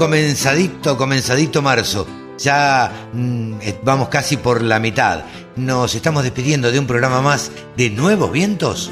Comenzadito, 0.00 0.96
comenzadito 0.96 1.60
marzo. 1.60 2.06
Ya 2.38 3.10
mm, 3.12 3.52
vamos 3.82 4.08
casi 4.08 4.38
por 4.38 4.62
la 4.62 4.80
mitad. 4.80 5.24
Nos 5.56 5.94
estamos 5.94 6.22
despidiendo 6.22 6.72
de 6.72 6.78
un 6.78 6.86
programa 6.86 7.20
más 7.20 7.52
de 7.76 7.90
Nuevos 7.90 8.32
Vientos 8.32 8.90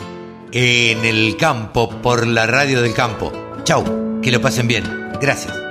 en 0.52 1.02
el 1.06 1.34
campo 1.38 1.88
por 2.02 2.26
la 2.26 2.46
radio 2.46 2.82
del 2.82 2.92
campo. 2.92 3.32
Chau, 3.64 4.20
que 4.20 4.30
lo 4.30 4.42
pasen 4.42 4.68
bien. 4.68 4.84
Gracias. 5.18 5.67